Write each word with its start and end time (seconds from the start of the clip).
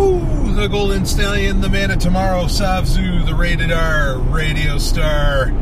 Woo! 0.00 0.54
The 0.54 0.66
Golden 0.66 1.04
Stallion, 1.04 1.60
the 1.60 1.68
Man 1.68 1.90
of 1.90 1.98
Tomorrow, 1.98 2.44
Savzu, 2.44 3.26
the 3.26 3.34
Rated 3.34 3.70
R 3.70 4.16
Radio 4.16 4.78
Star. 4.78 5.52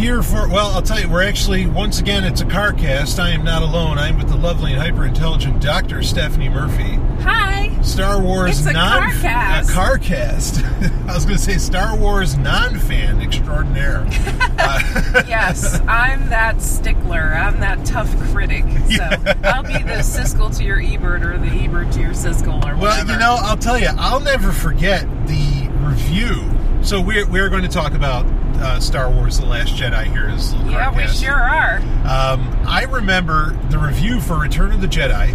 Here 0.00 0.22
for, 0.22 0.48
well, 0.48 0.70
I'll 0.70 0.80
tell 0.80 0.98
you, 0.98 1.10
we're 1.10 1.22
actually, 1.22 1.66
once 1.66 2.00
again, 2.00 2.24
it's 2.24 2.40
a 2.40 2.46
car 2.46 2.72
cast. 2.72 3.20
I 3.20 3.32
am 3.32 3.44
not 3.44 3.60
alone. 3.60 3.98
I'm 3.98 4.16
with 4.16 4.30
the 4.30 4.34
lovely 4.34 4.72
and 4.72 4.80
hyper 4.80 5.04
intelligent 5.04 5.60
Dr. 5.60 6.02
Stephanie 6.02 6.48
Murphy. 6.48 6.94
Hi. 7.22 7.78
Star 7.82 8.18
Wars 8.18 8.60
It's 8.60 8.66
a 8.66 8.72
non 8.72 9.02
car 9.02 9.20
cast. 9.20 9.68
A 9.68 9.72
car 9.74 9.98
cast. 9.98 10.64
I 11.06 11.14
was 11.14 11.26
going 11.26 11.36
to 11.36 11.42
say 11.42 11.58
Star 11.58 11.98
Wars 11.98 12.38
non 12.38 12.78
fan 12.78 13.20
extraordinaire. 13.20 14.08
Uh, 14.62 15.22
Yes, 15.26 15.80
I'm 15.88 16.28
that 16.28 16.60
stickler. 16.60 17.34
I'm 17.34 17.60
that 17.60 17.84
tough 17.86 18.14
critic. 18.30 18.64
So 18.90 19.04
I'll 19.44 19.62
be 19.62 19.72
the 19.72 20.02
Siskel 20.02 20.54
to 20.58 20.64
your 20.64 20.80
Ebert 20.80 21.22
or 21.22 21.38
the 21.38 21.48
Ebert 21.48 21.92
to 21.92 22.00
your 22.00 22.10
Siskel 22.10 22.54
or 22.56 22.76
whatever 22.76 22.80
Well, 22.80 23.06
you 23.06 23.18
know, 23.18 23.36
I'll 23.40 23.56
tell 23.56 23.78
you, 23.78 23.88
I'll 23.96 24.20
never 24.20 24.52
forget 24.52 25.02
the 25.26 25.68
review. 25.80 26.50
So 26.82 27.00
we're, 27.00 27.26
we're 27.26 27.48
going 27.48 27.62
to 27.62 27.68
talk 27.68 27.92
about 27.94 28.26
uh, 28.60 28.80
Star 28.80 29.10
Wars: 29.10 29.38
The 29.38 29.46
Last 29.46 29.74
Jedi 29.74 30.04
here. 30.04 30.26
As 30.26 30.52
a 30.52 30.56
little 30.56 30.72
Yeah, 30.72 30.96
we 30.96 31.06
sure 31.08 31.32
are. 31.32 31.78
Um, 32.04 32.48
I 32.66 32.84
remember 32.84 33.56
the 33.70 33.78
review 33.78 34.20
for 34.20 34.38
Return 34.38 34.72
of 34.72 34.80
the 34.80 34.86
Jedi, 34.86 35.34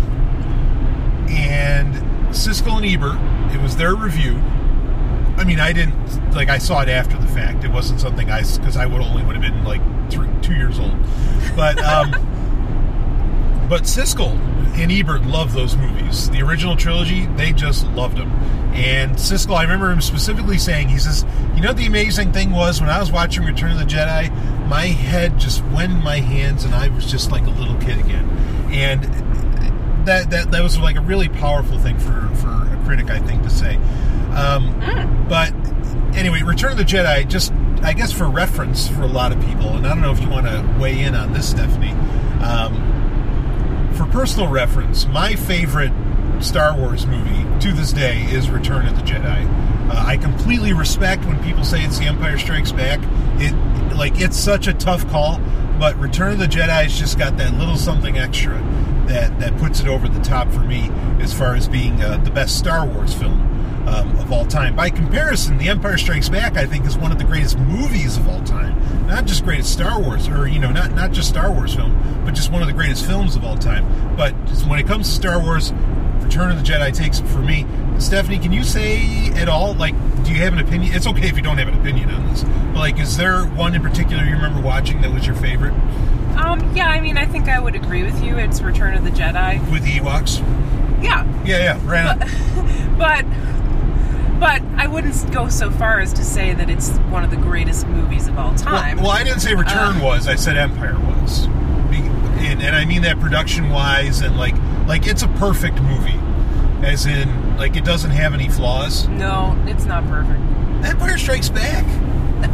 and 1.29 1.93
Siskel 2.34 2.77
and 2.77 2.85
Ebert. 2.85 3.55
It 3.55 3.61
was 3.61 3.75
their 3.75 3.95
review. 3.95 4.35
I 5.38 5.43
mean, 5.43 5.59
I 5.59 5.73
didn't 5.73 6.34
like. 6.34 6.49
I 6.49 6.57
saw 6.57 6.81
it 6.81 6.89
after 6.89 7.17
the 7.17 7.27
fact. 7.27 7.63
It 7.63 7.71
wasn't 7.71 7.99
something 7.99 8.29
I 8.29 8.41
because 8.41 8.77
I 8.77 8.85
would 8.85 9.01
only 9.01 9.23
would 9.23 9.35
have 9.35 9.43
been 9.43 9.63
like 9.63 9.81
three, 10.09 10.29
two 10.41 10.53
years 10.53 10.79
old. 10.79 10.95
But 11.55 11.77
um, 11.84 12.12
but 13.70 13.84
Siskel 13.84 14.39
and 14.75 14.91
Ebert 14.91 15.23
loved 15.25 15.53
those 15.53 15.75
movies. 15.75 16.29
The 16.29 16.41
original 16.41 16.75
trilogy, 16.75 17.25
they 17.38 17.52
just 17.53 17.85
loved 17.88 18.17
them. 18.17 18.31
And 18.73 19.13
Siskel, 19.13 19.55
I 19.55 19.63
remember 19.63 19.89
him 19.91 20.01
specifically 20.01 20.57
saying, 20.57 20.90
he 20.90 20.98
says, 20.98 21.26
"You 21.55 21.62
know, 21.62 21.73
the 21.73 21.85
amazing 21.85 22.34
thing 22.34 22.51
was 22.51 22.82
when 22.82 22.90
I 22.90 22.99
was 22.99 23.12
watching 23.12 23.43
Return 23.45 23.71
of 23.71 23.79
the 23.79 23.85
Jedi, 23.85 24.29
my 24.67 24.87
head 24.87 25.40
just 25.40 25.63
went 25.67 25.93
in 25.93 26.04
my 26.04 26.20
hands, 26.20 26.65
and 26.65 26.76
I 26.76 26.90
was 26.90 27.05
just 27.09 27.32
like 27.32 27.45
a 27.45 27.51
little 27.51 27.76
kid 27.77 27.99
again." 27.99 28.27
And 28.71 29.04
that 30.05 30.29
that 30.29 30.51
that 30.51 30.62
was 30.62 30.77
like 30.77 30.98
a 30.98 31.01
really 31.01 31.29
powerful 31.29 31.79
thing 31.79 31.98
for 31.98 32.29
for 32.35 32.49
a 32.49 32.82
critic, 32.85 33.10
I 33.10 33.20
think, 33.20 33.43
to 33.43 33.49
say. 33.49 33.77
Um, 34.35 34.76
But 35.29 35.54
anyway, 36.15 36.41
Return 36.43 36.73
of 36.73 36.77
the 36.77 36.84
Jedi, 36.84 37.27
just 37.27 37.54
I 37.82 37.93
guess 37.93 38.12
for 38.12 38.27
reference 38.29 38.87
for 38.87 39.04
a 39.04 39.07
lot 39.07 39.32
of 39.32 39.39
people, 39.45 39.70
and 39.77 39.85
I 39.85 39.89
don't 39.89 40.01
know 40.01 40.12
if 40.12 40.20
you 40.20 40.29
want 40.29 40.48
to 40.48 40.76
weigh 40.79 40.99
in 41.01 41.15
on 41.15 41.34
this, 41.34 41.49
Stephanie. 41.49 41.95
Um, 42.41 42.91
for 43.96 44.05
personal 44.07 44.49
reference, 44.49 45.05
my 45.07 45.35
favorite 45.35 45.91
Star 46.41 46.77
Wars 46.77 47.05
movie 47.05 47.43
to 47.62 47.71
this 47.74 47.93
day 47.93 48.24
is 48.24 48.49
Return 48.49 48.88
of 48.88 48.96
the 48.96 49.01
Jedi. 49.01 49.48
Uh, 49.90 50.04
I 50.05 50.18
completely 50.18 50.74
respect 50.74 51.26
when 51.26 51.41
people 51.43 51.63
say 51.63 51.84
it's 51.84 51.98
The 51.98 52.05
Empire 52.05 52.38
Strikes 52.38 52.71
Back. 52.71 52.99
It 53.40 53.54
like 53.96 54.20
it's 54.20 54.38
such 54.38 54.68
a 54.68 54.73
tough 54.73 55.07
call, 55.10 55.40
but 55.79 55.96
Return 55.98 56.34
of 56.34 56.40
the 56.40 56.48
Jedi's 56.48 56.99
just 56.99 57.18
got 57.18 57.38
that 57.38 57.54
little 57.54 57.77
something 57.77 58.18
extra 58.18 58.55
that 59.07 59.40
that 59.40 59.57
puts 59.57 59.79
it 59.79 59.88
over 59.88 60.10
the 60.10 60.21
top 60.21 60.51
for 60.51 60.62
me 60.62 60.90
as 61.21 61.34
far 61.34 61.55
as 61.55 61.70
being 61.70 62.01
uh, 62.01 62.18
the 62.18 62.32
best 62.32 62.57
Star 62.57 62.85
Wars 62.85 63.13
film 63.13 63.54
um, 63.88 64.18
of 64.19 64.31
all 64.31 64.46
time. 64.46 64.75
By 64.75 64.90
comparison, 64.90 65.58
The 65.58 65.69
Empire 65.69 65.97
Strikes 65.97 66.30
Back, 66.30 66.58
I 66.58 66.66
think, 66.66 66.86
is 66.86 66.97
one 66.97 67.12
of 67.12 67.18
the 67.18 67.24
greatest 67.24 67.58
movies 67.59 68.18
of 68.18 68.28
all 68.28 68.41
time. 68.44 68.75
Not 69.08 69.25
just 69.25 69.44
greatest 69.44 69.72
Star 69.72 70.02
Wars, 70.02 70.28
or 70.28 70.47
you 70.47 70.59
know, 70.59 70.72
not 70.72 70.91
not 70.94 71.12
just 71.12 71.30
Star 71.30 71.52
Wars 71.52 71.75
film, 71.75 71.96
but 72.25 72.34
just 72.34 72.52
one 72.52 72.62
of 72.62 72.68
the 72.68 72.74
greatest 72.74 73.06
films 73.06 73.36
of 73.36 73.44
all 73.44 73.58
time. 73.58 74.16
But 74.18 74.34
just 74.46 74.68
when 74.68 74.80
it 74.80 74.88
comes 74.88 75.08
to 75.08 75.13
Star 75.13 75.40
Wars, 75.40 75.72
Return 76.22 76.50
of 76.52 76.58
the 76.58 76.63
Jedi 76.63 76.91
takes 76.94 77.19
it 77.19 77.28
for 77.28 77.40
me. 77.40 77.66
Stephanie, 78.00 78.40
can 78.40 78.52
you 78.52 78.63
say 78.63 79.28
at 79.36 79.47
all, 79.47 79.75
like, 79.75 79.94
do 80.25 80.31
you 80.31 80.38
have 80.41 80.53
an 80.53 80.59
opinion? 80.59 80.94
It's 80.94 81.06
okay 81.08 81.28
if 81.30 81.36
you 81.38 81.44
don't 81.44 81.59
have 81.59 81.68
an 81.68 81.80
opinion 81.80 82.09
on 82.09 82.28
this, 82.30 82.44
but 82.44 82.78
like, 82.80 83.00
is 83.00 83.16
there 83.16 83.44
one 83.44 83.75
in 83.75 83.81
particular 83.84 84.24
you 84.24 84.31
remember 84.34 84.59
watching 84.59 85.01
that 85.01 85.13
was 85.13 85.25
your 85.28 85.35
favorite 85.35 85.72
Um, 86.35 86.59
yeah, 86.75 86.88
I 86.90 87.00
mean, 87.00 87.18
I 87.18 87.25
think 87.28 87.47
I 87.47 87.59
would 87.59 87.75
agree 87.75 88.03
with 88.03 88.22
you. 88.24 88.38
It's 88.38 88.62
Return 88.62 88.95
of 88.95 89.03
the 89.06 89.12
Jedi. 89.12 89.59
with 89.72 89.84
the 89.84 89.91
Ewoks? 89.91 90.40
Yeah, 91.03 91.24
Yeah, 91.45 91.78
yeah, 91.78 91.79
right. 91.85 92.22
on. 92.22 92.97
but 92.97 93.24
but 94.40 94.62
I 94.78 94.88
wouldn't 94.88 95.31
go 95.31 95.50
so 95.50 95.72
far 95.72 96.00
as 96.00 96.13
to 96.13 96.23
say 96.23 96.53
that 96.53 96.69
it's 96.69 96.90
one 97.09 97.23
of 97.23 97.31
the 97.31 97.38
greatest 97.38 97.88
movies 97.88 98.28
of 98.28 98.38
all 98.38 98.53
time. 98.56 98.97
Well, 98.97 99.07
well, 99.07 99.13
I 99.16 99.23
didn't 99.23 99.40
say 99.41 99.53
Return 99.56 99.97
Uh, 99.97 100.03
was. 100.03 100.28
I 100.28 100.35
said 100.35 100.57
Empire 100.57 100.97
was, 101.00 101.46
and, 101.46 102.62
and 102.62 102.75
I 102.75 102.85
mean 102.85 103.01
that 103.03 103.19
production 103.19 103.69
wise, 103.69 104.22
and 104.22 104.38
like 104.38 104.56
like 104.88 105.07
it's 105.07 105.24
a 105.24 105.28
perfect 105.29 105.81
movie, 105.81 106.19
as 106.85 107.06
in 107.06 107.57
like 107.57 107.75
it 107.75 107.85
doesn't 107.85 108.12
have 108.12 108.34
any 108.34 108.50
flaws. 108.50 109.07
no, 109.07 109.57
it's 109.68 109.85
not 109.85 110.06
perfect. 110.07 110.40
Empire 110.85 111.18
Strikes 111.18 111.50
Back. 111.50 111.85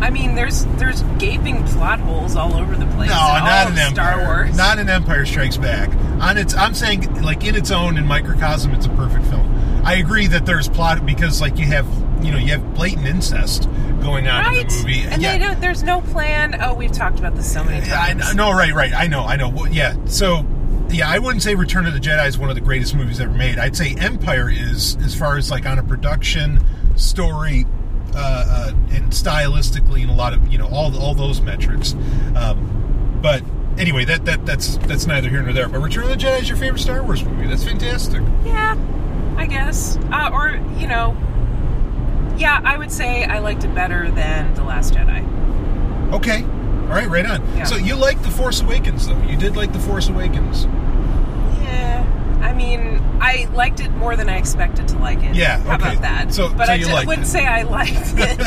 I 0.02 0.10
mean, 0.10 0.36
there's 0.36 0.66
there's 0.78 1.02
gaping 1.18 1.64
plot 1.66 2.00
holes 2.00 2.36
all 2.36 2.54
over 2.56 2.76
the 2.78 2.86
place. 2.96 3.10
No, 3.10 3.16
not 3.16 3.72
in 3.72 3.78
Empire. 3.78 3.94
Star 3.94 4.26
Wars. 4.26 4.56
Not 4.56 4.80
in 4.80 4.88
Empire 4.90 5.26
Strikes 5.26 5.58
Back. 5.58 5.90
On 6.22 6.38
its, 6.38 6.56
I'm 6.56 6.74
saying 6.74 7.22
like 7.24 7.44
in 7.44 7.56
its 7.56 7.72
own 7.72 7.98
in 7.98 8.06
microcosm, 8.06 8.74
it's 8.74 8.86
a 8.86 8.90
perfect 8.90 9.26
film. 9.26 9.51
I 9.84 9.96
agree 9.96 10.28
that 10.28 10.46
there's 10.46 10.70
plot 10.70 11.06
because 11.06 11.42
like 11.42 11.58
you 11.58 11.66
have 11.68 11.88
you 12.24 12.32
know 12.32 12.38
you 12.38 12.52
have 12.52 12.74
blatant 12.76 13.08
incest 13.08 13.68
going 14.02 14.28
on 14.28 14.54
in 14.54 14.68
the 14.68 14.74
movie. 14.74 15.02
And 15.02 15.22
yeah. 15.22 15.34
they 15.34 15.40
don't. 15.40 15.62
There's 15.62 15.84
no 15.84 16.02
plan. 16.02 16.62
Oh, 16.62 16.74
we've 16.74 16.92
talked 16.92 17.20
about 17.20 17.36
this 17.36 17.52
so 17.52 17.64
many 17.64 17.78
I 17.92 18.14
times. 18.14 18.36
know, 18.36 18.52
no, 18.52 18.58
right, 18.58 18.74
right. 18.74 18.94
I 18.94 19.08
know, 19.08 19.24
I 19.24 19.36
know. 19.36 19.50
Well, 19.50 19.68
yeah, 19.68 19.96
so 20.06 20.46
yeah, 20.90 21.10
I 21.10 21.20
wouldn't 21.20 21.42
say 21.42 21.56
Return 21.56 21.86
of 21.86 21.94
the 21.94 22.00
Jedi 22.00 22.28
is 22.28 22.38
one 22.38 22.50
of 22.50 22.56
the 22.56 22.62
greatest 22.62 22.96
movies 22.96 23.20
ever 23.20 23.34
made. 23.34 23.58
I'd 23.58 23.76
say 23.76 23.96
Empire 23.96 24.50
is, 24.50 24.98
as 24.98 25.16
far 25.16 25.38
as 25.38 25.50
like 25.50 25.66
on 25.66 25.80
a 25.80 25.84
production, 25.84 26.64
story, 26.96 27.66
uh, 28.14 28.18
uh, 28.18 28.72
and 28.92 29.12
stylistically, 29.12 30.02
and 30.02 30.10
a 30.10 30.14
lot 30.14 30.34
of 30.34 30.48
you 30.52 30.58
know 30.58 30.68
all 30.68 30.96
all 30.98 31.16
those 31.16 31.42
metrics. 31.42 31.94
Um, 32.36 33.20
but 33.22 33.44
anyway, 33.78 34.06
that 34.06 34.26
that 34.26 34.46
that's 34.46 34.78
that's 34.80 35.06
neither 35.06 35.30
here 35.30 35.42
nor 35.42 35.54
there. 35.54 35.70
But 35.70 35.80
Return 35.80 36.04
of 36.04 36.10
the 36.10 36.16
Jedi 36.16 36.42
is 36.42 36.50
your 36.50 36.58
favorite 36.58 36.80
Star 36.80 37.04
Wars 37.04 37.24
movie. 37.24 37.48
That's 37.48 37.64
fantastic. 37.64 38.22
Yeah, 38.44 38.76
I 39.42 39.48
guess. 39.48 39.98
Uh, 40.12 40.30
or 40.32 40.50
you 40.80 40.88
know, 40.88 41.16
yeah, 42.38 42.62
I 42.64 42.78
would 42.78 42.92
say 42.92 43.24
I 43.26 43.40
liked 43.40 43.64
it 43.64 43.74
better 43.74 44.10
than 44.12 44.54
the 44.54 44.64
Last 44.64 44.94
Jedi. 44.94 45.22
Okay. 46.14 46.44
All 46.44 46.98
right, 46.98 47.10
right 47.10 47.26
on. 47.26 47.42
Yeah. 47.56 47.64
So 47.64 47.76
you 47.78 47.96
liked 47.96 48.22
The 48.24 48.30
Force 48.32 48.62
Awakens, 48.62 49.08
though. 49.08 49.20
You 49.24 49.38
did 49.38 49.56
like 49.56 49.72
The 49.74 49.80
Force 49.80 50.10
Awakens. 50.10 50.66
Yeah. 51.64 52.06
I 52.42 52.54
mean, 52.54 53.00
I 53.22 53.48
liked 53.54 53.80
it 53.80 53.92
more 53.92 54.16
than 54.18 54.28
I 54.30 54.38
expected 54.38 54.88
to 54.90 54.98
like 54.98 55.24
it. 55.24 55.34
Yeah, 55.36 55.60
How 55.60 55.76
okay. 55.76 55.90
about 55.92 56.02
that? 56.02 56.34
So- 56.34 56.54
but 56.54 56.66
so 56.68 56.74
I 56.74 56.76
you 56.76 56.88
d- 56.88 56.94
wouldn't 57.06 57.28
it. 57.28 57.30
say 57.30 57.46
I 57.48 57.62
liked 57.64 57.92
it. 58.18 58.38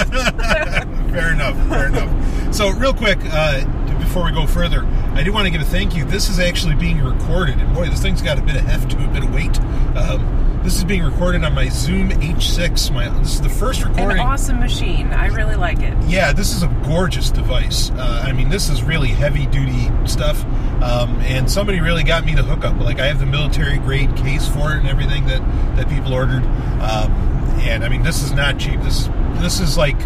fair 1.10 1.32
enough. 1.32 1.68
Fair 1.68 1.86
enough. 1.88 2.54
So, 2.54 2.70
real 2.70 2.92
quick, 2.92 3.18
uh, 3.32 3.64
before 3.98 4.24
we 4.26 4.32
go 4.32 4.46
further, 4.46 4.84
I 5.14 5.22
do 5.22 5.32
want 5.32 5.46
to 5.46 5.50
give 5.50 5.60
a 5.62 5.64
thank 5.64 5.96
you. 5.96 6.04
This 6.04 6.28
is 6.28 6.38
actually 6.38 6.74
being 6.74 7.02
recorded, 7.02 7.58
and 7.58 7.74
boy, 7.74 7.88
this 7.88 8.02
thing's 8.02 8.20
got 8.20 8.38
a 8.38 8.42
bit 8.42 8.56
of 8.56 8.62
heft 8.62 8.90
to 8.90 9.04
a 9.04 9.08
bit 9.08 9.24
of 9.24 9.32
weight. 9.34 9.58
Um, 9.96 10.53
this 10.64 10.78
is 10.78 10.84
being 10.84 11.02
recorded 11.02 11.44
on 11.44 11.54
my 11.54 11.68
Zoom 11.68 12.08
H6. 12.08 12.90
My 12.90 13.10
this 13.18 13.34
is 13.34 13.40
the 13.42 13.50
first 13.50 13.84
recording. 13.84 14.18
An 14.18 14.20
awesome 14.20 14.58
machine. 14.58 15.08
I 15.12 15.26
really 15.26 15.56
like 15.56 15.80
it. 15.80 15.94
Yeah, 16.08 16.32
this 16.32 16.56
is 16.56 16.62
a 16.62 16.68
gorgeous 16.84 17.30
device. 17.30 17.90
Uh, 17.90 18.22
I 18.26 18.32
mean, 18.32 18.48
this 18.48 18.70
is 18.70 18.82
really 18.82 19.08
heavy 19.08 19.44
duty 19.44 19.90
stuff, 20.06 20.42
um, 20.82 21.20
and 21.20 21.50
somebody 21.50 21.80
really 21.80 22.02
got 22.02 22.24
me 22.24 22.34
the 22.34 22.42
hookup. 22.42 22.80
Like, 22.80 22.98
I 22.98 23.06
have 23.06 23.20
the 23.20 23.26
military 23.26 23.76
grade 23.76 24.16
case 24.16 24.48
for 24.48 24.72
it 24.72 24.78
and 24.78 24.88
everything 24.88 25.26
that 25.26 25.42
that 25.76 25.88
people 25.90 26.14
ordered. 26.14 26.44
Um, 26.80 27.12
and 27.60 27.84
I 27.84 27.90
mean, 27.90 28.02
this 28.02 28.22
is 28.22 28.32
not 28.32 28.58
cheap. 28.58 28.80
This 28.80 29.10
this 29.34 29.60
is 29.60 29.76
like 29.76 29.98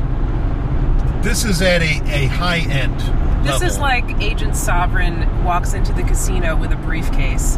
this 1.22 1.44
is 1.44 1.62
at 1.62 1.82
a, 1.82 2.02
a 2.12 2.26
high 2.26 2.60
end. 2.69 2.98
This 3.46 3.62
is 3.62 3.78
like 3.78 4.20
Agent 4.20 4.56
Sovereign 4.56 5.44
walks 5.44 5.72
into 5.72 5.92
the 5.92 6.02
casino 6.02 6.56
with 6.56 6.72
a 6.72 6.76
briefcase, 6.76 7.56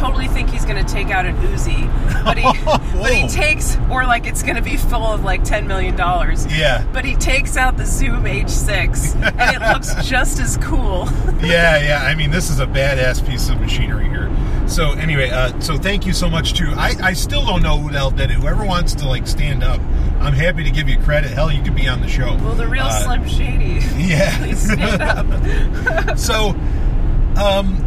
totally 0.00 0.28
think 0.28 0.48
he's 0.50 0.64
going 0.64 0.84
to 0.84 0.92
take 0.92 1.08
out 1.10 1.26
an 1.26 1.36
Uzi, 1.36 1.86
but 2.24 2.38
he 2.38 2.44
but 2.98 3.12
he 3.12 3.28
takes, 3.28 3.76
or 3.90 4.04
like 4.04 4.26
it's 4.26 4.42
going 4.42 4.56
to 4.56 4.62
be 4.62 4.76
full 4.76 5.04
of 5.06 5.22
like 5.24 5.44
ten 5.44 5.66
million 5.66 5.94
dollars. 5.96 6.46
yeah, 6.46 6.84
But 6.92 7.04
he 7.04 7.14
takes 7.16 7.56
out 7.56 7.76
the 7.76 7.84
Zoom 7.86 8.24
H6, 8.24 9.14
and 9.38 9.56
it 9.56 9.72
looks 9.72 9.94
just 10.08 10.40
as 10.40 10.56
cool. 10.58 11.06
yeah, 11.42 11.78
yeah. 11.80 12.02
I 12.04 12.14
mean, 12.14 12.30
this 12.30 12.50
is 12.50 12.60
a 12.60 12.66
badass 12.66 13.26
piece 13.26 13.48
of 13.50 13.60
machinery 13.60 14.08
here. 14.08 14.28
So 14.66 14.92
anyway, 14.92 15.30
uh, 15.30 15.58
so 15.60 15.76
thank 15.76 16.06
you 16.06 16.12
so 16.12 16.30
much 16.30 16.52
to 16.54 16.72
I, 16.76 16.94
I 17.02 17.12
still 17.12 17.44
don't 17.44 17.62
know 17.62 17.76
who 17.78 17.90
the 17.90 17.98
hell 17.98 18.10
did 18.12 18.30
it. 18.30 18.34
Whoever 18.34 18.64
wants 18.64 18.94
to 18.96 19.06
like 19.08 19.26
stand 19.26 19.62
up, 19.64 19.80
I'm 20.20 20.32
happy 20.32 20.62
to 20.64 20.70
give 20.70 20.88
you 20.88 20.96
credit. 20.98 21.30
Hell, 21.32 21.50
you 21.52 21.62
could 21.62 21.74
be 21.74 21.88
on 21.88 22.00
the 22.00 22.08
show. 22.08 22.36
Well, 22.36 22.54
the 22.54 22.68
real 22.68 22.84
Uh, 22.84 23.00
Slim 23.04 23.28
Shady. 23.28 23.84
Yeah. 24.02 24.36
Please 24.38 24.62
stand 24.72 25.02
up. 25.02 26.18
so 26.18 26.50
um 27.36 27.79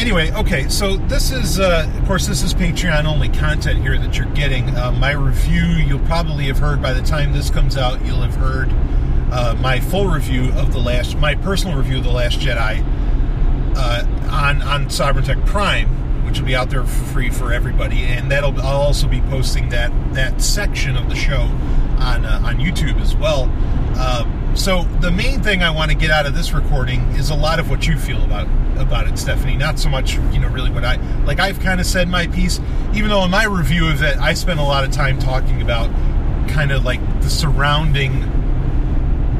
anyway 0.00 0.32
okay 0.32 0.66
so 0.68 0.96
this 0.96 1.30
is 1.30 1.60
uh, 1.60 1.86
of 1.98 2.06
course 2.06 2.26
this 2.26 2.42
is 2.42 2.54
patreon 2.54 3.04
only 3.04 3.28
content 3.28 3.82
here 3.82 3.98
that 3.98 4.16
you're 4.16 4.26
getting 4.32 4.74
uh, 4.76 4.90
my 4.92 5.10
review 5.10 5.62
you'll 5.62 5.98
probably 6.06 6.46
have 6.46 6.58
heard 6.58 6.80
by 6.80 6.94
the 6.94 7.02
time 7.02 7.32
this 7.34 7.50
comes 7.50 7.76
out 7.76 8.02
you'll 8.06 8.22
have 8.22 8.34
heard 8.34 8.70
uh, 9.30 9.54
my 9.60 9.78
full 9.78 10.08
review 10.08 10.50
of 10.54 10.72
the 10.72 10.78
last 10.78 11.16
my 11.18 11.34
personal 11.34 11.76
review 11.76 11.98
of 11.98 12.04
the 12.04 12.10
last 12.10 12.40
jedi 12.40 12.82
uh, 13.76 14.06
on 14.30 14.62
on 14.62 14.88
sovereign 14.88 15.24
tech 15.24 15.44
prime 15.44 16.00
which 16.30 16.38
will 16.38 16.46
be 16.46 16.54
out 16.54 16.70
there 16.70 16.84
for 16.84 17.04
free 17.06 17.28
for 17.28 17.52
everybody, 17.52 18.04
and 18.04 18.30
that'll 18.30 18.56
I'll 18.60 18.82
also 18.82 19.08
be 19.08 19.20
posting 19.22 19.68
that 19.70 19.90
that 20.14 20.40
section 20.40 20.96
of 20.96 21.08
the 21.08 21.16
show 21.16 21.40
on 21.98 22.24
uh, 22.24 22.40
on 22.44 22.58
YouTube 22.58 23.00
as 23.00 23.16
well. 23.16 23.44
Um, 23.98 24.39
so 24.54 24.84
the 25.00 25.10
main 25.10 25.42
thing 25.42 25.62
I 25.62 25.70
want 25.70 25.90
to 25.90 25.96
get 25.96 26.10
out 26.10 26.26
of 26.26 26.34
this 26.34 26.52
recording 26.52 27.00
is 27.12 27.30
a 27.30 27.34
lot 27.34 27.58
of 27.58 27.70
what 27.70 27.86
you 27.86 27.96
feel 27.98 28.22
about 28.24 28.48
about 28.80 29.06
it, 29.06 29.18
Stephanie. 29.18 29.56
Not 29.56 29.78
so 29.78 29.88
much, 29.88 30.14
you 30.32 30.38
know, 30.38 30.48
really 30.48 30.70
what 30.70 30.84
I 30.84 30.96
like. 31.24 31.38
I've 31.38 31.60
kind 31.60 31.80
of 31.80 31.86
said 31.86 32.08
my 32.08 32.26
piece, 32.26 32.60
even 32.94 33.10
though 33.10 33.24
in 33.24 33.30
my 33.30 33.44
review 33.44 33.88
of 33.88 34.02
it, 34.02 34.16
I 34.18 34.34
spent 34.34 34.58
a 34.58 34.62
lot 34.62 34.84
of 34.84 34.90
time 34.90 35.18
talking 35.18 35.62
about 35.62 35.90
kind 36.48 36.72
of 36.72 36.84
like 36.84 37.00
the 37.20 37.30
surrounding 37.30 38.22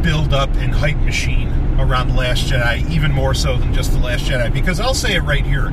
build 0.02 0.32
up 0.32 0.50
and 0.56 0.72
hype 0.72 0.96
machine 0.98 1.48
around 1.78 2.08
the 2.08 2.14
Last 2.14 2.44
Jedi, 2.46 2.88
even 2.90 3.12
more 3.12 3.34
so 3.34 3.56
than 3.56 3.74
just 3.74 3.92
the 3.92 3.98
Last 3.98 4.24
Jedi. 4.24 4.52
Because 4.52 4.80
I'll 4.80 4.94
say 4.94 5.14
it 5.14 5.20
right 5.20 5.44
here, 5.44 5.72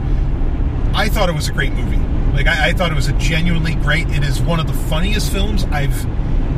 I 0.93 1.09
thought 1.09 1.29
it 1.29 1.35
was 1.35 1.47
a 1.49 1.53
great 1.53 1.73
movie. 1.73 1.97
Like 2.35 2.47
I, 2.47 2.69
I 2.69 2.73
thought 2.73 2.91
it 2.91 2.95
was 2.95 3.07
a 3.07 3.13
genuinely 3.13 3.75
great. 3.75 4.09
It 4.09 4.23
is 4.23 4.41
one 4.41 4.59
of 4.59 4.67
the 4.67 4.73
funniest 4.73 5.31
films 5.31 5.65
I've. 5.65 6.05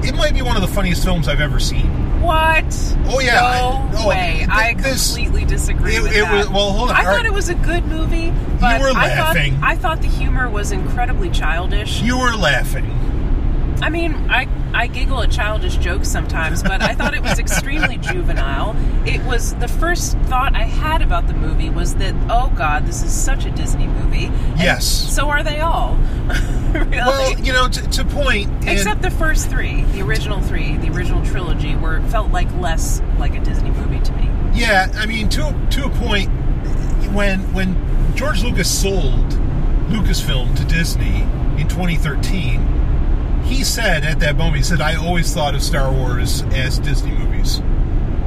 It 0.04 0.16
might 0.16 0.34
be 0.34 0.42
one 0.42 0.56
of 0.56 0.62
the 0.62 0.68
funniest 0.68 1.04
films 1.04 1.28
I've 1.28 1.42
ever 1.42 1.60
seen. 1.60 1.99
What? 2.22 2.66
Oh, 3.08 3.20
yeah, 3.20 3.36
No 3.42 3.48
I- 3.48 3.90
oh, 4.04 4.08
way. 4.08 4.34
th- 4.38 4.50
I 4.50 4.74
this- 4.74 5.08
completely 5.16 5.46
disagree 5.46 5.96
It- 5.96 6.04
with 6.04 6.12
it 6.16 6.22
that. 6.26 6.34
was- 6.34 6.50
well, 6.50 6.72
hold 6.72 6.90
on. 6.90 6.96
I 6.96 7.00
All 7.00 7.06
thought 7.06 7.16
right. 7.18 7.26
it 7.26 7.34
was 7.34 7.50
a 7.50 7.56
good 7.56 7.86
movie, 7.88 8.32
but 8.60 8.80
were 8.82 8.90
I 8.90 9.08
laughing. 9.16 9.56
thought 9.60 9.70
I 9.70 9.76
thought 9.76 10.02
the 10.02 10.08
humor 10.08 10.50
was 10.50 10.72
incredibly 10.72 11.30
childish. 11.30 12.02
You 12.02 12.18
were 12.18 12.36
laughing. 12.36 12.86
I 13.82 13.90
mean, 13.90 14.14
I 14.30 14.48
I 14.74 14.88
giggle 14.88 15.22
at 15.22 15.32
childish 15.32 15.78
jokes 15.78 16.08
sometimes, 16.10 16.64
but 16.64 16.82
I 16.82 16.94
thought 16.94 17.14
it 17.14 17.22
was 17.22 17.40
extremely 17.40 17.98
juvenile. 18.02 18.76
It 19.08 19.24
was 19.26 19.56
the 19.56 19.68
first 19.68 20.18
thought 20.26 20.56
I 20.56 20.64
had 20.64 21.02
about 21.02 21.28
the 21.28 21.34
movie 21.34 21.70
was 21.70 21.96
that 21.96 22.14
oh 22.30 22.52
god, 22.56 22.86
this 22.86 23.04
is 23.04 23.12
such 23.12 23.46
a 23.46 23.52
Disney 23.52 23.88
movie. 23.88 24.26
And 24.26 24.60
Yes. 24.60 24.86
So 24.86 25.30
are 25.30 25.44
they 25.44 25.60
all? 25.60 25.96
really? 26.74 26.90
Well, 26.90 27.40
you 27.40 27.54
know, 27.54 27.68
to, 27.68 27.90
to 27.90 28.06
point. 28.06 28.68
Except 28.68 29.02
the 29.02 29.12
first 29.12 29.50
three, 29.50 29.84
the 29.86 30.02
original 30.02 30.42
three, 30.42 30.78
the 30.78 30.92
original 30.92 31.26
trilogy, 31.26 31.76
were 31.76 32.02
felt 32.10 32.32
like 32.32 32.52
less 32.56 33.02
like 33.18 33.36
a 33.36 33.40
Disney 33.40 33.72
movie 33.72 34.00
to 34.02 34.12
me. 34.14 34.30
Yeah, 34.54 34.92
I 34.96 35.06
mean, 35.06 35.30
to 35.30 35.68
to 35.72 35.86
a 35.86 35.90
point, 35.90 36.30
when 37.14 37.40
when 37.54 37.76
George 38.16 38.44
Lucas 38.44 38.70
sold 38.70 39.30
Lucasfilm 39.90 40.56
to 40.58 40.66
Disney 40.66 41.22
in 41.58 41.68
2013, 41.68 42.80
he 43.50 43.64
said 43.64 44.04
at 44.06 44.20
that 44.20 44.36
moment, 44.38 44.58
he 44.58 44.64
said, 44.64 44.82
"I 44.82 44.96
always 44.96 45.34
thought 45.34 45.56
of 45.56 45.62
Star 45.64 45.92
Wars 45.92 46.44
as 46.54 46.80
Disney 46.80 47.12
movies," 47.12 47.62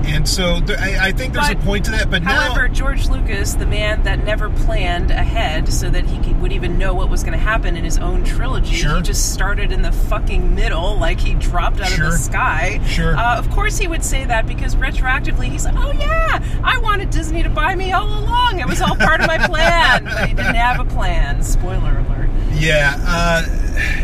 and 0.04 0.28
so 0.28 0.58
there, 0.60 0.78
I, 0.78 1.08
I 1.08 1.12
think 1.12 1.32
there's 1.32 1.48
But, 1.48 1.58
a 1.58 1.60
point 1.60 1.84
to 1.86 1.90
that. 1.92 2.10
But 2.10 2.22
However, 2.22 2.66
now, 2.68 2.74
George 2.74 3.08
Lucas, 3.08 3.54
the 3.54 3.66
man 3.66 4.02
that 4.02 4.24
never 4.24 4.50
planned 4.50 5.10
ahead 5.12 5.72
so 5.72 5.88
that 5.90 6.04
he 6.06 6.18
could, 6.18 6.40
would 6.42 6.52
even 6.52 6.76
know 6.76 6.92
what 6.92 7.08
was 7.08 7.22
going 7.22 7.32
to 7.38 7.38
happen 7.44 7.76
in 7.76 7.84
his 7.84 7.98
own 7.98 8.24
trilogy, 8.24 8.74
Sure. 8.74 8.96
he 8.96 9.02
just 9.02 9.32
started 9.32 9.70
in 9.70 9.82
the 9.82 9.92
fucking 9.92 10.54
middle, 10.56 10.98
like 10.98 11.20
he 11.20 11.34
dropped 11.34 11.80
out 11.80 11.88
Sure. 11.88 12.06
of 12.06 12.12
the 12.12 12.18
sky. 12.18 12.80
Sure. 12.86 13.16
Uh, 13.16 13.38
of 13.38 13.48
course, 13.50 13.78
he 13.78 13.86
would 13.86 14.02
say 14.04 14.24
that 14.24 14.46
because 14.46 14.74
retroactively, 14.74 15.44
he's 15.46 15.64
like, 15.64 15.76
"Oh 15.76 15.92
yeah, 15.92 16.42
I 16.64 16.78
wanted 16.78 17.10
Disney 17.10 17.42
to 17.44 17.48
buy 17.48 17.74
me 17.76 17.92
all 17.92 18.08
along. 18.24 18.58
It 18.58 18.66
was 18.66 18.82
all 18.82 18.96
part 18.96 19.20
of 19.20 19.26
my 19.28 19.38
plan." 19.38 20.04
but 20.16 20.28
he 20.28 20.34
didn't 20.34 20.56
have 20.56 20.80
a 20.80 20.84
plan. 20.84 21.42
Spoiler 21.44 21.98
alert. 21.98 22.28
yeah, 22.54 22.96
uh, 23.06 23.42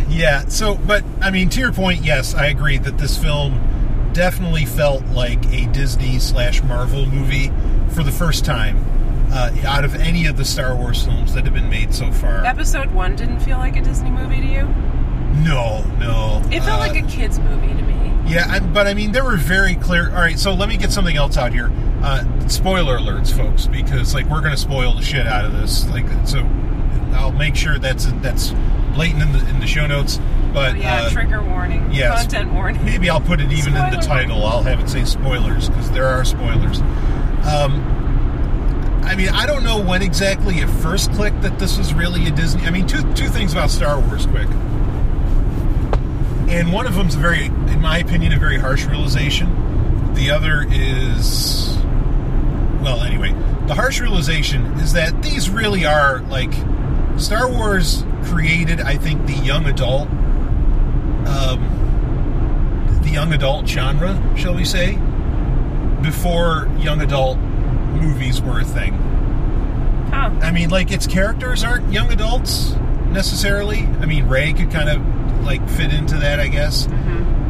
yeah. 0.08 0.46
So, 0.48 0.76
but 0.76 1.04
I 1.20 1.30
mean, 1.30 1.48
to 1.50 1.60
your 1.60 1.72
point, 1.72 2.02
yes, 2.04 2.34
I 2.34 2.46
agree 2.46 2.78
that 2.78 2.98
this 2.98 3.16
film 3.18 4.10
definitely 4.12 4.64
felt 4.64 5.04
like 5.06 5.44
a 5.52 5.66
Disney 5.72 6.18
slash 6.18 6.62
Marvel 6.62 7.06
movie 7.06 7.50
for 7.94 8.02
the 8.02 8.12
first 8.12 8.44
time 8.44 8.84
uh, 9.32 9.54
out 9.66 9.84
of 9.84 9.94
any 9.94 10.26
of 10.26 10.36
the 10.36 10.44
Star 10.44 10.74
Wars 10.76 11.04
films 11.04 11.34
that 11.34 11.44
have 11.44 11.54
been 11.54 11.68
made 11.70 11.94
so 11.94 12.10
far. 12.12 12.44
Episode 12.44 12.90
one 12.92 13.14
didn't 13.16 13.40
feel 13.40 13.58
like 13.58 13.76
a 13.76 13.82
Disney 13.82 14.10
movie 14.10 14.40
to 14.40 14.46
you. 14.46 14.62
No, 15.44 15.84
no. 15.98 16.42
It 16.50 16.62
felt 16.62 16.80
Uh, 16.80 16.88
like 16.88 16.96
a 17.02 17.06
kids 17.06 17.38
movie 17.38 17.68
to 17.68 17.82
me. 17.82 17.94
Yeah, 18.26 18.46
I, 18.48 18.60
but 18.60 18.86
I 18.86 18.94
mean, 18.94 19.12
there 19.12 19.24
were 19.24 19.36
very 19.36 19.74
clear. 19.74 20.10
All 20.10 20.16
right, 20.20 20.38
so 20.38 20.52
let 20.52 20.68
me 20.68 20.76
get 20.76 20.90
something 20.92 21.16
else 21.16 21.36
out 21.36 21.52
here. 21.52 21.70
Uh, 22.02 22.24
spoiler 22.48 22.98
alerts, 22.98 23.34
folks, 23.36 23.66
because 23.66 24.14
like 24.14 24.26
we're 24.26 24.40
gonna 24.40 24.56
spoil 24.56 24.94
the 24.94 25.02
shit 25.02 25.26
out 25.26 25.44
of 25.44 25.52
this. 25.52 25.86
Like, 25.88 26.06
so 26.26 26.40
I'll 27.12 27.32
make 27.32 27.54
sure 27.56 27.78
that's 27.78 28.06
that's 28.22 28.50
blatant 28.98 29.22
in 29.22 29.32
the 29.32 29.48
in 29.48 29.60
the 29.60 29.66
show 29.68 29.86
notes. 29.86 30.18
But 30.52 30.74
Oh, 30.74 30.78
yeah, 30.78 31.02
uh, 31.02 31.10
trigger 31.10 31.40
warning. 31.42 31.88
yes. 31.92 32.22
Content 32.22 32.52
warning. 32.52 32.84
maybe 32.84 33.08
I'll 33.08 33.20
put 33.20 33.40
it 33.40 33.52
even 33.52 33.68
in 33.76 33.90
the 33.92 34.00
Spoiler. 34.02 34.18
title. 34.22 34.44
I'll 34.44 34.62
have 34.64 34.80
it 34.80 34.88
say 34.88 35.04
spoilers 35.04 35.68
because 35.68 35.88
there 35.92 36.06
are 36.08 36.24
spoilers. 36.24 36.80
Um, 37.46 37.94
I 39.04 39.14
mean, 39.14 39.28
I 39.28 39.46
don't 39.46 39.62
know 39.62 39.78
when 39.80 40.02
exactly 40.02 40.56
it 40.58 40.68
first 40.68 41.12
clicked 41.12 41.42
that 41.42 41.58
this 41.60 41.78
was 41.78 41.94
really 41.94 42.26
a 42.26 42.30
Disney. 42.32 42.62
I 42.64 42.70
mean, 42.70 42.86
two 42.88 43.02
two 43.14 43.28
things 43.28 43.52
about 43.52 43.70
Star 43.70 44.00
Wars, 44.00 44.26
quick. 44.26 44.48
And 46.48 46.72
one 46.72 46.86
of 46.86 46.94
them's 46.94 47.14
a 47.14 47.18
very, 47.18 47.44
in 47.46 47.80
my 47.80 47.98
opinion, 47.98 48.32
a 48.32 48.38
very 48.38 48.58
harsh 48.58 48.84
realization. 48.86 50.14
The 50.14 50.30
other 50.30 50.66
is, 50.68 51.76
well, 52.82 53.02
anyway, 53.02 53.32
the 53.66 53.74
harsh 53.74 54.00
realization 54.00 54.64
is 54.80 54.94
that 54.94 55.22
these 55.22 55.50
really 55.50 55.84
are 55.84 56.20
like 56.22 56.52
Star 57.18 57.48
Wars 57.50 58.02
created, 58.24 58.80
I 58.80 58.96
think, 58.96 59.26
the 59.26 59.34
young 59.34 59.66
adult, 59.66 60.08
um, 61.28 63.00
the 63.02 63.10
young 63.10 63.32
adult 63.32 63.66
genre, 63.66 64.20
shall 64.36 64.54
we 64.54 64.64
say, 64.64 64.96
before 66.02 66.68
young 66.78 67.00
adult 67.00 67.38
movies 67.38 68.40
were 68.40 68.60
a 68.60 68.64
thing. 68.64 68.94
Huh. 70.12 70.30
I 70.42 70.52
mean, 70.52 70.70
like 70.70 70.90
its 70.90 71.06
characters 71.06 71.64
aren't 71.64 71.92
young 71.92 72.10
adults 72.12 72.74
necessarily. 73.10 73.80
I 74.00 74.06
mean, 74.06 74.26
Rey 74.28 74.52
could 74.52 74.70
kind 74.70 74.88
of 74.88 75.44
like 75.44 75.66
fit 75.68 75.92
into 75.92 76.16
that, 76.18 76.40
I 76.40 76.48
guess. 76.48 76.88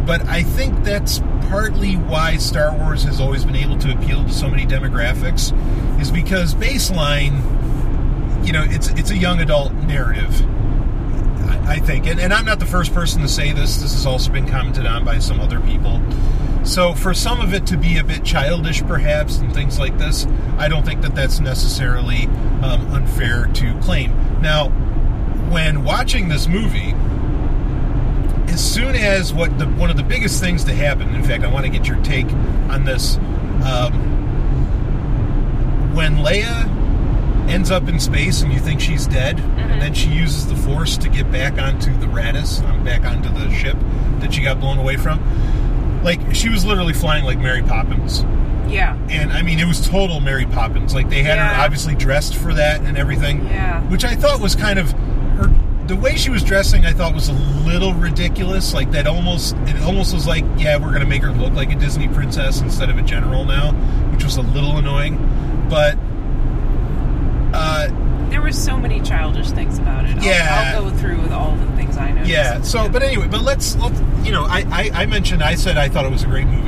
But 0.07 0.27
I 0.27 0.43
think 0.43 0.85
that's 0.85 1.21
partly 1.49 1.95
why 1.97 2.37
Star 2.37 2.75
Wars 2.77 3.03
has 3.05 3.21
always 3.21 3.45
been 3.45 3.57
able 3.57 3.77
to 3.79 3.93
appeal 3.93 4.25
to 4.25 4.33
so 4.33 4.49
many 4.49 4.65
demographics, 4.65 5.53
is 6.01 6.11
because 6.11 6.55
baseline, 6.55 7.43
you 8.47 8.53
know, 8.53 8.65
it's 8.67 8.89
it's 8.89 9.11
a 9.11 9.17
young 9.17 9.41
adult 9.41 9.73
narrative. 9.75 10.41
I, 11.49 11.79
think, 11.79 12.07
and, 12.07 12.21
and 12.21 12.33
I'm 12.33 12.45
not 12.45 12.59
the 12.59 12.67
first 12.67 12.93
person 12.93 13.23
to 13.23 13.29
say 13.29 13.53
this. 13.53 13.79
This 13.79 13.93
has 13.93 14.07
also 14.07 14.31
been 14.31 14.47
commented 14.49 14.87
on 14.87 15.05
by 15.05 15.19
some 15.19 15.41
other 15.41 15.61
people. 15.61 16.01
So 16.65 16.93
for 16.93 17.15
some 17.15 17.41
of 17.41 17.55
it 17.55 17.67
to 17.69 17.77
be 17.77 17.99
a 17.99 18.05
bit 18.05 18.25
childish, 18.25 18.83
perhaps, 18.83 19.39
and 19.39 19.53
things 19.55 19.79
like 19.79 19.97
this, 19.99 20.27
I 20.59 20.69
don't 20.69 20.85
think 20.85 21.03
that 21.03 21.15
that's 21.15 21.41
necessarily 21.41 22.27
um, 22.63 22.87
unfair 22.93 23.47
to 23.47 23.79
claim. 23.81 24.13
Now, 24.43 24.69
when 25.51 25.85
watching 25.85 26.29
this 26.29 26.47
movie, 26.47 26.95
as 28.53 28.63
soon 28.63 28.95
as 28.95 29.33
what 29.33 29.59
the 29.59 29.67
one 29.67 29.89
of 29.91 29.97
the 29.97 30.03
biggest 30.03 30.41
things 30.41 30.65
to 30.65 30.75
happen, 30.75 31.15
in 31.15 31.23
fact, 31.23 31.45
I 31.45 31.49
want 31.49 31.65
to 31.65 31.73
get 31.73 31.87
your 31.87 32.03
take 32.03 32.31
on 32.71 32.85
this. 32.85 33.17
Um, 33.65 34.19
when 35.95 36.17
Leia 36.17 36.78
ends 37.49 37.71
up 37.71 37.89
in 37.89 37.99
space 37.99 38.43
and 38.43 38.53
you 38.53 38.59
think 38.59 38.81
she's 38.81 39.07
dead, 39.07 39.39
and 39.41 39.81
then 39.81 39.95
she 39.95 40.09
uses 40.11 40.47
the 40.47 40.57
Force 40.57 40.97
to 40.99 41.09
get 41.09 41.31
back 41.33 41.59
onto 41.59 41.97
the 41.99 42.07
Raddus, 42.07 42.63
um, 42.69 42.85
back 42.85 43.05
onto 43.05 43.29
the 43.31 43.51
ship 43.55 43.77
that 44.21 44.33
she 44.35 44.43
got 44.43 44.61
blown 44.61 44.79
away 44.79 44.97
from. 44.97 45.21
Like 46.05 46.21
she 46.35 46.49
was 46.49 46.65
literally 46.65 46.93
flying 46.93 47.25
like 47.25 47.39
Mary 47.39 47.63
Poppins, 47.63 48.23
Yeah. 48.69 48.97
and 49.11 49.33
I 49.33 49.43
mean 49.43 49.59
it 49.59 49.67
was 49.67 49.87
total 49.87 50.21
Mary 50.21 50.47
Poppins. 50.47 50.95
Like 50.95 51.09
they 51.11 51.23
had 51.23 51.39
her 51.39 51.63
obviously 51.63 51.95
dressed 51.95 52.37
for 52.37 52.55
that 52.55 52.83
and 52.83 52.97
everything 52.97 53.45
Yeah. 53.47 53.81
which 53.85 54.05
I 54.05 54.15
thought 54.15 54.41
was 54.41 54.55
kind 54.55 54.79
of 54.79 54.93
her. 54.93 55.51
The 55.89 55.97
way 55.97 56.17
she 56.17 56.29
was 56.31 56.43
dressing, 56.45 56.85
I 56.85 56.93
thought 56.93 57.15
was 57.15 57.29
a 57.31 57.33
little 57.33 57.95
ridiculous. 57.95 58.75
Like 58.75 58.91
that, 58.93 59.07
almost 59.07 59.57
it 59.67 59.81
almost 59.83 60.13
was 60.13 60.27
like, 60.27 60.45
yeah, 60.59 60.77
we're 60.77 60.93
gonna 60.93 61.07
make 61.07 61.23
her 61.23 61.33
look 61.33 61.55
like 61.55 61.73
a 61.73 61.77
Disney 61.77 62.09
princess 62.09 62.61
instead 62.61 62.91
of 62.91 62.99
a 62.99 63.03
general 63.03 63.45
now, 63.47 63.73
which 64.13 64.23
was 64.23 64.37
a 64.37 64.43
little 64.43 64.77
annoying. 64.77 65.17
But 65.71 65.97
There 68.31 68.43
were 68.43 68.53
so 68.53 68.77
many 68.79 69.01
childish 69.01 69.51
things 69.51 69.79
about 69.79 70.05
it. 70.05 70.17
I'll, 70.19 70.25
Yeah. 70.25 70.75
I'll 70.77 70.91
go 70.91 70.97
through 70.97 71.21
with 71.23 71.33
all 71.33 71.55
the 71.57 71.67
things 71.77 71.97
I 71.97 72.11
know. 72.13 72.23
yeah. 72.25 72.61
So, 72.63 72.89
but 72.89 73.03
anyway, 73.03 73.27
but 73.29 73.43
let's 73.43 73.77
let's 73.77 73.99
you 74.25 74.33
know, 74.33 74.45
I, 74.45 74.65
I 74.71 75.03
I 75.03 75.07
mentioned 75.07 75.43
I 75.43 75.55
said 75.55 75.79
I 75.79 75.89
thought 75.89 76.05
it 76.05 76.11
was 76.11 76.23
a 76.25 76.27
great 76.27 76.47
movie, 76.47 76.68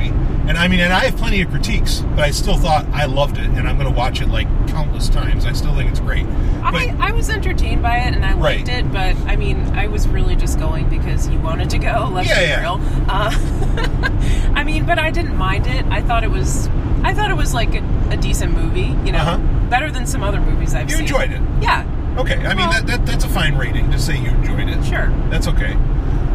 and 0.51 0.57
I 0.57 0.67
mean, 0.67 0.81
and 0.81 0.91
I 0.91 1.05
have 1.05 1.15
plenty 1.15 1.41
of 1.41 1.49
critiques, 1.49 2.01
but 2.01 2.19
I 2.19 2.31
still 2.31 2.57
thought 2.57 2.85
I 2.87 3.05
loved 3.05 3.37
it, 3.37 3.45
and 3.45 3.69
I'm 3.69 3.77
gonna 3.77 3.89
watch 3.89 4.19
it 4.21 4.27
like 4.27 4.47
countless 4.67 5.07
times. 5.07 5.45
I 5.45 5.53
still 5.53 5.73
think 5.75 5.89
it's 5.89 6.01
great. 6.01 6.25
But 6.25 6.75
I, 6.75 6.95
I 6.99 7.11
was 7.13 7.29
entertained 7.29 7.81
by 7.81 7.97
it 7.99 8.13
and 8.13 8.25
I 8.25 8.33
liked 8.33 8.67
it, 8.67 8.91
but 8.91 9.15
I 9.27 9.37
mean, 9.37 9.61
I 9.73 9.87
was 9.87 10.07
really 10.09 10.35
just 10.35 10.59
going 10.59 10.89
because 10.89 11.29
you 11.29 11.39
wanted 11.39 11.69
to 11.69 11.77
go. 11.77 12.09
Let's 12.13 12.27
Yeah, 12.27 12.39
be 12.39 12.45
yeah. 12.47 12.61
real. 12.61 12.79
Uh, 13.09 14.51
I 14.55 14.63
mean, 14.65 14.85
but 14.85 14.99
I 14.99 15.09
didn't 15.09 15.37
mind 15.37 15.67
it. 15.67 15.85
I 15.85 16.01
thought 16.01 16.23
it 16.25 16.29
was, 16.31 16.67
I 17.03 17.13
thought 17.13 17.31
it 17.31 17.37
was 17.37 17.53
like 17.53 17.73
a, 17.73 17.83
a 18.11 18.17
decent 18.17 18.53
movie. 18.53 18.93
You 19.05 19.13
know, 19.13 19.19
Uh-huh. 19.19 19.37
better 19.69 19.89
than 19.89 20.05
some 20.05 20.21
other 20.21 20.41
movies 20.41 20.75
I've 20.75 20.89
you 20.89 20.97
seen. 20.97 21.07
You 21.07 21.15
enjoyed 21.15 21.31
it. 21.31 21.41
Yeah, 21.63 21.85
Okay, 22.17 22.45
I 22.45 22.53
mean 22.55 22.69
that, 22.69 22.87
that 22.87 23.05
that's 23.05 23.23
a 23.23 23.29
fine 23.29 23.55
rating 23.55 23.89
to 23.91 23.97
say 23.97 24.17
you 24.17 24.29
enjoyed 24.29 24.67
it. 24.67 24.83
sure. 24.85 25.07
That's 25.29 25.47
okay. 25.47 25.73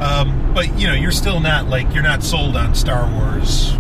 Um, 0.01 0.53
but 0.55 0.79
you 0.79 0.87
know, 0.89 0.95
you're 0.95 1.11
still 1.13 1.39
not 1.41 1.69
like 1.69 1.93
you're 1.95 2.03
not 2.03 2.23
sold 2.23 2.57
on 2.57 2.75
Star 2.75 3.07
Wars. 3.15 3.77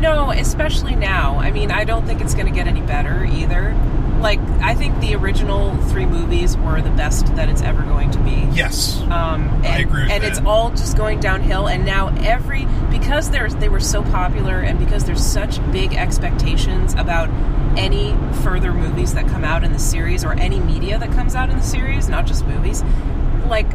No, 0.00 0.30
especially 0.30 0.94
now. 0.94 1.38
I 1.38 1.50
mean, 1.50 1.70
I 1.70 1.84
don't 1.84 2.06
think 2.06 2.20
it's 2.20 2.34
going 2.34 2.46
to 2.46 2.52
get 2.52 2.66
any 2.66 2.82
better 2.82 3.24
either. 3.24 3.74
Like 4.20 4.40
I 4.60 4.74
think 4.74 4.98
the 5.00 5.14
original 5.14 5.76
three 5.88 6.06
movies 6.06 6.56
were 6.56 6.80
the 6.80 6.90
best 6.90 7.26
that 7.36 7.48
it's 7.48 7.62
ever 7.62 7.82
going 7.82 8.10
to 8.12 8.18
be. 8.20 8.48
Yes. 8.52 9.00
Um, 9.02 9.42
and, 9.42 9.66
I 9.66 9.78
agree 9.80 10.02
and 10.10 10.22
that. 10.22 10.24
it's 10.24 10.40
all 10.40 10.70
just 10.70 10.96
going 10.96 11.20
downhill. 11.20 11.68
And 11.68 11.84
now 11.84 12.08
every 12.20 12.66
because 12.90 13.30
there's 13.30 13.54
they 13.56 13.68
were 13.68 13.80
so 13.80 14.02
popular, 14.02 14.60
and 14.60 14.78
because 14.78 15.04
there's 15.04 15.24
such 15.24 15.60
big 15.70 15.94
expectations 15.94 16.94
about 16.94 17.28
any 17.78 18.16
further 18.42 18.72
movies 18.72 19.14
that 19.14 19.28
come 19.28 19.44
out 19.44 19.62
in 19.62 19.72
the 19.72 19.78
series 19.78 20.24
or 20.24 20.32
any 20.32 20.60
media 20.60 20.98
that 20.98 21.12
comes 21.12 21.34
out 21.34 21.50
in 21.50 21.56
the 21.56 21.62
series, 21.62 22.08
not 22.08 22.26
just 22.26 22.46
movies. 22.46 22.82
Like 23.46 23.66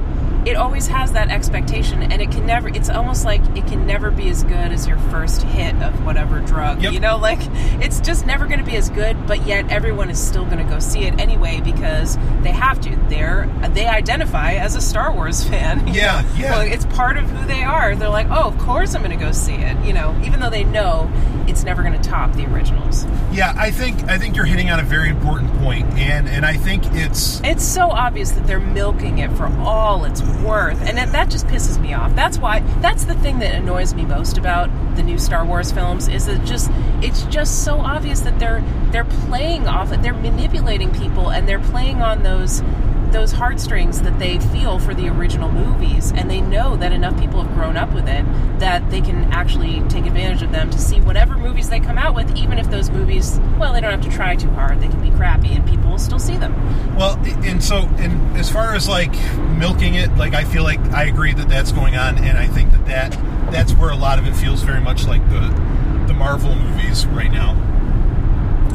it 0.46 0.56
always 0.56 0.88
has 0.88 1.12
that 1.14 1.30
expectation, 1.30 2.02
and 2.04 2.22
it 2.22 2.32
can 2.32 2.46
never. 2.46 2.70
It's 2.70 2.90
almost 2.90 3.26
like 3.26 3.42
it 3.56 3.68
can 3.68 3.86
never 3.86 4.12
be 4.12 4.30
as 4.30 4.44
good 4.44 4.72
as 4.72 4.88
your 4.88 4.98
first 4.98 5.44
hit 5.44 5.76
of 5.82 6.06
whatever 6.06 6.40
drug. 6.40 6.82
Yep. 6.82 6.94
You 6.94 7.00
know, 7.00 7.18
like 7.22 7.40
it's 7.82 8.00
just 8.00 8.26
never 8.26 8.48
going 8.48 8.60
to 8.60 8.66
be 8.66 8.76
as 8.76 8.90
good. 8.90 9.28
But 9.28 9.46
yet 9.46 9.72
everyone 9.72 10.10
is 10.10 10.20
still 10.20 10.46
going 10.46 10.58
to 10.58 10.64
go 10.64 10.80
see 10.80 11.04
it 11.04 11.20
anyway 11.20 11.62
because 11.62 12.18
they 12.42 12.52
have 12.52 12.82
to. 12.82 12.96
They're 13.10 13.48
they 13.74 13.86
identify 13.86 14.54
as 14.54 14.76
a 14.76 14.82
Star 14.82 15.14
Wars 15.14 15.44
fan. 15.50 15.88
Yeah, 15.94 16.22
know? 16.22 16.30
yeah. 16.38 16.52
Well, 16.52 16.62
it's 16.62 16.86
part 16.86 17.18
of 17.18 17.30
who 17.30 17.48
they 17.48 17.64
are. 17.64 17.96
They're 17.96 18.10
like, 18.10 18.28
oh, 18.30 18.48
of 18.48 18.58
course 18.60 18.96
I'm 18.96 19.04
going 19.04 19.18
to 19.18 19.24
go 19.24 19.32
see 19.32 19.56
it. 19.56 19.78
You 19.86 19.94
know, 19.94 20.20
even 20.24 20.40
though 20.40 20.50
they 20.50 20.64
know 20.64 21.12
it's 21.48 21.64
never 21.64 21.84
going 21.84 22.00
to 22.00 22.10
top 22.10 22.34
the 22.34 22.46
originals. 22.46 23.06
Yeah, 23.32 23.54
I 23.58 23.72
think 23.72 24.04
I 24.10 24.18
think 24.18 24.36
you're 24.36 24.46
hitting 24.46 24.70
on 24.70 24.80
a 24.80 24.84
very 24.84 25.10
important 25.10 25.54
point, 25.60 25.86
and 25.94 26.28
and 26.28 26.46
I 26.46 26.54
think 26.54 26.84
it's 26.94 27.42
It's 27.44 27.64
so 27.64 27.90
obvious 27.90 28.32
that 28.32 28.48
they're 28.48 28.60
milking 28.60 29.20
it 29.20 29.32
for 29.34 29.46
all 29.60 30.06
it's 30.06 30.22
worth, 30.44 30.82
and 30.82 30.98
that, 30.98 31.12
that 31.12 31.30
just 31.30 31.48
pisses 31.48 31.80
me 31.80 31.94
off. 31.94 32.16
That's 32.16 32.38
why. 32.38 32.62
That's 32.82 33.06
the 33.06 33.16
thing 33.16 33.40
that 33.40 33.54
annoys 33.54 33.94
me 33.94 34.06
most 34.06 34.38
about 34.38 34.70
the 34.96 35.04
new 35.04 35.18
Star 35.18 35.46
Wars 35.46 35.72
films 35.72 36.08
is 36.08 36.26
that 36.26 36.46
just 36.46 36.70
it's 37.02 37.24
just 37.24 37.64
so 37.64 37.80
obvious 37.80 38.22
that 38.22 38.40
they're 38.40 38.64
they're 38.92 39.06
playing 39.06 39.68
off 39.68 39.92
it. 39.92 40.02
They're 40.02 40.14
manipulating 40.14 40.92
people, 40.94 41.32
and 41.32 41.48
they're 41.48 41.60
playing 41.60 42.02
on 42.02 42.24
those 42.24 42.62
those 43.12 43.32
heartstrings 43.32 44.02
that 44.02 44.18
they 44.20 44.40
feel 44.40 44.80
for 44.80 44.94
the 44.94 45.08
original 45.10 45.52
movies, 45.52 46.12
and 46.16 46.30
they 46.30 46.42
know 46.42 46.76
that 46.78 46.92
enough 46.92 47.20
people 47.20 47.44
have 47.44 47.54
grown 47.54 47.78
up 47.78 47.94
with 47.94 48.08
it 48.08 48.26
that 48.60 48.90
they 48.92 49.02
can 49.02 49.32
actually 49.34 49.82
take 49.90 50.06
advantage 50.06 50.42
of 50.42 50.52
them 50.52 50.70
to 50.70 50.78
see 50.78 51.02
whatever 51.02 51.36
movies 51.36 51.70
they 51.70 51.80
come 51.80 51.98
out 51.98 52.14
with, 52.14 52.36
even 52.38 52.58
if 52.58 52.70
those 52.70 52.90
movies, 52.90 53.40
well, 53.60 53.74
they 53.74 53.82
don't 53.82 53.92
have 53.92 54.02
to 54.02 54.10
try 54.10 54.36
too 54.36 54.50
hard. 54.52 54.80
They 54.80 54.88
can 54.88 55.02
be 55.02 55.10
crappy, 55.12 55.50
and 55.50 55.68
people 55.68 55.90
will 55.90 56.00
still 56.00 56.20
see 56.20 56.38
them. 56.38 56.54
Well, 56.96 57.18
and 57.44 57.64
so, 57.64 57.88
and 57.98 58.38
as 58.38 58.50
far 58.52 58.76
as 58.76 58.88
like 58.88 59.14
milking 59.58 59.96
it, 59.96 60.16
like 60.16 60.34
I 60.34 60.44
feel 60.44 60.64
like 60.64 60.80
I 60.92 61.06
agree 61.06 61.34
that 61.34 61.50
that's 61.50 61.72
going 61.72 61.96
on, 61.96 62.18
and 62.18 62.38
I 62.38 62.48
think 62.48 62.72
that 62.72 62.86
that 62.86 63.52
that's 63.52 63.74
where 63.74 63.90
a 63.90 63.96
lot 63.96 64.20
of 64.20 64.28
it 64.28 64.36
feels 64.36 64.64
very 64.64 64.82
much 64.82 65.06
like 65.06 65.28
the 65.30 65.50
the 66.08 66.14
Marvel 66.14 66.56
movies 66.56 67.06
right 67.08 67.32
now, 67.32 67.52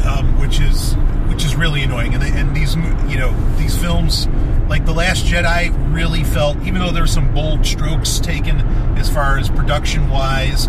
um, 0.04 0.38
which 0.40 0.60
is 0.60 0.94
which 1.28 1.44
is 1.44 1.56
really 1.56 1.82
annoying. 1.82 2.14
And, 2.14 2.22
and 2.22 2.56
these 2.56 2.74
you 2.74 3.18
know 3.18 3.32
these 3.56 3.76
films, 3.76 4.26
like 4.68 4.84
the 4.84 4.92
Last 4.92 5.24
Jedi, 5.26 5.72
really 5.94 6.24
felt 6.24 6.58
even 6.62 6.80
though 6.80 6.92
there's 6.92 7.12
some 7.12 7.32
bold 7.34 7.64
strokes 7.66 8.18
taken 8.18 8.60
as 8.98 9.10
far 9.10 9.38
as 9.38 9.48
production 9.48 10.08
wise. 10.10 10.68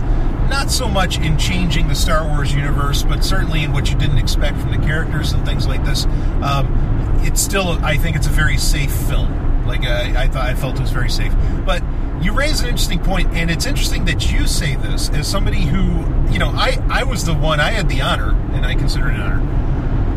Not 0.49 0.71
so 0.71 0.87
much 0.87 1.19
in 1.19 1.37
changing 1.37 1.89
the 1.89 1.95
Star 1.95 2.25
Wars 2.25 2.53
universe, 2.53 3.03
but 3.03 3.21
certainly 3.23 3.63
in 3.63 3.73
what 3.73 3.91
you 3.91 3.97
didn't 3.97 4.17
expect 4.17 4.57
from 4.57 4.71
the 4.71 4.77
characters 4.77 5.33
and 5.33 5.45
things 5.45 5.67
like 5.67 5.83
this. 5.83 6.05
Um, 6.41 6.73
it's 7.21 7.41
still, 7.41 7.71
I 7.83 7.97
think, 7.97 8.15
it's 8.15 8.27
a 8.27 8.31
very 8.31 8.57
safe 8.57 8.91
film. 8.91 9.65
Like 9.67 9.81
I, 9.81 10.23
I 10.23 10.27
thought, 10.29 10.45
I 10.45 10.55
felt 10.55 10.75
it 10.75 10.81
was 10.81 10.91
very 10.91 11.09
safe. 11.09 11.33
But 11.65 11.83
you 12.21 12.31
raise 12.31 12.61
an 12.61 12.67
interesting 12.67 12.99
point, 12.99 13.27
and 13.33 13.51
it's 13.51 13.65
interesting 13.65 14.05
that 14.05 14.31
you 14.31 14.47
say 14.47 14.75
this 14.75 15.09
as 15.09 15.27
somebody 15.27 15.61
who, 15.61 15.99
you 16.31 16.39
know, 16.39 16.49
I, 16.49 16.81
I 16.89 17.03
was 17.03 17.25
the 17.25 17.33
one, 17.33 17.59
I 17.59 17.71
had 17.71 17.89
the 17.89 18.01
honor, 18.01 18.31
and 18.53 18.65
I 18.65 18.73
consider 18.73 19.09
it 19.09 19.15
an 19.15 19.21
honor, 19.21 19.41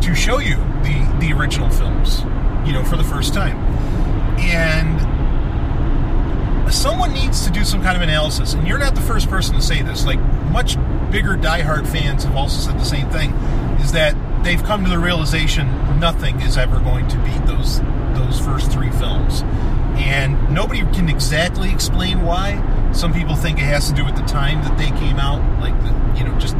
to 0.01 0.15
show 0.15 0.39
you 0.39 0.55
the 0.83 1.17
the 1.19 1.33
original 1.33 1.69
films, 1.69 2.21
you 2.65 2.73
know, 2.73 2.83
for 2.83 2.97
the 2.97 3.03
first 3.03 3.33
time, 3.33 3.57
and 4.39 4.99
someone 6.73 7.13
needs 7.13 7.45
to 7.45 7.51
do 7.51 7.63
some 7.65 7.81
kind 7.83 7.95
of 7.95 8.01
analysis, 8.01 8.53
and 8.53 8.67
you're 8.67 8.79
not 8.79 8.95
the 8.95 9.01
first 9.01 9.29
person 9.29 9.55
to 9.55 9.61
say 9.61 9.81
this. 9.81 10.05
Like 10.05 10.19
much 10.51 10.77
bigger 11.11 11.35
diehard 11.35 11.87
fans 11.87 12.23
have 12.23 12.35
also 12.35 12.59
said 12.59 12.79
the 12.79 12.85
same 12.85 13.09
thing, 13.09 13.31
is 13.81 13.91
that 13.91 14.15
they've 14.43 14.63
come 14.63 14.83
to 14.83 14.89
the 14.89 14.99
realization 14.99 15.67
nothing 15.99 16.39
is 16.41 16.57
ever 16.57 16.79
going 16.79 17.07
to 17.07 17.17
beat 17.17 17.45
those 17.45 17.81
those 18.13 18.39
first 18.39 18.71
three 18.71 18.89
films, 18.91 19.43
and 19.97 20.51
nobody 20.53 20.81
can 20.93 21.09
exactly 21.09 21.71
explain 21.71 22.23
why. 22.23 22.59
Some 22.93 23.13
people 23.13 23.35
think 23.35 23.57
it 23.59 23.65
has 23.65 23.87
to 23.89 23.93
do 23.93 24.03
with 24.03 24.15
the 24.15 24.23
time 24.23 24.63
that 24.63 24.77
they 24.77 24.89
came 24.99 25.17
out, 25.17 25.41
like 25.61 25.79
the, 25.81 26.19
you 26.19 26.25
know, 26.25 26.37
just 26.39 26.55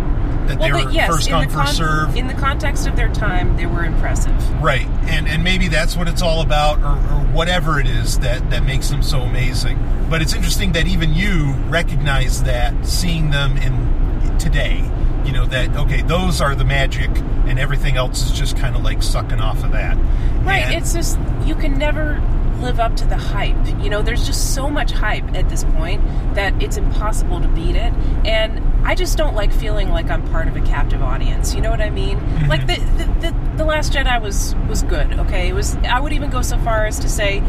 that 0.47 0.59
they 0.59 0.71
Well, 0.71 0.85
were 0.85 0.91
yes, 0.91 1.07
first 1.09 1.27
in 1.27 1.33
come 1.33 1.43
the 1.47 1.49
first 1.53 1.77
serve. 1.77 2.15
In 2.15 2.27
the 2.27 2.33
context 2.33 2.87
of 2.87 2.95
their 2.95 3.11
time, 3.13 3.55
they 3.57 3.65
were 3.65 3.83
impressive. 3.85 4.33
Right, 4.61 4.87
and 5.03 5.27
and 5.27 5.43
maybe 5.43 5.67
that's 5.67 5.95
what 5.95 6.07
it's 6.07 6.21
all 6.21 6.41
about, 6.41 6.79
or, 6.79 6.97
or 6.97 7.19
whatever 7.33 7.79
it 7.79 7.87
is 7.87 8.19
that 8.19 8.49
that 8.49 8.63
makes 8.63 8.89
them 8.89 9.01
so 9.03 9.21
amazing. 9.21 9.77
But 10.09 10.21
it's 10.21 10.33
interesting 10.33 10.73
that 10.73 10.87
even 10.87 11.13
you 11.13 11.53
recognize 11.69 12.43
that, 12.43 12.85
seeing 12.85 13.29
them 13.31 13.57
in 13.57 14.37
today. 14.37 14.89
You 15.25 15.31
know 15.33 15.45
that 15.45 15.75
okay, 15.75 16.01
those 16.01 16.41
are 16.41 16.55
the 16.55 16.65
magic, 16.65 17.09
and 17.45 17.59
everything 17.59 17.95
else 17.95 18.25
is 18.25 18.31
just 18.37 18.57
kind 18.57 18.75
of 18.75 18.81
like 18.83 19.03
sucking 19.03 19.39
off 19.39 19.63
of 19.63 19.71
that. 19.73 19.95
Right. 20.43 20.63
And- 20.63 20.75
It's 20.75 20.93
just 20.93 21.19
you 21.45 21.53
can 21.55 21.77
never 21.77 22.15
live 22.59 22.79
up 22.79 22.95
to 22.97 23.05
the 23.05 23.17
hype. 23.17 23.67
You 23.81 23.89
know, 23.89 24.01
there's 24.01 24.25
just 24.25 24.53
so 24.53 24.69
much 24.69 24.91
hype 24.91 25.35
at 25.35 25.49
this 25.49 25.63
point 25.63 26.03
that 26.35 26.61
it's 26.61 26.77
impossible 26.77 27.41
to 27.41 27.47
beat 27.49 27.75
it. 27.75 27.93
And 28.25 28.59
I 28.85 28.95
just 28.95 29.17
don't 29.17 29.35
like 29.35 29.51
feeling 29.53 29.89
like 29.89 30.09
I'm 30.09 30.27
part 30.29 30.47
of 30.47 30.55
a 30.55 30.61
captive 30.61 31.01
audience. 31.01 31.53
You 31.53 31.61
know 31.61 31.71
what 31.71 31.81
I 31.81 31.89
mean? 31.89 32.17
Mm-hmm. 32.17 32.49
Like 32.49 32.67
the, 32.67 32.75
the 32.97 33.29
the 33.29 33.57
the 33.57 33.65
Last 33.65 33.93
Jedi 33.93 34.21
was 34.21 34.55
was 34.67 34.83
good. 34.83 35.13
Okay, 35.19 35.49
it 35.49 35.53
was. 35.53 35.75
I 35.77 35.99
would 35.99 36.13
even 36.13 36.29
go 36.29 36.41
so 36.41 36.57
far 36.59 36.85
as 36.85 36.99
to 36.99 37.09
say 37.09 37.43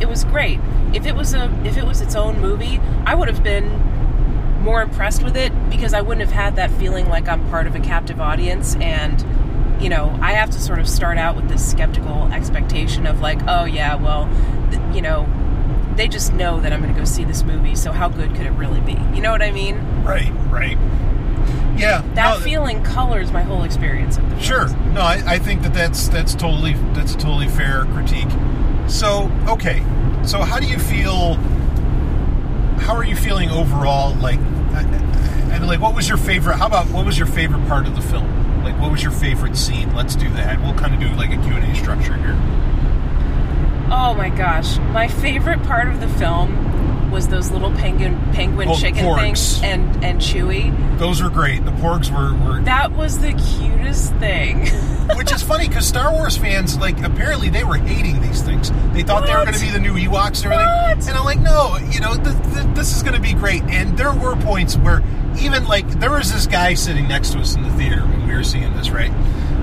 it 0.00 0.08
was 0.08 0.24
great. 0.24 0.60
If 0.94 1.06
it 1.06 1.14
was 1.14 1.34
a 1.34 1.52
if 1.64 1.76
it 1.76 1.84
was 1.84 2.00
its 2.00 2.14
own 2.14 2.40
movie, 2.40 2.80
I 3.04 3.14
would 3.14 3.28
have 3.28 3.42
been 3.42 3.68
more 4.62 4.82
impressed 4.82 5.22
with 5.22 5.36
it 5.36 5.52
because 5.70 5.94
I 5.94 6.00
wouldn't 6.00 6.20
have 6.20 6.34
had 6.34 6.56
that 6.56 6.70
feeling 6.72 7.08
like 7.08 7.28
I'm 7.28 7.48
part 7.48 7.66
of 7.66 7.74
a 7.74 7.80
captive 7.80 8.20
audience 8.20 8.74
and 8.76 9.24
you 9.80 9.88
know, 9.88 10.16
I 10.20 10.32
have 10.32 10.50
to 10.50 10.60
sort 10.60 10.78
of 10.78 10.88
start 10.88 11.18
out 11.18 11.36
with 11.36 11.48
this 11.48 11.68
skeptical 11.68 12.24
expectation 12.32 13.06
of 13.06 13.20
like, 13.20 13.40
oh 13.46 13.64
yeah, 13.64 13.94
well, 13.94 14.28
th- 14.70 14.94
you 14.94 15.02
know, 15.02 15.28
they 15.96 16.08
just 16.08 16.32
know 16.32 16.60
that 16.60 16.72
I'm 16.72 16.82
going 16.82 16.94
to 16.94 16.98
go 16.98 17.04
see 17.04 17.24
this 17.24 17.42
movie, 17.42 17.74
so 17.74 17.92
how 17.92 18.08
good 18.08 18.34
could 18.34 18.46
it 18.46 18.52
really 18.52 18.80
be? 18.80 18.92
You 19.14 19.22
know 19.22 19.32
what 19.32 19.42
I 19.42 19.50
mean? 19.50 19.76
right, 20.04 20.32
right, 20.50 20.78
yeah. 21.78 22.02
That 22.14 22.38
no, 22.38 22.44
feeling 22.44 22.82
colors 22.82 23.30
my 23.30 23.42
whole 23.42 23.62
experience 23.62 24.16
of 24.16 24.24
the 24.24 24.30
film. 24.30 24.42
Sure. 24.42 24.68
No, 24.92 25.00
I, 25.00 25.22
I 25.26 25.38
think 25.38 25.62
that 25.62 25.74
that's 25.74 26.08
that's 26.08 26.34
totally 26.34 26.74
that's 26.92 27.14
a 27.14 27.18
totally 27.18 27.48
fair 27.48 27.84
critique. 27.86 28.28
So 28.88 29.30
okay, 29.48 29.84
so 30.24 30.40
how 30.40 30.58
do 30.58 30.66
you 30.66 30.78
feel? 30.78 31.34
How 32.78 32.94
are 32.94 33.04
you 33.04 33.16
feeling 33.16 33.50
overall? 33.50 34.14
Like, 34.16 34.38
uh, 34.38 34.82
uh, 34.82 35.50
and 35.52 35.66
like, 35.66 35.80
what 35.80 35.94
was 35.94 36.08
your 36.08 36.18
favorite? 36.18 36.56
How 36.56 36.66
about 36.66 36.86
what 36.88 37.04
was 37.06 37.18
your 37.18 37.26
favorite 37.26 37.66
part 37.68 37.86
of 37.86 37.94
the 37.94 38.02
film? 38.02 38.37
Like, 38.68 38.80
what 38.82 38.92
was 38.92 39.02
your 39.02 39.12
favorite 39.12 39.56
scene? 39.56 39.94
Let's 39.94 40.14
do 40.14 40.28
that. 40.30 40.60
We'll 40.60 40.74
kind 40.74 40.92
of 40.92 41.00
do 41.00 41.08
like 41.16 41.30
a 41.30 41.36
Q 41.42 41.54
and 41.54 41.64
A 41.72 41.74
structure 41.74 42.14
here. 42.16 42.36
Oh 43.90 44.14
my 44.14 44.28
gosh, 44.28 44.76
my 44.92 45.08
favorite 45.08 45.62
part 45.62 45.88
of 45.88 46.00
the 46.00 46.08
film 46.08 47.10
was 47.10 47.28
those 47.28 47.50
little 47.50 47.70
penguin 47.72 48.20
penguin 48.34 48.68
Oh, 48.68 48.76
chicken 48.76 49.02
porgs. 49.06 49.20
things 49.20 49.62
and 49.62 50.04
and 50.04 50.20
Chewie. 50.20 50.98
Those 50.98 51.22
were 51.22 51.30
great. 51.30 51.64
The 51.64 51.70
porgs 51.70 52.10
were, 52.10 52.34
were 52.46 52.60
That 52.60 52.92
was 52.92 53.20
the 53.20 53.32
cutest 53.32 54.12
thing. 54.16 54.66
which 55.16 55.32
is 55.32 55.42
funny 55.42 55.66
because 55.66 55.86
Star 55.86 56.12
Wars 56.12 56.36
fans, 56.36 56.76
like, 56.76 57.02
apparently 57.02 57.48
they 57.48 57.64
were 57.64 57.76
hating 57.76 58.20
these 58.20 58.42
things. 58.42 58.70
They 58.92 59.02
thought 59.02 59.24
they 59.26 59.32
were 59.32 59.44
going 59.44 59.54
to 59.54 59.60
be 59.60 59.70
the 59.70 59.80
new 59.80 59.94
Ewoks 59.94 60.44
and 60.44 60.52
everything. 60.52 60.66
What? 60.98 61.08
And 61.08 61.16
I'm 61.16 61.24
like, 61.24 61.40
no, 61.40 61.78
you 61.90 62.00
know, 62.00 62.14
th- 62.14 62.36
th- 62.54 62.74
this 62.74 62.94
is 62.94 63.02
going 63.02 63.14
to 63.14 63.20
be 63.20 63.32
great. 63.32 63.62
And 63.62 63.96
there 63.96 64.12
were 64.12 64.36
points 64.36 64.76
where 64.76 65.02
even 65.40 65.64
like 65.66 65.88
there 66.00 66.10
was 66.10 66.32
this 66.32 66.46
guy 66.46 66.74
sitting 66.74 67.08
next 67.08 67.30
to 67.32 67.38
us 67.38 67.54
in 67.54 67.62
the 67.62 67.70
theater 67.72 68.02
when 68.02 68.26
we 68.26 68.34
were 68.34 68.44
seeing 68.44 68.72
this, 68.74 68.90
right? 68.90 69.12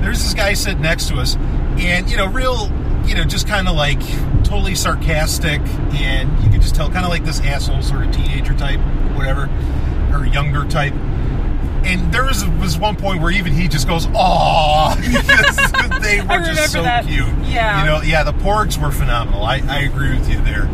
There's 0.01 0.21
this 0.21 0.33
guy 0.33 0.53
sitting 0.53 0.81
next 0.81 1.07
to 1.09 1.15
us, 1.17 1.35
and 1.77 2.09
you 2.09 2.17
know, 2.17 2.27
real, 2.27 2.71
you 3.05 3.15
know, 3.15 3.23
just 3.23 3.47
kind 3.47 3.67
of 3.67 3.75
like 3.75 3.99
totally 4.43 4.75
sarcastic, 4.75 5.61
and 5.93 6.43
you 6.43 6.49
could 6.51 6.61
just 6.61 6.75
tell, 6.75 6.89
kind 6.89 7.05
of 7.05 7.09
like 7.09 7.25
this 7.25 7.39
asshole 7.41 7.81
sort 7.81 8.05
of 8.05 8.11
teenager 8.13 8.55
type, 8.55 8.79
whatever, 9.15 9.49
or 10.13 10.25
younger 10.25 10.65
type. 10.65 10.93
And 11.85 12.11
there 12.11 12.23
was 12.25 12.45
was 12.59 12.77
one 12.79 12.95
point 12.95 13.21
where 13.21 13.31
even 13.31 13.53
he 13.53 13.67
just 13.67 13.87
goes, 13.87 14.07
"Aw!" 14.07 14.95
they 16.01 16.21
were 16.21 16.43
just 16.43 16.71
so 16.71 16.81
that. 16.83 17.05
cute. 17.05 17.27
Yeah. 17.47 17.79
you 17.81 17.85
know, 17.85 18.01
yeah, 18.01 18.23
the 18.23 18.33
porgs 18.33 18.81
were 18.81 18.91
phenomenal. 18.91 19.43
I, 19.43 19.61
I 19.67 19.79
agree 19.81 20.09
with 20.09 20.27
you 20.29 20.41
there. 20.41 20.67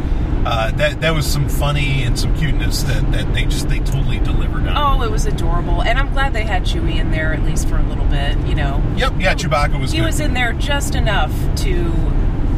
Uh, 0.44 0.72
that 0.72 1.02
that 1.02 1.14
was 1.14 1.26
some 1.28 1.48
funny 1.48 2.04
and 2.04 2.18
some 2.18 2.36
cuteness 2.36 2.82
that, 2.84 3.12
that 3.12 3.32
they 3.34 3.44
just 3.46 3.70
they 3.70 3.80
totally 3.80 4.18
delivered 4.20 4.68
on. 4.68 5.02
oh, 5.02 5.04
it 5.04 5.12
was 5.12 5.26
adorable, 5.28 5.84
and 5.84 6.00
I'm 6.00 6.12
glad 6.14 6.34
they 6.34 6.46
had 6.46 6.64
Chewie 6.64 6.96
in 7.00 7.12
there 7.12 7.34
at 7.34 7.44
least 7.44 7.68
for 7.70 7.78
a 7.78 7.84
little 7.84 8.06
bit. 8.06 8.38
You 8.48 8.56
know, 8.56 8.82
Yep, 8.98 9.14
yeah, 9.20 9.36
Chewbacca 9.36 9.80
was 9.80 9.92
he 9.92 10.00
good. 10.00 10.06
was 10.06 10.20
in 10.20 10.34
there 10.34 10.54
just 10.54 10.96
enough 10.96 11.32
to 11.58 11.94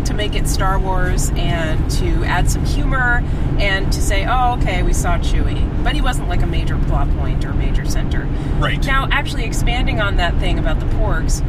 to 0.06 0.14
make 0.14 0.34
it 0.36 0.48
Star 0.48 0.80
Wars 0.80 1.30
and 1.36 1.90
to 1.92 2.24
add 2.26 2.50
some 2.50 2.66
humor 2.66 3.24
and 3.58 3.92
to 3.94 4.02
say, 4.02 4.26
oh, 4.28 4.58
okay, 4.60 4.84
we 4.84 4.92
saw 4.94 5.18
Chewie, 5.18 5.84
but 5.84 5.94
he 5.94 6.02
wasn't 6.02 6.28
like 6.28 6.42
a 6.42 6.46
major 6.48 6.78
plot 6.88 7.10
point 7.18 7.46
or 7.46 7.54
major 7.54 7.86
center. 7.86 8.26
right. 8.60 8.84
Now, 8.86 9.08
actually, 9.12 9.46
expanding 9.46 10.00
on 10.02 10.18
that 10.18 10.38
thing 10.40 10.60
about 10.60 10.80
the 10.82 10.86
porgs, 10.88 11.42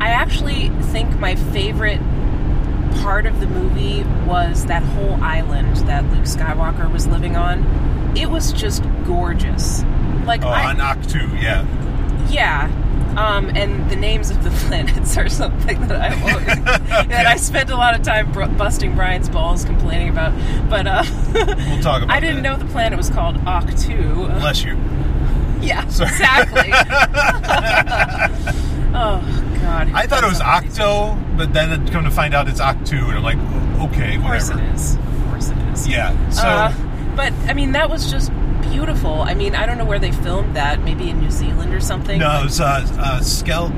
I 0.00 0.08
actually 0.08 0.68
think 0.92 1.18
my 1.18 1.36
favorite 1.36 2.00
part 3.02 3.26
of 3.26 3.40
the 3.40 3.46
movie 3.46 4.02
was 4.26 4.66
that 4.66 4.82
whole 4.82 5.14
island 5.22 5.76
that 5.88 6.04
Luke 6.12 6.24
Skywalker 6.24 6.90
was 6.92 7.06
living 7.06 7.36
on. 7.36 7.64
It 8.16 8.30
was 8.30 8.52
just 8.52 8.82
gorgeous. 9.04 9.82
Like 10.24 10.42
Oh, 10.44 10.48
I, 10.48 10.70
on 10.70 10.76
Octu, 10.76 11.40
yeah. 11.40 11.64
yeah. 12.28 12.82
Um, 13.16 13.48
and 13.56 13.88
the 13.90 13.96
names 13.96 14.30
of 14.30 14.42
the 14.44 14.50
planets 14.68 15.16
are 15.16 15.28
something 15.28 15.80
that 15.88 16.00
I 16.12 16.20
always, 16.20 16.46
that 17.08 17.26
I 17.26 17.36
spent 17.36 17.70
a 17.70 17.76
lot 17.76 17.94
of 17.94 18.02
time 18.02 18.30
br- 18.32 18.44
busting 18.46 18.94
Brian's 18.94 19.28
balls 19.30 19.64
complaining 19.64 20.08
about. 20.10 20.32
But 20.68 20.86
uh, 20.86 21.02
We'll 21.32 21.80
talk 21.82 22.02
about 22.02 22.10
I 22.16 22.20
didn't 22.20 22.42
that. 22.42 22.42
know 22.42 22.56
the 22.56 22.70
planet 22.72 22.96
was 22.98 23.08
called 23.08 23.36
Octu. 23.38 24.26
Bless 24.40 24.62
you. 24.64 24.76
Yeah, 25.62 25.86
Sorry. 25.88 26.10
exactly. 26.10 26.70
oh 28.94 29.20
God. 29.66 29.90
I 29.92 30.06
thought 30.06 30.22
it 30.22 30.28
was 30.28 30.40
Octo, 30.40 31.16
but 31.36 31.52
then 31.52 31.72
it 31.72 31.92
come 31.92 32.04
to 32.04 32.10
find 32.10 32.34
out 32.34 32.48
it's 32.48 32.60
Octu, 32.60 33.08
and 33.08 33.18
I'm 33.18 33.22
like, 33.24 33.38
okay, 33.90 34.16
Of 34.16 34.22
course 34.22 34.48
it 34.48 34.60
is. 34.74 34.94
Of 34.94 35.24
course 35.28 35.48
it 35.50 35.58
is. 35.72 35.88
Yeah. 35.88 36.30
So 36.30 36.42
Uh, 36.46 36.72
but 37.16 37.32
I 37.48 37.52
mean, 37.52 37.72
that 37.72 37.90
was 37.90 38.10
just 38.10 38.30
beautiful. 38.62 39.22
I 39.22 39.34
mean, 39.34 39.54
I 39.54 39.66
don't 39.66 39.78
know 39.78 39.84
where 39.84 39.98
they 39.98 40.12
filmed 40.12 40.54
that. 40.56 40.80
Maybe 40.82 41.10
in 41.10 41.20
New 41.20 41.30
Zealand 41.30 41.74
or 41.74 41.80
something. 41.80 42.18
no, 42.18 42.44
it's 42.44 42.60
uh, 42.60 42.86
uh, 42.98 43.20
Skel. 43.20 43.72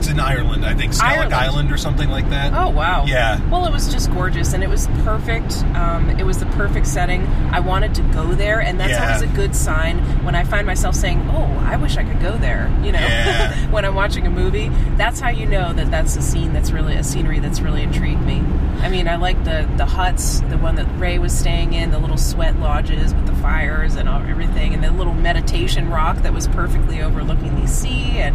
It's 0.00 0.08
in 0.08 0.18
Ireland, 0.18 0.64
I 0.64 0.72
think, 0.72 0.94
Skellig 0.94 1.02
Ireland. 1.02 1.34
Island 1.34 1.72
or 1.72 1.76
something 1.76 2.08
like 2.08 2.30
that. 2.30 2.54
Oh 2.54 2.70
wow! 2.70 3.04
Yeah. 3.06 3.38
Well, 3.50 3.66
it 3.66 3.70
was 3.70 3.92
just 3.92 4.10
gorgeous, 4.10 4.54
and 4.54 4.62
it 4.64 4.68
was 4.70 4.86
perfect. 5.04 5.52
Um, 5.74 6.08
it 6.18 6.24
was 6.24 6.38
the 6.38 6.46
perfect 6.46 6.86
setting. 6.86 7.26
I 7.52 7.60
wanted 7.60 7.94
to 7.96 8.02
go 8.04 8.32
there, 8.32 8.60
and 8.60 8.80
that's 8.80 8.92
Yeah. 8.92 9.06
always 9.14 9.20
a 9.20 9.26
good 9.34 9.54
sign 9.54 9.98
when 10.24 10.34
I 10.34 10.44
find 10.44 10.66
myself 10.66 10.94
saying, 10.94 11.28
"Oh, 11.30 11.62
I 11.66 11.76
wish 11.76 11.98
I 11.98 12.04
could 12.04 12.18
go 12.22 12.38
there." 12.38 12.70
You 12.82 12.92
know, 12.92 12.98
Yeah. 12.98 13.52
when 13.70 13.84
I'm 13.84 13.94
watching 13.94 14.26
a 14.26 14.30
movie, 14.30 14.70
that's 14.96 15.20
how 15.20 15.28
you 15.28 15.44
know 15.44 15.74
that 15.74 15.90
that's 15.90 16.16
a 16.16 16.22
scene 16.22 16.54
that's 16.54 16.70
really 16.72 16.94
a 16.94 17.04
scenery 17.04 17.38
that's 17.38 17.60
really 17.60 17.82
intrigued 17.82 18.22
me. 18.24 18.42
I 18.80 18.88
mean, 18.88 19.06
I 19.06 19.16
like 19.16 19.44
the 19.44 19.68
the 19.76 19.84
huts, 19.84 20.40
the 20.48 20.56
one 20.56 20.76
that 20.76 20.86
Rey 20.96 21.18
was 21.18 21.38
staying 21.38 21.74
in, 21.74 21.90
the 21.90 21.98
little 21.98 22.16
sweat 22.16 22.58
lodges 22.58 23.12
with 23.12 23.26
the 23.26 23.34
fires 23.34 23.96
and 23.96 24.08
all, 24.08 24.22
everything, 24.22 24.72
and 24.72 24.82
the 24.82 24.90
little 24.92 25.12
meditation 25.12 25.90
rock 25.90 26.16
that 26.22 26.32
was 26.32 26.48
perfectly 26.48 27.02
overlooking 27.02 27.60
the 27.60 27.68
sea 27.68 28.18
and 28.18 28.34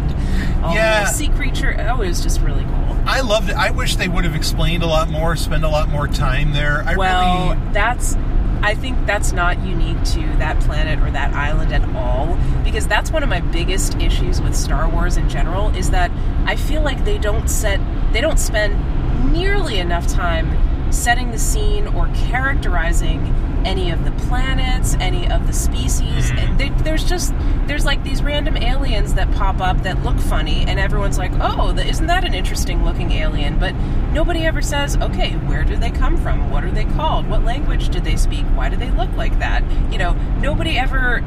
all 0.62 0.70
the 0.70 0.76
Yeah. 0.76 1.00
little 1.00 1.12
sea 1.12 1.28
creature. 1.30 1.55
Oh, 1.64 2.02
it 2.02 2.08
was 2.08 2.22
just 2.22 2.40
really 2.40 2.64
cool. 2.64 2.98
I 3.06 3.20
loved 3.20 3.50
it. 3.50 3.56
I 3.56 3.70
wish 3.70 3.96
they 3.96 4.08
would 4.08 4.24
have 4.24 4.34
explained 4.34 4.82
a 4.82 4.86
lot 4.86 5.08
more, 5.08 5.36
spend 5.36 5.64
a 5.64 5.68
lot 5.68 5.88
more 5.88 6.08
time 6.08 6.52
there. 6.52 6.82
I 6.84 6.96
well, 6.96 7.50
really. 7.50 7.72
that's. 7.72 8.16
I 8.62 8.74
think 8.74 9.06
that's 9.06 9.32
not 9.32 9.62
unique 9.62 10.02
to 10.04 10.20
that 10.38 10.58
planet 10.60 10.98
or 11.00 11.10
that 11.10 11.34
island 11.34 11.72
at 11.72 11.84
all, 11.94 12.36
because 12.64 12.86
that's 12.86 13.12
one 13.12 13.22
of 13.22 13.28
my 13.28 13.40
biggest 13.40 13.96
issues 13.98 14.40
with 14.40 14.56
Star 14.56 14.88
Wars 14.88 15.16
in 15.16 15.28
general. 15.28 15.74
Is 15.76 15.90
that 15.90 16.10
I 16.46 16.56
feel 16.56 16.82
like 16.82 17.04
they 17.04 17.18
don't 17.18 17.48
set, 17.48 17.80
they 18.12 18.20
don't 18.20 18.38
spend 18.38 19.32
nearly 19.32 19.78
enough 19.78 20.08
time 20.08 20.92
setting 20.92 21.30
the 21.30 21.38
scene 21.38 21.86
or 21.88 22.08
characterizing 22.14 23.34
any 23.66 23.90
of 23.90 24.04
the 24.04 24.12
planets, 24.26 24.94
any 25.00 25.28
of 25.28 25.46
the 25.46 25.52
species. 25.52 26.30
And 26.30 26.58
they, 26.58 26.68
there's 26.84 27.04
just 27.04 27.34
there's 27.66 27.84
like 27.84 28.02
these 28.04 28.22
random 28.22 28.56
aliens 28.56 29.14
that 29.14 29.30
pop 29.32 29.60
up 29.60 29.82
that 29.82 30.02
look 30.04 30.18
funny, 30.18 30.64
and 30.66 30.78
everyone's 30.78 31.18
like, 31.18 31.32
"Oh, 31.40 31.74
th- 31.74 31.86
isn't 31.86 32.06
that 32.06 32.24
an 32.24 32.32
interesting 32.32 32.84
looking 32.84 33.10
alien?" 33.10 33.58
But 33.58 33.74
nobody 34.12 34.46
ever 34.46 34.62
says, 34.62 34.96
"Okay, 34.96 35.32
where 35.32 35.64
do 35.64 35.76
they 35.76 35.90
come 35.90 36.16
from? 36.16 36.50
What 36.50 36.64
are 36.64 36.70
they 36.70 36.84
called? 36.84 37.28
What 37.28 37.44
language 37.44 37.88
did 37.88 38.04
they 38.04 38.16
speak? 38.16 38.46
Why 38.54 38.68
do 38.68 38.76
they 38.76 38.90
look 38.92 39.12
like 39.16 39.38
that?" 39.40 39.62
You 39.92 39.98
know, 39.98 40.12
nobody 40.40 40.78
ever 40.78 41.22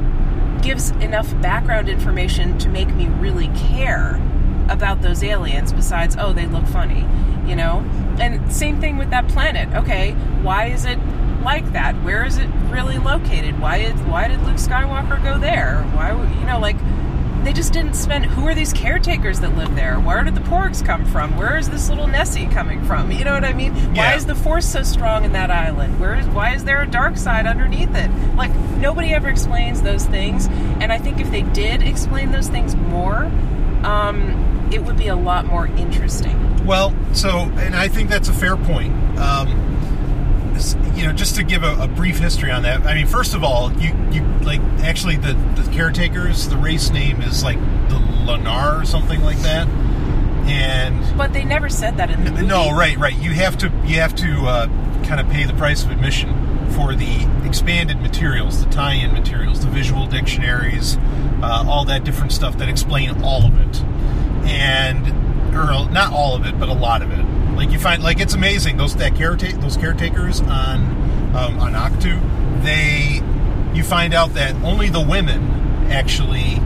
gives 0.62 0.90
enough 0.92 1.28
background 1.40 1.88
information 1.88 2.58
to 2.58 2.68
make 2.68 2.88
me 2.94 3.06
really 3.06 3.48
care 3.48 4.20
about 4.68 5.02
those 5.02 5.22
aliens 5.24 5.72
besides 5.72 6.16
oh 6.18 6.32
they 6.32 6.46
look 6.46 6.64
funny 6.66 7.00
you 7.48 7.56
know 7.56 7.80
and 8.20 8.52
same 8.52 8.80
thing 8.80 8.96
with 8.96 9.10
that 9.10 9.26
planet 9.26 9.68
okay 9.74 10.12
why 10.42 10.66
is 10.66 10.84
it 10.84 10.98
like 11.42 11.72
that. 11.72 11.94
Where 12.02 12.24
is 12.24 12.38
it 12.38 12.48
really 12.68 12.98
located? 12.98 13.60
Why 13.60 13.78
is 13.78 14.00
why 14.02 14.28
did 14.28 14.42
luke 14.42 14.56
skywalker 14.56 15.22
go 15.22 15.38
there? 15.38 15.82
Why 15.94 16.10
you 16.10 16.46
know 16.46 16.58
like 16.58 16.76
they 17.44 17.52
just 17.52 17.72
didn't 17.72 17.94
spend 17.94 18.26
who 18.26 18.46
are 18.46 18.54
these 18.54 18.72
caretakers 18.72 19.40
that 19.40 19.56
live 19.56 19.74
there? 19.74 19.98
Where 19.98 20.22
did 20.24 20.34
the 20.34 20.42
porgs 20.42 20.84
come 20.84 21.04
from? 21.06 21.36
Where 21.36 21.56
is 21.56 21.70
this 21.70 21.88
little 21.88 22.06
nessie 22.06 22.46
coming 22.46 22.84
from? 22.84 23.10
You 23.10 23.24
know 23.24 23.34
what 23.34 23.44
i 23.44 23.52
mean? 23.52 23.74
Why 23.94 24.14
is 24.14 24.26
the 24.26 24.34
force 24.34 24.66
so 24.66 24.82
strong 24.82 25.24
in 25.24 25.32
that 25.32 25.50
island? 25.50 25.98
Where 26.00 26.14
is 26.18 26.26
why 26.28 26.54
is 26.54 26.64
there 26.64 26.82
a 26.82 26.86
dark 26.86 27.16
side 27.16 27.46
underneath 27.46 27.94
it? 27.94 28.10
Like 28.36 28.54
nobody 28.76 29.14
ever 29.14 29.28
explains 29.28 29.82
those 29.82 30.06
things 30.06 30.46
and 30.80 30.92
i 30.92 30.98
think 30.98 31.20
if 31.20 31.30
they 31.30 31.42
did 31.42 31.82
explain 31.82 32.32
those 32.32 32.48
things 32.48 32.74
more 32.76 33.30
um, 33.84 34.68
it 34.72 34.82
would 34.84 34.96
be 34.96 35.08
a 35.08 35.16
lot 35.16 35.46
more 35.46 35.66
interesting. 35.66 36.64
Well, 36.64 36.94
so, 37.12 37.50
and 37.56 37.74
I 37.74 37.88
think 37.88 38.08
that's 38.08 38.28
a 38.28 38.32
fair 38.32 38.56
point. 38.56 38.94
Um, 39.18 39.79
you 40.94 41.06
know, 41.06 41.12
just 41.12 41.34
to 41.36 41.42
give 41.42 41.62
a, 41.62 41.76
a 41.82 41.88
brief 41.88 42.18
history 42.18 42.50
on 42.50 42.62
that. 42.62 42.82
I 42.86 42.94
mean, 42.94 43.06
first 43.06 43.34
of 43.34 43.42
all, 43.42 43.72
you 43.74 43.94
you 44.10 44.22
like 44.42 44.60
actually 44.82 45.16
the 45.16 45.34
the 45.56 45.68
caretakers. 45.72 46.48
The 46.48 46.56
race 46.56 46.90
name 46.90 47.20
is 47.22 47.42
like 47.42 47.58
the 47.88 47.98
Lanai 48.26 48.80
or 48.80 48.84
something 48.84 49.22
like 49.22 49.38
that. 49.38 49.68
And 50.46 51.16
but 51.16 51.32
they 51.32 51.44
never 51.44 51.68
said 51.68 51.96
that 51.98 52.10
in 52.10 52.24
the 52.24 52.30
movie 52.30 52.46
no, 52.46 52.72
right, 52.72 52.96
right. 52.96 53.16
You 53.16 53.32
have 53.32 53.56
to 53.58 53.66
you 53.84 53.96
have 53.96 54.14
to 54.16 54.46
uh, 54.46 54.66
kind 55.04 55.20
of 55.20 55.28
pay 55.28 55.44
the 55.44 55.54
price 55.54 55.84
of 55.84 55.90
admission 55.90 56.34
for 56.72 56.94
the 56.94 57.28
expanded 57.44 58.00
materials, 58.00 58.64
the 58.64 58.70
tie-in 58.70 59.12
materials, 59.12 59.60
the 59.60 59.70
visual 59.70 60.06
dictionaries, 60.06 60.96
uh, 61.42 61.64
all 61.66 61.84
that 61.84 62.04
different 62.04 62.32
stuff 62.32 62.58
that 62.58 62.68
explain 62.68 63.22
all 63.22 63.44
of 63.44 63.54
it, 63.60 63.82
and 64.48 65.08
or 65.54 65.90
not 65.90 66.12
all 66.12 66.36
of 66.36 66.46
it, 66.46 66.58
but 66.58 66.68
a 66.68 66.72
lot 66.72 67.02
of 67.02 67.10
it. 67.10 67.24
Like 67.56 67.70
you 67.70 67.78
find, 67.78 68.02
like 68.02 68.20
it's 68.20 68.34
amazing 68.34 68.76
those 68.76 68.96
that 68.96 69.12
careta- 69.14 69.60
those 69.60 69.76
caretakers 69.76 70.40
on 70.40 70.80
um, 71.36 71.58
on 71.60 71.72
Octu, 71.74 72.18
they 72.62 73.20
you 73.76 73.84
find 73.84 74.14
out 74.14 74.34
that 74.34 74.54
only 74.64 74.88
the 74.88 75.00
women 75.00 75.42
actually 75.90 76.56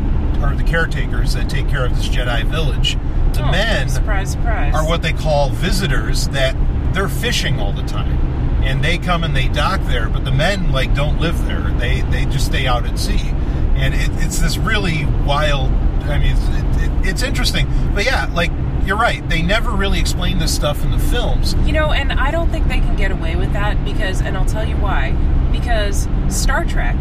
are 0.43 0.55
the 0.55 0.63
caretakers 0.65 1.33
that 1.35 1.49
take 1.49 1.69
care 1.69 1.85
of 1.85 1.95
this 1.97 2.09
Jedi 2.09 2.45
village. 2.45 2.97
The 3.35 3.47
Oh, 3.47 3.51
men 3.51 3.89
surprise 3.89 4.33
surprise. 4.33 4.75
are 4.75 4.87
what 4.87 5.03
they 5.03 5.13
call 5.13 5.51
visitors 5.51 6.29
that 6.29 6.55
they're 6.95 7.09
fishing 7.09 7.59
all 7.59 7.73
the 7.73 7.83
time. 7.83 8.19
And 8.63 8.83
they 8.83 8.97
come 8.97 9.25
and 9.25 9.35
they 9.37 9.49
dock 9.49 9.81
there 9.85 10.09
but 10.09 10.25
the 10.25 10.31
men 10.33 10.71
like 10.73 10.95
don't 10.95 11.19
live 11.21 11.45
there. 11.47 11.61
They 11.79 12.03
they 12.03 12.25
just 12.27 12.47
stay 12.47 12.67
out 12.67 12.87
at 12.87 12.99
sea. 12.99 13.31
And 13.77 13.93
it, 13.95 14.09
it's 14.25 14.39
this 14.39 14.57
really 14.57 15.05
wild 15.27 15.71
i 16.05 16.19
mean 16.19 16.37
it's, 16.37 16.49
it, 16.49 16.83
it, 16.85 17.07
it's 17.11 17.23
interesting. 17.23 17.67
But 17.95 18.05
yeah 18.05 18.31
like 18.33 18.51
you're 18.87 18.97
right 18.97 19.27
they 19.29 19.43
never 19.43 19.71
really 19.71 19.99
explain 19.99 20.39
this 20.39 20.55
stuff 20.55 20.83
in 20.85 20.91
the 20.91 20.99
films 20.99 21.55
You 21.65 21.73
know, 21.73 21.93
and 21.93 22.13
I 22.13 22.31
don't 22.31 22.51
think 22.51 22.69
they 22.69 22.81
can 22.81 22.97
get 22.97 23.11
away 23.11 23.37
with 23.37 23.53
that 23.53 23.83
because, 23.85 24.21
and 24.21 24.37
I'll 24.37 24.45
tell 24.47 24.65
you 24.67 24.77
why. 24.77 25.13
Because 25.53 26.09
Star 26.29 26.65
Trek 26.65 26.97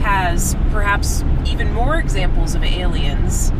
has 0.00 0.54
perhaps 0.70 1.22
even 1.46 1.72
more 1.72 1.98
examples 1.98 2.54
of 2.54 2.62
aliens, 2.62 3.52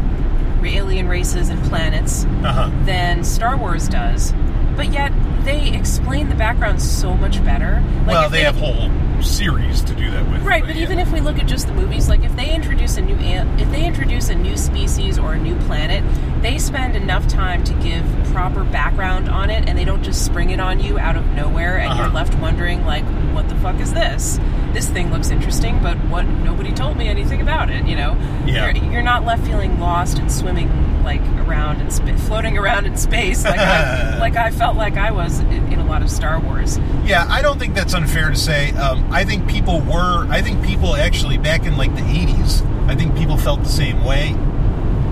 alien 0.65 1.09
races, 1.09 1.49
and 1.49 1.62
planets 1.65 2.25
uh-huh 2.25 2.71
than 2.85 3.25
Star 3.25 3.57
Wars 3.57 3.89
does. 3.89 4.33
But 4.77 4.93
yet, 4.93 5.12
they 5.45 5.73
explain 5.75 6.29
the 6.29 6.35
background 6.35 6.83
so 6.83 7.15
much 7.15 7.43
better. 7.45 7.83
Like 8.01 8.07
well 8.09 8.27
if 8.27 8.33
they 8.33 8.43
have 8.43 8.57
whole 8.57 8.91
series 9.22 9.83
to 9.83 9.94
do 9.94 10.11
that 10.11 10.29
with 10.31 10.42
Right, 10.42 10.64
but 10.64 10.76
yeah. 10.76 10.83
even 10.83 10.98
if 10.98 11.11
we 11.12 11.20
look 11.20 11.38
at 11.38 11.46
just 11.46 11.66
the 11.66 11.74
movies, 11.74 12.09
like 12.09 12.22
if 12.24 12.35
they 12.37 12.52
introduce 12.55 12.96
a 12.96 13.00
new 13.02 13.14
an- 13.16 13.59
if 13.59 13.70
they 13.70 13.85
introduce 13.85 14.29
a 14.29 14.35
new 14.35 14.57
species 14.57 15.18
or 15.18 15.35
a 15.35 15.38
new 15.38 15.55
planet, 15.66 16.02
they 16.42 16.59
spend 16.59 16.96
enough 16.96 17.26
time 17.29 17.64
to 17.64 17.74
give 17.74 18.05
proper 18.33 18.64
background 18.64 19.29
on 19.29 19.50
it, 19.50 19.68
and 19.68 19.76
they 19.79 19.85
don't 19.85 20.02
just 20.02 20.24
spring 20.24 20.50
it 20.50 20.61
on 20.61 20.81
you 20.81 20.98
out 20.98 21.16
of 21.16 21.26
nowhere, 21.33 21.79
and 21.79 21.96
you're 21.96 22.07
Uh-huh. 22.07 22.14
left 22.14 22.35
wondering 22.38 22.85
like, 22.87 23.05
what 23.35 23.48
the 23.48 23.57
fuck 23.57 23.81
is 23.81 23.92
this? 23.92 24.38
This 24.72 24.88
thing 24.88 25.11
looks 25.12 25.31
interesting, 25.31 25.81
but 25.83 25.96
what? 26.09 26.26
Nobody 26.26 26.72
told 26.72 26.96
me 26.98 27.09
anything 27.09 27.40
about 27.40 27.70
it. 27.70 27.87
You 27.87 27.96
know, 27.96 28.16
Yeah. 28.44 28.70
you're, 28.74 28.92
you're 28.92 29.02
not 29.02 29.24
left 29.24 29.44
feeling 29.46 29.81
lost 29.81 30.18
and 30.18 30.31
swimming 30.31 30.70
like 31.02 31.22
around 31.46 31.81
and 31.81 31.92
sp- 31.94 32.18
floating 32.26 32.59
around 32.59 32.85
in 32.85 32.96
space 32.96 33.44
like 33.44 33.61
I, 33.61 34.18
like 34.20 34.35
I 34.37 34.50
felt 34.50 34.76
like 34.76 34.96
I 34.96 35.12
was 35.12 35.38
in, 35.38 35.72
in 35.72 35.79
a 35.79 35.87
lot 35.87 36.02
of 36.02 36.11
Star 36.11 36.40
Wars. 36.40 36.79
Yeah, 37.05 37.24
I 37.31 37.42
don't 37.42 37.59
think 37.61 37.74
that's 37.74 37.94
unfair 37.94 38.31
to 38.31 38.37
say. 38.37 38.72
Um, 38.72 39.06
I 39.11 39.25
think 39.25 39.49
people 39.49 39.81
were. 39.81 40.27
I 40.29 40.42
think 40.42 40.64
people 40.64 40.97
actually 40.97 41.38
back 41.38 41.64
in 41.64 41.77
like 41.77 41.95
the 41.95 42.03
'80s. 42.03 42.62
I 42.88 42.95
think 42.95 43.16
people 43.16 43.37
felt 43.37 43.62
the 43.62 43.69
same 43.69 44.05
way, 44.05 44.29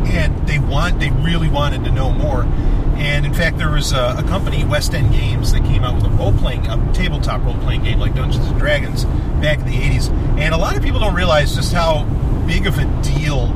and 0.07 0.46
they 0.46 0.59
want. 0.59 1.00
They 1.00 1.11
really 1.11 1.48
wanted 1.48 1.85
to 1.85 1.90
know 1.90 2.11
more. 2.11 2.44
And 2.96 3.26
in 3.26 3.35
fact, 3.35 3.59
there 3.59 3.70
was 3.70 3.92
a, 3.92 4.16
a 4.18 4.22
company, 4.28 4.64
West 4.64 4.94
End 4.94 5.12
Games, 5.12 5.52
that 5.52 5.64
came 5.64 5.83
out 5.83 5.96
with 5.96 6.04
a 6.04 6.11
role 6.11 6.33
playing, 6.33 6.66
a 6.66 6.92
tabletop 6.92 7.44
role 7.44 7.59
playing 7.59 7.83
game 7.83 7.98
like 7.98 8.14
Dungeons 8.14 8.46
and 8.46 8.59
Dragons 8.59 9.04
back 9.40 9.59
in 9.59 9.66
the 9.66 9.76
'80s. 9.76 10.11
And 10.38 10.54
a 10.54 10.59
lot 10.59 10.76
of 10.76 10.83
people 10.83 11.00
don't 11.00 11.14
realize 11.14 11.54
just 11.54 11.72
how 11.72 12.04
big 12.46 12.66
of 12.66 12.78
a 12.78 13.02
deal 13.02 13.48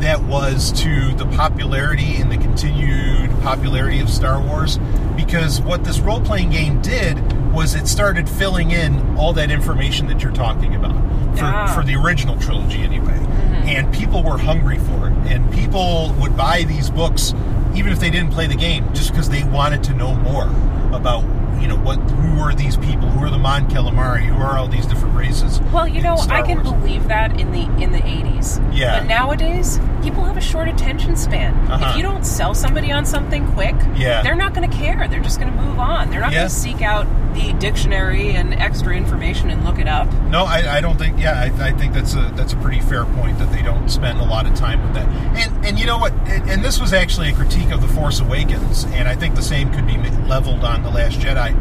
that 0.00 0.20
was 0.24 0.72
to 0.72 1.14
the 1.14 1.26
popularity 1.36 2.16
and 2.16 2.30
the 2.30 2.36
continued 2.36 3.30
popularity 3.42 4.00
of 4.00 4.10
Star 4.10 4.40
Wars 4.40 4.78
because 5.16 5.60
what 5.60 5.84
this 5.84 6.00
role 6.00 6.20
playing 6.20 6.50
game 6.50 6.82
did 6.82 7.16
was 7.52 7.74
it 7.74 7.86
started 7.86 8.28
filling 8.28 8.70
in 8.70 9.16
all 9.16 9.32
that 9.34 9.50
information 9.50 10.06
that 10.08 10.22
you're 10.22 10.32
talking 10.32 10.74
about 10.74 10.94
for, 11.36 11.44
Ah. 11.44 11.66
for 11.74 11.82
the 11.84 11.94
original 11.94 12.36
trilogy 12.38 12.82
anyway. 12.82 13.18
And 13.66 13.92
people 13.92 14.22
were 14.22 14.38
hungry 14.38 14.78
for 14.78 15.08
it. 15.08 15.12
And 15.32 15.50
people 15.52 16.14
would 16.18 16.36
buy 16.36 16.64
these 16.64 16.90
books 16.90 17.34
even 17.74 17.92
if 17.92 18.00
they 18.00 18.10
didn't 18.10 18.32
play 18.32 18.46
the 18.46 18.54
game, 18.56 18.84
just 18.92 19.10
because 19.12 19.28
they 19.30 19.44
wanted 19.44 19.82
to 19.84 19.94
know 19.94 20.14
more 20.14 20.44
about 20.92 21.24
you 21.62 21.68
know 21.68 21.76
what 21.76 21.98
who 21.98 22.40
are 22.40 22.54
these 22.54 22.76
people, 22.76 23.08
who 23.08 23.24
are 23.24 23.30
the 23.30 23.38
Mon 23.38 23.68
Calamari, 23.70 24.22
who 24.26 24.34
are 24.42 24.58
all 24.58 24.68
these 24.68 24.86
different 24.86 25.14
races. 25.16 25.60
Well, 25.72 25.86
you 25.88 26.02
know, 26.02 26.16
Star 26.16 26.38
I 26.38 26.42
can 26.42 26.62
Wars. 26.64 26.70
believe 26.72 27.08
that 27.08 27.40
in 27.40 27.52
the 27.52 27.62
in 27.82 27.92
the 27.92 28.00
80s. 28.00 28.60
Yeah. 28.74 28.98
But 29.00 29.06
nowadays, 29.06 29.78
people 30.02 30.24
have 30.24 30.36
a 30.36 30.40
short 30.40 30.68
attention 30.68 31.16
span. 31.16 31.54
Uh-huh. 31.70 31.90
If 31.90 31.96
you 31.96 32.02
don't 32.02 32.24
sell 32.26 32.54
somebody 32.54 32.90
on 32.92 33.06
something 33.06 33.46
quick, 33.52 33.76
Yeah. 33.94 34.22
they're 34.22 34.34
not 34.34 34.54
going 34.54 34.68
to 34.68 34.76
care. 34.76 35.06
They're 35.08 35.20
just 35.22 35.40
going 35.40 35.52
to 35.52 35.62
move 35.62 35.78
on. 35.78 36.10
They're 36.10 36.20
not 36.20 36.32
Yeah. 36.32 36.40
going 36.40 36.48
to 36.50 36.54
seek 36.54 36.82
out 36.82 37.06
the 37.34 37.52
dictionary 37.54 38.32
and 38.32 38.52
extra 38.54 38.94
information 38.94 39.48
and 39.48 39.64
look 39.64 39.78
it 39.78 39.88
up. 39.88 40.12
No, 40.28 40.44
I, 40.44 40.78
I 40.78 40.80
don't 40.82 40.98
think. 40.98 41.18
Yeah, 41.18 41.32
I, 41.40 41.68
I 41.68 41.72
think 41.72 41.94
that's 41.94 42.14
a 42.14 42.30
that's 42.34 42.52
a 42.52 42.56
pretty 42.56 42.80
fair 42.80 43.04
point 43.04 43.38
that 43.38 43.50
they 43.52 43.62
don't 43.62 43.88
spend 43.88 44.20
a 44.20 44.24
lot 44.24 44.46
of 44.46 44.54
time 44.54 44.82
with 44.82 44.94
that. 44.94 45.06
And 45.38 45.64
and 45.66 45.78
you 45.78 45.86
know 45.86 45.98
what? 45.98 46.12
And, 46.26 46.50
and 46.50 46.64
this 46.64 46.80
was 46.80 46.92
actually 46.92 47.30
a 47.30 47.34
critique 47.34 47.70
of 47.70 47.80
the 47.80 47.88
Force 47.88 48.20
Awakens, 48.20 48.84
and 48.92 49.08
I 49.08 49.14
think 49.14 49.34
the 49.36 49.42
same 49.42 49.72
could 49.72 49.86
be 49.86 49.96
leveled 50.28 50.64
on 50.64 50.82
the 50.82 50.90
Last 50.90 51.20
Jedi. 51.20 51.51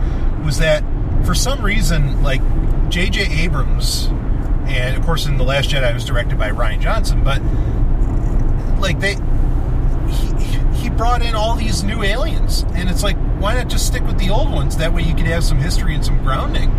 Was 0.43 0.60
that 0.60 0.84
for 1.25 1.36
some 1.36 1.63
reason 1.63 2.23
like 2.23 2.41
J.J. 2.89 3.43
Abrams, 3.43 4.08
and 4.67 4.97
of 4.97 5.04
course 5.04 5.25
in 5.25 5.38
the 5.38 5.43
Last 5.43 5.69
Jedi 5.69 5.93
was 5.93 6.06
directed 6.06 6.38
by 6.38 6.49
Rian 6.49 6.82
Johnson, 6.82 7.23
but 7.23 7.41
like 8.82 8.99
they 8.99 9.15
he, 10.12 10.84
he 10.84 10.89
brought 10.89 11.21
in 11.21 11.36
all 11.36 11.56
these 11.56 11.84
new 11.84 12.04
aliens 12.04 12.63
and 12.73 12.89
it's 12.89 13.04
like 13.04 13.15
why 13.39 13.54
not 13.54 13.69
just 13.69 13.86
stick 13.86 14.04
with 14.04 14.17
the 14.17 14.30
old 14.30 14.51
ones 14.51 14.77
that 14.77 14.91
way 14.93 15.01
you 15.04 15.15
could 15.15 15.27
have 15.27 15.43
some 15.43 15.58
history 15.58 15.95
and 15.95 16.04
some 16.04 16.17
grounding 16.23 16.69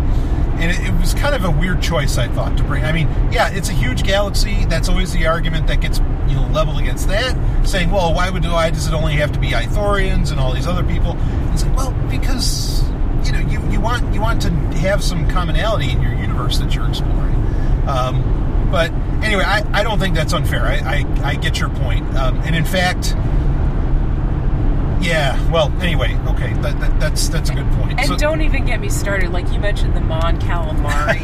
and 0.59 0.71
it, 0.71 0.79
it 0.81 0.99
was 0.99 1.13
kind 1.15 1.33
of 1.33 1.45
a 1.45 1.51
weird 1.51 1.81
choice 1.81 2.17
i 2.17 2.27
thought 2.27 2.55
to 2.57 2.63
bring 2.63 2.83
i 2.83 2.91
mean 2.91 3.07
yeah 3.31 3.49
it's 3.49 3.69
a 3.69 3.73
huge 3.73 4.03
galaxy 4.03 4.65
that's 4.65 4.89
always 4.89 5.11
the 5.13 5.25
argument 5.25 5.65
that 5.67 5.81
gets 5.81 5.99
you 6.27 6.35
know 6.35 6.47
leveled 6.51 6.79
against 6.79 7.07
that 7.07 7.35
saying 7.65 7.89
well 7.89 8.13
why 8.13 8.29
would 8.29 8.43
why 8.45 8.69
does 8.69 8.87
it 8.87 8.93
only 8.93 9.13
have 9.13 9.31
to 9.31 9.39
be 9.39 9.49
ithorians 9.49 10.31
and 10.31 10.39
all 10.39 10.53
these 10.53 10.67
other 10.67 10.83
people 10.83 11.17
it's 11.51 11.63
like 11.63 11.75
well 11.75 11.91
because 12.09 12.83
you 13.25 13.31
know 13.31 13.39
you, 13.39 13.71
you 13.71 13.79
want 13.79 14.13
you 14.13 14.21
want 14.21 14.41
to 14.41 14.51
have 14.77 15.03
some 15.03 15.27
commonality 15.29 15.91
in 15.91 16.01
your 16.01 16.13
universe 16.13 16.57
that 16.59 16.75
you're 16.75 16.87
exploring 16.87 17.33
um, 17.87 18.69
but 18.71 18.91
anyway, 19.23 19.43
I, 19.43 19.63
I 19.71 19.83
don't 19.83 19.99
think 19.99 20.15
that's 20.15 20.33
unfair. 20.33 20.65
I, 20.65 20.77
I, 20.77 21.29
I 21.29 21.35
get 21.35 21.59
your 21.59 21.69
point. 21.69 22.03
Um, 22.15 22.39
and 22.39 22.55
in 22.55 22.65
fact, 22.65 23.15
yeah, 25.05 25.37
well, 25.51 25.71
anyway, 25.81 26.15
okay, 26.29 26.53
that, 26.53 26.79
that, 26.79 26.99
that's 26.99 27.27
that's 27.27 27.49
a 27.49 27.53
good 27.53 27.69
point. 27.73 27.99
And 27.99 28.07
So- 28.07 28.17
don't 28.17 28.41
even 28.41 28.65
get 28.65 28.79
me 28.79 28.89
started. 28.89 29.31
Like 29.31 29.51
you 29.51 29.59
mentioned, 29.59 29.95
the 29.95 30.01
Mon 30.01 30.39
Calamari. 30.39 31.23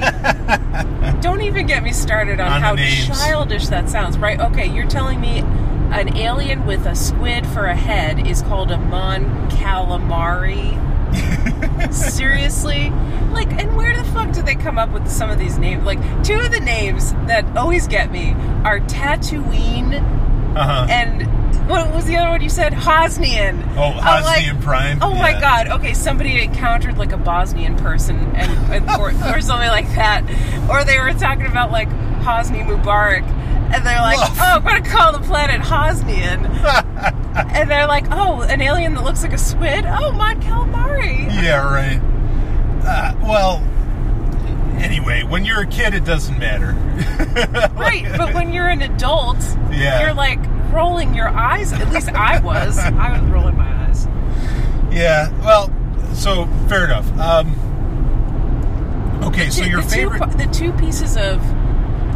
don't 1.22 1.42
even 1.42 1.66
get 1.66 1.82
me 1.82 1.94
started 1.94 2.40
on, 2.40 2.52
On 2.52 2.62
how 2.62 2.76
childish 2.76 3.68
that 3.70 3.90
sounds. 3.90 4.18
Right? 4.18 4.40
Okay, 4.40 4.68
you're 4.68 4.88
telling 4.88 5.20
me 5.20 5.40
an 5.40 6.16
alien 6.18 6.68
with 6.68 6.86
a 6.86 6.96
squid 6.96 7.48
for 7.48 7.66
a 7.66 7.76
head 7.76 8.28
is 8.28 8.42
called 8.44 8.70
a 8.70 8.78
Mon 8.78 9.50
Calamari. 9.50 10.89
Seriously? 11.92 12.90
Like, 13.32 13.52
and 13.54 13.76
where 13.76 13.96
the 13.96 14.04
fuck 14.12 14.32
did 14.32 14.46
they 14.46 14.56
come 14.56 14.78
up 14.78 14.92
with 14.92 15.10
some 15.10 15.30
of 15.30 15.40
these 15.40 15.58
names? 15.58 15.84
Like, 15.84 16.00
two 16.24 16.40
of 16.40 16.52
the 16.52 16.60
names 16.60 17.14
that 17.28 17.46
always 17.58 17.88
get 17.88 18.12
me 18.12 18.34
are 18.64 18.80
Tatooine 18.82 20.20
uh-huh. 20.56 20.88
and 20.90 21.70
what 21.70 21.94
was 21.94 22.06
the 22.06 22.18
other 22.18 22.30
one 22.30 22.42
you 22.42 22.50
said? 22.50 22.74
Hosnian. 22.74 23.64
Oh, 23.78 23.92
I'm 24.02 24.24
like, 24.24 24.62
Prime? 24.62 25.00
Oh 25.02 25.14
my 25.14 25.40
god. 25.40 25.68
Okay, 25.68 25.94
somebody 25.94 26.42
encountered 26.42 26.98
like 26.98 27.12
a 27.12 27.18
Bosnian 27.18 27.78
person 27.78 28.18
and, 28.36 28.90
or, 29.00 29.10
or 29.36 29.42
something 29.42 29.70
like 29.70 29.88
that, 29.96 30.24
or 30.70 30.84
they 30.84 31.00
were 31.00 31.14
talking 31.14 31.46
about 31.46 31.72
like 31.72 31.90
Hosni 32.22 32.66
Mubarak, 32.66 33.24
and 33.72 33.86
they're 33.86 34.02
like, 34.02 34.18
Woof. 34.18 34.38
oh, 34.42 34.56
I'm 34.56 34.64
gonna 34.64 34.82
call 34.82 35.12
the 35.14 35.20
planet 35.20 35.62
Hosnian, 35.62 36.44
and 37.48 37.70
they're 37.70 37.88
like, 37.88 38.06
oh, 38.12 38.42
an 38.42 38.62
alien 38.62 38.94
that 38.96 39.04
looks 39.04 39.24
like 39.24 39.34
a 39.34 39.38
squid. 39.38 39.86
Oh, 39.88 40.12
Mon 40.12 40.42
Calamari. 40.42 41.26
yeah, 41.42 41.64
right. 41.64 42.02
Uh, 42.84 43.14
well, 43.22 43.62
anyway, 44.82 45.24
when 45.24 45.46
you're 45.46 45.62
a 45.62 45.68
kid, 45.68 45.94
it 45.94 46.06
doesn't 46.06 46.38
matter. 46.40 46.76
Right, 47.80 48.06
but 48.18 48.34
when 48.34 48.52
you're 48.54 48.68
an 48.68 48.82
adult, 48.82 49.38
Yeah. 49.72 50.02
you're 50.02 50.14
like 50.14 50.40
rolling 50.74 51.14
your 51.16 51.30
eyes. 51.30 51.72
At 51.74 51.90
least 51.92 52.10
I 52.10 52.40
was. 52.40 52.78
I 52.78 53.20
was 53.20 53.30
rolling 53.32 53.56
my 53.58 53.88
eyes. 53.88 54.06
yeah, 54.92 55.30
well, 55.44 55.72
so 56.14 56.46
fair 56.68 56.84
enough. 56.86 57.10
Um, 57.18 57.56
okay, 59.24 59.50
so 59.50 59.64
your 59.64 59.82
the 59.82 59.88
favorite. 59.90 60.32
two, 60.32 60.38
the 60.38 60.46
two 60.54 60.72
pieces 60.74 61.16
of 61.18 61.42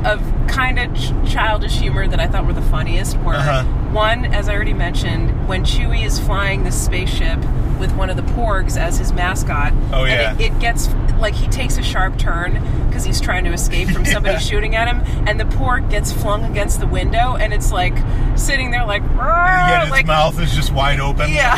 of 0.06 0.20
kind 0.48 0.80
of 0.80 0.94
ch- 0.96 1.32
childish 1.32 1.76
humor 1.78 2.08
that 2.08 2.20
I 2.20 2.28
thought 2.28 2.46
were 2.46 2.54
the 2.54 2.62
funniest 2.62 3.18
were 3.20 3.36
Uh-huh. 3.36 3.64
one, 3.92 4.26
as 4.26 4.50
I 4.50 4.54
already 4.56 4.74
mentioned, 4.74 5.48
when 5.48 5.64
Chewie 5.64 6.06
is 6.06 6.20
flying 6.20 6.64
this 6.64 6.80
spaceship 6.80 7.40
with 7.80 7.92
one 7.96 8.10
of 8.10 8.16
the 8.16 8.22
Porgs 8.34 8.78
as 8.78 8.98
his 8.98 9.12
mascot. 9.14 9.74
Oh, 9.92 10.06
yeah. 10.06 10.32
and 10.32 10.42
it, 10.42 10.52
it 10.54 10.60
gets 10.60 10.88
like 11.20 11.34
he 11.34 11.48
takes 11.48 11.78
a 11.78 11.84
sharp 11.84 12.18
turn 12.18 12.54
because 12.88 13.04
he's 13.04 13.20
trying 13.22 13.44
to 13.46 13.52
escape 13.52 13.90
from 13.90 14.06
somebody 14.16 14.34
Yeah. 14.34 14.40
shooting 14.40 14.76
at 14.76 14.88
him, 14.88 15.02
and 15.28 15.40
the 15.40 15.46
Porg 15.46 15.90
gets 15.90 16.12
flung 16.12 16.44
against 16.44 16.80
the 16.80 16.88
window, 16.88 17.36
and 17.36 17.54
it's 17.54 17.72
like 17.72 17.94
sitting 18.38 18.72
there 18.72 18.86
like, 18.86 19.02
yeah, 19.16 19.84
its 19.84 19.92
like 19.92 20.06
mouth 20.06 20.40
is 20.40 20.54
just 20.54 20.72
wide 20.72 21.00
open. 21.00 21.32
yeah, 21.32 21.56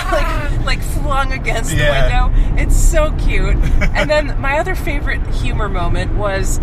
like 0.58 0.66
like 0.66 0.82
flung 0.82 1.32
against 1.32 1.74
Yeah. 1.74 2.08
the 2.10 2.32
window. 2.32 2.62
It's 2.62 2.76
so 2.76 3.12
cute. 3.20 3.56
and 3.96 4.10
then 4.10 4.40
my 4.40 4.58
other 4.60 4.76
favorite 4.76 5.26
humor 5.36 5.68
moment 5.70 6.14
was 6.16 6.60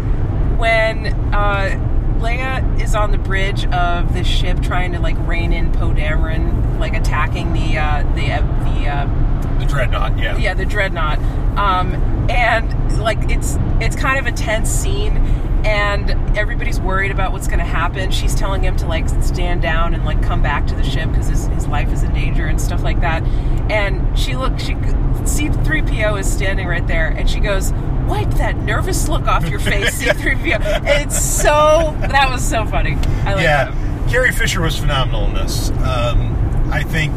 when 0.57 1.07
uh, 1.35 1.92
Leia 2.23 2.81
is 2.81 2.95
on 2.95 3.11
the 3.11 3.19
bridge 3.19 3.67
of 3.67 4.15
the 4.15 4.23
ship 4.23 4.63
trying 4.63 4.93
to 4.93 5.01
like 5.01 5.17
rein 5.27 5.53
in 5.53 5.73
Poe 5.73 5.91
Dameron, 5.91 6.79
like 6.79 6.95
attacking 6.95 7.53
the 7.53 7.79
uh, 7.79 8.03
the 8.15 8.33
uh, 8.33 8.41
the 8.65 8.89
uh, 8.89 9.59
The 9.59 9.67
dreadnought, 9.67 10.19
yeah. 10.19 10.37
yeah 10.37 10.55
the 10.55 10.65
dreadnought. 10.65 11.19
Um, 11.59 11.95
and 12.31 12.99
like 13.01 13.19
it's 13.31 13.57
it's 13.81 13.97
kind 13.97 14.19
of 14.19 14.33
a 14.33 14.37
tense 14.37 14.71
scene 14.71 15.17
and 15.65 16.11
everybody's 16.37 16.81
worried 16.81 17.11
about 17.11 17.33
what's 17.33 17.47
going 17.47 17.59
to 17.61 17.65
happen. 17.65 18.11
She's 18.11 18.35
telling 18.35 18.63
him 18.63 18.77
to 18.79 18.87
like 18.87 19.09
stand 19.09 19.63
down 19.63 19.95
and 19.95 20.05
like 20.05 20.23
come 20.23 20.43
back 20.43 20.67
to 20.69 20.75
the 20.75 20.83
ship 20.83 21.11
because 21.11 21.29
his, 21.29 21.47
his 21.49 21.67
life 21.67 21.93
is 21.93 22.03
in 22.03 22.13
danger 22.15 22.47
and 22.47 22.61
stuff 22.61 22.83
like 22.83 23.01
that. 23.01 23.23
And 23.71 24.19
she 24.19 24.37
look 24.37 24.59
she 24.59 24.75
c3po 24.75 26.19
is 26.19 26.31
standing 26.31 26.67
right 26.67 26.87
there 26.87 27.09
and 27.09 27.29
she 27.31 27.39
goes 27.41 27.73
wipe 28.07 28.31
that 28.31 28.57
nervous 28.57 29.09
look 29.09 29.27
off 29.27 29.49
your 29.49 29.61
face 29.61 30.03
c3po 30.03 30.83
it's 30.85 31.21
so 31.21 31.97
that 32.01 32.29
was 32.31 32.47
so 32.47 32.67
funny 32.67 32.95
i 33.25 33.35
like 33.35 33.43
yeah, 33.43 33.71
that 33.71 34.11
Carrie 34.11 34.33
Fisher 34.33 34.61
was 34.61 34.77
phenomenal 34.77 35.25
in 35.27 35.35
this. 35.35 35.71
Um, 35.71 36.69
I 36.71 36.83
think, 36.83 37.15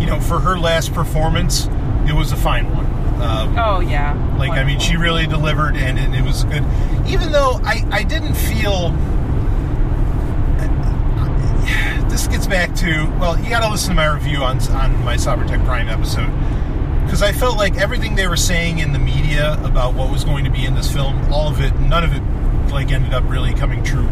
you 0.00 0.06
know, 0.06 0.20
for 0.20 0.38
her 0.38 0.56
last 0.56 0.92
performance, 0.92 1.66
it 2.06 2.14
was 2.14 2.30
a 2.30 2.36
fine 2.36 2.70
one. 2.70 2.86
Um, 3.20 3.58
oh 3.58 3.80
yeah 3.80 4.14
like, 4.38 4.52
I 4.52 4.64
mean, 4.64 4.78
she 4.78 4.96
really 4.96 5.26
delivered, 5.26 5.76
and, 5.76 5.98
and 5.98 6.14
it 6.14 6.22
was 6.22 6.44
good. 6.44 6.64
Even 7.08 7.32
though 7.32 7.60
I, 7.64 7.84
I 7.90 8.02
didn't 8.04 8.34
feel. 8.34 8.90
This 12.08 12.26
gets 12.26 12.48
back 12.48 12.74
to 12.76 13.04
well, 13.20 13.38
you 13.38 13.48
got 13.48 13.60
to 13.60 13.70
listen 13.70 13.90
to 13.90 13.94
my 13.94 14.06
review 14.06 14.38
on 14.38 14.58
on 14.72 15.04
my 15.04 15.14
Cybertech 15.14 15.64
Prime 15.64 15.88
episode 15.88 16.26
because 17.08 17.22
I 17.22 17.32
felt 17.32 17.56
like 17.56 17.78
everything 17.78 18.16
they 18.16 18.28
were 18.28 18.36
saying 18.36 18.80
in 18.80 18.92
the 18.92 18.98
media 18.98 19.54
about 19.64 19.94
what 19.94 20.10
was 20.12 20.24
going 20.24 20.44
to 20.44 20.50
be 20.50 20.66
in 20.66 20.74
this 20.74 20.92
film, 20.92 21.32
all 21.32 21.48
of 21.48 21.58
it, 21.58 21.74
none 21.80 22.04
of 22.04 22.12
it, 22.14 22.20
like 22.70 22.92
ended 22.92 23.14
up 23.14 23.24
really 23.26 23.54
coming 23.54 23.82
true. 23.82 24.06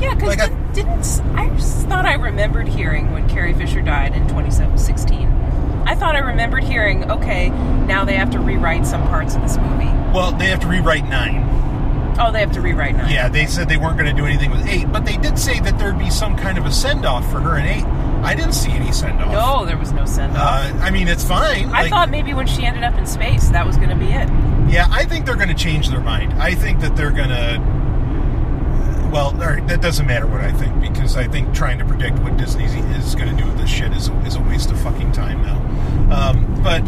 Yeah, 0.00 0.14
because 0.14 0.28
Like, 0.38 0.40
I- 0.40 0.72
didn't 0.72 1.20
I 1.34 1.50
just 1.50 1.86
thought 1.86 2.06
I 2.06 2.14
remembered 2.14 2.66
hearing 2.66 3.12
when 3.12 3.28
Carrie 3.28 3.52
Fisher 3.52 3.82
died 3.82 4.14
in 4.14 4.26
2016. 4.26 5.28
I 5.86 5.94
thought 5.94 6.16
I 6.16 6.20
remembered 6.20 6.64
hearing, 6.64 7.10
okay, 7.10 7.50
now 7.50 8.06
they 8.06 8.14
have 8.14 8.30
to 8.30 8.38
rewrite 8.38 8.86
some 8.86 9.02
parts 9.08 9.34
of 9.34 9.42
this 9.42 9.58
movie. 9.58 9.90
Well, 10.14 10.32
they 10.32 10.46
have 10.46 10.60
to 10.60 10.66
rewrite 10.66 11.06
nine. 11.08 11.44
Oh, 12.18 12.32
they 12.32 12.40
have 12.40 12.52
to 12.52 12.62
rewrite 12.62 12.96
nine. 12.96 13.12
Yeah, 13.12 13.28
they 13.28 13.44
said 13.44 13.68
they 13.68 13.76
weren't 13.76 13.98
going 13.98 14.08
to 14.08 14.16
do 14.18 14.24
anything 14.26 14.50
with 14.50 14.66
eight, 14.66 14.90
but 14.90 15.04
they 15.04 15.18
did 15.18 15.38
say 15.38 15.60
that 15.60 15.78
there'd 15.78 15.98
be 15.98 16.08
some 16.10 16.36
kind 16.38 16.56
of 16.56 16.64
a 16.64 16.72
send 16.72 17.04
off 17.04 17.30
for 17.30 17.40
her 17.40 17.58
in 17.58 17.66
eight. 17.66 17.84
I 18.22 18.34
didn't 18.34 18.52
see 18.54 18.70
any 18.72 18.92
send 18.92 19.20
off. 19.20 19.32
No, 19.32 19.64
there 19.66 19.76
was 19.78 19.92
no 19.92 20.04
send 20.04 20.36
off. 20.36 20.64
Uh, 20.64 20.78
I 20.78 20.90
mean, 20.90 21.08
it's 21.08 21.24
fine. 21.24 21.68
I 21.68 21.82
Like, 21.82 21.90
thought 21.90 22.10
maybe 22.10 22.34
when 22.34 22.46
she 22.46 22.64
ended 22.64 22.82
up 22.84 22.94
in 22.96 23.06
space, 23.06 23.48
that 23.50 23.66
was 23.66 23.76
going 23.76 23.90
to 23.90 23.96
be 23.96 24.06
it. 24.06 24.28
Yeah, 24.70 24.86
I 24.90 25.04
think 25.04 25.24
they're 25.24 25.36
going 25.36 25.48
to 25.48 25.54
change 25.54 25.88
their 25.88 26.00
mind. 26.00 26.32
I 26.34 26.54
think 26.54 26.80
that 26.80 26.96
they're 26.96 27.10
going 27.12 27.30
to. 27.30 27.78
Well, 29.12 29.32
right, 29.32 29.66
that 29.68 29.80
doesn't 29.80 30.06
matter 30.06 30.26
what 30.26 30.42
I 30.42 30.52
think 30.52 30.80
because 30.82 31.16
I 31.16 31.26
think 31.28 31.54
trying 31.54 31.78
to 31.78 31.84
predict 31.86 32.18
what 32.18 32.36
Disney 32.36 32.64
is 32.64 33.14
going 33.14 33.34
to 33.34 33.42
do 33.42 33.48
with 33.48 33.56
this 33.58 33.70
shit 33.70 33.92
is 33.92 34.08
a, 34.08 34.18
is 34.26 34.36
a 34.36 34.40
waste 34.42 34.70
of 34.70 34.78
fucking 34.80 35.12
time 35.12 35.40
now. 35.42 35.56
Um, 36.14 36.62
but 36.62 36.82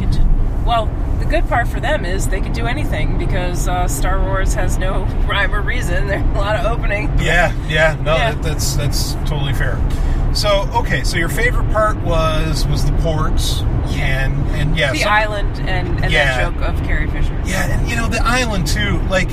Well, 0.66 0.86
the 1.18 1.24
good 1.24 1.48
part 1.48 1.66
for 1.66 1.80
them 1.80 2.04
is 2.04 2.28
they 2.28 2.42
could 2.42 2.52
do 2.52 2.66
anything 2.66 3.16
because 3.16 3.68
uh, 3.68 3.88
Star 3.88 4.20
Wars 4.22 4.52
has 4.52 4.76
no 4.76 5.04
rhyme 5.26 5.54
or 5.54 5.62
reason. 5.62 6.08
There's 6.08 6.22
a 6.22 6.38
lot 6.38 6.56
of 6.56 6.66
opening. 6.66 7.06
yeah, 7.20 7.54
yeah, 7.68 7.96
no, 8.02 8.14
Yeah. 8.16 8.32
That, 8.32 8.42
that's 8.42 8.74
that's 8.74 9.14
totally 9.26 9.54
fair. 9.54 9.76
So 10.32 10.68
okay, 10.74 11.02
so 11.02 11.16
your 11.16 11.28
favorite 11.28 11.70
part 11.72 11.96
was 12.02 12.66
was 12.66 12.84
the 12.84 12.92
porgs 12.98 13.62
and 13.96 14.32
and 14.50 14.76
yeah, 14.76 14.92
The 14.92 14.98
some- 15.00 15.12
island 15.12 15.58
and, 15.68 16.02
and 16.04 16.12
Yeah. 16.12 16.36
that 16.50 16.54
joke 16.54 16.62
of 16.68 16.82
Carrie 16.84 17.10
Fisher. 17.10 17.36
Yeah, 17.44 17.66
and 17.66 17.88
you 17.88 17.96
know 17.96 18.08
the 18.08 18.22
island 18.24 18.66
too. 18.68 18.98
Like, 19.08 19.28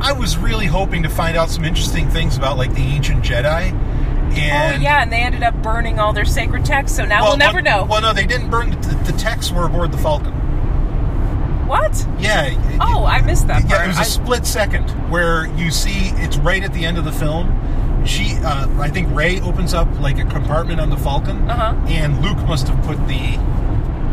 I 0.00 0.12
was 0.12 0.36
really 0.38 0.66
hoping 0.66 1.02
to 1.02 1.08
find 1.08 1.36
out 1.36 1.50
some 1.50 1.64
interesting 1.64 2.08
things 2.10 2.36
about 2.36 2.56
like 2.56 2.72
the 2.74 2.82
ancient 2.82 3.24
Jedi, 3.24 3.72
oh, 3.72 4.30
And 4.36 4.76
oh 4.76 4.80
yeah, 4.80 5.02
and 5.02 5.12
they 5.12 5.20
ended 5.22 5.42
up 5.42 5.60
burning 5.62 5.98
all 5.98 6.12
their 6.12 6.24
sacred 6.24 6.64
texts. 6.64 6.96
So 6.96 7.04
now 7.04 7.22
well, 7.22 7.30
we'll 7.32 7.38
never 7.38 7.60
well- 7.62 7.80
know. 7.80 7.84
Well, 7.90 8.00
no, 8.00 8.12
they 8.12 8.26
didn't 8.26 8.50
burn 8.50 8.70
the, 8.70 9.10
the 9.10 9.18
texts 9.18 9.50
were 9.50 9.64
aboard 9.66 9.90
the 9.90 9.98
Falcon. 9.98 10.32
what? 11.66 12.06
Yeah. 12.20 12.44
it- 12.46 12.58
Oh, 12.80 13.04
I 13.04 13.20
missed 13.22 13.46
that 13.48 13.62
part. 13.62 13.70
Yeah, 13.70 13.84
it 13.84 13.88
was 13.88 13.96
a 13.96 14.00
I- 14.00 14.04
split 14.04 14.46
second 14.46 14.88
where 15.10 15.46
you 15.56 15.70
see 15.72 16.10
it's 16.22 16.36
right 16.36 16.62
at 16.62 16.72
the 16.72 16.84
end 16.84 16.98
of 16.98 17.04
the 17.04 17.12
film. 17.12 17.48
She, 18.04 18.34
uh, 18.44 18.68
I 18.80 18.88
think 18.90 19.14
Rey 19.14 19.40
opens 19.40 19.72
up 19.74 19.88
like 20.00 20.18
a 20.18 20.24
compartment 20.24 20.80
on 20.80 20.90
the 20.90 20.96
Falcon, 20.96 21.50
Uh-huh. 21.50 21.74
and 21.88 22.20
Luke 22.22 22.36
must 22.46 22.68
have 22.68 22.82
put 22.84 22.98
the, 23.08 23.38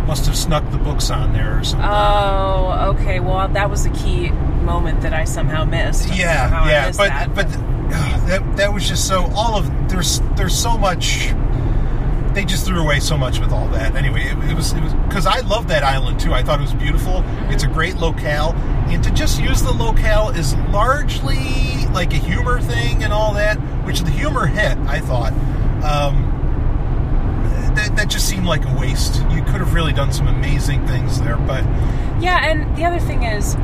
must 0.08 0.26
have 0.26 0.36
snuck 0.38 0.70
the 0.72 0.78
books 0.78 1.10
on 1.10 1.34
there 1.34 1.60
or 1.60 1.64
something. 1.64 1.90
Oh, 1.90 2.96
okay. 2.98 3.20
Well, 3.20 3.48
that 3.50 3.70
was 3.70 3.86
a 3.86 3.90
key 3.92 4.30
moment 4.30 5.02
that 5.02 5.14
I 5.14 5.26
somehow 5.26 5.66
missed. 5.66 6.06
I 6.06 6.08
don't 6.10 6.18
know 6.20 6.26
how 6.26 6.66
yeah, 6.66 6.70
yeah, 6.72 6.86
missed 6.88 7.00
but 7.00 7.10
that. 7.10 7.36
but 7.36 7.46
uh, 7.48 8.26
that 8.28 8.58
that 8.58 8.74
was 8.74 8.88
just 8.88 9.08
so 9.08 9.26
all 9.36 9.56
of 9.58 9.70
there's 9.90 10.22
there's 10.36 10.58
so 10.58 10.78
much. 10.78 11.34
They 12.34 12.46
just 12.46 12.66
threw 12.66 12.82
away 12.82 13.00
so 13.00 13.18
much 13.18 13.40
with 13.40 13.52
all 13.52 13.68
that. 13.70 13.96
Anyway, 13.96 14.22
it, 14.24 14.38
it 14.50 14.56
was 14.56 14.72
it 14.72 14.82
was 14.82 14.94
because 14.94 15.26
I 15.26 15.42
love 15.42 15.68
that 15.68 15.84
island 15.84 16.20
too. 16.20 16.34
I 16.34 16.44
thought 16.44 16.60
it 16.60 16.64
was 16.64 16.74
beautiful. 16.74 17.24
It's 17.50 17.64
a 17.64 17.68
great 17.68 17.98
locale, 17.98 18.54
and 18.88 19.04
to 19.04 19.12
just 19.12 19.42
use 19.42 19.62
the 19.62 19.74
locale 19.74 20.30
is 20.30 20.56
largely 20.72 21.88
like 21.94 22.14
a 22.14 22.18
humor 22.18 22.62
thing 22.62 23.04
and 23.04 23.12
all 23.12 23.34
that, 23.34 23.58
which 23.86 24.02
the 24.02 24.12
humor 24.12 24.46
hit. 24.46 24.78
I 24.80 25.00
thought. 25.00 25.34
Um, 25.84 26.32
that, 27.76 27.96
that 27.96 28.10
just 28.10 28.28
seemed 28.28 28.46
like 28.46 28.66
a 28.66 28.76
waste. 28.78 29.16
You 29.32 29.44
could 29.44 29.62
have 29.62 29.74
really 29.74 29.94
done 29.94 30.12
some 30.12 30.28
amazing 30.28 30.86
things 30.88 31.22
there, 31.22 31.38
but 31.38 31.64
Yeah, 32.22 32.40
and 32.44 32.76
the 32.76 32.84
other 32.86 33.00
thing 33.00 33.24
is, 33.24 33.56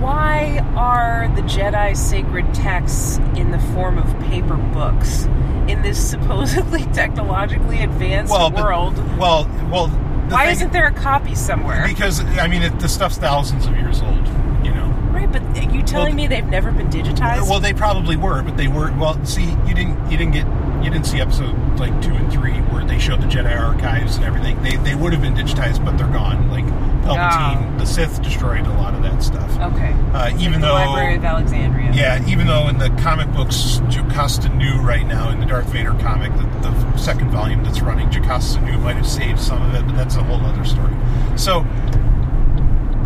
why 0.00 0.58
are 0.76 1.28
the 1.34 1.42
Jedi 1.42 1.96
sacred 1.96 2.52
texts 2.54 3.18
in 3.36 3.50
the 3.50 3.58
form 3.74 3.98
of 3.98 4.06
paper 4.28 4.56
books 4.56 5.24
in 5.68 5.82
this 5.82 5.98
supposedly 6.10 6.84
technologically 6.92 7.80
advanced 7.82 8.30
well, 8.32 8.50
but- 8.50 8.62
world? 8.62 8.96
well, 9.18 9.44
well. 9.70 9.88
why 9.88 10.44
thing- 10.44 10.52
isn't 10.52 10.72
there 10.72 10.86
a 10.86 10.92
copy 10.92 11.34
somewhere? 11.34 11.86
Because 11.86 12.20
I 12.20 12.46
mean, 12.46 12.62
it, 12.62 12.78
the 12.80 12.88
stuff's 12.88 13.16
thousands 13.18 13.66
of 13.66 13.76
years 13.76 14.00
old. 14.02 14.26
You 14.64 14.74
know. 14.74 14.86
right, 15.12 15.30
but 15.30 15.42
are 15.42 15.72
you 15.72 15.82
telling 15.82 16.08
Well, 16.08 16.14
me 16.16 16.26
they've 16.26 16.44
never 16.46 16.72
been 16.72 16.88
digitized? 16.88 17.48
Well, 17.48 17.60
they 17.60 17.72
probably 17.72 18.16
were, 18.16 18.42
but 18.42 18.56
they 18.56 18.66
were. 18.68 18.92
Well, 18.98 19.24
see, 19.24 19.44
you 19.66 19.74
didn't. 19.74 20.10
You 20.10 20.16
didn't 20.16 20.32
get. 20.32 20.46
You 20.86 20.92
didn't 20.92 21.06
see 21.06 21.20
episode 21.20 21.52
like 21.80 22.00
two 22.00 22.14
and 22.14 22.32
three 22.32 22.52
where 22.70 22.84
they 22.84 23.00
showed 23.00 23.20
the 23.20 23.26
Jedi 23.26 23.58
archives 23.58 24.14
and 24.16 24.24
everything. 24.24 24.62
They 24.62 24.76
they 24.76 24.94
would 24.94 25.12
have 25.12 25.20
been 25.20 25.34
digitized, 25.34 25.84
but 25.84 25.98
they're 25.98 26.06
gone. 26.06 26.48
Like 26.48 26.64
Palpatine, 27.04 27.74
Oh. 27.74 27.78
the 27.80 27.84
Sith 27.84 28.22
destroyed 28.22 28.64
a 28.66 28.70
lot 28.74 28.94
of 28.94 29.02
that 29.02 29.20
stuff. 29.20 29.50
okay. 29.72 29.92
Uh, 30.14 30.36
even 30.38 30.60
though. 30.60 30.74
Library 30.74 31.16
of 31.16 31.24
Alexandria. 31.24 31.92
Yeah, 31.92 32.24
even 32.28 32.46
though 32.46 32.68
in 32.68 32.78
the 32.78 32.90
comic 33.02 33.32
books, 33.32 33.80
Jocasta 33.90 34.48
Nu 34.50 34.80
right 34.80 35.04
now 35.06 35.28
in 35.30 35.40
the 35.40 35.46
Darth 35.46 35.66
Vader 35.72 35.90
comic, 36.00 36.32
the, 36.36 36.68
the 36.70 36.96
second 36.96 37.30
volume 37.30 37.64
that's 37.64 37.80
running, 37.80 38.08
Jocasta 38.10 38.60
Nu 38.60 38.78
might 38.78 38.94
have 38.94 39.08
saved 39.08 39.40
some 39.40 39.60
of 39.62 39.74
it, 39.74 39.84
but 39.86 39.96
that's 39.96 40.14
a 40.14 40.22
whole 40.22 40.40
other 40.46 40.64
story. 40.64 40.94
So, 41.36 41.60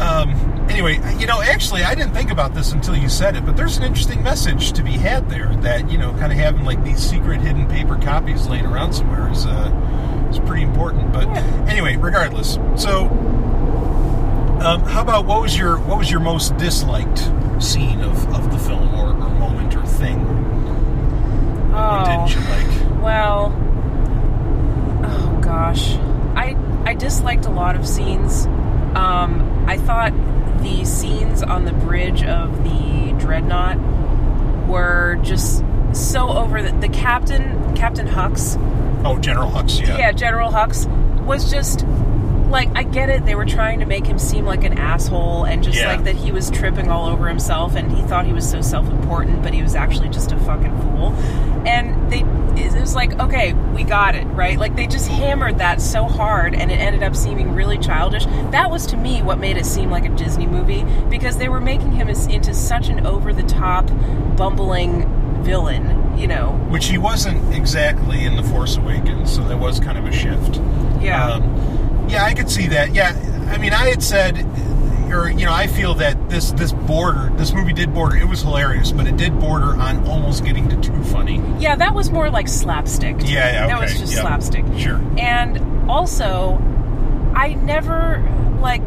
um, 0.00 0.59
anyway, 0.70 1.00
you 1.18 1.26
know, 1.26 1.40
actually, 1.42 1.82
I 1.82 1.94
didn't 1.94 2.12
think 2.14 2.30
about 2.30 2.54
this 2.54 2.72
until 2.72 2.96
you 2.96 3.08
said 3.08 3.36
it, 3.36 3.44
but 3.44 3.56
there's 3.56 3.76
an 3.76 3.82
interesting 3.84 4.22
message 4.22 4.72
to 4.72 4.82
be 4.82 4.92
had 4.92 5.28
there 5.28 5.54
that 5.56 5.90
you 5.90 5.98
know, 5.98 6.12
kind 6.12 6.32
of 6.32 6.38
having 6.38 6.64
like 6.64 6.82
these 6.84 6.98
secret 6.98 7.40
hidden 7.40 7.66
paper 7.68 7.96
copies 7.96 8.46
laying 8.46 8.66
around 8.66 8.92
somewhere 8.92 9.30
is 9.30 9.46
uh, 9.46 10.28
is 10.30 10.38
pretty 10.40 10.62
important. 10.62 11.12
But 11.12 11.26
Yeah. 11.28 11.66
anyway, 11.68 11.96
regardless, 11.96 12.58
so. 12.76 13.08
Um, 14.60 14.82
how 14.82 15.00
about 15.00 15.24
what 15.24 15.40
was 15.40 15.56
your 15.56 15.78
what 15.78 15.96
was 15.96 16.10
your 16.10 16.20
most 16.20 16.54
disliked 16.58 17.30
scene 17.62 18.02
of, 18.02 18.28
of 18.34 18.52
the 18.52 18.58
film 18.58 18.94
or, 18.94 19.08
or 19.08 19.30
moment 19.30 19.74
or 19.74 19.86
thing? 19.86 20.18
What 21.72 21.78
Oh. 21.80 22.26
didn't 22.26 22.34
you 22.34 22.50
like? 22.50 23.02
Well, 23.02 23.52
oh 25.04 25.38
gosh, 25.40 25.94
I 26.36 26.56
I 26.84 26.92
disliked 26.92 27.46
a 27.46 27.50
lot 27.50 27.74
of 27.74 27.86
scenes. 27.88 28.44
Um, 28.94 29.64
I 29.66 29.78
thought 29.78 30.12
the 30.62 30.84
scenes 30.84 31.42
on 31.42 31.64
the 31.64 31.72
bridge 31.72 32.22
of 32.22 32.64
the 32.64 33.14
dreadnought 33.18 33.78
were 34.68 35.18
just 35.22 35.64
so 35.92 36.28
over 36.28 36.62
the, 36.62 36.72
the 36.78 36.88
captain, 36.88 37.74
Captain 37.74 38.06
Hux. 38.06 38.56
Oh, 39.04 39.18
General 39.18 39.50
Hux, 39.50 39.80
yeah. 39.80 39.98
Yeah, 39.98 40.12
General 40.12 40.50
Hux 40.50 40.86
was 41.24 41.50
just 41.50 41.84
like 42.50 42.68
I 42.76 42.82
get 42.82 43.08
it. 43.08 43.24
They 43.24 43.34
were 43.34 43.46
trying 43.46 43.80
to 43.80 43.86
make 43.86 44.06
him 44.06 44.18
seem 44.18 44.44
like 44.44 44.64
an 44.64 44.78
asshole 44.78 45.44
and 45.44 45.62
just 45.62 45.78
Yeah. 45.78 45.88
like 45.88 46.04
that 46.04 46.16
he 46.16 46.32
was 46.32 46.50
tripping 46.50 46.90
all 46.90 47.06
over 47.08 47.28
himself 47.28 47.76
and 47.76 47.90
he 47.92 48.02
thought 48.02 48.26
he 48.26 48.32
was 48.32 48.48
so 48.48 48.60
self-important, 48.60 49.42
but 49.42 49.54
he 49.54 49.62
was 49.62 49.74
actually 49.74 50.08
just 50.08 50.32
a 50.32 50.36
fucking 50.38 50.76
fool. 50.82 51.12
And 51.66 52.10
they 52.10 52.24
it 52.60 52.74
was 52.80 52.94
like, 52.94 53.18
okay, 53.20 53.52
we 53.52 53.84
got 53.84 54.14
it, 54.14 54.24
right? 54.26 54.58
Like 54.58 54.74
they 54.76 54.86
just 54.86 55.08
hammered 55.08 55.58
that 55.58 55.80
so 55.80 56.04
hard 56.04 56.54
and 56.54 56.70
it 56.70 56.76
ended 56.76 57.02
up 57.02 57.14
seeming 57.14 57.54
really 57.54 57.78
childish. 57.78 58.26
That 58.50 58.70
was 58.70 58.86
to 58.88 58.96
me 58.96 59.22
what 59.22 59.38
made 59.38 59.56
it 59.56 59.64
seem 59.66 59.90
like 59.90 60.04
a 60.04 60.08
Disney 60.10 60.46
movie 60.46 60.84
because 61.08 61.38
they 61.38 61.48
were 61.48 61.60
making 61.60 61.92
him 61.92 62.08
into 62.08 62.52
such 62.54 62.88
an 62.88 63.06
over-the-top 63.06 63.86
bumbling 64.36 65.06
villain, 65.42 66.18
you 66.18 66.26
know. 66.26 66.50
Which 66.68 66.86
he 66.86 66.98
wasn't 66.98 67.54
exactly 67.54 68.24
in 68.24 68.36
The 68.36 68.42
Force 68.42 68.76
Awakens, 68.76 69.32
so 69.32 69.46
there 69.46 69.56
was 69.56 69.80
kind 69.80 69.96
of 69.98 70.04
a 70.06 70.12
shift. 70.12 70.56
Yeah. 71.00 71.24
Um, 71.34 71.79
yeah, 72.10 72.24
I 72.24 72.34
could 72.34 72.50
see 72.50 72.66
that. 72.68 72.94
Yeah, 72.94 73.14
I 73.50 73.58
mean, 73.58 73.72
I 73.72 73.88
had 73.88 74.02
said, 74.02 74.38
or 75.12 75.30
you 75.30 75.46
know, 75.46 75.52
I 75.52 75.66
feel 75.66 75.94
that 75.94 76.28
this 76.28 76.52
this 76.52 76.72
border, 76.72 77.30
this 77.36 77.52
movie 77.52 77.72
did 77.72 77.92
border. 77.94 78.16
It 78.16 78.28
was 78.28 78.42
hilarious, 78.42 78.92
but 78.92 79.06
it 79.06 79.16
did 79.16 79.38
border 79.40 79.74
on 79.76 80.06
almost 80.06 80.44
getting 80.44 80.68
to 80.68 80.80
too 80.80 81.02
funny. 81.04 81.42
Yeah, 81.58 81.76
that 81.76 81.94
was 81.94 82.10
more 82.10 82.30
like 82.30 82.48
slapstick. 82.48 83.16
Yeah, 83.20 83.52
yeah, 83.52 83.66
That 83.66 83.80
was 83.80 83.98
just 83.98 84.14
yeah. 84.14 84.20
slapstick. 84.20 84.64
Sure. 84.78 85.00
And 85.18 85.90
also, 85.90 86.58
I 87.34 87.54
never 87.54 88.26
like 88.60 88.82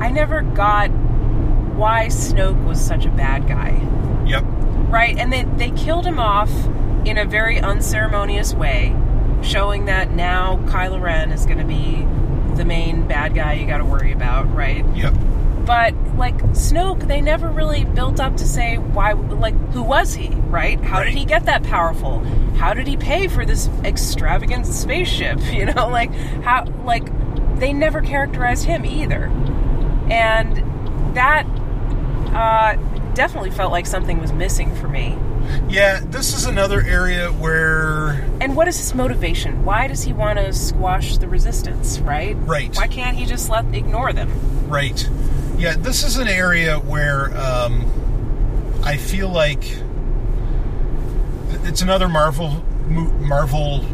I 0.00 0.10
never 0.10 0.42
got 0.42 0.88
why 0.88 2.06
Snoke 2.06 2.64
was 2.64 2.80
such 2.80 3.04
a 3.04 3.10
bad 3.10 3.46
guy. 3.46 3.80
Yep. 4.26 4.44
Right? 4.90 5.16
And 5.18 5.32
they 5.32 5.44
they 5.44 5.70
killed 5.70 6.06
him 6.06 6.18
off 6.18 6.50
in 7.04 7.18
a 7.18 7.24
very 7.24 7.60
unceremonious 7.60 8.54
way, 8.54 8.96
showing 9.42 9.84
that 9.86 10.10
now 10.12 10.56
Kylo 10.66 11.00
Ren 11.00 11.30
is 11.32 11.44
going 11.46 11.58
to 11.58 11.64
be 11.64 12.06
the 12.56 12.64
main 12.64 13.06
bad 13.06 13.34
guy 13.34 13.54
you 13.54 13.66
got 13.66 13.78
to 13.78 13.84
worry 13.84 14.12
about, 14.12 14.52
right? 14.54 14.84
Yep. 14.96 15.14
But 15.64 15.94
like 16.16 16.36
Snoke, 16.52 17.08
they 17.08 17.20
never 17.20 17.48
really 17.48 17.84
built 17.84 18.20
up 18.20 18.36
to 18.36 18.46
say 18.46 18.76
why. 18.78 19.12
Like, 19.12 19.54
who 19.72 19.82
was 19.82 20.14
he? 20.14 20.28
Right? 20.28 20.80
How 20.80 20.98
Right. 20.98 21.06
did 21.06 21.14
he 21.18 21.24
get 21.24 21.46
that 21.46 21.64
powerful? 21.64 22.20
How 22.56 22.72
did 22.72 22.86
he 22.86 22.96
pay 22.96 23.26
for 23.28 23.44
this 23.44 23.68
extravagant 23.84 24.66
spaceship? 24.66 25.40
You 25.52 25.66
know, 25.66 25.88
like 25.88 26.12
how? 26.42 26.64
Like 26.84 27.08
they 27.58 27.72
never 27.72 28.00
characterized 28.00 28.64
him 28.64 28.84
either, 28.86 29.24
and 30.10 31.14
that 31.16 31.44
uh, 32.34 32.76
definitely 33.14 33.50
felt 33.50 33.72
like 33.72 33.86
something 33.86 34.20
was 34.20 34.32
missing 34.32 34.74
for 34.76 34.88
me. 34.88 35.16
Yeah, 35.68 36.00
this 36.04 36.34
is 36.34 36.46
another 36.46 36.80
area 36.82 37.28
where 37.30 38.24
And 38.40 38.56
what 38.56 38.68
is 38.68 38.78
his 38.78 38.94
motivation? 38.94 39.64
Why 39.64 39.86
does 39.88 40.02
he 40.04 40.12
want 40.12 40.38
to 40.38 40.52
squash 40.52 41.18
the 41.18 41.28
resistance? 41.28 41.98
Right? 41.98 42.36
Right. 42.40 42.74
Why 42.76 42.86
can't 42.86 43.16
he 43.16 43.26
just 43.26 43.48
let 43.48 43.64
ignore 43.74 44.12
them? 44.12 44.30
Right. 44.68 45.08
Yeah, 45.58 45.74
this 45.76 46.02
is 46.04 46.16
an 46.18 46.28
area 46.28 46.78
where 46.78 47.36
um, 47.36 47.84
I 48.84 48.96
feel 48.96 49.28
like 49.28 49.64
it's 51.64 51.82
another 51.82 52.08
Marvel 52.08 52.62
Marvel 52.88 53.84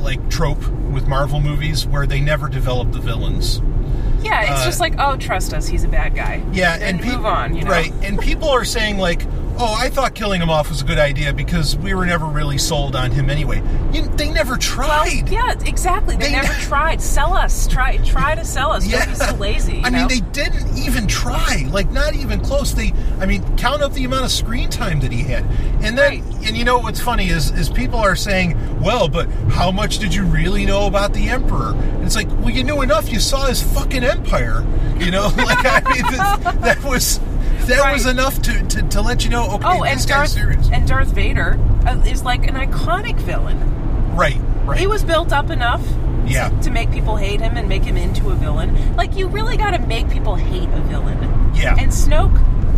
like 0.00 0.30
trope 0.30 0.66
with 0.90 1.06
Marvel 1.06 1.40
movies 1.40 1.86
where 1.86 2.06
they 2.06 2.20
never 2.20 2.48
develop 2.48 2.92
the 2.92 3.00
villains. 3.00 3.60
Yeah, 4.22 4.42
it's 4.42 4.62
Uh, 4.62 4.64
just 4.64 4.80
like, 4.80 4.94
oh, 4.98 5.16
trust 5.16 5.52
us, 5.54 5.66
he's 5.66 5.84
a 5.84 5.88
bad 5.88 6.14
guy. 6.14 6.42
Yeah, 6.52 6.74
and, 6.74 6.82
and, 6.82 7.00
peop- 7.02 7.14
move 7.16 7.26
on. 7.26 7.54
You 7.56 7.64
know, 7.64 7.70
right? 7.70 7.92
And 8.02 8.18
people 8.18 8.48
are 8.48 8.64
saying 8.64 8.98
like, 8.98 9.22
"Oh, 9.60 9.74
I 9.78 9.90
thought 9.90 10.14
killing 10.14 10.40
him 10.40 10.48
off 10.50 10.68
was 10.70 10.80
a 10.82 10.84
good 10.84 10.98
idea 10.98 11.32
because 11.32 11.76
we 11.76 11.92
were 11.94 12.06
never 12.06 12.26
really 12.26 12.58
sold 12.58 12.96
on 12.96 13.10
him 13.10 13.28
anyway." 13.30 13.62
You, 13.92 14.02
they 14.16 14.30
never 14.30 14.52
Well, 14.52 14.58
tried. 14.60 15.28
yeah, 15.28 15.52
exactly. 15.64 16.16
They, 16.16 16.26
They- 16.26 16.32
never 16.32 16.52
tried. 16.60 17.00
Sell 17.02 17.34
us. 17.34 17.66
Try 17.66 17.98
try 17.98 18.34
to 18.34 18.44
sell 18.44 18.72
us. 18.72 18.86
Don't 18.88 19.08
be 19.08 19.14
so 19.14 19.34
lazy. 19.34 19.76
you 19.78 19.82
I 19.84 19.90
mean, 19.90 20.08
they 20.08 20.20
didn't 20.20 20.78
even 20.78 21.06
try. 21.06 21.66
Like, 21.70 21.90
not 21.90 22.14
even 22.14 22.40
close. 22.40 22.72
They, 22.72 22.92
I 23.20 23.26
mean, 23.26 23.42
count 23.56 23.82
up 23.82 23.92
the 23.92 24.04
amount 24.04 24.24
of 24.24 24.30
screen 24.32 24.70
time 24.70 25.00
that 25.00 25.12
he 25.12 25.22
had, 25.22 25.44
and 25.82 25.96
then, 25.98 26.20
Right. 26.22 26.22
and 26.46 26.56
you 26.56 26.64
know 26.64 26.78
what's 26.78 27.00
funny 27.00 27.28
is, 27.28 27.50
is 27.50 27.68
people 27.68 27.98
are 27.98 28.16
saying, 28.16 28.56
"Well, 28.80 29.08
but 29.08 29.28
how 29.50 29.70
much 29.70 29.98
did 29.98 30.14
you 30.14 30.24
really 30.24 30.64
know 30.66 30.86
about 30.86 31.12
the 31.12 31.28
emperor?" 31.28 31.72
And 31.74 32.04
it's 32.04 32.16
like, 32.16 32.28
well, 32.38 32.50
you 32.50 32.64
knew 32.64 32.80
enough. 32.82 33.10
You 33.12 33.20
saw 33.20 33.46
his 33.46 33.62
fucking 33.62 34.04
empire. 34.04 34.64
You 34.98 35.10
know, 35.10 35.26
like 35.36 35.64
I 35.66 35.80
mean, 35.92 36.02
that, 36.16 36.60
that 36.62 36.84
was 36.84 37.18
that 37.70 37.92
was 37.92 38.06
enough 38.06 38.40
to, 38.42 38.62
to, 38.68 38.82
to 38.88 39.00
let 39.02 39.24
you 39.24 39.30
know. 39.30 39.50
Okay, 39.52 39.64
oh, 39.66 39.82
this 39.84 39.90
and 39.92 39.98
guy's 40.00 40.06
Darth 40.06 40.28
serious. 40.30 40.70
and 40.72 40.86
Darth 40.86 41.08
Vader 41.08 41.58
uh, 41.86 42.02
is 42.06 42.22
like 42.22 42.46
an 42.46 42.54
iconic 42.54 43.16
villain. 43.16 43.58
right, 44.14 44.36
right. 44.64 44.78
He 44.78 44.86
was 44.86 45.02
built 45.02 45.32
up 45.32 45.50
enough. 45.50 45.82
to- 45.82 46.22
Yeah. 46.26 46.48
To, 46.60 46.70
make 46.70 46.90
people 46.92 47.16
hate 47.16 47.40
him 47.40 47.56
and 47.56 47.68
make 47.68 47.82
him 47.84 47.96
into 47.96 48.28
a 48.30 48.34
villain. 48.34 48.96
Like 48.96 49.16
you 49.16 49.26
really 49.28 49.56
got 49.56 49.70
to 49.72 49.78
make 49.86 50.08
people 50.10 50.36
hate 50.36 50.68
a 50.70 50.80
villain. 50.82 51.18
Yeah. 51.54 51.76
And 51.78 51.90
Snoke, 51.90 52.36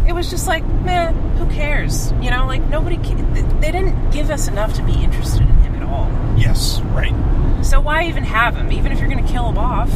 it 0.08 0.12
was 0.14 0.30
just 0.30 0.46
like, 0.48 0.64
man, 0.84 1.14
who 1.36 1.46
cares? 1.50 2.12
You 2.22 2.30
know, 2.30 2.46
like 2.46 2.62
nobody. 2.68 2.96
They 2.96 3.70
didn't 3.72 4.10
give 4.10 4.30
us 4.30 4.48
enough 4.48 4.72
to 4.74 4.82
be 4.82 4.92
interested 4.94 5.42
in 5.42 5.56
him 5.58 5.74
at 5.76 5.82
all. 5.82 6.04
all. 6.10 6.38
Yes, 6.38 6.80
right. 6.92 7.12
So 7.62 7.80
why 7.80 8.04
even 8.06 8.24
have 8.24 8.56
him? 8.56 8.72
Even 8.72 8.90
if 8.92 8.98
you're 9.00 9.08
going 9.08 9.24
to 9.24 9.30
kill 9.32 9.48
him 9.48 9.58
off, 9.58 9.90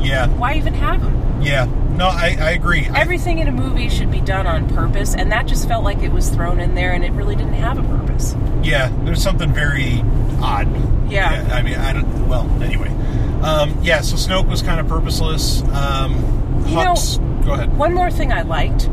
Yeah, 0.00 0.28
why 0.28 0.54
even 0.54 0.74
have 0.74 1.00
him? 1.02 1.42
yeah. 1.42 1.66
No, 1.98 2.06
I, 2.06 2.36
I 2.40 2.50
agree. 2.52 2.88
Everything 2.94 3.38
in 3.40 3.48
a 3.48 3.52
movie 3.52 3.88
should 3.88 4.10
be 4.10 4.20
done 4.20 4.46
on 4.46 4.68
purpose, 4.74 5.14
and 5.16 5.32
that 5.32 5.46
just 5.46 5.66
felt 5.66 5.82
like 5.82 5.98
it 5.98 6.12
was 6.12 6.28
thrown 6.30 6.60
in 6.60 6.74
there 6.76 6.92
and 6.92 7.04
it 7.04 7.10
really 7.10 7.34
didn't 7.34 7.54
have 7.54 7.76
a 7.76 7.82
purpose. 7.82 8.36
yeah, 8.62 8.88
there's 9.04 9.22
something 9.22 9.52
very 9.52 10.00
odd. 10.40 10.68
Yeah. 11.10 11.48
I 11.52 11.62
mean, 11.62 11.74
I 11.74 11.92
don't. 11.94 12.28
Well, 12.28 12.48
anyway. 12.62 12.88
Um, 13.42 13.78
yeah. 13.82 14.00
So 14.02 14.14
Snoke 14.16 14.46
was 14.48 14.62
kind 14.62 14.78
of 14.78 14.86
purposeless. 14.88 15.62
Um, 15.72 16.64
You 16.68 16.76
know- 16.76 16.94
go 17.44 17.52
ahead. 17.54 17.76
One 17.76 17.94
more 17.94 18.10
thing 18.10 18.32
I 18.32 18.42
liked. 18.42 18.88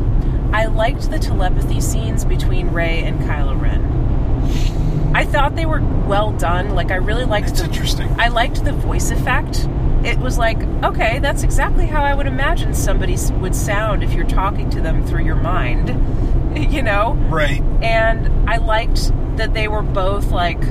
I 0.54 0.66
liked 0.66 1.12
the 1.12 1.20
telepathy 1.20 1.82
scenes 1.82 2.24
between 2.26 2.70
Rey 2.70 3.04
and 3.04 3.20
Kylo 3.22 3.60
Ren. 3.62 5.12
I 5.14 5.26
thought 5.26 5.56
they 5.56 5.66
were 5.66 5.82
well 6.08 6.32
done. 6.32 6.70
Like 6.72 6.90
I 6.92 6.96
really 6.96 7.26
liked 7.26 7.48
That's 7.48 7.62
the 7.62 7.68
interesting. 7.68 8.10
I 8.20 8.30
liked 8.30 8.64
the 8.64 8.72
voice 8.72 9.12
effect. 9.12 9.68
It 10.06 10.20
was 10.20 10.38
like, 10.38 10.62
okay, 10.84 11.20
that's 11.20 11.44
exactly 11.44 11.86
how 11.88 12.04
I 12.04 12.14
would 12.14 12.28
imagine 12.28 12.74
somebody 12.74 13.18
would 13.40 13.56
sound 13.56 14.04
if 14.04 14.14
you're 14.14 14.28
talking 14.28 14.70
to 14.72 14.82
them 14.82 15.06
through 15.06 15.24
your 15.26 15.36
mind. 15.36 15.90
You 16.56 16.84
know? 16.84 17.16
Right. 17.30 17.62
And 17.84 18.50
I 18.50 18.58
liked 18.58 19.12
that 19.36 19.54
they 19.54 19.68
were 19.68 19.82
both 19.82 20.32
like, 20.32 20.64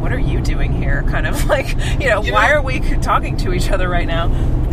what 0.00 0.12
are 0.12 0.18
you 0.18 0.40
doing 0.40 0.72
here? 0.72 1.04
Kind 1.04 1.24
of 1.24 1.44
like, 1.48 1.68
you 2.00 2.08
know, 2.08 2.20
You 2.24 2.32
why 2.32 2.48
know- 2.48 2.54
are 2.56 2.62
we 2.62 2.80
talking 3.00 3.36
to 3.36 3.52
each 3.52 3.70
other 3.70 3.88
right 3.88 4.08
now? 4.08 4.26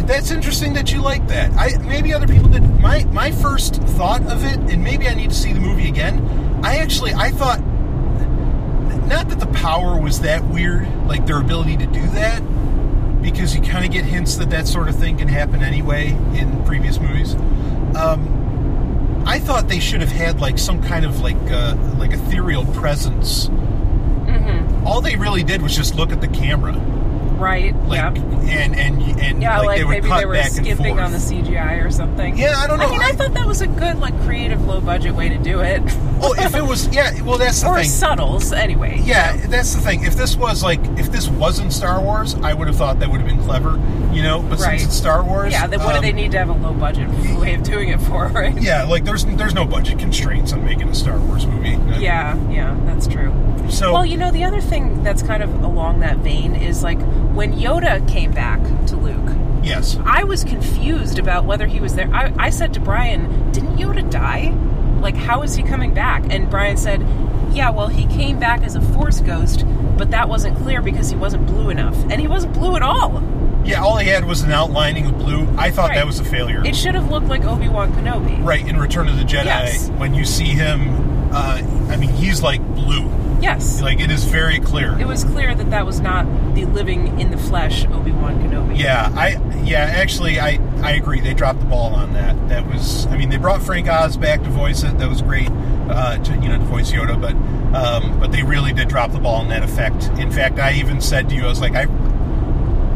That's 0.08 0.32
interesting 0.32 0.74
that 0.74 0.92
you 0.92 1.00
like 1.04 1.28
that. 1.28 1.52
I 1.52 1.78
maybe 1.86 2.12
other 2.12 2.26
people 2.28 2.50
did. 2.50 2.64
My 2.80 3.04
my 3.06 3.30
first 3.30 3.76
thought 3.76 4.24
of 4.32 4.44
it, 4.46 4.58
and 4.74 4.84
maybe 4.84 5.08
I 5.08 5.14
need 5.14 5.30
to 5.30 5.36
see 5.36 5.54
the 5.54 5.60
movie 5.60 5.88
again. 5.90 6.60
I 6.64 6.78
actually 6.78 7.14
I 7.14 7.30
thought 7.30 7.60
not 9.08 9.30
that 9.30 9.40
the 9.40 9.48
power 9.48 10.00
was 10.02 10.22
that 10.22 10.44
weird, 10.46 10.88
like 11.06 11.26
their 11.28 11.40
ability 11.40 11.78
to 11.78 11.86
do 11.86 12.02
that, 12.10 12.42
because 13.32 13.54
you 13.54 13.62
kind 13.62 13.84
of 13.84 13.92
get 13.92 14.06
hints 14.06 14.38
that 14.38 14.50
that 14.52 14.66
sort 14.66 14.88
of 14.88 14.96
thing 14.96 15.18
can 15.18 15.28
happen 15.28 15.62
anyway 15.62 16.12
in 16.34 16.64
previous 16.64 16.98
movies. 16.98 17.36
Um, 17.94 19.24
I 19.28 19.38
thought 19.40 19.68
they 19.68 19.82
should 19.82 20.00
have 20.00 20.12
had 20.12 20.40
like 20.40 20.58
some 20.58 20.82
kind 20.82 21.04
of 21.04 21.20
like 21.20 21.36
uh, 21.52 21.76
like 21.98 22.14
ethereal 22.14 22.66
presence. 22.68 23.50
Mm-hmm. 23.50 24.88
All 24.88 25.02
they 25.02 25.18
really 25.18 25.44
did 25.44 25.62
was 25.62 25.76
just 25.76 25.96
look 25.96 26.14
at 26.14 26.22
the 26.22 26.30
camera, 26.30 26.74
Right? 27.38 27.76
like 27.86 28.16
yeah. 28.16 28.24
and 28.50 28.76
and 28.76 29.02
and 29.22 29.42
Yeah, 29.42 29.60
like, 29.62 29.80
they 29.80 29.88
maybe 29.88 30.10
they 30.10 30.26
were 30.26 30.42
skipping 30.44 31.00
on 31.00 31.12
the 31.12 31.18
CGI 31.18 31.86
or 31.86 31.92
something. 31.92 32.38
Yeah, 32.38 32.56
I 32.58 32.68
don't 32.68 32.80
know. 32.80 32.88
I 32.88 32.92
mean, 32.92 33.02
I 33.02 33.12
thought 33.12 33.34
that 33.36 33.46
was 33.48 33.62
a 33.62 33.68
good, 33.68 34.00
like, 34.00 34.20
creative, 34.24 34.66
low 34.66 34.82
budget 34.82 35.14
way 35.16 35.30
to 35.30 35.38
do 35.38 35.60
it. 35.62 35.82
Oh, 36.20 36.34
if 36.34 36.56
it 36.56 36.64
was, 36.64 36.88
yeah. 36.88 37.22
Well, 37.22 37.38
that's 37.38 37.62
the 37.62 37.68
or 37.68 37.76
thing. 37.76 37.86
subtles, 37.90 38.52
anyway. 38.52 39.00
Yeah, 39.04 39.38
that's 39.50 39.76
the 39.76 39.82
thing. 39.82 40.04
If 40.04 40.16
this 40.16 40.36
was 40.36 40.64
like, 40.64 40.80
if 40.98 41.12
this 41.12 41.28
wasn't 41.28 41.72
Star 41.72 42.02
Wars, 42.02 42.34
I 42.42 42.56
would 42.56 42.68
have 42.68 42.76
thought 42.76 43.00
that 43.02 43.12
would 43.12 43.22
have 43.22 43.30
been 43.30 43.44
clever, 43.44 43.80
you 44.12 44.24
know. 44.24 44.42
But 44.42 44.58
Right. 44.60 44.80
since 44.80 44.86
it's 44.86 44.96
Star 44.98 45.24
Wars, 45.24 45.54
Yeah, 45.54 45.68
then 45.68 45.80
what 45.80 45.92
do 45.92 45.98
um, 45.98 46.02
they 46.02 46.12
need 46.14 46.32
to 46.32 46.40
have 46.40 46.50
a 46.50 46.54
low 46.54 46.74
budget 46.74 47.08
way 47.40 47.54
of 47.54 47.62
doing 47.62 47.90
it 47.90 48.02
for, 48.02 48.30
right? 48.30 48.60
Yeah, 48.60 48.86
like 48.86 49.04
there's 49.06 49.26
there's 49.26 49.54
no 49.54 49.64
budget 49.66 50.00
constraints 50.00 50.54
on 50.54 50.66
making 50.66 50.90
a 50.90 50.96
Star 50.96 51.20
Wars 51.20 51.46
movie. 51.46 51.78
Yeah, 52.02 52.36
yeah, 52.50 52.76
that's 52.86 53.06
true. 53.06 53.32
So 53.70 53.94
Well, 53.94 54.06
you 54.06 54.18
know, 54.18 54.32
the 54.32 54.44
other 54.44 54.60
thing 54.60 55.04
that's 55.04 55.22
kind 55.22 55.44
of 55.44 55.54
along 55.64 56.00
that 56.00 56.18
vein 56.18 56.56
is 56.56 56.82
like 56.82 57.00
when 57.38 57.54
Yoda 57.54 58.06
came 58.10 58.32
back 58.32 58.60
to 58.88 58.96
Luke, 58.98 59.36
yes, 59.64 59.98
I 60.06 60.24
was 60.24 60.44
confused 60.44 61.20
about 61.20 61.46
whether 61.46 61.68
he 61.68 61.80
was 61.80 61.94
there. 61.96 62.14
I, 62.14 62.34
I 62.38 62.50
said 62.50 62.74
to 62.74 62.80
Brian, 62.80 63.52
didn't 63.52 63.78
Yoda 63.78 64.10
die? 64.10 64.50
Like, 65.00 65.16
how 65.16 65.44
is 65.44 65.56
he 65.56 65.62
coming 65.64 65.94
back? 65.94 66.24
And 66.32 66.50
Brian 66.50 66.76
said, 66.78 67.02
yeah, 67.52 67.70
well, 67.70 67.88
he 67.88 68.08
came 68.08 68.40
back 68.40 68.64
as 68.64 68.76
a 68.76 68.82
Force 68.82 69.20
ghost, 69.22 69.64
but 69.98 70.10
that 70.12 70.28
wasn't 70.28 70.58
clear 70.58 70.82
because 70.82 71.10
he 71.12 71.16
wasn't 71.16 71.46
blue 71.46 71.70
enough. 71.70 71.96
And 72.10 72.20
he 72.20 72.28
wasn't 72.28 72.54
blue 72.56 72.76
at 72.76 72.82
all. 72.82 73.22
yeah. 73.64 73.82
All 73.84 73.98
he 73.98 74.08
had 74.10 74.26
was 74.26 74.42
an 74.42 74.52
outlining 74.52 75.06
of 75.06 75.18
blue. 75.20 75.48
I 75.58 75.70
thought 75.70 75.90
Right. 75.90 75.96
that 75.98 76.06
was 76.08 76.20
a 76.20 76.26
failure. 76.26 76.66
It 76.66 76.76
should 76.76 76.96
have 76.96 77.10
looked 77.12 77.28
like 77.28 77.46
Obi 77.46 77.68
Wan 77.70 77.92
Kenobi. 77.94 78.44
right 78.44 78.68
in 78.68 78.78
Return 78.80 79.08
of 79.08 79.18
the 79.18 79.24
Jedi, 79.24 79.46
Yes. 79.46 79.90
when 79.92 80.14
you 80.16 80.26
see 80.26 80.46
him, 80.50 81.32
uh, 81.32 81.62
I 81.90 81.96
mean, 81.98 82.10
he's 82.10 82.42
like 82.42 82.62
blue. 82.76 83.08
Yes. 83.42 83.82
Like 83.82 84.00
it 84.00 84.10
is 84.12 84.24
very 84.24 84.60
clear. 84.60 84.98
it 85.00 85.08
was 85.08 85.24
clear 85.24 85.54
that 85.54 85.70
that 85.70 85.86
was 85.86 86.00
not 86.00 86.26
the 86.56 86.66
living 86.66 87.20
in 87.20 87.32
the 87.32 87.38
flesh 87.38 87.86
Obi 87.86 88.12
Wan 88.12 88.40
Kenobi. 88.42 88.78
Yeah, 88.78 89.12
I 89.16 89.40
yeah, 89.64 89.80
actually 89.80 90.40
I 90.40 90.60
I 90.82 90.92
agree. 90.94 91.20
They 91.20 91.34
dropped 91.34 91.60
the 91.60 91.66
ball 91.66 91.94
on 91.94 92.14
that. 92.14 92.50
That 92.50 92.66
was 92.68 93.06
I 93.08 93.18
mean 93.18 93.30
they 93.30 93.38
brought 93.38 93.62
Frank 93.62 93.88
Oz 93.88 94.18
back 94.18 94.44
to 94.44 94.50
voice 94.50 94.84
it. 94.84 94.98
That 94.98 95.10
was 95.10 95.22
great. 95.22 95.50
Uh, 95.90 96.18
to 96.18 96.34
you 96.34 96.50
know 96.50 96.58
to 96.58 96.66
voice 96.66 96.92
Yoda, 96.92 97.20
but 97.20 97.34
um, 97.78 98.20
but 98.20 98.32
they 98.32 98.44
really 98.44 98.74
did 98.74 98.88
drop 98.90 99.12
the 99.12 99.20
ball 99.20 99.36
on 99.36 99.50
that 99.50 99.64
effect. 99.64 100.06
In 100.20 100.32
fact, 100.32 100.60
I 100.60 100.74
even 100.74 101.00
said 101.00 101.30
to 101.30 101.36
you, 101.36 101.46
I 101.46 101.48
was 101.48 101.62
like 101.62 101.76
I 101.76 101.86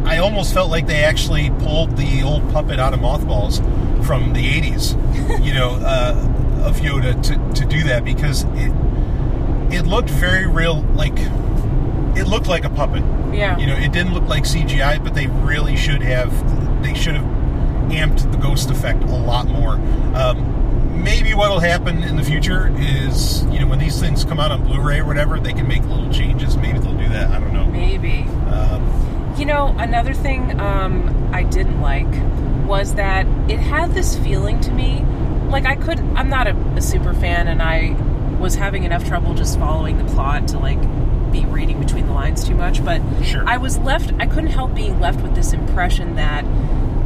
I 0.04 0.18
almost 0.18 0.54
felt 0.54 0.70
like 0.72 0.88
they 0.88 1.04
actually 1.04 1.52
pulled 1.52 1.96
the 1.96 2.24
old 2.24 2.52
puppet 2.52 2.80
out 2.80 2.94
of 2.94 3.00
mothballs 3.02 3.60
from 4.06 4.34
the 4.34 4.44
'80s, 4.62 5.46
you 5.46 5.54
know, 5.54 5.76
uh, 5.76 6.66
of 6.66 6.78
Yoda 6.78 7.22
to 7.24 7.62
to 7.62 7.66
do 7.66 7.84
that 7.84 8.04
because 8.04 8.44
it 8.56 8.72
it 9.72 9.86
looked 9.86 10.10
very 10.10 10.48
real, 10.48 10.82
like 10.96 11.14
it 12.18 12.26
looked 12.28 12.48
like 12.48 12.66
a 12.66 12.70
puppet. 12.70 13.04
Yeah. 13.34 13.58
You 13.58 13.68
know, 13.68 13.76
it 13.76 13.92
didn't 13.92 14.14
look 14.14 14.28
like 14.28 14.44
CGI, 14.44 15.04
but 15.04 15.14
they 15.14 15.28
really 15.28 15.76
should 15.78 16.02
have. 16.02 16.32
They 16.84 16.94
should 16.94 17.16
have 17.16 17.26
amped 17.92 18.32
the 18.32 18.38
ghost 18.38 18.70
effect 18.70 19.04
a 19.04 19.08
lot 19.08 19.48
more. 19.48 19.74
Um, 20.16 21.04
maybe 21.04 21.34
what'll 21.34 21.60
happen 21.60 22.04
in 22.04 22.16
the 22.16 22.24
future 22.24 22.74
is, 22.78 23.44
you 23.46 23.60
know, 23.60 23.68
when 23.68 23.80
these 23.80 24.00
things 24.00 24.24
come 24.26 24.40
out 24.40 24.52
on 24.52 24.64
Blu-ray 24.64 25.00
or 25.00 25.06
whatever, 25.06 25.40
they 25.40 25.54
can 25.54 25.68
make 25.68 25.84
little 25.84 26.12
changes. 26.12 26.58
Maybe 26.58 26.80
they'll 26.80 26.98
do 26.98 27.10
that. 27.10 27.30
I 27.32 27.40
don't 27.40 27.54
know. 27.54 27.66
Maybe. 27.68 28.24
Um, 28.50 29.36
You 29.38 29.46
know, 29.46 29.74
another 29.78 30.14
thing 30.14 30.60
um, 30.60 31.30
I 31.34 31.44
didn't 31.44 31.82
like 31.82 32.08
was 32.68 32.96
that 32.96 33.26
it 33.50 33.60
had 33.60 33.94
this 33.94 34.18
feeling 34.18 34.60
to 34.62 34.72
me 34.72 35.04
like 35.50 35.66
I 35.66 35.76
couldn't. 35.76 36.16
I'm 36.18 36.30
not 36.30 36.48
a, 36.48 36.56
a 36.76 36.82
super 36.82 37.14
fan, 37.14 37.48
and 37.48 37.62
I 37.62 37.96
was 38.42 38.56
having 38.56 38.84
enough 38.84 39.06
trouble 39.08 39.34
just 39.34 39.58
following 39.60 39.98
the 39.98 40.06
plot 40.14 40.48
to 40.50 40.60
like 40.60 40.80
be 41.32 41.46
reading 41.46 41.80
between 41.80 42.08
the 42.08 42.14
lines 42.14 42.44
too 42.46 42.56
much. 42.56 42.84
But 42.84 43.02
Sure. 43.24 43.44
I 43.48 43.58
was 43.58 43.78
left. 43.78 44.12
I 44.20 44.26
couldn't 44.26 44.50
help 44.52 44.76
being 44.76 45.00
left 45.00 45.22
with 45.22 45.34
this 45.36 45.54
impression 45.54 46.16
that 46.16 46.44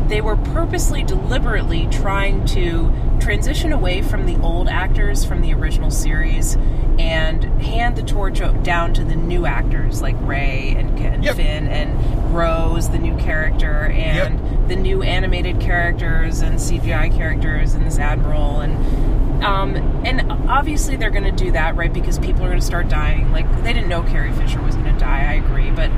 they 0.10 0.22
were 0.22 0.36
purposely, 0.38 1.04
deliberately 1.04 1.88
trying 1.92 2.46
to 2.48 2.92
transition 3.20 3.72
away 3.74 4.02
from 4.02 4.26
the 4.26 4.36
old 4.42 4.68
actors 4.68 5.26
from 5.26 5.42
the 5.42 5.52
original 5.54 5.90
series 5.90 6.56
and 7.00 7.44
hand 7.62 7.96
the 7.96 8.04
torch 8.04 8.40
down 8.64 8.94
to 8.94 9.04
the 9.04 9.16
new 9.16 9.46
actors 9.46 10.02
like 10.02 10.16
Rey 10.22 10.76
and, 10.78 10.98
and 11.00 11.24
Yep. 11.24 11.36
Finn 11.36 11.68
and 11.68 12.34
Rose, 12.36 12.90
the 12.90 13.00
new 13.00 13.18
character, 13.18 13.86
and 13.88 14.70
the 14.70 14.76
new 14.76 15.02
animated 15.02 15.60
characters 15.60 16.42
and 16.42 16.56
CGI 16.60 17.16
characters 17.16 17.74
and 17.74 17.86
this 17.86 17.98
admiral 17.98 18.60
and 18.62 18.76
um, 19.46 19.76
and 20.04 20.32
obviously 20.50 20.96
they're 20.96 21.12
going 21.12 21.24
to 21.24 21.32
do 21.32 21.52
that 21.52 21.76
right 21.76 21.94
because 21.94 22.18
people 22.18 22.44
are 22.44 22.48
going 22.48 22.60
to 22.60 22.66
start 22.66 22.90
dying. 22.90 23.32
Like 23.32 23.48
they 23.64 23.74
didn't 23.74 23.90
know 23.90 24.02
Carrie 24.04 24.34
Fisher 24.34 24.62
was 24.62 24.76
going 24.76 24.92
to 24.92 25.00
die. 25.00 25.20
I 25.20 25.34
agree, 25.34 25.70
but 25.70 25.92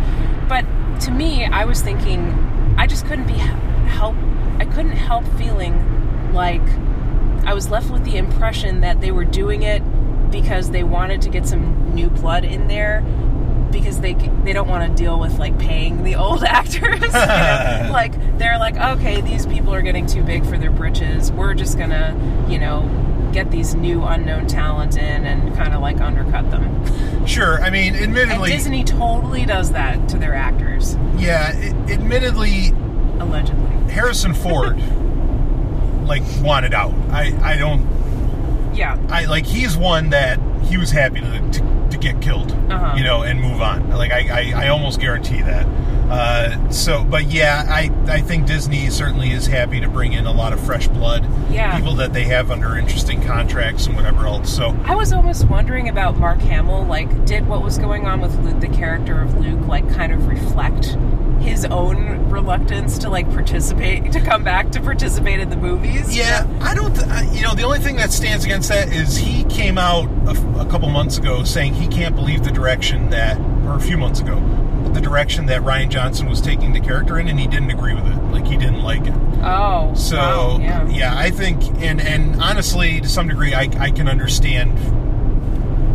but 0.50 0.66
to 1.02 1.12
me, 1.12 1.46
I 1.46 1.66
was 1.66 1.82
thinking 1.82 2.34
I 2.78 2.88
just 2.88 3.06
couldn't 3.06 3.28
be 3.28 3.34
help. 3.34 4.16
I 4.60 4.66
couldn't 4.66 4.98
help 4.98 5.26
feeling 5.38 6.34
like 6.34 6.62
I 7.46 7.54
was 7.54 7.70
left 7.70 7.90
with 7.90 8.04
the 8.04 8.18
impression 8.18 8.82
that 8.82 9.00
they 9.00 9.12
were 9.12 9.24
doing 9.24 9.64
it 9.64 9.82
because 10.30 10.72
they 10.72 10.84
wanted 10.84 11.22
to 11.22 11.30
get 11.30 11.48
some 11.48 11.96
new 11.96 12.10
blood 12.10 12.44
in 12.44 12.68
there 12.68 13.02
because 13.72 14.02
they 14.02 14.14
they 14.44 14.52
don't 14.52 14.68
want 14.68 14.90
to 14.90 15.04
deal 15.04 15.20
with 15.20 15.40
like 15.40 15.58
paying 15.58 16.04
the 16.04 16.16
old 16.16 16.44
actors. 16.48 17.00
you 17.02 17.12
know? 17.12 17.90
Like 17.92 18.38
they're 18.38 18.60
like, 18.60 18.76
okay, 18.78 19.22
these 19.22 19.46
people 19.46 19.74
are 19.74 19.82
getting 19.82 20.06
too 20.06 20.22
big 20.22 20.46
for 20.46 20.58
their 20.58 20.72
britches. 20.72 21.32
We're 21.32 21.54
just 21.54 21.78
gonna, 21.78 22.46
you 22.50 22.60
know, 22.60 22.82
get 23.34 23.52
these 23.52 23.76
new 23.76 24.04
unknown 24.04 24.48
talent 24.48 24.98
in 24.98 25.26
and 25.26 25.56
kind 25.56 25.74
of 25.74 25.82
like 25.82 26.00
undercut 26.02 26.50
them. 26.52 27.26
sure. 27.28 27.62
I 27.62 27.70
mean, 27.70 27.94
And 27.96 28.04
admittedly, 28.06 28.52
Disney 28.52 28.84
totally 28.84 29.46
does 29.46 29.72
that 29.72 30.10
to 30.10 30.18
their 30.18 30.34
actors, 30.34 30.96
yeah. 31.18 31.52
It, 31.58 31.74
admittedly, 31.92 32.70
allegedly. 33.20 33.92
Harrison 33.94 34.34
Ford 34.34 34.78
like 36.08 36.24
wanted 36.42 36.74
out. 36.74 36.94
I 37.12 37.36
I 37.42 37.58
don't 37.58 37.86
Yeah. 38.74 38.98
I 39.10 39.26
like 39.26 39.46
he's 39.46 39.76
one 39.78 40.10
that 40.12 40.40
he 40.66 40.78
was 40.78 40.92
happy 40.92 41.20
to 41.22 41.40
to, 41.52 41.88
to 41.92 41.98
get 41.98 42.22
killed, 42.22 42.52
Uh-huh. 42.70 42.96
you 42.98 43.04
know, 43.04 43.24
and 43.24 43.42
move 43.42 43.62
on. 43.62 43.90
Like 43.90 44.12
I, 44.12 44.54
I, 44.54 44.66
I 44.66 44.68
almost 44.70 45.00
guarantee 45.00 45.42
that. 45.42 45.66
Uh, 46.10 46.70
so, 46.70 47.04
but 47.04 47.26
yeah, 47.26 47.66
I 47.68 47.92
I 48.08 48.22
think 48.22 48.46
Disney 48.46 48.90
certainly 48.90 49.32
is 49.32 49.46
happy 49.46 49.80
to 49.82 49.90
bring 49.90 50.14
in 50.14 50.26
a 50.26 50.32
lot 50.32 50.54
of 50.54 50.60
fresh 50.60 50.88
blood, 50.88 51.26
Yeah. 51.52 51.76
people 51.78 51.96
that 51.96 52.14
they 52.14 52.24
have 52.26 52.50
under 52.50 52.78
interesting 52.78 53.22
contracts 53.22 53.88
and 53.88 53.96
whatever 53.96 54.26
else. 54.26 54.54
So 54.54 54.76
I 54.86 54.96
was 54.96 55.12
almost 55.12 55.46
wondering 55.50 55.90
about 55.90 56.18
Mark 56.18 56.40
Hamill. 56.40 56.86
Like, 56.86 57.26
did 57.26 57.46
what 57.48 57.62
was 57.62 57.78
going 57.78 58.06
on 58.08 58.22
with 58.22 58.38
Luke, 58.40 58.60
the 58.62 58.70
character 58.70 59.22
of 59.22 59.38
Luke, 59.38 59.68
like 59.68 59.92
kind 59.94 60.14
of 60.14 60.28
reflect 60.28 60.98
his 61.42 61.66
own 61.66 62.30
reluctance 62.30 62.98
to 63.00 63.10
like 63.10 63.30
participate 63.32 64.12
to 64.12 64.20
come 64.22 64.44
back 64.44 64.72
to 64.72 64.82
participate 64.82 65.40
in 65.40 65.50
the 65.50 65.56
movies. 65.58 66.16
Yeah, 66.18 66.48
I 66.62 66.74
don't. 66.74 66.96
Th- 66.96 67.08
I- 67.08 67.30
you 67.34 67.42
know, 67.42 67.54
the 67.54 67.64
only 67.64 67.80
thing 67.80 67.98
that 67.98 68.12
stands 68.14 68.46
against 68.46 68.70
that 68.70 68.90
is 68.94 69.18
he 69.18 69.44
came 69.46 69.78
out 69.78 70.10
a, 70.26 70.32
f- 70.32 70.58
a 70.58 70.66
couple 70.70 70.90
months 70.90 71.18
ago 71.18 71.44
saying 71.44 71.74
he 71.74 71.88
can't 71.88 72.16
believe 72.16 72.44
the 72.46 72.52
direction 72.52 73.10
that, 73.12 73.38
or 73.66 73.76
a 73.76 73.80
few 73.80 73.98
months 73.98 74.20
ago, 74.20 74.38
the 74.98 75.02
direction 75.08 75.46
that 75.46 75.62
Rian 75.62 75.90
Johnson 75.90 76.28
was 76.28 76.42
taking 76.42 76.74
the 76.74 76.80
character 76.80 77.20
in, 77.20 77.28
and 77.28 77.40
he 77.40 77.46
didn't 77.46 77.70
agree 77.70 77.94
with 77.94 78.08
it. 78.08 78.16
Like 78.32 78.48
he 78.48 78.58
didn't 78.58 78.82
like 78.82 79.06
it. 79.06 79.14
Oh. 79.44 79.94
So 79.96 80.18
wow, 80.18 80.88
yeah. 80.90 81.14
I 81.16 81.30
think, 81.30 81.62
and 81.84 82.02
and 82.02 82.42
honestly, 82.42 83.00
to 83.02 83.08
some 83.08 83.28
degree, 83.28 83.54
I, 83.54 83.70
I 83.80 83.92
can 83.92 84.08
understand. 84.08 84.78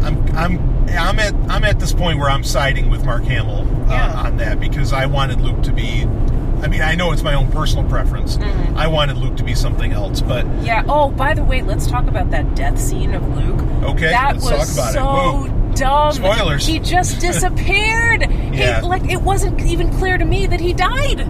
I'm 0.04 0.36
I'm 0.36 0.88
I'm 0.90 1.18
at 1.18 1.34
I'm 1.50 1.64
at 1.64 1.80
this 1.80 1.92
point 1.92 2.18
where 2.20 2.30
I'm 2.30 2.44
siding 2.44 2.90
with 2.90 3.04
Mark 3.04 3.24
Hamill 3.24 3.62
uh, 3.90 3.92
Yeah. 3.92 4.22
on 4.26 4.36
that 4.36 4.60
because 4.60 4.92
I 4.92 5.06
wanted 5.06 5.40
Luke 5.40 5.62
to 5.64 5.72
be. 5.72 6.04
I 6.62 6.68
mean, 6.68 6.80
I 6.80 6.94
know 6.94 7.10
it's 7.10 7.24
my 7.24 7.34
own 7.34 7.50
personal 7.50 7.88
preference. 7.90 8.36
Mm-hmm. 8.36 8.76
I 8.76 8.86
wanted 8.86 9.16
Luke 9.16 9.36
to 9.38 9.42
be 9.42 9.56
something 9.56 9.90
else, 9.90 10.20
but 10.20 10.46
Yeah. 10.62 10.84
Oh, 10.88 11.10
by 11.10 11.34
the 11.34 11.42
way, 11.42 11.62
let's 11.62 11.88
talk 11.88 12.06
about 12.06 12.30
that 12.30 12.54
death 12.54 12.78
scene 12.80 13.14
of 13.14 13.36
Luke. 13.36 13.60
Okay, 13.82 14.10
that 14.10 14.34
let's 14.34 14.44
was 14.44 14.76
talk 14.76 14.94
about 14.94 15.44
it. 15.44 15.48
so. 15.48 15.61
Dumb. 15.74 16.12
Spoilers. 16.12 16.66
He 16.66 16.78
just 16.78 17.20
disappeared. 17.56 18.22
Yeah. 18.52 18.80
He, 18.80 18.86
like 18.86 19.04
it 19.10 19.22
wasn't 19.22 19.60
even 19.62 19.90
clear 19.98 20.18
to 20.18 20.24
me 20.24 20.46
that 20.46 20.60
he 20.60 20.72
died. 20.72 21.26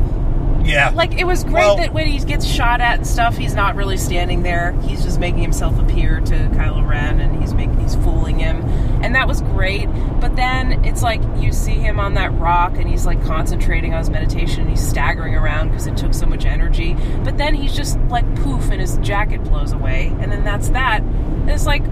yeah, 0.65 0.91
Like 0.95 1.15
it 1.19 1.25
was 1.25 1.43
great 1.43 1.55
Well- 1.55 1.77
that 1.79 1.93
when 1.93 2.07
he 2.07 2.19
gets 2.25 2.47
shot 2.47 2.81
at 2.81 2.99
and 2.99 3.07
stuff, 3.07 3.37
he's 3.37 3.55
not 3.55 3.75
really 3.77 3.97
standing 3.97 4.43
there. 4.43 4.73
He's 4.83 5.03
just 5.05 5.19
making 5.19 5.43
himself 5.43 5.79
appear 5.79 6.21
to 6.21 6.35
Kylo 6.55 6.87
Ren, 6.87 7.21
and 7.21 7.41
he's 7.41 7.53
making 7.55 7.81
he's 7.81 7.97
fooling 7.97 8.39
him, 8.39 8.63
and 9.03 9.15
that 9.17 9.27
was 9.27 9.41
great. 9.43 9.87
But 10.21 10.37
then 10.37 10.85
it's 10.85 11.03
like 11.03 11.21
you 11.39 11.53
see 11.53 11.73
him 11.75 11.99
on 11.99 12.15
that 12.15 12.33
rock, 12.39 12.75
and 12.77 12.89
he's 12.89 13.05
like 13.07 13.25
concentrating 13.25 13.93
on 13.93 13.99
his 13.99 14.11
meditation, 14.11 14.61
and 14.63 14.71
he's 14.71 14.87
staggering 14.87 15.35
around 15.35 15.71
because 15.71 15.87
it 15.89 15.97
took 15.97 16.15
so 16.15 16.27
much 16.27 16.45
energy. 16.45 16.95
But 17.25 17.39
then 17.39 17.55
he's 17.55 17.75
just 17.75 17.99
like 18.09 18.25
poof, 18.37 18.71
and 18.71 18.81
his 18.81 18.99
jacket 18.99 19.43
blows 19.45 19.73
away, 19.73 20.15
and 20.21 20.31
then 20.31 20.45
that's 20.45 20.69
that. 20.71 21.03
And 21.03 21.51
it's 21.51 21.67
like, 21.67 21.83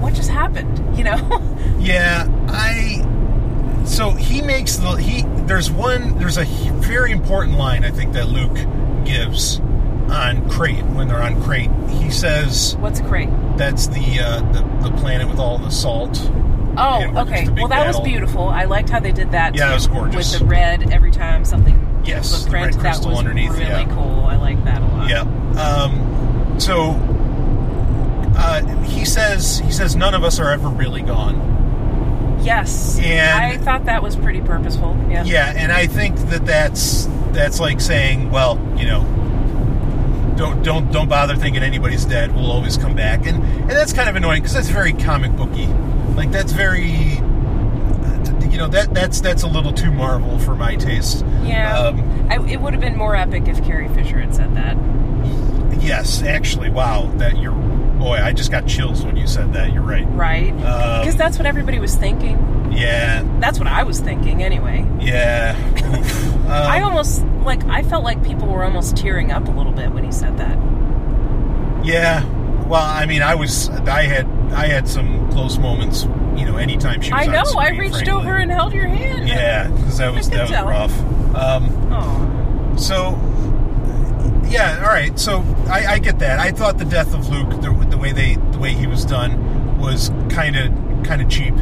what 0.00 0.14
just 0.14 0.30
happened? 0.30 0.96
You 0.96 1.04
know? 1.04 1.54
Yeah, 1.78 2.26
I. 2.48 3.04
So 3.84 4.10
he 4.10 4.42
makes 4.42 4.76
the 4.76 4.96
he. 4.96 5.22
There's 5.46 5.70
one. 5.70 6.18
There's 6.18 6.36
a 6.36 6.44
very 6.44 7.12
important 7.12 7.56
line 7.56 7.84
I 7.84 7.90
think 7.90 8.12
that 8.14 8.28
Luke 8.28 8.56
gives 9.06 9.60
on 10.10 10.48
Crait 10.50 10.84
when 10.86 11.06
they're 11.08 11.22
on 11.22 11.40
Crait. 11.42 11.70
He 11.88 12.10
says 12.10 12.76
What's 12.80 13.00
great? 13.00 13.28
that's 13.56 13.86
the 13.86 14.20
uh, 14.20 14.40
the, 14.52 14.88
the 14.90 14.96
planet 14.96 15.28
with 15.28 15.38
all 15.38 15.58
the 15.58 15.70
salt. 15.70 16.18
Oh, 16.76 17.00
And 17.00 17.14
we're 17.14 17.24
just 17.24 17.50
okay. 17.50 17.60
Well, 17.60 17.68
that 17.68 17.86
was 17.86 18.00
beautiful. 18.00 18.48
I 18.48 18.64
liked 18.64 18.90
how 18.90 18.98
they 19.00 19.12
did 19.12 19.30
that. 19.30 19.54
Yeah, 19.54 19.66
too, 19.66 19.70
it 19.70 19.74
was 19.74 19.86
gorgeous. 19.86 20.32
With 20.32 20.40
the 20.40 20.46
red 20.46 20.92
every 20.92 21.10
time 21.12 21.44
something 21.44 22.02
Yes, 22.04 22.44
the 22.44 22.50
print. 22.50 22.74
red 22.74 22.84
that 22.84 23.04
was 23.06 23.18
underneath, 23.18 23.50
really 23.52 23.64
yeah. 23.66 23.94
cool. 23.94 24.24
I 24.24 24.36
like 24.36 24.62
that 24.64 24.82
a 24.82 24.86
lot. 24.86 25.08
Yeah. 25.10 25.20
Um, 25.60 26.58
so 26.60 26.92
uh, 28.38 28.64
he 28.84 29.04
says 29.04 29.58
he 29.58 29.70
says 29.72 29.96
none 29.96 30.14
of 30.14 30.22
us 30.24 30.38
are 30.38 30.50
ever 30.50 30.68
really 30.68 31.02
gone. 31.02 32.38
Yes. 32.42 32.98
And- 33.00 33.60
I 33.60 33.62
thought 33.62 33.84
that 33.86 34.02
was 34.02 34.16
pretty 34.16 34.40
purposeful. 34.40 34.96
Yeah. 35.10 35.24
Yeah, 35.24 35.52
and 35.56 35.72
I 35.72 35.86
think 35.86 36.16
that 36.30 36.46
that's 36.46 37.08
that's 37.32 37.60
like 37.60 37.80
saying, 37.80 38.30
well, 38.30 38.58
you 38.76 38.86
know, 38.86 39.02
don't 40.36 40.62
don't 40.62 40.90
don't 40.92 41.08
bother 41.08 41.34
thinking 41.36 41.62
anybody's 41.62 42.04
dead. 42.04 42.34
We'll 42.34 42.50
always 42.50 42.76
come 42.76 42.94
back, 42.94 43.26
and 43.26 43.42
and 43.42 43.70
that's 43.70 43.92
kind 43.92 44.08
of 44.08 44.16
annoying 44.16 44.40
because 44.42 44.54
that's 44.54 44.68
very 44.70 44.92
comic 44.92 45.32
booky. 45.32 45.66
Like 46.14 46.30
that's 46.30 46.52
very, 46.52 46.90
you 48.50 48.58
know, 48.58 48.68
that 48.68 48.94
that's 48.94 49.20
that's 49.20 49.42
a 49.42 49.48
little 49.48 49.72
too 49.72 49.90
Marvel 49.90 50.38
for 50.38 50.54
my 50.54 50.76
taste. 50.76 51.24
Yeah. 51.42 51.76
Um, 51.76 52.28
I, 52.30 52.36
it 52.48 52.60
would 52.60 52.72
have 52.72 52.80
been 52.80 52.96
more 52.96 53.16
epic 53.16 53.48
if 53.48 53.62
Carrie 53.64 53.88
Fisher 53.88 54.20
had 54.20 54.34
said 54.34 54.54
that. 54.54 54.76
yes, 55.82 56.22
actually, 56.22 56.70
wow, 56.70 57.10
that 57.16 57.38
you're 57.38 57.52
boy, 57.98 58.16
I 58.22 58.32
just 58.32 58.50
got 58.50 58.66
chills 58.66 59.04
when 59.04 59.16
you 59.16 59.26
said 59.26 59.52
that. 59.54 59.72
You're 59.72 59.82
right. 59.82 60.04
Right? 60.10 60.50
Um, 60.52 61.00
Because 61.00 61.16
that's 61.16 61.36
what 61.38 61.46
everybody 61.46 61.78
was 61.78 61.94
thinking. 61.96 62.72
Yeah, 62.72 63.24
That's 63.40 63.58
what 63.58 63.66
I 63.66 63.82
was 63.82 63.98
thinking 64.00 64.42
anyway. 64.42 64.86
yeah. 65.00 65.56
Um, 66.48 66.54
I 66.54 66.80
almost, 66.80 67.22
like, 67.44 67.62
I 67.66 67.82
felt 67.82 68.04
like 68.04 68.24
people 68.24 68.48
were 68.48 68.64
almost 68.64 68.96
tearing 68.96 69.30
up 69.32 69.46
a 69.48 69.50
little 69.50 69.72
bit 69.72 69.92
when 69.92 70.02
he 70.02 70.10
said 70.10 70.38
that. 70.38 70.56
Yeah. 71.84 72.24
Well, 72.66 72.82
I 72.82 73.04
mean, 73.04 73.20
I 73.22 73.34
was, 73.34 73.68
I 73.70 74.04
had, 74.04 74.26
I 74.52 74.66
had 74.66 74.88
some 74.88 75.30
close 75.30 75.58
moments. 75.58 76.04
You 76.36 76.46
know, 76.46 76.56
anytime 76.56 77.02
she 77.02 77.12
was 77.12 77.26
I 77.28 77.30
know. 77.30 77.42
I 77.58 77.70
reached 77.70 77.96
frankly. 77.96 78.12
over 78.12 78.36
and 78.36 78.50
held 78.50 78.72
your 78.72 78.86
hand. 78.86 79.28
Yeah, 79.28 79.68
because 79.68 79.98
that 79.98 80.14
was 80.14 80.30
that 80.30 80.42
was 80.42 80.50
rough. 80.52 81.34
Um, 81.34 81.88
Oh. 81.92 82.76
so, 82.78 83.10
yeah, 84.50 84.80
all 84.82 84.88
right. 84.88 85.18
So 85.18 85.42
I, 85.68 85.86
I 85.94 85.98
get 85.98 86.18
that. 86.20 86.38
I 86.38 86.50
thought 86.50 86.78
the 86.78 86.84
death 86.84 87.14
of 87.14 87.28
Luke, 87.28 87.50
the, 87.62 87.86
the 87.90 87.96
way 87.98 88.12
they, 88.12 88.36
the 88.52 88.58
way 88.58 88.72
he 88.72 88.86
was 88.86 89.04
done, 89.04 89.78
was 89.78 90.10
kind 90.30 90.56
of, 90.56 90.72
kind 91.04 91.22
of 91.22 91.28
cheap. 91.28 91.54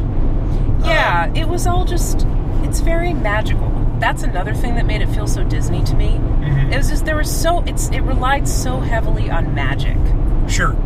Yeah, 0.84 1.32
it 1.34 1.49
was 1.49 1.66
all 1.66 1.84
just. 1.84 2.26
It's 2.62 2.80
very 2.80 3.12
magical. 3.12 3.70
That's 3.99 4.22
another 4.22 4.55
thing 4.55 4.74
that 4.76 4.87
made 4.87 5.01
it 5.03 5.09
feel 5.09 5.26
so 5.26 5.43
Disney 5.45 5.82
to 5.84 5.95
me. 5.95 6.11
Mhm. 6.11 6.72
It 6.72 6.76
was 6.76 6.89
just 6.91 7.05
there 7.05 7.16
was 7.16 7.30
so 7.34 7.62
it's 7.64 7.89
it 7.91 8.01
relied 8.01 8.47
so 8.49 8.78
heavily 8.80 9.30
on 9.30 9.55
magic. 9.55 9.97
Sure. 10.49 10.76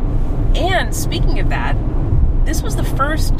And 0.54 0.94
speaking 0.94 1.38
of 1.40 1.48
that, 1.48 1.76
this 2.44 2.62
was 2.62 2.76
the 2.76 2.84
first 2.84 3.34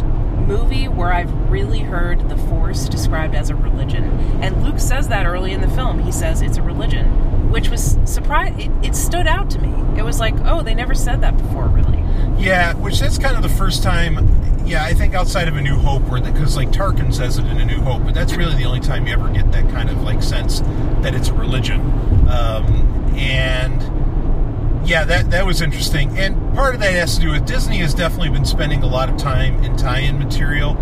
movie 0.47 0.89
where 0.89 1.13
I've 1.13 1.33
really 1.51 1.81
heard 1.81 2.29
the 2.29 2.37
Force 2.37 2.89
described 2.89 3.35
as 3.35 3.51
a 3.51 3.55
religion. 3.55 4.05
And 4.43 4.63
Luke 4.65 4.81
says 4.81 5.09
that 5.09 5.27
early 5.27 5.53
in 5.53 5.61
the 5.61 5.69
film. 5.69 6.01
He 6.01 6.13
says 6.13 6.43
it's 6.43 6.57
a 6.57 6.63
religion, 6.63 7.07
which 7.51 7.69
was 7.69 7.99
surprise. 8.05 8.55
It, 8.59 8.71
it 8.83 8.95
stood 8.95 9.27
out 9.27 9.51
to 9.51 9.59
me. 9.59 9.99
It 9.99 10.05
was 10.05 10.21
like, 10.21 10.35
oh, 10.45 10.63
they 10.63 10.75
never 10.75 10.95
said 10.95 11.21
that 11.23 11.37
before, 11.37 11.69
really. 11.69 11.99
Yeah, 12.39 12.75
which 12.75 12.99
that's 13.01 13.19
kind 13.19 13.37
of 13.37 13.43
the 13.43 13.49
first 13.49 13.83
time. 13.83 14.67
Yeah, 14.67 14.85
I 14.85 14.95
think 14.95 15.15
outside 15.15 15.49
of 15.49 15.57
A 15.57 15.61
New 15.61 15.77
Hope, 15.77 16.03
where 16.09 16.21
because 16.21 16.57
like 16.57 16.71
Tarkin 16.71 17.13
says 17.13 17.39
it 17.39 17.47
in 17.47 17.59
A 17.59 17.65
New 17.65 17.81
Hope, 17.81 18.05
but 18.05 18.15
that's 18.15 18.35
really 18.35 18.57
the 18.57 18.65
only 18.65 18.81
time 18.81 19.07
you 19.07 19.13
ever 19.13 19.29
get 19.29 19.51
that 19.53 19.69
kind 19.71 19.91
of 19.91 20.03
like 20.03 20.23
sense 20.23 20.61
that 21.03 21.15
it's 21.15 21.29
a 21.29 21.35
religion. 21.35 21.81
Um, 22.29 23.15
and 23.17 24.89
yeah, 24.89 25.05
that 25.05 25.31
that 25.31 25.45
was 25.45 25.61
interesting. 25.61 26.17
And 26.19 26.55
part 26.55 26.75
of 26.75 26.81
that 26.81 26.95
has 26.95 27.17
to 27.17 27.21
do 27.21 27.31
with 27.33 27.47
Disney 27.47 27.79
has 27.79 27.95
definitely 27.95 28.31
been 28.31 28.45
spending 28.45 28.83
a 28.83 28.87
lot 28.87 29.11
of 29.11 29.17
time 29.17 29.63
in 29.65 29.77
tie-in 29.77 30.19
material, 30.19 30.75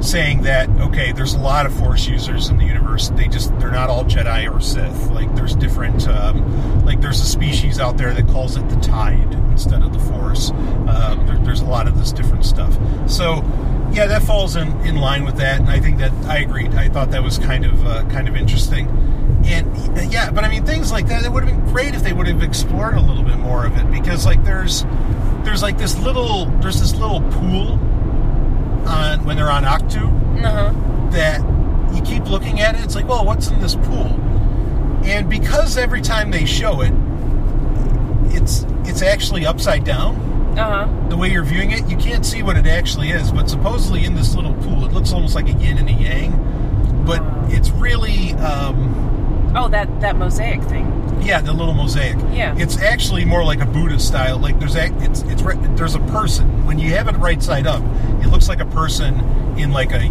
saying 0.00 0.42
that 0.42 0.68
okay, 0.80 1.12
there's 1.12 1.34
a 1.34 1.38
lot 1.38 1.66
of 1.66 1.74
Force 1.74 2.06
users 2.06 2.48
in 2.48 2.58
the 2.58 2.64
universe. 2.64 3.10
They 3.10 3.28
just 3.28 3.56
they're 3.60 3.70
not 3.70 3.90
all 3.90 4.04
Jedi 4.04 4.52
or 4.52 4.60
Sith. 4.60 5.10
Like 5.10 5.34
there's 5.34 5.54
different. 5.54 6.08
Um, 6.08 6.84
like 6.84 7.00
there's 7.00 7.20
a 7.20 7.26
species 7.26 7.78
out 7.78 7.96
there 7.96 8.12
that 8.14 8.26
calls 8.28 8.56
it 8.56 8.68
the 8.68 8.76
Tide 8.76 9.34
instead 9.50 9.82
of 9.82 9.92
the 9.92 9.98
Force. 9.98 10.50
Um, 10.50 11.26
there, 11.26 11.38
there's 11.38 11.60
a 11.60 11.66
lot 11.66 11.86
of 11.86 11.98
this 11.98 12.12
different 12.12 12.44
stuff. 12.44 12.76
So 13.08 13.44
yeah, 13.92 14.06
that 14.06 14.22
falls 14.22 14.56
in, 14.56 14.68
in 14.82 14.96
line 14.96 15.24
with 15.24 15.36
that, 15.36 15.60
and 15.60 15.68
I 15.68 15.80
think 15.80 15.98
that 15.98 16.12
I 16.26 16.38
agreed. 16.38 16.74
I 16.74 16.88
thought 16.88 17.10
that 17.10 17.22
was 17.22 17.38
kind 17.38 17.64
of 17.64 17.86
uh, 17.86 18.04
kind 18.08 18.28
of 18.28 18.36
interesting. 18.36 18.88
And 19.44 20.12
yeah, 20.12 20.30
but 20.30 20.44
I 20.44 20.48
mean 20.48 20.64
things 20.64 20.92
like 20.92 21.06
that. 21.08 21.24
It 21.24 21.32
would 21.32 21.44
have 21.44 21.56
been 21.56 21.72
great 21.72 21.94
if 21.94 22.02
they 22.02 22.12
would 22.12 22.26
have 22.26 22.42
explored 22.42 22.94
a 22.94 23.00
little 23.00 23.22
bit 23.22 23.38
more 23.38 23.66
of 23.66 23.76
it 23.76 23.90
because 23.90 24.26
like 24.26 24.44
there's 24.44 24.84
there's 25.44 25.62
like 25.62 25.78
this 25.78 25.98
little 25.98 26.46
there's 26.60 26.80
this 26.80 26.94
little 26.94 27.20
pool 27.32 27.78
on 28.86 29.24
when 29.24 29.36
they're 29.36 29.50
on 29.50 29.64
Ahch-To 29.64 30.06
Uh 30.46 30.50
huh. 30.50 31.10
that 31.10 31.40
you 31.94 32.02
keep 32.02 32.28
looking 32.28 32.60
at 32.60 32.74
it. 32.76 32.82
It's 32.84 32.94
like, 32.94 33.08
well, 33.08 33.24
what's 33.24 33.48
in 33.48 33.60
this 33.60 33.74
pool? 33.74 34.06
And 35.04 35.28
because 35.28 35.76
every 35.76 36.00
time 36.02 36.30
they 36.30 36.44
show 36.44 36.82
it, 36.82 36.92
it's 38.34 38.64
it's 38.84 39.02
actually 39.02 39.46
upside 39.46 39.84
down. 39.84 40.16
Uh 40.58 40.86
huh. 40.86 41.08
The 41.08 41.16
way 41.16 41.30
you're 41.30 41.44
viewing 41.44 41.70
it, 41.70 41.88
you 41.88 41.96
can't 41.96 42.24
see 42.26 42.42
what 42.42 42.56
it 42.56 42.66
actually 42.66 43.10
is. 43.10 43.32
But 43.32 43.48
supposedly 43.48 44.04
in 44.04 44.14
this 44.14 44.34
little 44.34 44.54
pool, 44.54 44.84
it 44.84 44.92
looks 44.92 45.12
almost 45.12 45.34
like 45.34 45.48
a 45.48 45.52
yin 45.52 45.78
and 45.78 45.88
a 45.88 45.92
yang. 45.92 47.04
But 47.06 47.22
it's 47.52 47.70
really. 47.70 48.34
Um, 48.34 49.08
Oh, 49.54 49.68
that 49.68 50.00
that 50.00 50.16
mosaic 50.16 50.62
thing. 50.62 50.86
Yeah, 51.22 51.40
the 51.40 51.52
little 51.52 51.74
mosaic. 51.74 52.16
Yeah. 52.32 52.54
it's 52.56 52.78
actually 52.78 53.24
more 53.24 53.44
like 53.44 53.60
a 53.60 53.66
Buddha 53.66 53.98
style. 53.98 54.38
Like 54.38 54.58
there's 54.58 54.76
a, 54.76 54.86
it's 55.02 55.22
it's 55.22 55.42
there's 55.76 55.94
a 55.94 56.00
person 56.00 56.64
when 56.66 56.78
you 56.78 56.90
have 56.90 57.08
it 57.08 57.16
right 57.16 57.42
side 57.42 57.66
up. 57.66 57.82
It 58.22 58.28
looks 58.28 58.48
like 58.48 58.60
a 58.60 58.66
person 58.66 59.20
in 59.58 59.72
like 59.72 59.92
a 59.92 60.04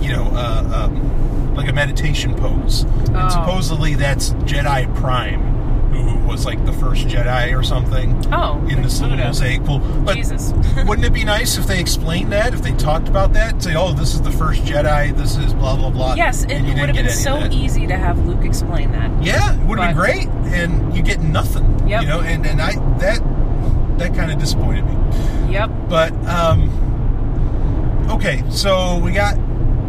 you 0.00 0.12
know 0.12 0.30
uh, 0.32 0.88
um, 0.88 1.54
like 1.54 1.68
a 1.68 1.72
meditation 1.72 2.34
pose. 2.34 2.84
Oh. 2.84 3.14
And 3.14 3.32
supposedly 3.32 3.94
that's 3.94 4.30
Jedi 4.44 4.92
Prime, 4.96 5.55
who 6.02 6.26
was 6.26 6.44
like 6.44 6.64
the 6.66 6.72
first 6.72 7.06
Jedi 7.06 7.56
or 7.58 7.62
something 7.62 8.12
Oh, 8.32 8.58
in 8.68 8.74
like 8.76 8.82
this 8.82 9.00
little 9.00 9.16
mosaic 9.16 9.64
pool. 9.64 9.78
But 9.78 10.16
Jesus. 10.16 10.52
wouldn't 10.86 11.06
it 11.06 11.12
be 11.12 11.24
nice 11.24 11.56
if 11.56 11.66
they 11.66 11.80
explained 11.80 12.32
that? 12.32 12.54
If 12.54 12.62
they 12.62 12.72
talked 12.72 13.08
about 13.08 13.32
that, 13.34 13.62
say, 13.62 13.74
"Oh, 13.74 13.92
this 13.92 14.14
is 14.14 14.22
the 14.22 14.32
first 14.32 14.62
Jedi. 14.62 15.16
This 15.16 15.36
is 15.36 15.54
blah 15.54 15.76
blah 15.76 15.90
blah." 15.90 16.14
Yes, 16.14 16.44
it, 16.44 16.52
and 16.52 16.66
you 16.66 16.72
it 16.74 16.80
would 16.80 16.88
have 16.88 16.96
been 16.96 17.10
so 17.10 17.48
easy 17.50 17.86
to 17.86 17.96
have 17.96 18.18
Luke 18.26 18.44
explain 18.44 18.92
that. 18.92 19.10
Yeah, 19.22 19.54
it 19.54 19.66
would 19.66 19.78
have 19.78 19.88
been 19.90 19.96
great, 19.96 20.28
and 20.54 20.94
you 20.96 21.02
get 21.02 21.20
nothing. 21.20 21.88
Yep. 21.88 22.02
You 22.02 22.08
know, 22.08 22.20
and, 22.20 22.46
and 22.46 22.60
I 22.60 22.74
that 22.98 23.20
that 23.98 24.14
kind 24.14 24.30
of 24.30 24.38
disappointed 24.38 24.84
me. 24.84 25.52
Yep. 25.52 25.70
But 25.88 26.12
um, 26.26 28.08
okay, 28.10 28.42
so 28.50 28.98
we 28.98 29.12
got 29.12 29.38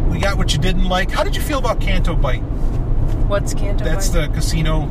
we 0.08 0.18
got 0.18 0.38
what 0.38 0.52
you 0.52 0.58
didn't 0.58 0.84
like. 0.84 1.10
How 1.10 1.24
did 1.24 1.36
you 1.36 1.42
feel 1.42 1.58
about 1.58 1.80
Canto 1.80 2.14
Bight? 2.14 2.42
What's 3.28 3.52
Canto 3.54 3.84
That's 3.84 4.08
Bight? 4.08 4.28
the 4.28 4.34
casino 4.34 4.86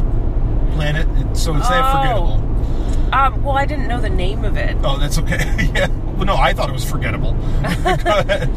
planet. 0.77 1.37
So 1.37 1.55
it's 1.57 1.67
that 1.69 1.83
Oh. 1.83 1.97
forgettable. 1.97 3.13
Um, 3.13 3.43
well, 3.43 3.57
I 3.57 3.65
didn't 3.65 3.87
know 3.87 4.01
the 4.01 4.09
name 4.09 4.43
of 4.45 4.57
it. 4.57 4.75
Oh, 4.83 4.97
that's 4.97 5.17
okay. 5.19 5.69
yeah. 5.75 5.87
Well, 6.15 6.25
no, 6.25 6.35
I 6.35 6.53
thought 6.53 6.69
it 6.69 6.73
was 6.73 6.83
forgettable. 6.89 7.33
Go 7.63 8.17
ahead. 8.19 8.49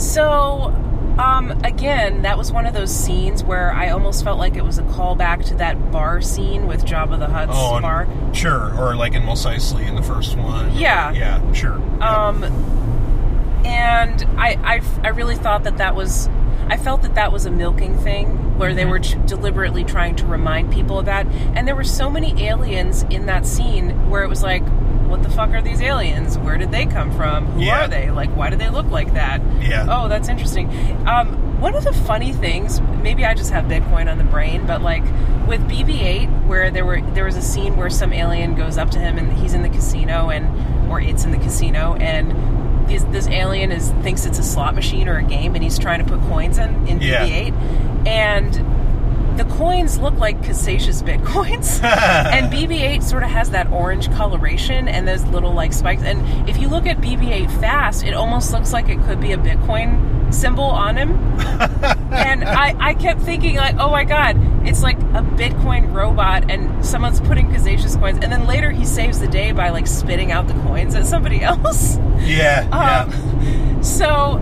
So, 0.00 0.74
um, 1.18 1.50
again, 1.62 2.22
that 2.22 2.38
was 2.38 2.50
one 2.50 2.64
of 2.64 2.72
those 2.72 2.90
scenes 2.94 3.44
where 3.44 3.70
I 3.72 3.90
almost 3.90 4.24
felt 4.24 4.38
like 4.38 4.56
it 4.56 4.64
was 4.64 4.78
a 4.78 4.82
callback 4.84 5.44
to 5.48 5.54
that 5.56 5.92
bar 5.92 6.22
scene 6.22 6.66
with 6.66 6.84
Jabba 6.86 7.18
the 7.18 7.26
Hutt's 7.26 7.52
Oh, 7.54 7.74
and- 7.74 7.82
bar. 7.82 8.08
sure. 8.32 8.74
Or 8.80 8.94
like 8.96 9.12
in 9.14 9.24
Mos 9.26 9.44
Eisley 9.44 9.86
in 9.86 9.94
the 9.94 10.02
first 10.02 10.36
one. 10.38 10.74
Yeah. 10.74 11.12
Yeah, 11.12 11.52
sure. 11.52 11.78
Yeah. 11.98 12.28
Um, 12.28 12.44
and 13.66 14.24
I, 14.38 14.56
I, 14.64 14.82
I 15.04 15.08
really 15.10 15.36
thought 15.36 15.64
that 15.64 15.76
that 15.78 15.94
was, 15.94 16.28
I 16.68 16.76
felt 16.76 17.02
that 17.02 17.14
that 17.16 17.32
was 17.32 17.46
a 17.46 17.50
milking 17.50 17.96
thing 17.98 18.58
where 18.58 18.74
they 18.74 18.84
were 18.84 18.98
ch- 18.98 19.16
deliberately 19.26 19.84
trying 19.84 20.16
to 20.16 20.26
remind 20.26 20.72
people 20.72 20.98
of 20.98 21.06
that. 21.06 21.26
And 21.54 21.66
there 21.66 21.76
were 21.76 21.84
so 21.84 22.08
many 22.10 22.46
aliens 22.46 23.04
in 23.10 23.26
that 23.26 23.46
scene 23.46 24.10
where 24.10 24.22
it 24.22 24.28
was 24.28 24.42
like, 24.42 24.62
what 25.08 25.22
the 25.22 25.28
fuck 25.30 25.50
are 25.50 25.60
these 25.60 25.82
aliens? 25.82 26.38
Where 26.38 26.56
did 26.56 26.70
they 26.70 26.86
come 26.86 27.10
from? 27.14 27.46
Who 27.48 27.62
Yeah. 27.62 27.84
are 27.84 27.88
they? 27.88 28.10
Like, 28.10 28.30
why 28.34 28.48
do 28.50 28.56
they 28.56 28.70
look 28.70 28.86
like 28.90 29.12
that? 29.14 29.42
Yeah. 29.60 29.86
Oh, 29.88 30.08
that's 30.08 30.28
interesting. 30.28 30.68
Um, 31.06 31.60
one 31.60 31.74
of 31.74 31.84
the 31.84 31.92
funny 31.92 32.32
things, 32.32 32.80
maybe 33.02 33.24
I 33.26 33.34
just 33.34 33.50
have 33.52 33.66
Bitcoin 33.66 34.10
on 34.10 34.16
the 34.18 34.24
brain, 34.24 34.66
but 34.66 34.80
like 34.80 35.02
with 35.46 35.60
BB-8, 35.68 36.46
where 36.46 36.70
there 36.70 36.84
were 36.86 37.00
there 37.14 37.24
was 37.24 37.36
a 37.36 37.42
scene 37.42 37.76
where 37.76 37.90
some 37.90 38.12
alien 38.12 38.54
goes 38.54 38.78
up 38.78 38.90
to 38.92 38.98
him 38.98 39.18
and 39.18 39.30
he's 39.34 39.52
in 39.54 39.62
the 39.62 39.68
casino 39.68 40.30
and 40.30 40.90
or 40.90 41.00
it's 41.00 41.24
in 41.24 41.30
the 41.30 41.38
casino 41.38 41.94
and 42.00 42.32
this, 42.86 43.02
this 43.04 43.26
alien 43.28 43.72
is 43.72 43.90
thinks 44.02 44.24
it's 44.24 44.38
a 44.38 44.42
slot 44.42 44.74
machine 44.74 45.08
or 45.08 45.18
a 45.18 45.22
game 45.22 45.54
and 45.54 45.62
he's 45.64 45.78
trying 45.78 46.04
to 46.04 46.10
put 46.10 46.20
coins 46.28 46.58
in 46.58 46.86
in 46.88 47.00
Yeah. 47.00 47.26
BB-8 47.26 48.06
and 48.06 48.71
the 49.36 49.44
coins 49.44 49.98
look 49.98 50.14
like 50.14 50.40
Casascius 50.40 51.02
bitcoins, 51.02 51.82
and 52.32 52.52
BB-8 52.52 53.02
sort 53.02 53.22
of 53.22 53.30
has 53.30 53.50
that 53.50 53.70
orange 53.72 54.10
coloration 54.12 54.88
and 54.88 55.06
those 55.06 55.24
little 55.24 55.52
like 55.52 55.72
spikes. 55.72 56.02
And 56.02 56.48
if 56.48 56.58
you 56.58 56.68
look 56.68 56.86
at 56.86 56.98
BB-8 56.98 57.60
fast, 57.60 58.04
it 58.04 58.14
almost 58.14 58.52
looks 58.52 58.72
like 58.72 58.88
it 58.88 59.00
could 59.02 59.20
be 59.20 59.32
a 59.32 59.36
Bitcoin 59.36 60.34
symbol 60.34 60.64
on 60.64 60.96
him. 60.96 61.10
and 62.12 62.44
I, 62.44 62.74
I 62.78 62.94
kept 62.94 63.20
thinking 63.22 63.56
like, 63.56 63.76
oh 63.78 63.90
my 63.90 64.04
god, 64.04 64.36
it's 64.66 64.82
like 64.82 64.98
a 64.98 65.22
Bitcoin 65.22 65.92
robot, 65.92 66.50
and 66.50 66.84
someone's 66.84 67.20
putting 67.20 67.48
Casascius 67.48 67.98
coins. 67.98 68.18
And 68.22 68.32
then 68.32 68.46
later 68.46 68.70
he 68.70 68.84
saves 68.84 69.20
the 69.20 69.28
day 69.28 69.52
by 69.52 69.70
like 69.70 69.86
spitting 69.86 70.32
out 70.32 70.48
the 70.48 70.54
coins 70.54 70.94
at 70.94 71.06
somebody 71.06 71.42
else. 71.42 71.96
yeah. 72.18 72.68
yeah. 72.68 73.04
Um, 73.04 73.82
so, 73.82 74.38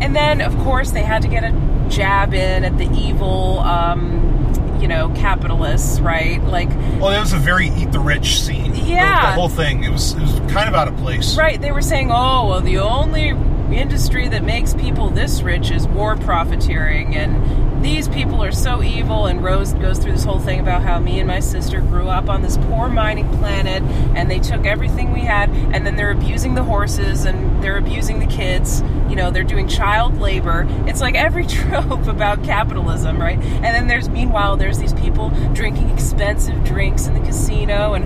and 0.00 0.14
then 0.14 0.40
of 0.40 0.56
course 0.58 0.90
they 0.90 1.02
had 1.02 1.22
to 1.22 1.28
get 1.28 1.44
a 1.44 1.77
jab 1.90 2.34
in 2.34 2.64
at 2.64 2.76
the 2.78 2.90
evil, 2.92 3.60
um, 3.60 4.78
you 4.80 4.88
know, 4.88 5.08
capitalists, 5.10 5.98
right? 6.00 6.42
Like, 6.44 6.68
Well, 7.00 7.10
it 7.10 7.20
was 7.20 7.32
a 7.32 7.38
very 7.38 7.68
eat 7.70 7.92
the 7.92 8.00
rich 8.00 8.40
scene. 8.40 8.72
The- 8.72 8.78
Yeah. 8.78 9.26
The, 9.30 9.32
whole 9.32 9.48
thing. 9.48 9.84
It 9.84 9.90
was 9.90 10.12
it 10.12 10.20
was 10.20 10.40
kind 10.52 10.68
of 10.68 10.74
out 10.74 10.88
of 10.88 10.96
place. 10.98 11.36
right? 11.36 11.60
They 11.60 11.72
were 11.72 11.82
saying, 11.82 12.10
oh, 12.12 12.48
well, 12.48 12.60
the 12.60 12.78
only 12.78 13.34
industry 13.74 14.28
that 14.28 14.42
makes 14.44 14.72
people 14.74 15.10
this 15.10 15.42
rich 15.42 15.70
is 15.70 15.86
war 15.88 16.16
profiteering, 16.16 17.16
and 17.16 17.67
these 17.82 18.08
people 18.08 18.42
are 18.42 18.52
so 18.52 18.82
evil. 18.82 19.26
And 19.26 19.42
Rose 19.42 19.72
goes 19.74 19.98
through 19.98 20.12
this 20.12 20.24
whole 20.24 20.38
thing 20.38 20.60
about 20.60 20.82
how 20.82 20.98
me 20.98 21.18
and 21.18 21.28
my 21.28 21.40
sister 21.40 21.80
grew 21.80 22.08
up 22.08 22.28
on 22.28 22.42
this 22.42 22.56
poor 22.56 22.88
mining 22.88 23.28
planet, 23.38 23.82
and 24.16 24.30
they 24.30 24.38
took 24.38 24.66
everything 24.66 25.12
we 25.12 25.20
had, 25.20 25.50
and 25.50 25.86
then 25.86 25.96
they're 25.96 26.10
abusing 26.10 26.54
the 26.54 26.62
horses 26.62 27.24
and 27.24 27.62
they're 27.62 27.78
abusing 27.78 28.18
the 28.18 28.26
kids. 28.26 28.82
You 29.08 29.16
know, 29.16 29.30
they're 29.30 29.44
doing 29.44 29.68
child 29.68 30.18
labor. 30.20 30.66
It's 30.86 31.00
like 31.00 31.14
every 31.14 31.46
trope 31.58 32.06
about 32.06 32.44
capitalism, 32.44 33.20
right? 33.20 33.38
And 33.38 33.64
then 33.64 33.86
there's, 33.88 34.08
meanwhile, 34.08 34.56
there's 34.56 34.78
these 34.78 34.94
people 34.94 35.30
drinking 35.52 35.90
expensive 35.90 36.62
drinks 36.64 37.06
in 37.06 37.14
the 37.14 37.20
casino 37.20 37.94
and 37.94 38.04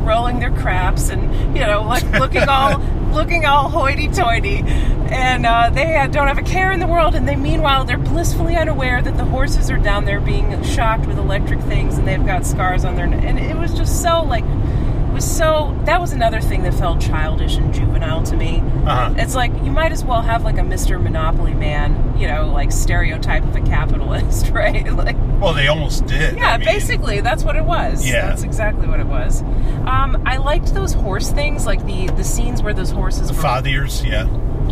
rolling 0.06 0.38
their 0.38 0.52
craps 0.52 1.08
and, 1.08 1.56
you 1.56 1.64
know, 1.64 1.82
like 1.82 2.04
looking 2.12 2.48
all 2.48 2.78
looking 3.14 3.44
all 3.44 3.68
hoity-toity, 3.68 4.58
and 4.58 5.46
uh, 5.46 5.70
they 5.70 5.86
had, 5.86 6.10
don't 6.10 6.26
have 6.26 6.38
a 6.38 6.42
care 6.42 6.72
in 6.72 6.80
the 6.80 6.86
world. 6.86 7.14
And 7.14 7.26
they, 7.28 7.36
meanwhile, 7.36 7.84
they're 7.84 7.96
blissfully 8.34 8.56
unaware 8.56 9.00
that 9.00 9.16
the 9.16 9.24
horses 9.24 9.70
are 9.70 9.78
down 9.78 10.04
there 10.04 10.20
being 10.20 10.60
shocked 10.64 11.06
with 11.06 11.18
electric 11.18 11.60
things, 11.62 11.98
and 11.98 12.06
they've 12.06 12.24
got 12.26 12.44
scars 12.44 12.84
on 12.84 12.96
their. 12.96 13.06
ne- 13.06 13.24
And 13.26 13.38
it 13.38 13.56
was 13.56 13.72
just 13.74 14.02
so 14.02 14.22
like, 14.22 14.44
it 14.44 15.12
was 15.12 15.24
so. 15.24 15.78
That 15.84 16.00
was 16.00 16.12
another 16.12 16.40
thing 16.40 16.64
that 16.64 16.74
felt 16.74 17.00
childish 17.00 17.56
and 17.56 17.72
juvenile 17.72 18.24
to 18.24 18.36
me. 18.36 18.60
Uh-huh. 18.84 19.14
It's 19.16 19.34
like 19.36 19.52
you 19.62 19.70
might 19.70 19.92
as 19.92 20.04
well 20.04 20.20
have 20.22 20.42
like 20.42 20.58
a 20.58 20.62
Mr. 20.62 21.00
Monopoly 21.00 21.54
man, 21.54 22.18
you 22.18 22.26
know, 22.26 22.50
like 22.50 22.72
stereotype 22.72 23.44
of 23.44 23.54
a 23.54 23.60
capitalist, 23.60 24.48
right? 24.52 24.84
like. 24.92 25.16
Well, 25.40 25.52
they 25.54 25.68
almost 25.68 26.06
did. 26.06 26.36
Yeah, 26.36 26.54
I 26.54 26.58
mean, 26.58 26.66
basically, 26.66 27.20
that's 27.20 27.44
what 27.44 27.54
it 27.56 27.64
was. 27.64 28.06
Yeah. 28.06 28.28
that's 28.28 28.42
exactly 28.44 28.88
what 28.88 28.98
it 28.98 29.06
was. 29.06 29.42
Um, 29.42 30.22
I 30.26 30.38
liked 30.38 30.74
those 30.74 30.92
horse 30.94 31.30
things, 31.30 31.66
like 31.66 31.84
the 31.86 32.06
the 32.08 32.24
scenes 32.24 32.62
where 32.62 32.74
those 32.74 32.90
horses. 32.90 33.28
The 33.28 33.34
were, 33.34 33.42
fathiers, 33.42 34.04
yeah. 34.08 34.24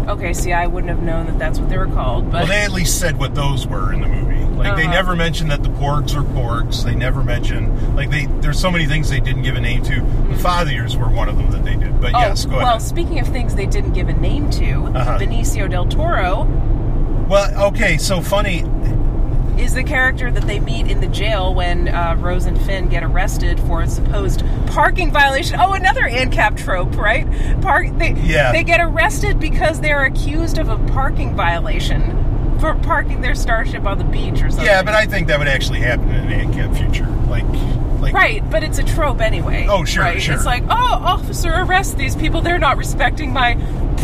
Okay, 0.09 0.33
see, 0.33 0.53
I 0.53 0.67
wouldn't 0.67 0.91
have 0.91 1.03
known 1.03 1.27
that 1.27 1.39
that's 1.39 1.59
what 1.59 1.69
they 1.69 1.79
were 1.79 1.87
called, 1.87 2.25
but 2.31 2.41
Well, 2.41 2.47
they 2.47 2.63
at 2.63 2.73
least 2.73 2.99
said 2.99 3.19
what 3.19 3.35
those 3.35 3.67
were 3.67 3.93
in 3.93 4.01
the 4.01 4.09
movie. 4.09 4.33
Like 4.57 4.77
they 4.77 4.85
Uh-huh. 4.85 4.93
never 4.93 5.17
mentioned 5.17 5.51
that 5.51 5.63
the 5.63 5.69
porgs 5.71 6.15
are 6.17 6.23
porgs. 6.23 6.85
They 6.85 6.95
never 6.95 7.23
mentioned 7.25 7.97
like 7.97 8.11
they. 8.11 8.27
There's 8.41 8.59
so 8.61 8.71
many 8.71 8.87
things 8.87 9.11
they 9.11 9.21
didn't 9.21 9.43
give 9.43 9.57
a 9.57 9.61
name 9.61 9.83
to. 9.85 9.95
The 9.97 10.37
fathiers 10.43 10.97
were 10.97 11.09
one 11.09 11.29
of 11.29 11.37
them 11.37 11.51
that 11.51 11.65
they 11.65 11.75
did. 11.77 12.01
But 12.01 12.15
oh, 12.15 12.19
yes, 12.21 12.45
go 12.47 12.57
well, 12.59 12.79
speaking 12.81 13.19
of 13.19 13.27
things 13.29 13.55
they 13.55 13.67
didn't 13.67 13.93
give 13.93 14.09
a 14.09 14.13
name 14.15 14.51
to, 14.53 14.73
Uh-huh. 14.95 15.19
Benicio 15.19 15.69
del 15.71 15.87
Toro 15.87 16.45
Well, 17.29 17.67
okay. 17.69 17.97
So 17.99 18.21
funny. 18.21 18.65
Is 19.59 19.75
the 19.75 19.85
character 19.85 20.31
that 20.31 20.45
they 20.47 20.61
meet 20.61 20.87
in 20.89 21.01
the 21.01 21.07
jail 21.07 21.55
when 21.55 21.89
uh, 21.89 22.17
Rose 22.19 22.47
and 22.47 22.61
Finn 22.63 22.89
get 22.89 23.03
arrested 23.03 23.61
for 23.61 23.83
a 23.83 23.89
supposed 23.89 24.45
parking 24.69 25.11
violation. 25.13 25.59
Oh, 25.61 25.75
another 25.75 26.03
ANCAP 26.03 26.57
trope, 26.57 26.97
right? 26.97 27.27
Park. 27.61 27.89
They, 27.99 28.13
Yeah. 28.13 28.53
They 28.53 28.65
get 28.65 28.81
arrested 28.81 29.39
because 29.39 29.81
they're 29.81 30.05
accused 30.05 30.59
of 30.59 30.69
a 30.69 30.79
parking 30.93 31.37
violation 31.37 32.59
for 32.61 32.75
parking 32.77 33.21
their 33.21 33.35
starship 33.35 33.85
on 33.87 33.99
the 33.99 34.05
beach 34.05 34.43
or 34.43 34.49
something. 34.51 34.65
Yeah, 34.65 34.83
but 34.83 34.95
I 34.95 35.07
think 35.07 35.27
that 35.29 35.39
would 35.39 35.49
actually 35.49 35.81
happen 35.81 36.09
in 36.11 36.31
an 36.31 36.53
ANCAP 36.53 36.77
future. 36.77 37.07
Like, 37.29 37.45
like 38.01 38.15
Right, 38.15 38.49
but 38.51 38.63
it's 38.63 38.79
a 38.79 38.85
trope 38.85 39.21
anyway. 39.21 39.67
Oh, 39.69 39.85
sure, 39.85 40.05
right? 40.05 40.23
sure. 40.23 40.35
It's 40.35 40.45
like, 40.47 40.63
oh, 40.65 40.69
officer, 40.71 41.53
arrest 41.53 41.99
these 41.99 42.15
people. 42.15 42.41
They're 42.41 42.59
not 42.59 42.77
respecting 42.77 43.33
my 43.33 43.55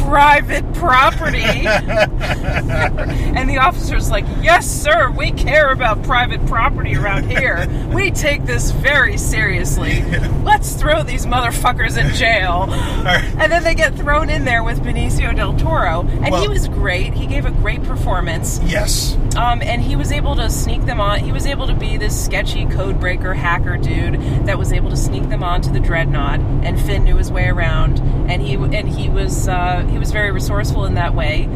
private 0.03 0.71
property. 0.75 1.43
and 1.43 3.49
the 3.49 3.59
officer's 3.59 4.11
like, 4.11 4.25
yes, 4.43 4.69
sir, 4.69 5.11
we 5.11 5.33
care 5.33 5.73
about 5.73 6.03
private 6.03 6.45
property 6.47 6.97
around 6.97 7.31
here. 7.31 7.67
We 7.93 8.11
take 8.11 8.45
this 8.45 8.71
very 8.71 9.17
seriously. 9.17 10.03
Let's 10.43 10.75
throw 10.75 11.03
these 11.03 11.27
motherfuckers 11.27 11.99
in 11.99 12.15
jail. 12.15 12.67
And 12.71 13.51
then 13.51 13.65
they 13.65 13.75
get 13.75 13.95
thrown 13.95 14.31
in 14.31 14.45
there 14.45 14.63
with 14.63 14.83
Benicio 14.83 15.35
del 15.35 15.57
Toro. 15.57 16.07
And 16.23 16.35
he 16.35 16.49
was 16.49 16.69
great. 16.69 17.15
He 17.15 17.27
gave 17.27 17.45
a 17.45 17.51
great 17.51 17.83
performance. 17.83 18.61
Yes. 18.65 19.17
Um, 19.37 19.63
and 19.63 19.83
he 19.83 19.97
was 19.97 20.13
able 20.13 20.37
to 20.37 20.51
sneak 20.51 20.85
them 20.85 21.01
on. 21.01 21.21
He 21.21 21.33
was 21.33 21.47
able 21.47 21.67
to 21.67 21.75
be 21.75 21.97
this 21.97 22.25
sketchy 22.25 22.67
code 22.67 22.99
breaker 22.99 23.35
hacker 23.35 23.77
dude 23.77 24.21
that 24.47 24.59
was 24.59 24.73
able 24.73 24.91
to 24.91 24.97
sneak 24.97 25.29
them 25.29 25.43
onto 25.43 25.73
the 25.73 25.81
dreadnought. 25.81 26.41
And 26.41 26.81
Finn 26.81 27.05
knew 27.05 27.17
his 27.17 27.31
way 27.31 27.49
around, 27.49 27.99
and 28.31 28.43
he 28.43 28.55
and 28.55 28.89
he 28.89 29.09
was 29.09 29.49
uh, 29.49 29.87
he 29.89 29.99
was 29.99 30.11
very 30.13 30.31
resourceful 30.31 30.85
in 30.87 30.95
that 30.95 31.15
way. 31.15 31.49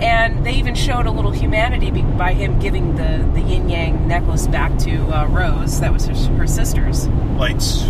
And 0.00 0.44
they 0.44 0.54
even 0.54 0.74
showed 0.74 1.06
a 1.06 1.10
little 1.12 1.30
humanity 1.30 1.90
by 1.90 2.32
him 2.32 2.58
giving 2.58 2.96
the 2.96 3.28
the 3.34 3.40
yin 3.40 3.68
yang 3.68 4.08
necklace 4.08 4.46
back 4.48 4.76
to 4.80 4.96
uh, 5.16 5.26
Rose. 5.28 5.78
That 5.80 5.92
was 5.92 6.06
her, 6.06 6.14
her 6.36 6.46
sister's. 6.46 7.06
Lights. 7.38 7.84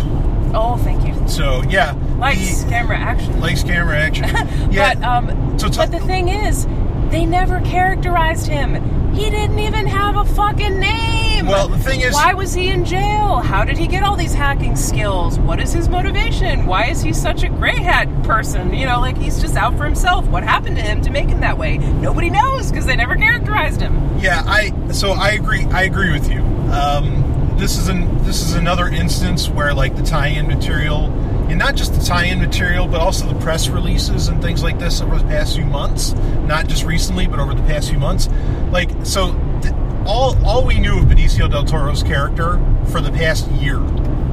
Oh, 0.55 0.77
thank 0.83 1.07
you. 1.07 1.27
So 1.27 1.63
yeah. 1.63 1.93
Lights, 2.19 2.63
the- 2.63 2.69
camera, 2.69 2.97
action. 2.97 3.39
Lights, 3.39 3.63
camera, 3.63 3.97
action. 3.97 4.25
Yeah. 4.71 4.93
But 4.95 5.03
um, 5.03 5.59
So 5.59 5.67
t- 5.69 5.77
but 5.77 5.91
the 5.91 5.99
thing 6.01 6.29
is, 6.29 6.65
they 7.13 7.25
never 7.27 7.61
characterized 7.61 8.47
him. 8.47 8.73
He 9.13 9.29
didn't 9.29 9.59
even 9.59 9.85
have 9.85 10.17
a 10.17 10.25
fucking 10.25 10.79
name. 10.79 11.45
Well, 11.45 11.67
the 11.67 11.77
thing 11.77 12.01
is- 12.01 12.11
why 12.15 12.33
was 12.33 12.55
he 12.55 12.69
in 12.69 12.85
jail? 12.85 13.37
How 13.37 13.63
did 13.63 13.77
he 13.77 13.85
get 13.85 14.01
all 14.01 14.15
these 14.15 14.33
hacking 14.33 14.75
skills? 14.75 15.37
What 15.37 15.59
is 15.59 15.71
his 15.71 15.87
motivation? 15.87 16.65
Why 16.65 16.85
is 16.85 17.03
he 17.03 17.13
such 17.13 17.43
a 17.43 17.49
gray 17.49 17.77
hat 17.77 18.07
person? 18.23 18.73
You 18.73 18.87
know, 18.87 18.99
like 18.99 19.15
he's 19.19 19.39
just 19.39 19.55
out 19.55 19.77
for 19.77 19.85
himself. 19.85 20.25
What 20.25 20.41
happened 20.41 20.75
to 20.77 20.81
him 20.81 21.03
to 21.03 21.11
make 21.11 21.29
him 21.29 21.41
that 21.41 21.55
way? 21.55 21.77
Nobody 21.77 22.31
knows 22.31 22.71
because 22.71 22.87
they 22.87 22.95
never 22.95 23.15
characterized 23.15 23.79
him. 23.79 23.93
Yeah, 24.19 24.41
I 24.47 24.73
so 24.91 25.11
I 25.11 25.29
agree. 25.33 25.65
I 25.65 25.83
agree 25.83 26.11
with 26.11 26.31
you. 26.31 26.39
Um, 26.71 27.55
this 27.57 27.77
is 27.77 27.89
an 27.89 28.23
this 28.23 28.41
is 28.41 28.55
another 28.55 28.87
instance 28.87 29.47
where 29.49 29.75
like 29.75 29.95
the 29.95 30.03
tie-in 30.03 30.47
material, 30.47 31.11
and 31.49 31.59
not 31.59 31.75
just 31.75 31.93
the 31.93 32.03
tie-in 32.03 32.39
material, 32.39 32.87
but 32.87 32.99
also 33.01 33.27
the 33.27 33.39
press 33.39 33.67
releases 33.69 34.27
and 34.27 34.41
things 34.41 34.63
like 34.63 34.79
this 34.79 35.01
over 35.01 35.17
the 35.17 35.23
past 35.25 35.55
few 35.55 35.65
months. 35.65 36.13
Not 36.45 36.67
just 36.67 36.83
recently, 36.85 37.27
but 37.27 37.39
over 37.39 37.53
the 37.53 37.61
past 37.63 37.89
few 37.89 37.99
months. 37.99 38.29
Like 38.71 38.89
so, 39.03 39.33
th- 39.61 39.73
all 40.05 40.35
all 40.45 40.65
we 40.65 40.79
knew 40.79 40.99
of 40.99 41.05
Benicio 41.05 41.49
del 41.49 41.63
Toro's 41.65 42.03
character 42.03 42.59
for 42.91 43.01
the 43.01 43.11
past 43.11 43.49
year 43.51 43.79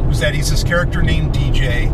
was 0.06 0.20
that 0.20 0.34
he's 0.34 0.50
this 0.50 0.64
character 0.64 1.02
named 1.02 1.32
DJ, 1.34 1.86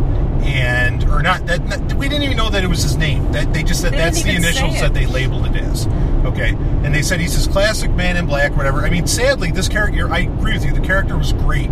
and 0.44 1.04
or 1.04 1.22
not 1.22 1.44
that, 1.46 1.66
that- 1.68 1.94
we 1.94 2.08
didn't 2.08 2.22
even 2.24 2.36
know 2.36 2.48
that 2.50 2.62
it 2.64 2.68
was 2.68 2.82
his 2.82 2.96
name. 2.96 3.30
That 3.32 3.52
they 3.52 3.62
just 3.62 3.80
said 3.80 3.92
They 3.92 3.98
that's 3.98 4.22
the 4.22 4.30
didn't 4.30 4.44
even 4.44 4.54
say 4.54 4.60
initials 4.60 4.80
that 4.80 4.94
they 4.94 5.06
labeled 5.06 5.46
it 5.46 5.56
as. 5.56 5.86
Okay, 6.24 6.50
and 6.50 6.94
they 6.94 7.02
said 7.02 7.20
he's 7.20 7.34
this 7.36 7.46
classic 7.46 7.90
Man 7.92 8.16
in 8.16 8.26
Black, 8.26 8.56
whatever. 8.56 8.80
I 8.84 8.90
mean, 8.90 9.06
sadly, 9.06 9.50
this 9.52 9.68
character. 9.68 10.10
I 10.10 10.20
agree 10.20 10.54
with 10.54 10.64
you. 10.64 10.72
The 10.72 10.80
character 10.80 11.16
was 11.16 11.32
great. 11.32 11.70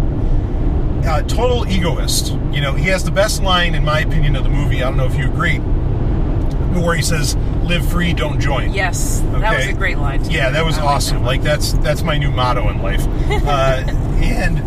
Uh, 1.04 1.22
total 1.22 1.66
egoist. 1.68 2.32
You 2.52 2.60
know, 2.60 2.72
he 2.72 2.88
has 2.88 3.04
the 3.04 3.10
best 3.10 3.42
line, 3.42 3.74
in 3.74 3.84
my 3.84 4.00
opinion, 4.00 4.36
of 4.36 4.44
the 4.44 4.50
movie. 4.50 4.82
I 4.82 4.88
don't 4.88 4.96
know 4.96 5.06
if 5.06 5.16
you 5.16 5.26
agree, 5.26 5.58
where 5.58 6.96
he 6.96 7.02
says, 7.02 7.36
"Live 7.64 7.86
free, 7.88 8.14
don't 8.14 8.40
join." 8.40 8.72
Yes, 8.72 9.20
that 9.32 9.56
was 9.56 9.66
a 9.66 9.72
great 9.74 9.98
line. 9.98 10.22
too. 10.24 10.32
Yeah, 10.32 10.50
that 10.50 10.64
was 10.64 10.78
I 10.78 10.82
like 10.84 10.94
awesome. 10.94 11.18
that. 11.18 11.26
Like 11.26 11.42
that's 11.42 11.72
that's 11.74 12.02
my 12.02 12.16
new 12.16 12.30
motto 12.30 12.68
in 12.70 12.80
life. 12.82 13.06
Uh, 13.44 13.82
and 14.22 14.62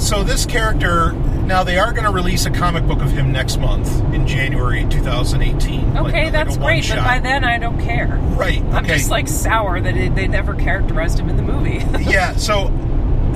so 0.00 0.22
this 0.22 0.46
character 0.46 1.12
now 1.48 1.64
they 1.64 1.78
are 1.78 1.92
going 1.92 2.04
to 2.04 2.10
release 2.10 2.44
a 2.46 2.50
comic 2.50 2.86
book 2.86 3.00
of 3.00 3.10
him 3.10 3.32
next 3.32 3.58
month 3.58 3.88
in 4.12 4.26
January 4.26 4.86
2018. 4.88 5.96
Okay, 5.96 6.24
like 6.24 6.32
that's 6.32 6.56
great, 6.58 6.86
but 6.88 6.98
by 6.98 7.18
then 7.18 7.42
I 7.44 7.58
don't 7.58 7.80
care. 7.80 8.06
right. 8.36 8.62
I'm 8.72 8.86
just 8.86 9.10
like 9.10 9.26
sour 9.28 9.80
that 9.80 9.96
it, 9.96 10.14
they 10.14 10.28
never 10.28 10.54
characterized 10.54 11.18
him 11.18 11.28
in 11.28 11.36
the 11.36 11.42
movie. 11.42 11.82
yeah. 12.10 12.36
So 12.36 12.68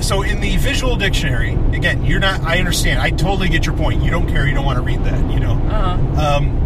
so 0.03 0.21
in 0.21 0.39
the 0.41 0.57
visual 0.57 0.95
dictionary, 0.95 1.53
again, 1.75 2.03
you're 2.05 2.19
not. 2.19 2.41
I 2.41 2.59
understand. 2.59 2.99
I 3.01 3.09
totally 3.09 3.49
get 3.49 3.65
your 3.65 3.75
point. 3.75 4.03
You 4.03 4.11
don't 4.11 4.27
care. 4.27 4.47
You 4.47 4.53
don't 4.53 4.65
want 4.65 4.77
to 4.77 4.83
read 4.83 5.03
that. 5.05 5.31
You 5.31 5.39
know. 5.39 5.53
uh, 5.53 6.37
Um, 6.37 6.59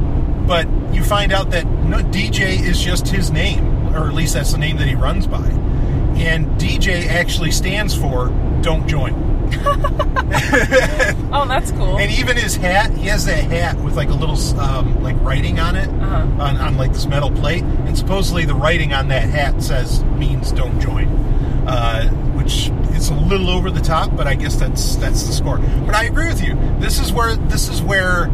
but 0.48 0.68
you 0.94 1.04
find 1.04 1.32
out 1.34 1.50
that 1.52 1.66
no, 1.66 1.98
DJ 2.00 2.60
is 2.62 2.82
just 2.82 3.08
his 3.08 3.32
name, 3.32 3.94
or 3.96 4.08
at 4.08 4.14
least 4.14 4.34
that's 4.34 4.52
the 4.54 4.58
name 4.58 4.78
that 4.78 4.88
he 4.88 4.96
runs 4.96 5.28
by. 5.28 5.46
And 6.18 6.48
DJ 6.60 7.08
actually 7.08 7.52
stands 7.52 7.94
for 7.96 8.30
"Don't 8.62 8.88
Join." 8.88 9.26
oh, 11.32 11.46
that's 11.48 11.72
cool. 11.72 11.98
And 11.98 12.12
even 12.12 12.38
his 12.38 12.56
hat, 12.56 12.92
he 12.92 13.08
has 13.08 13.26
that 13.26 13.44
hat 13.46 13.78
with 13.78 13.96
like 13.96 14.10
a 14.10 14.14
little 14.14 14.38
um, 14.60 15.02
like 15.04 15.16
writing 15.22 15.60
on 15.60 15.76
it, 15.76 15.88
Uh-huh. 15.90 16.44
on, 16.44 16.58
on 16.58 16.78
like 16.78 16.94
this 16.94 17.06
metal 17.06 17.32
plate. 17.32 17.64
And 17.64 17.98
supposedly 17.98 18.46
the 18.46 18.56
writing 18.56 18.94
on 18.94 19.08
that 19.10 19.30
hat 19.30 19.62
says 19.62 20.04
means 20.18 20.52
"Don't 20.52 20.80
join," 20.80 21.08
uh, 21.68 22.10
is 22.48 23.10
a 23.10 23.14
little 23.14 23.50
over 23.50 23.72
the 23.72 23.82
top, 23.82 24.16
but 24.16 24.28
I 24.28 24.36
guess 24.36 24.56
that's 24.56 24.95
that's 24.98 25.24
the 25.24 25.34
score. 25.34 25.58
But 25.58 25.95
I 25.95 26.06
agree 26.06 26.28
with 26.28 26.43
you. 26.43 26.56
This 26.80 27.00
is 27.00 27.12
where 27.12 27.36
this 27.36 27.70
is 27.70 27.82
where 27.82 28.30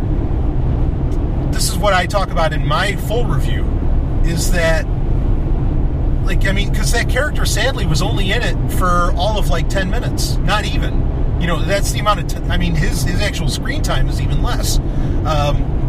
this 1.52 1.70
is 1.70 1.78
what 1.78 1.94
I 1.94 2.06
talk 2.06 2.32
about 2.32 2.54
in 2.54 2.66
my 2.66 2.96
full 2.96 3.26
review. 3.26 3.64
Is 4.26 4.52
that 4.52 4.86
like 6.26 6.46
I 6.46 6.52
mean, 6.52 6.72
because 6.72 6.92
that 6.94 7.10
character 7.10 7.46
sadly 7.46 7.86
was 7.86 8.02
only 8.02 8.32
in 8.32 8.42
it 8.42 8.72
for 8.78 9.14
all 9.16 9.38
of 9.38 9.50
like 9.50 9.70
ten 9.70 9.90
minutes, 9.90 10.38
not 10.38 10.66
even. 10.66 11.02
You 11.42 11.48
know, 11.48 11.62
that's 11.62 11.92
the 11.92 12.00
amount 12.00 12.22
of. 12.22 12.28
T- 12.28 12.50
I 12.50 12.58
mean, 12.58 12.74
his 12.74 13.04
his 13.04 13.22
actual 13.22 13.50
screen 13.50 13.82
time 13.82 14.08
is 14.08 14.22
even 14.22 14.42
less. 14.42 14.80
Um, 15.26 15.83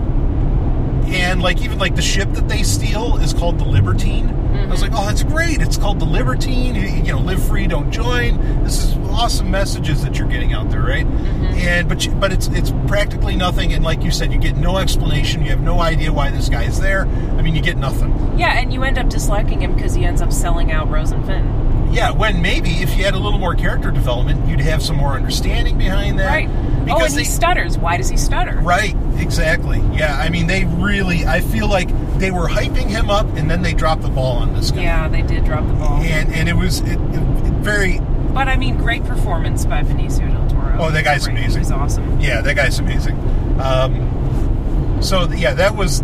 and 1.06 1.42
like 1.42 1.60
even 1.60 1.78
like 1.78 1.94
the 1.94 2.02
ship 2.02 2.30
that 2.32 2.48
they 2.48 2.62
steal 2.62 3.16
is 3.18 3.32
called 3.32 3.58
the 3.58 3.64
Libertine. 3.64 4.28
I 4.28 4.66
was 4.66 4.82
mm-hmm. 4.82 4.94
like, 4.94 5.02
oh, 5.02 5.06
that's 5.06 5.22
great. 5.22 5.60
It's 5.60 5.76
called 5.76 6.00
the 6.00 6.04
Libertine. 6.04 6.74
You 6.74 6.82
you 6.82 7.12
know, 7.12 7.20
live 7.20 7.44
free, 7.46 7.66
don't 7.66 7.90
join. 7.90 8.64
This 8.64 8.84
is 8.84 8.96
awesome 9.10 9.50
messages 9.50 10.02
that 10.02 10.18
you're 10.18 10.28
getting 10.28 10.52
out 10.52 10.70
there, 10.70 10.82
right? 10.82 11.06
Mm-hmm. 11.06 11.44
And 11.44 11.88
but 11.88 12.04
you, 12.04 12.12
but 12.12 12.32
it's 12.32 12.48
it's 12.48 12.72
practically 12.86 13.36
nothing. 13.36 13.72
And 13.72 13.84
like 13.84 14.02
you 14.02 14.10
said, 14.10 14.32
you 14.32 14.38
get 14.38 14.56
no 14.56 14.78
explanation. 14.78 15.42
You 15.42 15.50
have 15.50 15.60
no 15.60 15.80
idea 15.80 16.12
why 16.12 16.30
this 16.30 16.48
guy 16.48 16.64
is 16.64 16.80
there. 16.80 17.06
I 17.06 17.42
mean, 17.42 17.54
you 17.54 17.62
get 17.62 17.76
nothing. 17.76 18.38
yeah, 18.38 18.58
and 18.58 18.72
you 18.72 18.82
end 18.82 18.98
up 18.98 19.08
disliking 19.08 19.60
him 19.60 19.74
because 19.74 19.94
he 19.94 20.04
ends 20.04 20.22
up 20.22 20.32
selling 20.32 20.72
out 20.72 20.88
Rose 20.88 21.12
and 21.12 21.24
Finn. 21.26 21.73
Yeah, 21.94 22.10
when 22.10 22.42
maybe 22.42 22.70
if 22.82 22.96
you 22.96 23.04
had 23.04 23.14
a 23.14 23.18
little 23.18 23.38
more 23.38 23.54
character 23.54 23.90
development, 23.90 24.48
you'd 24.48 24.60
have 24.60 24.82
some 24.82 24.96
more 24.96 25.14
understanding 25.14 25.78
behind 25.78 26.18
that. 26.18 26.26
Right. 26.26 26.48
oh, 26.48 26.84
Because 26.84 27.12
and 27.12 27.18
they, 27.18 27.22
he 27.22 27.28
stutters. 27.30 27.78
Why 27.78 27.96
does 27.96 28.08
he 28.08 28.16
stutter? 28.16 28.58
right, 28.62 28.94
exactly. 29.18 29.78
Yeah, 29.92 30.16
I 30.18 30.28
mean, 30.28 30.46
they 30.48 30.64
really. 30.64 31.24
I 31.24 31.40
feel 31.40 31.68
like 31.68 31.88
they 32.18 32.30
were 32.32 32.48
hyping 32.48 32.88
him 32.88 33.10
up, 33.10 33.26
and 33.36 33.48
then 33.50 33.62
they 33.62 33.74
dropped 33.74 34.02
the 34.02 34.08
ball 34.08 34.36
on 34.38 34.54
this 34.54 34.70
guy. 34.72 34.82
Yeah, 34.82 35.08
they 35.08 35.22
did 35.22 35.44
drop 35.44 35.66
the 35.66 35.72
ball. 35.74 36.02
And 36.02 36.32
and 36.34 36.48
it 36.48 36.56
was 36.56 36.80
it, 36.80 36.86
it, 36.88 36.96
it 36.98 37.54
very. 37.62 38.00
But 38.32 38.48
I 38.48 38.56
mean, 38.56 38.76
great 38.76 39.04
performance 39.04 39.64
by 39.64 39.82
Benicio 39.82 40.28
del 40.32 40.48
Toro. 40.50 40.76
Oh, 40.80 40.90
that 40.90 41.04
guy's 41.04 41.24
Great. 41.26 41.38
amazing. 41.38 41.52
He 41.52 41.58
was 41.60 41.70
awesome. 41.70 42.18
Yeah, 42.20 42.40
that 42.40 42.56
guy's 42.56 42.80
amazing. 42.80 43.16
Um, 43.60 44.98
so 45.00 45.30
yeah, 45.30 45.54
that 45.54 45.76
was 45.76 46.00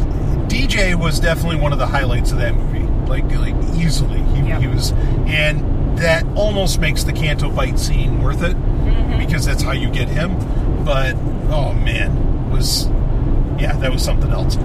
DJ 0.46 0.94
was 0.94 1.18
definitely 1.18 1.56
one 1.56 1.72
of 1.72 1.78
the 1.80 1.86
highlights 1.88 2.30
of 2.30 2.38
that 2.38 2.54
movie. 2.54 2.78
Like 3.08 3.24
like 3.36 3.56
easily, 3.74 4.20
he, 4.34 4.46
Yep. 4.48 4.60
he 4.60 4.66
was, 4.68 4.92
and 5.26 5.60
that 5.96 6.24
almost 6.36 6.80
makes 6.80 7.04
the 7.04 7.12
Canto 7.12 7.50
Bight 7.50 7.78
scene 7.78 8.22
worth 8.22 8.42
it 8.42 8.56
Mm-hmm. 8.56 9.18
because 9.18 9.44
that's 9.44 9.62
how 9.62 9.72
you 9.72 9.90
get 9.90 10.08
him. 10.08 10.36
But 10.84 11.14
oh 11.50 11.72
man, 11.74 12.50
was 12.50 12.86
yeah, 13.58 13.76
that 13.78 13.92
was 13.92 14.02
something 14.04 14.30
else. 14.30 14.56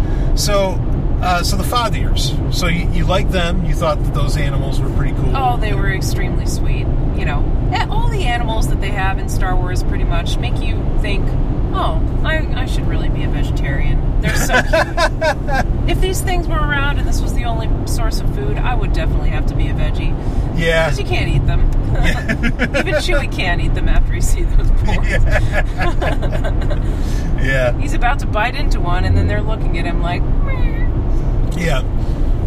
So. 0.41 0.79
Uh, 1.21 1.41
so 1.41 1.55
the 1.55 1.63
fathiers. 1.63 2.53
So 2.53 2.67
you, 2.67 2.87
you 2.91 3.05
like 3.05 3.29
them? 3.31 3.65
You 3.65 3.73
thought 3.73 4.03
that 4.03 4.13
those 4.13 4.35
animals 4.37 4.79
were 4.81 4.89
pretty 4.95 5.13
cool? 5.15 5.35
Oh, 5.35 5.57
they 5.57 5.73
were 5.73 5.91
extremely 5.91 6.45
sweet. 6.45 6.85
You 7.17 7.23
know, 7.25 7.69
Eh, 7.73 7.87
all 7.89 8.09
the 8.09 8.25
animals 8.25 8.67
that 8.67 8.79
they 8.81 8.89
have 8.89 9.17
in 9.17 9.27
Star 9.29 9.55
Wars 9.55 9.81
pretty 9.81 10.03
much 10.03 10.37
make 10.37 10.59
you 10.61 10.75
think, 11.01 11.25
oh, 11.73 12.21
I, 12.23 12.45
I 12.61 12.65
should 12.65 12.85
really 12.85 13.09
be 13.09 13.23
a 13.23 13.29
vegetarian. 13.29 14.14
They're 14.25 14.35
so 14.35 14.61
cute. 14.61 15.89
if 15.89 16.01
these 16.01 16.21
things 16.21 16.47
were 16.47 16.55
around 16.55 16.97
and 16.99 17.07
this 17.07 17.21
was 17.21 17.33
the 17.33 17.45
only 17.45 17.69
source 17.87 18.19
of 18.19 18.33
food, 18.35 18.57
I 18.57 18.73
would 18.75 18.93
definitely 18.93 19.29
have 19.29 19.45
to 19.47 19.55
be 19.55 19.67
a 19.67 19.73
veggie. 19.73 20.13
yeah. 20.57 20.85
Because 20.89 20.99
you 20.99 21.05
can't 21.05 21.29
eat 21.29 21.45
them. 21.45 21.61
Even 21.95 22.95
Chewie 22.95 23.31
can't 23.31 23.61
eat 23.61 23.73
them 23.73 23.87
after 23.87 24.13
he 24.13 24.21
sees 24.21 24.47
those 24.55 24.69
boars. 24.83 25.07
yeah. 27.43 27.77
He's 27.79 27.93
about 27.93 28.19
to 28.19 28.25
bite 28.25 28.55
into 28.55 28.79
one, 28.79 29.05
and 29.05 29.15
then 29.15 29.27
they're 29.27 29.41
looking 29.41 29.77
at 29.77 29.85
him 29.85 30.01
like, 30.01 30.21
"Meh." 30.21 31.57
Yeah. 31.57 31.83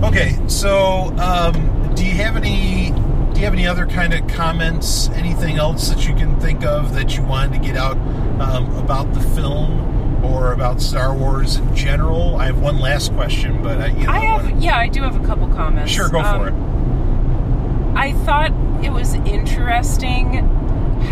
Okay. 0.05 0.37
So, 0.49 1.14
um, 1.18 1.95
do 1.95 2.05
you 2.05 2.14
have 2.14 2.37
any? 2.37 2.91
Do 3.33 3.41
you 3.41 3.45
have 3.45 3.55
any 3.55 3.66
other 3.66 3.87
kind 3.87 4.12
of 4.12 4.26
comments? 4.29 5.09
Anything 5.11 5.57
else 5.57 5.89
that 5.89 6.07
you 6.07 6.14
can 6.14 6.39
think 6.41 6.64
of 6.64 6.95
that 6.95 7.16
you 7.16 7.22
wanted 7.22 7.55
to 7.61 7.66
get 7.66 7.76
out 7.76 7.97
um, 8.41 8.74
about 8.76 9.12
the 9.14 9.20
film 9.20 9.98
or 10.23 10.53
about 10.53 10.81
Star 10.81 11.14
Wars 11.14 11.57
in 11.57 11.75
general? 11.77 12.37
I 12.37 12.47
have 12.47 12.61
one 12.61 12.79
last 12.79 13.12
question, 13.14 13.62
but 13.62 13.81
I, 13.81 13.87
you 13.89 14.07
know, 14.07 14.12
I 14.12 14.16
I 14.16 14.19
wanna- 14.33 14.49
have, 14.49 14.62
yeah, 14.62 14.77
I 14.79 14.89
do 14.89 15.03
have 15.03 15.16
a 15.23 15.27
couple 15.27 15.49
comments. 15.49 15.91
Sure, 15.93 16.09
go 16.09 16.21
Um, 16.21 16.39
for 16.41 16.49
it. 16.49 16.55
I 17.99 18.12
thought 18.25 18.53
it 18.83 18.93
was 18.93 19.14
interesting 19.14 20.35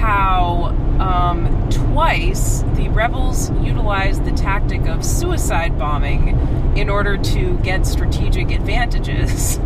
how 0.00 0.74
um, 1.00 1.68
twice 1.70 2.64
the 2.74 2.88
rebels 2.88 3.50
utilized 3.62 4.24
the 4.24 4.30
tactic 4.32 4.86
of 4.86 5.04
suicide 5.04 5.78
bombing 5.78 6.38
in 6.76 6.88
order 6.90 7.16
to 7.16 7.59
get 7.62 7.86
strategic 7.86 8.50
advantages. 8.50 9.59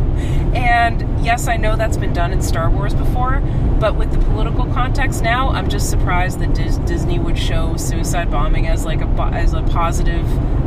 And 0.54 1.24
yes, 1.24 1.46
I 1.48 1.56
know 1.56 1.76
that's 1.76 1.96
been 1.96 2.12
done 2.12 2.32
in 2.32 2.42
Star 2.42 2.70
Wars 2.70 2.94
before, 2.94 3.40
but 3.78 3.94
with 3.94 4.10
the 4.10 4.18
political 4.18 4.66
context 4.72 5.22
now, 5.22 5.48
I'm 5.50 5.68
just 5.68 5.88
surprised 5.90 6.40
that 6.40 6.54
Dis- 6.54 6.78
Disney 6.78 7.18
would 7.18 7.38
show 7.38 7.76
suicide 7.76 8.30
bombing 8.30 8.66
as 8.66 8.84
like 8.84 9.00
a 9.00 9.06
bo- 9.06 9.28
as 9.30 9.52
a 9.54 9.62
positive 9.62 10.26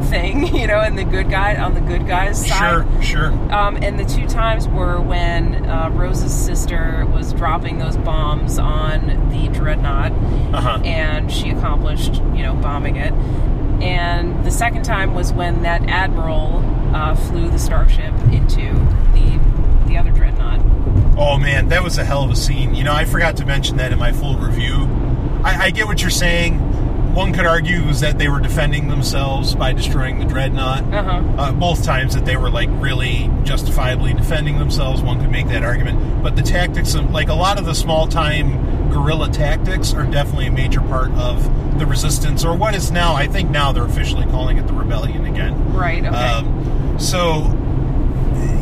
thing, 0.10 0.48
you 0.56 0.68
know, 0.68 0.80
and 0.80 0.98
the 0.98 1.04
good 1.04 1.30
guy 1.30 1.56
on 1.58 1.74
the 1.74 1.82
good 1.82 2.08
guys 2.08 2.48
side. 2.48 2.86
Sure. 3.02 3.02
Sure. 3.02 3.54
Um, 3.54 3.76
and 3.78 4.00
the 4.00 4.06
two 4.06 4.28
times 4.28 4.68
were 4.68 5.00
when 5.02 5.66
uh, 5.70 5.90
Rose's 5.92 6.34
sister 6.34 7.06
was 7.14 7.34
dropping 7.34 7.78
those 7.80 7.98
bombs 7.98 8.58
on 8.60 9.30
the 9.32 9.50
dreadnought, 9.50 10.12
Uh 10.54 10.62
huh. 10.62 10.80
and 10.84 11.32
she 11.32 11.50
accomplished, 11.50 12.16
you 12.36 12.42
know, 12.44 12.56
bombing 12.56 12.96
it. 12.96 13.14
And 13.84 14.46
the 14.46 14.52
second 14.52 14.84
time 14.84 15.14
was 15.14 15.34
when 15.34 15.64
that 15.64 15.84
admiral 15.90 16.64
uh, 16.96 17.16
flew 17.16 17.50
the 17.50 17.60
starship 17.60 18.14
into 18.32 18.70
the 19.86 19.94
the 19.94 20.00
other 20.00 20.12
dreadnought. 20.12 20.60
Oh 21.18 21.38
man, 21.38 21.70
that 21.70 21.84
was 21.84 21.98
a 21.98 22.04
hell 22.04 22.24
of 22.24 22.32
a 22.32 22.36
scene. 22.36 22.76
You 22.76 22.84
know, 22.84 22.94
I 22.94 23.06
forgot 23.06 23.38
to 23.38 23.46
mention 23.46 23.78
that 23.78 23.92
in 23.92 24.00
my 24.00 24.12
full 24.12 24.38
review. 24.38 24.88
I, 25.44 25.66
I 25.66 25.70
get 25.72 25.86
what 25.86 26.02
you're 26.02 26.10
saying. 26.10 26.60
One 27.14 27.32
could 27.32 27.46
argue 27.46 27.86
was 27.86 28.00
that 28.00 28.18
they 28.18 28.28
were 28.28 28.40
defending 28.40 28.88
themselves 28.88 29.54
by 29.54 29.72
destroying 29.72 30.18
the 30.18 30.26
dreadnought. 30.26 30.84
Uh 30.92 31.04
huh. 31.04 31.22
uh, 31.38 31.52
both 31.52 31.84
times 31.84 32.16
that 32.16 32.26
they 32.26 32.38
were 32.38 32.50
like 32.50 32.70
really 32.72 33.30
justifiably 33.44 34.14
defending 34.14 34.58
themselves. 34.58 35.02
One 35.04 35.22
could 35.22 35.30
make 35.30 35.48
that 35.50 35.64
argument, 35.64 36.24
but 36.24 36.36
the 36.36 36.42
tactics, 36.42 36.96
of, 36.96 37.12
like 37.12 37.30
a 37.30 37.36
lot 37.36 37.60
of 37.60 37.66
the 37.66 37.76
small 37.76 38.08
time 38.08 38.90
guerrilla 38.92 39.30
tactics, 39.30 39.94
are 39.94 40.06
definitely 40.06 40.48
a 40.48 40.52
major 40.52 40.82
part 40.82 41.12
of 41.12 41.44
the 41.78 41.86
resistance, 41.86 42.44
or 42.44 42.56
what 42.56 42.74
is 42.74 42.92
now, 42.92 43.14
I 43.14 43.28
think 43.28 43.52
now 43.52 43.72
they're 43.72 43.86
officially 43.86 44.26
calling 44.26 44.58
it 44.58 44.66
the 44.66 44.74
rebellion 44.74 45.26
again. 45.26 45.74
Right. 45.74 46.04
Okay. 46.04 46.16
Um, 46.16 46.98
so, 47.00 47.42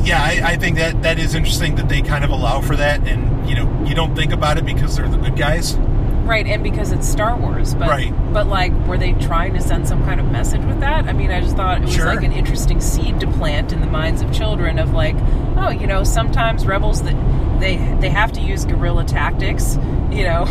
yeah, 0.03 0.21
I, 0.21 0.41
I 0.53 0.57
think 0.57 0.77
that 0.77 1.01
that 1.03 1.19
is 1.19 1.35
interesting 1.35 1.75
that 1.75 1.89
they 1.89 2.01
kind 2.01 2.23
of 2.23 2.29
allow 2.31 2.61
for 2.61 2.75
that, 2.75 3.07
and 3.07 3.47
you 3.49 3.55
know, 3.55 3.83
you 3.85 3.95
don't 3.95 4.15
think 4.15 4.31
about 4.31 4.57
it 4.57 4.65
because 4.65 4.95
they're 4.97 5.09
the 5.09 5.17
good 5.17 5.35
guys. 5.37 5.75
Right, 6.23 6.45
and 6.45 6.63
because 6.63 6.91
it's 6.91 7.07
Star 7.09 7.35
Wars, 7.35 7.73
but 7.73 7.89
Right. 7.89 8.13
but 8.31 8.47
like, 8.47 8.71
were 8.87 8.97
they 8.97 9.13
trying 9.13 9.53
to 9.55 9.61
send 9.61 9.87
some 9.87 10.05
kind 10.05 10.19
of 10.19 10.31
message 10.31 10.63
with 10.63 10.79
that? 10.79 11.05
I 11.05 11.13
mean, 11.13 11.31
I 11.31 11.41
just 11.41 11.55
thought 11.57 11.79
it 11.79 11.81
was 11.85 11.93
Sure. 11.95 12.05
like 12.05 12.23
an 12.23 12.31
interesting 12.31 12.79
seed 12.79 13.19
to 13.19 13.27
plant 13.27 13.73
in 13.73 13.81
the 13.81 13.87
minds 13.87 14.21
of 14.21 14.31
children 14.31 14.79
of 14.79 14.93
like, 14.93 15.15
oh, 15.57 15.69
you 15.69 15.87
know, 15.87 16.03
sometimes 16.03 16.65
rebels 16.65 17.01
that 17.03 17.15
they 17.59 17.77
they 17.99 18.09
have 18.09 18.31
to 18.33 18.39
use 18.41 18.65
guerrilla 18.65 19.03
tactics, 19.03 19.77
you 20.11 20.23
know, 20.23 20.45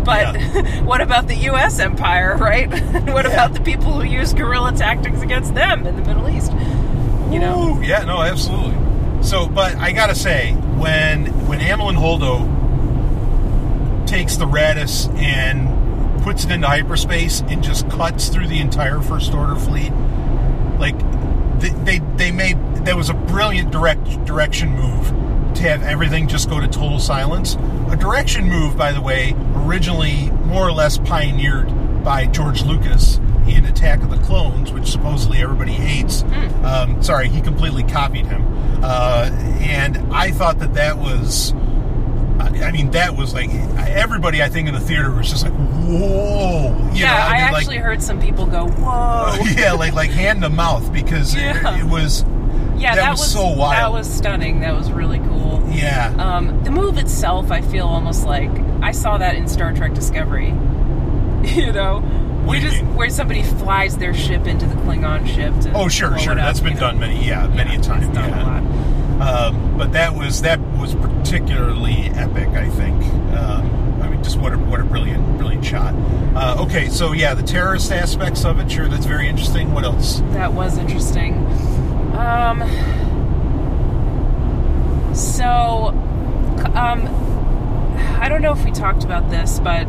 but 0.04 0.36
what 0.84 1.00
about 1.00 1.26
the 1.28 1.36
U.S. 1.50 1.80
empire, 1.80 2.36
right? 2.40 2.70
what 3.12 3.24
Yeah. 3.26 3.32
about 3.32 3.52
the 3.52 3.60
people 3.60 3.92
who 3.92 4.04
use 4.04 4.32
guerrilla 4.32 4.72
tactics 4.72 5.20
against 5.22 5.54
them 5.54 5.86
in 5.86 5.96
the 5.96 6.02
Middle 6.02 6.28
East? 6.30 6.52
You 7.30 7.40
know, 7.40 7.76
Ooh, 7.76 7.82
yeah, 7.82 8.04
no, 8.04 8.22
absolutely. 8.22 8.76
So, 9.22 9.48
but 9.48 9.76
I 9.76 9.92
gotta 9.92 10.14
say, 10.14 10.52
when 10.52 11.26
when 11.48 11.58
Amilyn 11.60 11.96
Holdo 11.96 12.46
takes 14.06 14.36
the 14.36 14.44
Raddus 14.44 15.12
and 15.18 16.22
puts 16.22 16.44
it 16.44 16.50
into 16.50 16.66
hyperspace 16.66 17.40
and 17.42 17.62
just 17.62 17.88
cuts 17.90 18.28
through 18.28 18.46
the 18.48 18.60
entire 18.60 19.00
First 19.00 19.34
Order 19.34 19.56
fleet, 19.56 19.90
like 20.78 20.96
they 21.60 21.70
they, 21.84 21.98
they 22.16 22.30
made 22.30 22.56
that 22.86 22.96
was 22.96 23.10
a 23.10 23.14
brilliant 23.14 23.72
direct 23.72 24.24
direction 24.24 24.70
move 24.70 25.08
to 25.56 25.62
have 25.62 25.82
everything 25.82 26.28
just 26.28 26.48
go 26.48 26.60
to 26.60 26.68
total 26.68 27.00
silence. 27.00 27.56
A 27.90 27.96
direction 27.96 28.48
move, 28.48 28.76
by 28.76 28.92
the 28.92 29.00
way, 29.00 29.34
originally 29.56 30.30
more 30.44 30.66
or 30.66 30.72
less 30.72 30.98
pioneered 30.98 31.66
by 32.04 32.26
George 32.26 32.62
Lucas 32.62 33.18
in 33.48 33.64
Attack 33.64 34.02
of 34.02 34.10
the 34.10 34.18
Clones, 34.18 34.72
which 34.72 34.86
supposedly 34.88 35.38
everybody 35.38 35.72
hates. 35.72 36.22
Um, 36.64 37.02
sorry, 37.02 37.28
he 37.28 37.40
completely 37.40 37.82
copied 37.84 38.26
him, 38.26 38.42
uh, 38.82 39.30
and 39.60 39.96
I 40.12 40.30
thought 40.30 40.58
that 40.60 40.74
that 40.74 40.98
was. 40.98 41.52
I 42.38 42.64
I 42.66 42.72
mean, 42.72 42.90
that 42.90 43.16
was 43.16 43.32
like 43.34 43.50
everybody. 43.50 44.42
I 44.42 44.48
think 44.48 44.68
in 44.68 44.74
the 44.74 44.80
theater 44.80 45.10
was 45.10 45.30
just 45.30 45.44
like, 45.44 45.52
"Whoa!" 45.54 46.90
You 46.92 47.00
yeah, 47.04 47.14
know, 47.14 47.20
I, 47.20 47.32
mean, 47.44 47.52
like- 47.52 47.62
actually 47.62 47.78
heard 47.78 48.02
some 48.02 48.20
people 48.20 48.46
go, 48.46 48.66
"Whoa." 48.66 49.36
yeah, 49.56 49.72
like 49.72 49.94
like 49.94 50.10
hand 50.10 50.42
to 50.42 50.50
mouth 50.50 50.92
because 50.92 51.34
it- 51.34 51.40
it, 51.56 51.84
was 51.84 52.24
Yeah, 52.76 52.94
That 52.94 53.02
that, 53.02 53.10
was 53.12 53.20
was, 53.20 53.32
so 53.32 53.46
wild. 53.48 53.72
That 53.72 53.92
was 53.92 54.06
stunning. 54.12 54.60
That 54.60 54.74
was 54.76 54.90
really 54.92 55.18
cool. 55.20 55.66
yeah 55.72 56.14
Um, 56.18 56.62
the 56.64 56.70
move 56.70 56.98
itself, 56.98 57.50
I 57.50 57.60
feel 57.62 57.86
almost 57.86 58.26
like 58.26 58.50
I 58.82 58.92
saw 58.92 59.16
that 59.18 59.34
in 59.36 59.48
Star 59.48 59.72
Trek 59.72 59.94
Discovery. 59.94 60.48
you 61.44 61.72
know, 61.72 62.02
What 62.46 62.56
we 62.56 62.60
just 62.60 62.82
mean? 62.82 62.94
where 62.94 63.10
somebody 63.10 63.42
flies 63.42 63.96
their 63.98 64.14
ship 64.14 64.46
into 64.46 64.66
the 64.66 64.74
Klingon 64.76 65.26
ship. 65.26 65.52
To 65.62 65.72
oh 65.74 65.88
sure 65.88 66.16
sure 66.18 66.32
up, 66.32 66.38
that's 66.38 66.60
been 66.60 66.74
know. 66.74 66.80
done 66.80 66.98
many 66.98 67.26
yeah 67.26 67.46
many 67.48 67.72
Yeah, 67.74 67.80
a 67.80 67.82
time 67.82 68.02
it's 68.02 68.14
done 68.14 68.30
yeah. 68.30 68.42
a 68.42 68.46
lot. 68.46 68.62
Um, 69.20 69.78
but 69.78 69.92
that 69.92 70.14
was 70.14 70.42
that 70.42 70.60
was 70.78 70.94
particularly 70.94 72.08
epic 72.14 72.48
I 72.48 72.68
think 72.70 73.02
um, 73.36 74.02
I 74.02 74.08
mean 74.08 74.22
just 74.22 74.38
what 74.38 74.52
a 74.52 74.58
what 74.58 74.80
a 74.80 74.84
brilliant 74.84 75.38
brilliant 75.38 75.64
shot 75.64 75.94
uh, 76.36 76.62
okay 76.64 76.88
so 76.88 77.12
yeah 77.12 77.34
the 77.34 77.42
terrorist 77.42 77.90
aspects 77.90 78.44
of 78.44 78.58
it 78.60 78.70
sure 78.70 78.88
that's 78.88 79.06
very 79.06 79.26
interesting 79.28 79.72
what 79.72 79.84
else 79.84 80.20
That 80.32 80.52
was 80.52 80.78
interesting. 80.78 81.34
Um, 82.16 82.62
so, 85.14 85.88
um, 86.74 87.06
I 88.20 88.28
don't 88.28 88.42
know 88.42 88.52
if 88.52 88.64
we 88.64 88.70
talked 88.70 89.04
about 89.04 89.30
this, 89.30 89.58
but 89.60 89.86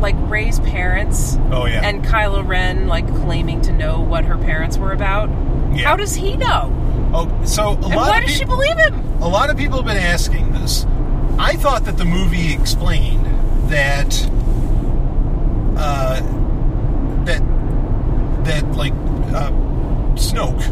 like 0.00 0.14
Rey's 0.30 0.58
parents 0.60 1.36
oh 1.50 1.66
yeah 1.66 1.86
and 1.86 2.04
Kylo 2.04 2.46
Ren 2.46 2.86
like 2.88 3.06
claiming 3.22 3.60
to 3.62 3.72
know 3.72 4.00
what 4.00 4.24
her 4.24 4.36
parents 4.38 4.76
were 4.78 4.92
about. 4.92 5.28
Yeah. 5.76 5.84
How 5.88 5.96
does 5.96 6.14
he 6.14 6.36
know? 6.36 6.76
oh 7.14 7.44
so 7.44 7.68
a 7.70 7.74
And 7.74 7.82
lot 7.84 8.08
why 8.08 8.20
does 8.20 8.34
she 8.36 8.44
believe 8.44 8.76
him? 8.76 8.94
a 9.22 9.28
lot 9.28 9.50
of 9.50 9.56
people 9.56 9.76
have 9.78 9.86
been 9.86 9.96
asking 9.96 10.52
this. 10.52 10.84
I 11.38 11.54
thought 11.56 11.84
that 11.84 11.96
the 11.96 12.04
movie 12.04 12.52
explained 12.52 13.24
that 13.70 14.12
uh, 15.76 16.20
that 17.24 17.42
that 18.44 18.64
like 18.76 18.92
uh, 18.92 19.50
Snoke, 20.16 20.68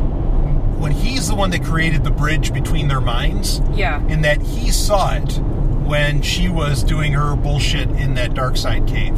when 0.78 0.92
he's 0.92 1.28
the 1.28 1.34
one 1.34 1.50
that 1.50 1.64
created 1.64 2.04
the 2.04 2.10
bridge 2.10 2.52
between 2.52 2.88
their 2.88 3.00
minds, 3.00 3.60
Yeah. 3.72 4.02
and 4.08 4.24
that 4.24 4.42
he 4.42 4.70
saw 4.70 5.14
it 5.14 5.40
when 5.88 6.22
she 6.22 6.48
was 6.48 6.84
doing 6.84 7.12
her 7.14 7.34
bullshit 7.34 7.88
in 7.90 8.14
that 8.14 8.34
dark 8.34 8.56
side 8.56 8.86
cave. 8.86 9.16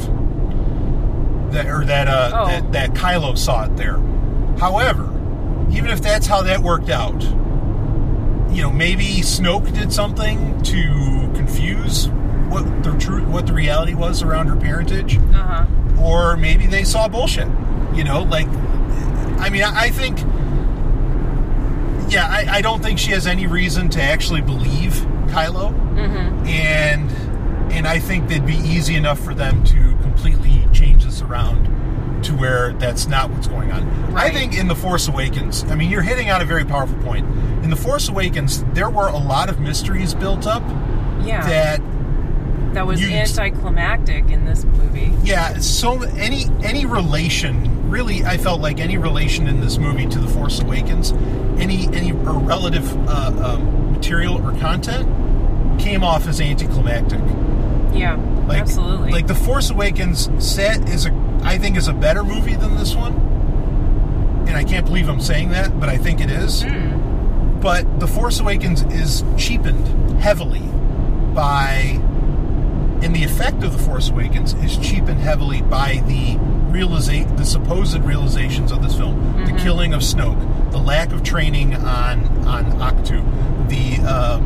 That 1.53 1.66
or 1.66 1.85
that 1.85 2.07
uh, 2.09 2.31
Oh. 2.33 2.47
that 2.47 2.73
that 2.73 2.91
Kylo 2.95 3.37
saw 3.37 3.64
it 3.64 3.77
there. 3.77 3.99
However, 4.59 5.05
even 5.73 5.91
if 5.91 6.01
that's 6.01 6.27
how 6.27 6.43
that 6.43 6.61
worked 6.61 6.91
out, 6.91 7.21
you 8.55 8.62
know, 8.62 8.71
maybe 8.71 9.05
Snoke 9.23 9.73
did 9.75 9.93
something 9.93 10.62
to 10.62 11.31
confuse 11.35 12.07
what 12.49 12.83
the 12.85 12.93
true 12.99 13.25
what 13.25 13.47
the 13.47 13.53
reality 13.53 13.95
was 13.95 14.23
around 14.23 14.47
her 14.47 14.57
parentage, 14.57 15.18
Uh 15.18 15.23
huh. 15.33 16.03
or 16.03 16.37
maybe 16.37 16.66
they 16.66 16.85
saw 16.85 17.09
bullshit. 17.09 17.49
You 17.95 18.05
know, 18.05 18.23
like 18.23 18.47
I 19.41 19.49
mean, 19.51 19.62
I, 19.64 19.87
I 19.87 19.91
think, 19.91 20.18
yeah, 22.12 22.27
I, 22.29 22.47
I 22.59 22.61
don't 22.61 22.83
think 22.83 22.99
she 22.99 23.12
has 23.12 23.27
any 23.27 23.47
reason 23.47 23.89
to 23.91 24.03
actually 24.03 24.41
believe 24.41 25.05
Kylo, 25.31 25.72
Mm-hmm. 25.97 26.47
and 26.47 27.11
and 27.72 27.87
I 27.87 27.99
think 28.01 28.28
that'd 28.28 28.47
be 28.47 28.57
easy 28.57 28.97
enough 28.97 29.18
for 29.20 29.33
them 29.35 29.62
to 29.64 29.74
completely 30.03 30.66
change 30.72 31.05
this 31.05 31.22
around 31.22 31.68
to 32.24 32.33
where 32.35 32.72
that's 32.74 33.07
not 33.07 33.31
what's 33.31 33.47
going 33.47 33.70
on. 33.72 33.89
I 34.16 34.31
think 34.31 34.59
in 34.59 34.66
the 34.68 34.74
Force 34.74 35.09
Awakens, 35.09 35.64
I 35.64 35.74
mean, 35.76 35.89
you're 35.91 36.03
hitting 36.03 36.31
on 36.31 36.43
a 36.43 36.45
very 36.45 36.64
powerful 36.64 36.99
point. 36.99 37.26
In 37.64 37.70
the 37.70 37.76
Force 37.76 38.09
Awakens, 38.09 38.64
there 38.74 38.91
were 38.91 39.09
a 39.09 39.16
lot 39.18 39.49
of 39.49 39.61
mysteries 39.61 40.14
built 40.14 40.47
up 40.47 40.62
Yeah. 41.24 41.47
that 41.49 41.81
that 42.74 42.87
was 42.87 43.01
you- 43.01 43.11
anticlimactic 43.11 44.31
in 44.31 44.45
this 44.45 44.64
movie. 44.64 45.12
yeah 45.24 45.59
so 45.59 46.03
any 46.03 46.45
any 46.62 46.87
relation 46.87 47.91
really 47.91 48.24
i 48.24 48.37
felt 48.37 48.61
like 48.61 48.78
any 48.78 48.97
relation 48.97 49.49
in 49.49 49.61
this 49.61 49.76
movie 49.76 50.07
to 50.07 50.20
the 50.20 50.28
force 50.28 50.61
awakens 50.61 51.11
any 51.59 51.89
any 51.89 52.12
relative 52.12 52.87
uh, 53.09 53.33
um, 53.57 53.93
material 53.93 54.37
or 54.47 54.57
content 54.61 55.05
came 55.81 56.03
off 56.05 56.26
as 56.28 56.41
anticlimactic 56.41 57.20
Yeah. 57.93 58.16
like 58.47 58.61
absolutely. 58.62 59.11
like 59.12 59.26
the 59.26 59.35
force 59.35 59.70
awakens 59.70 60.28
set 60.39 60.89
is 60.89 61.07
a 61.07 61.12
i 61.43 61.59
think 61.59 61.76
is 61.76 61.89
a 61.89 61.93
better 61.93 62.22
movie 62.22 62.55
than 62.57 62.76
this 62.76 62.95
one 62.95 63.14
and 64.49 64.57
i 64.57 64.64
can't 64.64 64.87
believe 64.87 65.09
i'm 65.09 65.20
saying 65.20 65.51
that 65.51 65.78
but 65.81 65.89
i 65.89 65.97
think 65.97 66.20
it 66.20 66.31
is 66.31 66.62
Mm. 66.64 67.61
but 67.61 68.01
the 68.01 68.07
force 68.07 68.41
awakens 68.41 68.83
is 68.93 69.24
cheapened 69.37 69.87
heavily 70.20 70.62
by 71.35 71.99
and 73.03 73.16
the 73.16 73.24
effect 73.24 73.62
of 73.62 73.72
the 73.72 73.78
Force 73.78 74.11
Awakens 74.11 74.53
is 74.55 74.76
cheapened 74.76 75.20
heavily 75.20 75.62
by 75.62 76.03
the 76.07 76.35
realiza- 76.70 77.35
the 77.39 77.47
supposed 77.47 77.97
realizations 78.05 78.70
of 78.72 78.83
this 78.83 78.95
film: 78.95 79.16
the 79.47 79.53
killing 79.53 79.95
of 79.95 80.03
Snoke, 80.03 80.70
the 80.70 80.76
lack 80.78 81.11
of 81.12 81.22
training 81.22 81.74
on 81.76 82.26
on 82.47 82.66
Ahch-To, 82.78 83.22
the 83.68 84.07
um, 84.07 84.43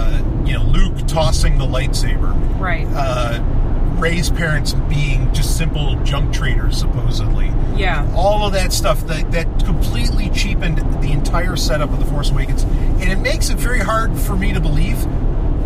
uh, 0.00 0.44
you 0.46 0.54
know 0.54 0.64
Luke 0.64 1.06
tossing 1.06 1.58
the 1.58 1.66
lightsaber, 1.66 2.32
right. 2.58 2.86
uh, 2.90 3.42
Rey's 3.98 4.30
parents 4.30 4.72
being 4.72 5.32
just 5.34 5.56
simple 5.56 5.96
junk 6.04 6.32
traders, 6.32 6.78
supposedly 6.78 7.52
yeah. 7.76 8.10
all 8.14 8.46
of 8.46 8.52
that 8.52 8.72
stuff 8.72 9.06
that, 9.06 9.30
that 9.32 9.64
completely 9.64 10.30
cheapened 10.30 10.78
the 11.02 11.12
entire 11.12 11.56
setup 11.56 11.90
of 11.90 11.98
the 11.98 12.06
Force 12.06 12.30
Awakens, 12.30 12.62
and 12.64 13.10
it 13.10 13.18
makes 13.18 13.50
it 13.50 13.58
very 13.58 13.80
hard 13.80 14.16
for 14.16 14.36
me 14.36 14.52
to 14.52 14.60
believe 14.60 15.00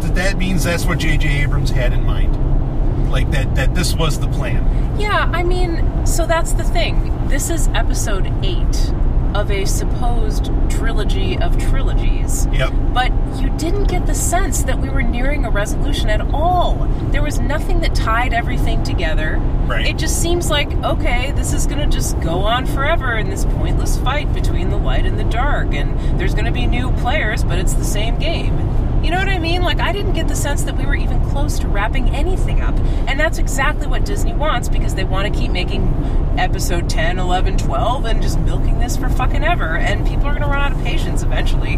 that 0.03 0.15
that 0.15 0.37
means 0.37 0.65
that's 0.65 0.85
what 0.85 0.99
J.J. 0.99 1.43
Abrams 1.43 1.71
had 1.71 1.93
in 1.93 2.05
mind, 2.05 3.11
like 3.11 3.31
that 3.31 3.55
that 3.55 3.75
this 3.75 3.95
was 3.95 4.19
the 4.19 4.29
plan. 4.29 4.99
Yeah, 4.99 5.31
I 5.33 5.43
mean, 5.43 6.07
so 6.07 6.27
that's 6.27 6.53
the 6.53 6.65
thing. 6.65 7.29
This 7.29 7.51
is 7.51 7.69
episode 7.69 8.27
eight 8.45 8.93
of 9.35 9.51
a 9.51 9.65
supposed 9.65 10.51
trilogy 10.71 11.37
of 11.39 11.59
trilogies. 11.59 12.47
Yep. 12.53 12.73
But 12.93 13.13
you 13.41 13.51
didn't 13.59 13.85
get 13.85 14.07
the 14.07 14.15
sense 14.15 14.63
that 14.63 14.79
we 14.79 14.89
were 14.89 15.03
nearing 15.03 15.45
a 15.45 15.51
resolution 15.51 16.09
at 16.09 16.21
all. 16.33 16.87
There 17.11 17.23
was 17.23 17.41
nothing 17.41 17.81
that 17.81 17.95
tied 17.95 18.33
everything 18.33 18.83
together. 18.85 19.39
Right. 19.67 19.87
It 19.87 19.99
just 19.99 20.23
seems 20.23 20.51
like, 20.51 20.71
okay, 20.85 21.33
this 21.33 21.53
is 21.53 21.67
going 21.67 21.81
to 21.81 21.87
just 21.87 22.21
go 22.21 22.41
on 22.41 22.67
forever 22.67 23.15
in 23.15 23.31
this 23.31 23.45
pointless 23.45 23.97
fight 23.99 24.33
between 24.33 24.71
the 24.71 24.77
light 24.77 25.07
and 25.07 25.19
the 25.19 25.25
dark. 25.25 25.75
And 25.75 25.99
there's 26.19 26.35
going 26.35 26.47
to 26.47 26.53
be 26.53 26.67
new 26.67 26.93
players, 26.93 27.43
but 27.43 27.59
it's 27.59 27.75
the 27.75 27.85
same 27.85 28.19
game. 28.19 28.57
You 29.05 29.11
know 29.11 29.19
what 29.19 29.29
I 29.29 29.39
mean? 29.39 29.61
Like, 29.61 29.81
I 29.81 29.93
didn't 29.93 30.15
get 30.15 30.29
the 30.29 30.35
sense 30.35 30.63
that 30.63 30.79
we 30.79 30.87
were 30.87 30.95
even 30.95 31.21
close 31.29 31.59
to 31.59 31.69
wrapping 31.69 32.09
anything 32.15 32.63
up. 32.63 32.75
And 33.07 33.21
that's 33.21 33.37
exactly 33.37 33.87
what 33.87 34.07
Disney 34.07 34.33
wants 34.33 34.71
because 34.71 34.95
they 34.95 35.05
want 35.05 35.31
to 35.31 35.39
keep 35.39 35.51
making 35.51 35.93
episode 36.39 36.89
10, 36.89 37.19
11, 37.19 37.59
12 37.59 38.07
and 38.07 38.23
just 38.23 38.39
milking 38.41 38.79
this 38.79 38.97
for 38.97 39.11
fucking 39.11 39.45
ever. 39.45 39.77
And 39.77 40.07
people 40.07 40.25
are 40.27 40.31
going 40.31 40.41
to 40.41 40.49
run 40.49 40.63
out 40.63 40.73
of 40.73 40.83
patience 40.83 41.23
eventually. 41.23 41.75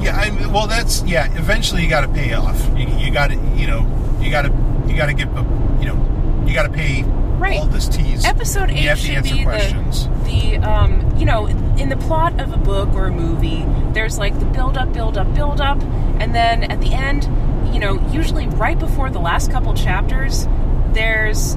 Yeah, 0.00 0.16
I 0.16 0.30
mean, 0.30 0.52
well, 0.52 0.68
that's 0.68 1.02
yeah. 1.02 1.26
Eventually, 1.36 1.82
you 1.82 1.88
got 1.88 2.02
to 2.02 2.08
pay 2.08 2.32
off. 2.34 2.64
You, 2.78 2.86
you 2.86 3.10
got 3.10 3.30
to, 3.30 3.34
you 3.56 3.66
know, 3.66 3.80
you 4.20 4.30
got 4.30 4.42
to, 4.42 4.52
you 4.86 4.96
got 4.96 5.06
to 5.06 5.14
get, 5.14 5.26
you 5.80 5.86
know, 5.86 6.44
you 6.46 6.54
got 6.54 6.62
to 6.62 6.72
pay 6.72 7.02
Right. 7.38 7.58
all 7.60 7.66
this 7.66 7.88
tease. 7.88 8.24
Episode 8.24 8.70
You 8.70 8.90
eight 8.90 8.98
should 8.98 9.10
answer 9.16 9.34
be 9.34 9.44
questions. 9.44 10.08
the 10.24 10.56
the 10.56 10.56
um, 10.58 11.16
you 11.16 11.24
know 11.24 11.46
in 11.46 11.88
the 11.88 11.96
plot 11.96 12.38
of 12.40 12.52
a 12.52 12.56
book 12.56 12.88
or 12.94 13.06
a 13.06 13.10
movie. 13.12 13.64
There's 13.92 14.18
like 14.18 14.38
the 14.38 14.44
build 14.46 14.76
up, 14.76 14.92
build 14.92 15.16
up, 15.16 15.32
build 15.34 15.60
up, 15.60 15.80
and 16.20 16.34
then 16.34 16.64
at 16.64 16.80
the 16.80 16.92
end, 16.92 17.24
you 17.72 17.80
know, 17.80 17.98
usually 18.10 18.46
right 18.48 18.78
before 18.78 19.10
the 19.10 19.18
last 19.20 19.50
couple 19.50 19.72
chapters, 19.74 20.46
there's 20.92 21.56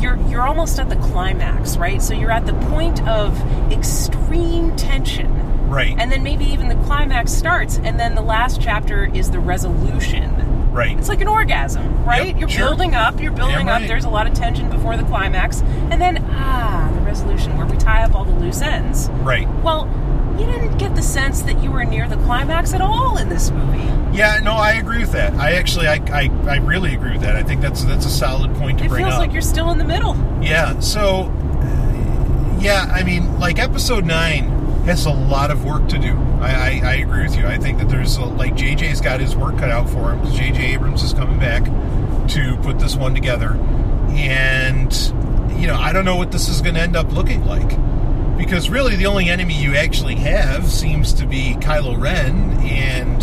you're 0.00 0.16
you're 0.28 0.46
almost 0.46 0.78
at 0.78 0.88
the 0.88 0.96
climax, 0.96 1.76
right? 1.76 2.00
So 2.02 2.14
you're 2.14 2.30
at 2.30 2.46
the 2.46 2.54
point 2.70 3.06
of 3.08 3.38
extreme 3.72 4.74
tension. 4.76 5.32
Right. 5.68 5.96
And 5.98 6.12
then 6.12 6.22
maybe 6.22 6.44
even 6.44 6.68
the 6.68 6.76
climax 6.86 7.32
starts 7.32 7.78
and 7.78 7.98
then 7.98 8.14
the 8.14 8.22
last 8.22 8.60
chapter 8.60 9.06
is 9.12 9.30
the 9.32 9.40
resolution. 9.40 10.30
Right. 10.76 10.98
It's 10.98 11.08
like 11.08 11.20
an 11.20 11.28
orgasm, 11.28 12.04
right? 12.04 12.28
Yep, 12.28 12.38
you're 12.38 12.48
sure. 12.48 12.68
building 12.68 12.94
up, 12.94 13.20
you're 13.20 13.32
building 13.32 13.66
Damn 13.66 13.82
up. 13.82 13.88
There's 13.88 14.04
a 14.04 14.10
lot 14.10 14.26
of 14.26 14.34
tension 14.34 14.70
before 14.70 14.96
the 14.96 15.04
climax, 15.04 15.62
and 15.62 16.00
then 16.00 16.24
ah, 16.30 16.90
the 16.94 17.00
resolution 17.00 17.56
where 17.56 17.66
we 17.66 17.76
tie 17.76 18.04
up 18.04 18.14
all 18.14 18.24
the 18.24 18.34
loose 18.34 18.60
ends. 18.62 19.08
right. 19.22 19.48
Well, 19.62 19.88
you 20.38 20.44
didn't 20.44 20.76
get 20.76 20.94
the 20.94 21.02
sense 21.02 21.42
that 21.42 21.62
you 21.62 21.70
were 21.70 21.84
near 21.84 22.08
the 22.08 22.16
climax 22.16 22.74
at 22.74 22.82
all 22.82 23.16
in 23.16 23.30
this 23.30 23.50
movie. 23.50 23.78
Yeah, 24.14 24.38
no, 24.42 24.52
I 24.52 24.72
agree 24.72 24.98
with 24.98 25.12
that. 25.12 25.32
I 25.34 25.52
actually, 25.52 25.88
I, 25.88 25.94
I, 26.12 26.30
I 26.46 26.56
really 26.56 26.94
agree 26.94 27.12
with 27.12 27.22
that. 27.22 27.36
I 27.36 27.42
think 27.42 27.62
that's 27.62 27.84
that's 27.84 28.04
a 28.04 28.10
solid 28.10 28.54
point 28.56 28.78
to 28.78 28.84
It 28.84 28.88
bring 28.88 29.04
up. 29.04 29.08
It 29.08 29.12
feels 29.12 29.18
like 29.18 29.32
you're 29.32 29.42
still 29.42 29.70
in 29.70 29.78
the 29.78 29.84
middle. 29.84 30.14
Yeah. 30.42 30.78
So, 30.80 31.32
yeah, 32.58 32.90
I 32.92 33.02
mean, 33.02 33.38
like 33.38 33.58
episode 33.58 34.04
nine 34.04 34.65
has 34.86 35.06
a 35.06 35.10
lot 35.10 35.50
of 35.50 35.64
work 35.64 35.88
to 35.88 35.98
do. 35.98 36.12
I, 36.40 36.50
I, 36.50 36.80
I 36.84 36.94
agree 36.96 37.22
with 37.24 37.36
you. 37.36 37.46
I 37.46 37.58
think 37.58 37.78
that 37.78 37.88
there's 37.88 38.16
a, 38.16 38.24
like 38.24 38.54
JJ's 38.54 39.00
got 39.00 39.20
his 39.20 39.34
work 39.36 39.58
cut 39.58 39.70
out 39.70 39.88
for 39.88 40.12
him 40.12 40.20
because 40.20 40.38
JJ 40.38 40.58
Abrams 40.74 41.02
is 41.02 41.12
coming 41.12 41.38
back 41.38 41.64
to 42.30 42.56
put 42.62 42.78
this 42.78 42.96
one 42.96 43.14
together, 43.14 43.52
and 44.10 44.92
you 45.60 45.66
know, 45.66 45.76
I 45.76 45.92
don't 45.92 46.04
know 46.04 46.16
what 46.16 46.32
this 46.32 46.48
is 46.48 46.60
going 46.60 46.74
to 46.74 46.80
end 46.80 46.96
up 46.96 47.12
looking 47.12 47.44
like. 47.46 47.68
Because 48.36 48.68
really, 48.68 48.96
the 48.96 49.06
only 49.06 49.30
enemy 49.30 49.54
you 49.54 49.74
actually 49.76 50.16
have 50.16 50.70
seems 50.70 51.12
to 51.14 51.26
be 51.26 51.54
Kylo 51.54 51.98
Ren, 51.98 52.52
and 52.60 53.22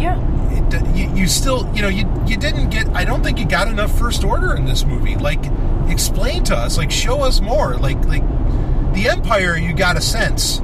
Yeah. 0.00 0.18
it, 0.52 0.96
you, 0.96 1.14
you 1.22 1.26
still 1.26 1.70
you 1.74 1.80
know 1.82 1.88
you 1.88 2.04
you 2.26 2.36
didn't 2.36 2.70
get 2.70 2.86
i 2.88 3.04
don't 3.04 3.22
think 3.22 3.38
you 3.38 3.46
got 3.46 3.68
enough 3.68 3.96
first 3.98 4.24
order 4.24 4.54
in 4.56 4.64
this 4.64 4.84
movie 4.84 5.16
like 5.16 5.42
explain 5.88 6.42
to 6.44 6.56
us 6.56 6.76
like 6.78 6.90
show 6.90 7.20
us 7.22 7.40
more 7.42 7.74
like 7.76 8.02
like 8.06 8.22
the 8.94 9.06
empire 9.08 9.54
you 9.56 9.74
got 9.74 9.96
a 9.98 10.00
sense 10.00 10.60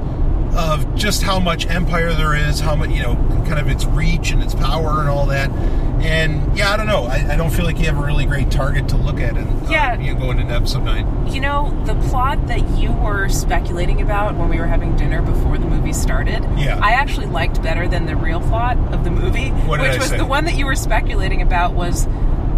of 0.55 0.95
just 0.95 1.21
how 1.21 1.39
much 1.39 1.67
empire 1.67 2.13
there 2.13 2.35
is 2.35 2.59
how 2.59 2.75
much 2.75 2.89
you 2.89 3.01
know 3.03 3.15
kind 3.47 3.59
of 3.59 3.67
its 3.67 3.85
reach 3.85 4.31
and 4.31 4.41
its 4.41 4.55
power 4.55 4.99
and 4.99 5.07
all 5.09 5.25
that 5.27 5.49
and 6.03 6.57
yeah 6.57 6.71
i 6.73 6.77
don't 6.77 6.87
know 6.87 7.03
i, 7.03 7.33
I 7.33 7.35
don't 7.35 7.49
feel 7.51 7.65
like 7.65 7.77
you 7.77 7.85
have 7.85 7.97
a 7.97 8.01
really 8.05 8.25
great 8.25 8.49
target 8.49 8.87
to 8.89 8.97
look 8.97 9.19
at 9.19 9.37
and 9.37 9.47
uh, 9.67 9.69
Yeah. 9.69 9.99
you 9.99 10.13
know, 10.13 10.19
going 10.19 10.39
into 10.39 10.53
episode 10.53 10.83
9 10.83 11.31
You 11.33 11.41
know, 11.41 11.83
the 11.85 11.93
plot 12.09 12.47
that 12.47 12.67
you 12.77 12.91
were 12.91 13.29
speculating 13.29 14.01
about 14.01 14.35
when 14.35 14.49
we 14.49 14.57
were 14.59 14.65
having 14.65 14.95
dinner 14.95 15.21
before 15.21 15.57
the 15.59 15.65
movie 15.65 15.93
started, 15.93 16.43
Yeah. 16.57 16.79
I 16.81 16.91
actually 16.93 17.27
liked 17.27 17.61
better 17.61 17.87
than 17.87 18.05
the 18.07 18.15
real 18.15 18.39
plot 18.41 18.77
of 18.93 19.03
the 19.03 19.11
movie. 19.11 19.49
Which 19.49 19.79
I 19.81 19.97
was 19.97 20.07
say? 20.09 20.17
the 20.17 20.25
one 20.25 20.45
that 20.45 20.55
you 20.55 20.65
were 20.65 20.75
speculating 20.75 21.41
about 21.43 21.73
was 21.75 22.07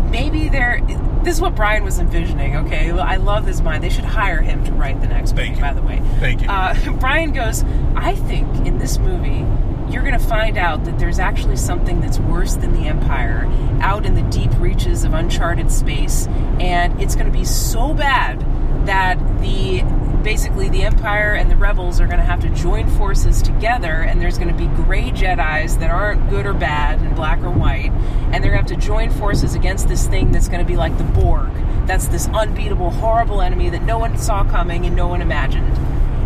maybe 0.10 0.48
there 0.50 0.80
this 1.24 1.36
is 1.36 1.42
what 1.42 1.56
Brian 1.56 1.84
was 1.84 2.00
envisioning, 2.00 2.56
okay? 2.58 2.92
I 2.92 3.18
love 3.18 3.46
his 3.46 3.62
mind. 3.62 3.84
They 3.84 3.90
should 3.90 4.06
hire 4.06 4.42
him 4.42 4.64
to 4.66 4.72
write 4.72 5.02
the 5.02 5.08
next 5.08 5.36
Thank 5.36 5.52
movie, 5.52 5.56
you. 5.58 5.62
by 5.62 5.74
the 5.74 5.82
way. 5.82 6.02
Thank 6.20 6.42
you. 6.42 6.50
Uh, 6.50 6.76
Brian 7.00 7.32
goes, 7.32 7.64
I 7.96 8.16
think 8.16 8.48
in 8.66 8.80
this 8.80 8.98
movie, 8.98 9.46
you're 9.92 10.04
going 10.04 10.18
to 10.18 10.26
find 10.26 10.58
out 10.58 10.86
that 10.86 10.98
there's 11.00 11.20
actually 11.20 11.58
something 11.58 12.00
that's 12.02 12.20
worse 12.20 12.56
than 12.56 12.74
the 12.74 12.88
Empire 12.88 13.46
out 13.82 14.06
in 14.06 14.16
the 14.16 14.22
deep 14.24 14.52
reaches 14.60 15.04
of 15.04 15.14
uncharted 15.14 15.72
space, 15.72 16.28
and 16.60 17.00
it's 17.02 17.16
going 17.16 17.26
to 17.26 17.38
be 17.38 17.46
so 17.46 17.94
bad 17.94 18.40
that 18.86 19.18
the 19.42 19.84
basically 20.24 20.70
the 20.70 20.84
Empire 20.84 21.34
and 21.34 21.50
the 21.50 21.56
rebels 21.56 22.00
are 22.00 22.06
going 22.06 22.20
to 22.20 22.24
have 22.24 22.40
to 22.42 22.50
join 22.50 22.90
forces 22.92 23.42
together, 23.42 24.02
and 24.02 24.22
there's 24.22 24.38
going 24.38 24.50
to 24.50 24.54
be 24.54 24.68
gray 24.84 25.10
Jedi's 25.12 25.78
that 25.78 25.90
aren't 25.90 26.30
good 26.30 26.46
or 26.46 26.54
bad 26.54 27.00
and 27.00 27.16
black 27.16 27.40
or 27.40 27.50
white, 27.50 27.92
and 28.32 28.44
they're 28.44 28.52
going 28.52 28.64
to 28.64 28.74
have 28.74 28.80
to 28.80 28.88
join 28.88 29.10
forces 29.10 29.56
against 29.56 29.88
this 29.88 30.08
thing 30.08 30.32
that's 30.32 30.48
going 30.48 30.60
to 30.60 30.66
be 30.66 30.78
like 30.78 30.98
the 30.98 31.04
Borg. 31.04 31.50
That's 31.88 32.08
this 32.08 32.28
unbeatable, 32.28 32.92
horrible 32.92 33.42
enemy 33.42 33.70
that 33.70 33.84
no 33.84 33.98
one 33.98 34.18
saw 34.18 34.44
coming 34.44 34.86
and 34.86 34.96
no 34.96 35.08
one 35.08 35.22
imagined 35.22 35.78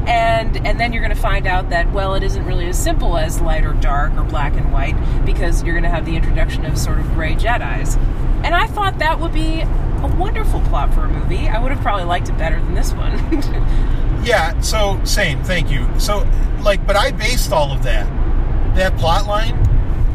and 0.08 0.66
and 0.66 0.80
then 0.80 0.94
you're 0.94 1.02
going 1.02 1.16
to 1.16 1.20
find 1.20 1.48
out 1.48 1.70
that 1.70 1.92
well 1.92 2.14
it 2.14 2.24
isn't 2.24 2.46
really 2.46 2.68
as 2.68 2.82
simple 2.82 3.18
as 3.18 3.42
light 3.42 3.66
or 3.66 3.74
dark 3.74 4.14
or 4.14 4.24
black 4.24 4.54
and 4.54 4.72
white 4.72 4.96
because 5.26 5.64
you're 5.64 5.74
going 5.74 5.84
to 5.84 5.90
have 5.90 6.06
the 6.06 6.16
introduction 6.16 6.66
of 6.66 6.78
sort 6.78 7.00
of 7.00 7.06
gray 7.14 7.34
jedis 7.34 7.96
and 8.44 8.54
i 8.56 8.68
thought 8.68 8.98
that 9.00 9.20
would 9.20 9.34
be 9.34 9.62
a 9.62 10.16
wonderful 10.18 10.60
plot 10.62 10.94
for 10.94 11.06
a 11.06 11.10
movie 11.10 11.48
i 11.48 11.60
would 11.60 11.72
have 11.72 11.82
probably 11.82 12.06
liked 12.06 12.30
it 12.30 12.38
better 12.38 12.60
than 12.60 12.74
this 12.74 12.94
one 12.94 13.16
Yeah, 14.26 14.60
so 14.62 15.00
same, 15.06 15.44
thank 15.44 15.70
you. 15.70 15.88
So 16.00 16.28
like 16.62 16.86
but 16.88 16.96
I 16.96 17.12
based 17.12 17.52
all 17.52 17.72
of 17.72 17.84
that 17.84 18.06
that 18.76 18.98
plot 18.98 19.28
line 19.28 19.54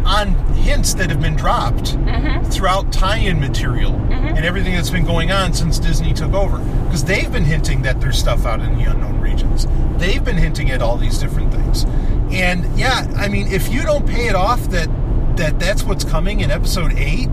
on 0.04 0.34
hints 0.54 0.94
that 0.94 1.08
have 1.10 1.20
been 1.20 1.36
dropped 1.36 1.94
mm-hmm. 1.94 2.44
throughout 2.50 2.92
tie-in 2.92 3.38
material 3.38 3.92
mm-hmm. 3.92 4.12
and 4.12 4.44
everything 4.44 4.74
that's 4.74 4.90
been 4.90 5.04
going 5.04 5.30
on 5.30 5.54
since 5.54 5.78
Disney 5.78 6.12
took 6.12 6.32
over. 6.32 6.58
Because 6.84 7.04
they've 7.04 7.30
been 7.30 7.44
hinting 7.44 7.82
that 7.82 8.00
there's 8.00 8.18
stuff 8.18 8.44
out 8.46 8.60
in 8.60 8.76
the 8.76 8.84
unknown 8.90 9.20
regions. 9.20 9.68
They've 9.96 10.24
been 10.24 10.36
hinting 10.36 10.70
at 10.70 10.82
all 10.82 10.96
these 10.96 11.18
different 11.18 11.52
things. 11.52 11.84
And 12.32 12.76
yeah, 12.76 13.06
I 13.16 13.28
mean, 13.28 13.46
if 13.46 13.72
you 13.72 13.82
don't 13.82 14.06
pay 14.06 14.26
it 14.26 14.34
off 14.34 14.60
that 14.70 14.88
that 15.36 15.60
that's 15.60 15.84
what's 15.84 16.04
coming 16.04 16.40
in 16.40 16.50
episode 16.50 16.92
eight, 16.94 17.28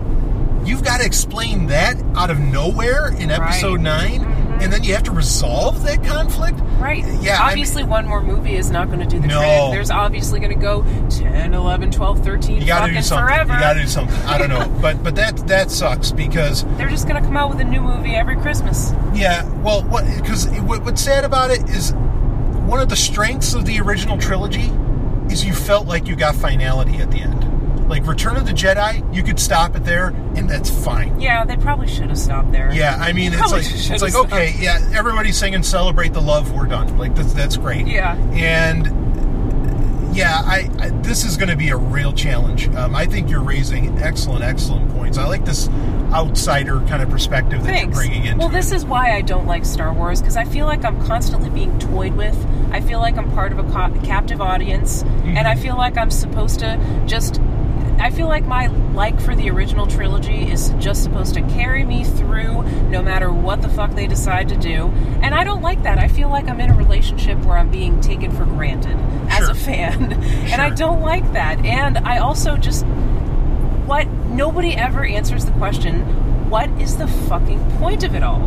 you've 0.64 0.82
got 0.84 0.98
to 0.98 1.06
explain 1.06 1.66
that 1.68 1.96
out 2.16 2.30
of 2.30 2.38
nowhere 2.38 3.08
in 3.18 3.30
episode 3.30 3.82
Right. 3.84 4.18
9 4.18 4.20
mm-hmm. 4.20 4.60
and 4.62 4.72
then 4.72 4.82
you 4.84 4.92
have 4.94 5.02
to 5.04 5.12
resolve 5.12 5.82
that 5.84 6.02
conflict. 6.04 6.58
right 6.78 7.04
Yeah, 7.22 7.36
I 7.38 7.40
mean- 7.40 7.50
obviously 7.50 7.84
one 7.84 8.06
more 8.06 8.22
movie 8.22 8.56
is 8.56 8.70
not 8.70 8.88
going 8.88 9.00
to 9.00 9.06
do 9.06 9.20
the 9.20 9.26
No. 9.28 9.38
trick 9.40 9.72
there's 9.72 9.90
obviously 9.90 10.40
going 10.40 10.52
to 10.52 10.60
go 10.60 10.82
10 11.10 11.54
11 11.54 11.90
12 11.90 12.24
13 12.24 12.60
You 12.60 12.66
got 12.66 12.76
to 12.76 12.80
fucking 12.82 12.94
do 12.96 13.02
something. 13.02 13.26
forever 13.26 13.52
You 13.54 13.60
got 13.60 13.72
to 13.74 13.80
do 13.80 13.86
something. 13.86 14.16
I 14.22 14.38
don't 14.38 14.48
know, 14.48 14.68
but 14.82 15.02
but 15.02 15.14
that 15.16 15.36
that 15.48 15.70
sucks 15.70 16.12
because 16.12 16.64
they're 16.76 16.88
just 16.90 17.08
going 17.08 17.20
to 17.22 17.26
come 17.26 17.36
out 17.36 17.50
with 17.50 17.60
a 17.60 17.64
new 17.64 17.80
movie 17.80 18.14
every 18.14 18.36
christmas 18.36 18.92
yeah, 19.14 19.48
well, 19.62 19.82
what 19.84 20.04
because 20.16 20.46
what, 20.60 20.84
what's 20.84 21.02
sad 21.02 21.24
about 21.24 21.50
it 21.50 21.68
is 21.70 21.92
one 21.92 22.80
of 22.80 22.88
the 22.88 22.96
strengths 22.96 23.54
of 23.54 23.64
the 23.64 23.80
original 23.80 24.18
trilogy 24.18 24.70
is 25.32 25.44
you 25.44 25.54
felt 25.54 25.86
like 25.86 26.06
you 26.06 26.14
got 26.14 26.34
finality 26.36 26.96
at 26.98 27.10
the 27.10 27.18
end. 27.18 27.37
Like 27.88 28.06
Return 28.06 28.36
of 28.36 28.44
the 28.46 28.52
Jedi, 28.52 29.14
you 29.14 29.22
could 29.22 29.40
stop 29.40 29.74
it 29.74 29.84
there, 29.84 30.08
and 30.36 30.48
that's 30.48 30.68
fine. 30.70 31.18
yeah 31.20 31.44
they 31.44 31.56
probably 31.56 31.88
should 31.88 32.08
have 32.10 32.18
stopped 32.18 32.52
there 32.52 32.70
Yeah, 32.72 32.96
I 33.00 33.12
mean, 33.12 33.32
it's 33.32 33.40
Probably 33.40 33.62
like 33.62 33.70
it's 33.74 34.02
like 34.02 34.10
stopped. 34.12 34.32
okay, 34.32 34.54
yeah, 34.58 34.78
everybody's 34.94 35.36
singing 35.38 35.62
"Celebrate 35.62 36.12
the 36.12 36.20
Love." 36.20 36.52
We're 36.52 36.66
done. 36.66 36.98
Like 36.98 37.14
that's 37.14 37.32
that's 37.32 37.56
great. 37.56 37.86
Yeah. 37.86 38.14
and 38.34 38.86
yeah, 40.14 40.40
I, 40.44 40.68
I 40.80 40.90
this 41.02 41.24
is 41.24 41.36
going 41.36 41.50
to 41.50 41.56
be 41.56 41.68
a 41.70 41.76
real 41.76 42.12
challenge. 42.12 42.66
Um, 42.74 42.94
I 42.96 43.06
think 43.06 43.30
you're 43.30 43.42
raising 43.42 43.98
excellent, 43.98 44.42
excellent 44.42 44.90
points. 44.92 45.16
I 45.16 45.26
like 45.26 45.44
this 45.44 45.68
outsider 46.12 46.80
kind 46.88 47.02
of 47.02 47.10
perspective 47.10 47.62
that 47.62 47.68
Thanks. 47.68 47.96
you're 47.96 48.06
bringing 48.08 48.24
in. 48.26 48.38
Well, 48.38 48.48
this 48.48 48.72
is 48.72 48.84
why 48.84 49.12
I 49.14 49.20
don't 49.20 49.46
like 49.46 49.64
Star 49.64 49.92
Wars 49.92 50.20
because 50.20 50.36
I 50.36 50.44
feel 50.44 50.66
like 50.66 50.84
I'm 50.84 51.00
constantly 51.06 51.50
being 51.50 51.78
toyed 51.78 52.14
with. 52.14 52.36
I 52.72 52.80
feel 52.80 52.98
like 52.98 53.16
I'm 53.16 53.30
part 53.32 53.52
of 53.52 53.58
a 53.60 53.70
ca- 53.70 53.90
captive 54.02 54.40
audience, 54.40 55.02
and 55.24 55.46
I 55.46 55.54
feel 55.54 55.76
like 55.76 55.96
I'm 55.96 56.10
supposed 56.10 56.60
to 56.60 56.78
just. 57.06 57.40
I 58.00 58.10
feel 58.10 58.28
like 58.28 58.44
my 58.44 58.66
like 58.94 59.20
for 59.20 59.34
the 59.34 59.50
original 59.50 59.86
trilogy 59.86 60.50
is 60.50 60.70
just 60.78 61.02
supposed 61.02 61.34
to 61.34 61.42
carry 61.42 61.84
me 61.84 62.04
through 62.04 62.62
no 62.90 63.02
matter 63.02 63.32
what 63.32 63.62
the 63.62 63.68
fuck 63.68 63.92
they 63.94 64.06
decide 64.06 64.48
to 64.50 64.56
do. 64.56 64.86
And 65.22 65.34
I 65.34 65.44
don't 65.44 65.62
like 65.62 65.82
that. 65.82 65.98
I 65.98 66.08
feel 66.08 66.28
like 66.28 66.48
I'm 66.48 66.60
in 66.60 66.70
a 66.70 66.74
relationship 66.74 67.38
where 67.44 67.56
I'm 67.58 67.70
being 67.70 68.00
taken 68.00 68.30
for 68.32 68.44
granted 68.44 68.96
as 69.30 69.38
Sure. 69.38 69.50
a 69.50 69.54
fan. 69.54 70.12
And 70.48 70.62
I 70.62 70.70
don't 70.70 71.00
like 71.02 71.32
that. 71.32 71.64
And 71.64 71.98
I 71.98 72.18
also 72.18 72.56
just 72.56 72.84
what 73.86 74.06
nobody 74.08 74.74
ever 74.74 75.04
answers 75.04 75.44
the 75.44 75.52
question 75.52 76.00
what 76.50 76.68
is 76.80 76.96
the 76.96 77.06
fucking 77.06 77.58
point 77.78 78.02
of 78.04 78.14
it 78.14 78.22
all 78.22 78.40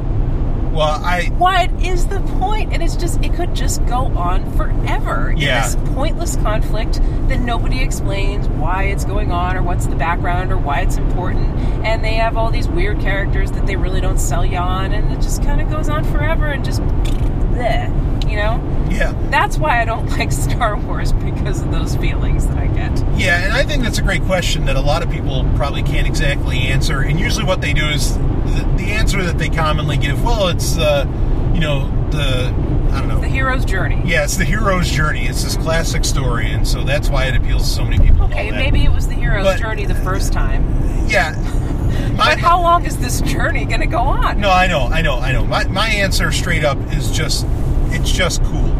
well, 0.71 1.03
I 1.03 1.25
what 1.37 1.69
is 1.83 2.07
the 2.07 2.19
point? 2.39 2.73
and 2.73 2.81
it's 2.81 2.95
just 2.95 3.21
it 3.23 3.33
could 3.33 3.53
just 3.55 3.85
go 3.87 4.05
on 4.17 4.49
forever 4.55 5.33
Yeah. 5.35 5.63
this 5.67 5.75
pointless 5.93 6.35
conflict 6.37 7.01
that 7.27 7.39
nobody 7.39 7.81
explains 7.81 8.47
why 8.49 8.83
it's 8.83 9.03
going 9.05 9.31
on 9.31 9.57
or 9.57 9.63
what's 9.63 9.87
the 9.87 9.95
background 9.95 10.51
or 10.51 10.57
why 10.57 10.79
it's 10.81 10.97
important 10.97 11.47
and 11.85 12.03
they 12.03 12.13
have 12.15 12.37
all 12.37 12.51
these 12.51 12.67
weird 12.67 12.99
characters 12.99 13.51
that 13.51 13.65
they 13.67 13.75
really 13.75 13.99
don't 14.01 14.19
sell 14.19 14.45
you 14.45 14.57
on 14.57 14.91
and 14.93 15.11
it 15.11 15.21
just 15.21 15.43
kind 15.43 15.59
of 15.61 15.69
goes 15.69 15.89
on 15.89 16.03
forever 16.05 16.47
and 16.47 16.63
just 16.63 16.81
bleh, 16.81 17.89
you 18.31 18.37
know 18.37 18.87
yeah. 18.89 19.11
that's 19.29 19.57
why 19.57 19.81
i 19.81 19.85
don't 19.85 20.07
like 20.17 20.31
star 20.31 20.77
wars 20.77 21.11
because 21.13 21.61
of 21.61 21.71
those 21.71 21.95
feelings 21.97 22.47
that 22.47 22.57
i 22.57 22.67
get 22.67 22.91
Yeah, 23.17 23.43
and 23.43 23.53
I 23.53 23.63
think 23.63 23.83
that's 23.83 23.99
a 23.99 24.01
great 24.01 24.23
question 24.23 24.65
that 24.65 24.75
a 24.75 24.81
lot 24.81 25.03
of 25.03 25.11
people 25.11 25.45
probably 25.55 25.83
can't 25.83 26.07
exactly 26.07 26.57
answer. 26.59 27.01
And 27.01 27.19
usually, 27.19 27.45
what 27.45 27.61
they 27.61 27.73
do 27.73 27.85
is 27.85 28.17
the, 28.17 28.67
the 28.77 28.91
answer 28.93 29.21
that 29.23 29.37
they 29.37 29.49
commonly 29.49 29.97
give. 29.97 30.23
Well, 30.23 30.47
it's 30.47 30.77
uh, 30.77 31.05
you 31.53 31.59
know 31.59 31.85
the 32.09 32.47
I 32.91 32.99
don't 32.99 33.07
know. 33.09 33.19
the 33.21 33.27
hero's 33.27 33.63
journey 33.65 34.01
Yeah, 34.05 34.23
it's 34.23 34.37
the 34.37 34.45
hero's 34.45 34.89
journey. 34.89 35.27
It's 35.27 35.43
this 35.43 35.55
classic 35.55 36.03
story, 36.05 36.51
and 36.51 36.67
so 36.67 36.83
that's 36.83 37.09
why 37.09 37.25
it 37.25 37.35
appeals 37.35 37.63
to 37.63 37.69
so 37.69 37.83
many 37.85 37.99
people. 37.99 38.25
Okay, 38.25 38.49
maybe 38.51 38.83
it 38.83 38.91
was 38.91 39.07
the 39.07 39.13
hero's 39.15 39.43
But- 39.43 39.59
journey 39.59 39.85
the 39.85 39.95
first 40.09 40.33
time. 40.33 40.63
Yeah. 41.07 41.35
My, 42.17 42.33
But 42.35 42.39
how 42.39 42.61
long 42.61 42.85
is 42.85 42.97
this 42.97 43.21
journey 43.21 43.65
going 43.65 43.81
to 43.81 43.87
go 43.87 43.99
on? 43.99 44.39
No, 44.39 44.49
I 44.49 44.65
know, 44.67 44.87
I 44.87 45.01
know, 45.01 45.19
I 45.19 45.31
know. 45.33 45.45
My 45.45 45.65
my 45.65 45.89
answer 45.89 46.31
straight 46.31 46.63
up 46.63 46.77
is 46.93 47.11
just 47.11 47.45
it's 47.93 48.11
just 48.11 48.43
cool. 48.43 48.75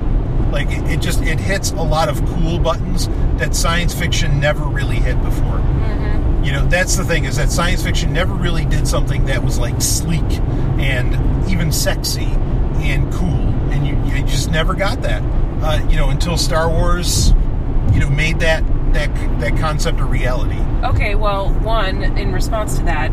Like 0.51 0.69
it, 0.69 0.83
it 0.91 1.01
just 1.01 1.21
it 1.21 1.39
hits 1.39 1.71
a 1.71 1.83
lot 1.83 2.09
of 2.09 2.23
cool 2.25 2.59
buttons 2.59 3.07
that 3.37 3.55
science 3.55 3.93
fiction 3.93 4.39
never 4.39 4.65
really 4.65 4.97
hit 4.97 5.21
before. 5.23 5.59
You 6.43 6.51
know, 6.53 6.65
that's 6.65 6.95
the 6.97 7.03
thing 7.03 7.25
is 7.25 7.35
that 7.35 7.51
science 7.51 7.83
fiction 7.83 8.11
never 8.13 8.33
really 8.33 8.65
did 8.65 8.87
something 8.87 9.25
that 9.25 9.43
was 9.43 9.59
like 9.59 9.79
sleek 9.79 10.23
and 10.79 11.13
even 11.47 11.71
sexy 11.71 12.25
and 12.81 13.13
cool, 13.13 13.47
and 13.69 13.85
you, 13.85 13.95
you 14.11 14.25
just 14.25 14.49
never 14.49 14.73
got 14.73 15.03
that. 15.03 15.21
Uh, 15.61 15.87
you 15.87 15.97
know, 15.97 16.09
until 16.09 16.37
Star 16.37 16.67
Wars, 16.67 17.33
you 17.93 17.99
know, 17.99 18.09
made 18.09 18.39
that 18.39 18.63
that 18.93 19.13
that 19.39 19.55
concept 19.59 19.99
a 19.99 20.03
reality. 20.03 20.59
Okay, 20.83 21.13
well, 21.13 21.53
one 21.59 22.01
in 22.01 22.33
response 22.33 22.77
to 22.79 22.85
that, 22.85 23.11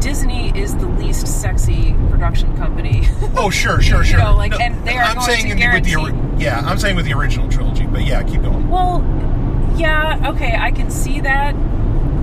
Disney 0.00 0.50
is 0.58 0.74
the 0.76 0.86
least 0.86 1.26
sexy 1.26 1.94
production 2.10 2.56
company. 2.56 3.06
Oh, 3.36 3.50
sure, 3.50 3.80
sure, 3.80 3.98
You 4.04 4.04
sure. 4.04 4.18
know, 4.20 4.34
like, 4.36 4.58
and 4.58 4.86
they 4.86 4.96
are 4.96 5.02
I'm 5.02 5.14
going 5.16 5.26
saying 5.26 5.46
to 5.46 5.52
in 5.52 5.58
the- 5.58 5.66
with 5.72 5.84
the 5.84 6.42
yeah, 6.42 6.60
I'm 6.60 6.78
saying 6.78 6.96
with 6.96 7.04
the 7.04 7.12
original 7.12 7.48
trilogy, 7.48 7.86
but 7.86 8.04
yeah, 8.06 8.22
keep 8.22 8.42
going. 8.42 8.68
Well, 8.70 9.02
yeah, 9.76 10.30
okay, 10.30 10.56
I 10.58 10.70
can 10.70 10.90
see 10.90 11.20
that, 11.20 11.52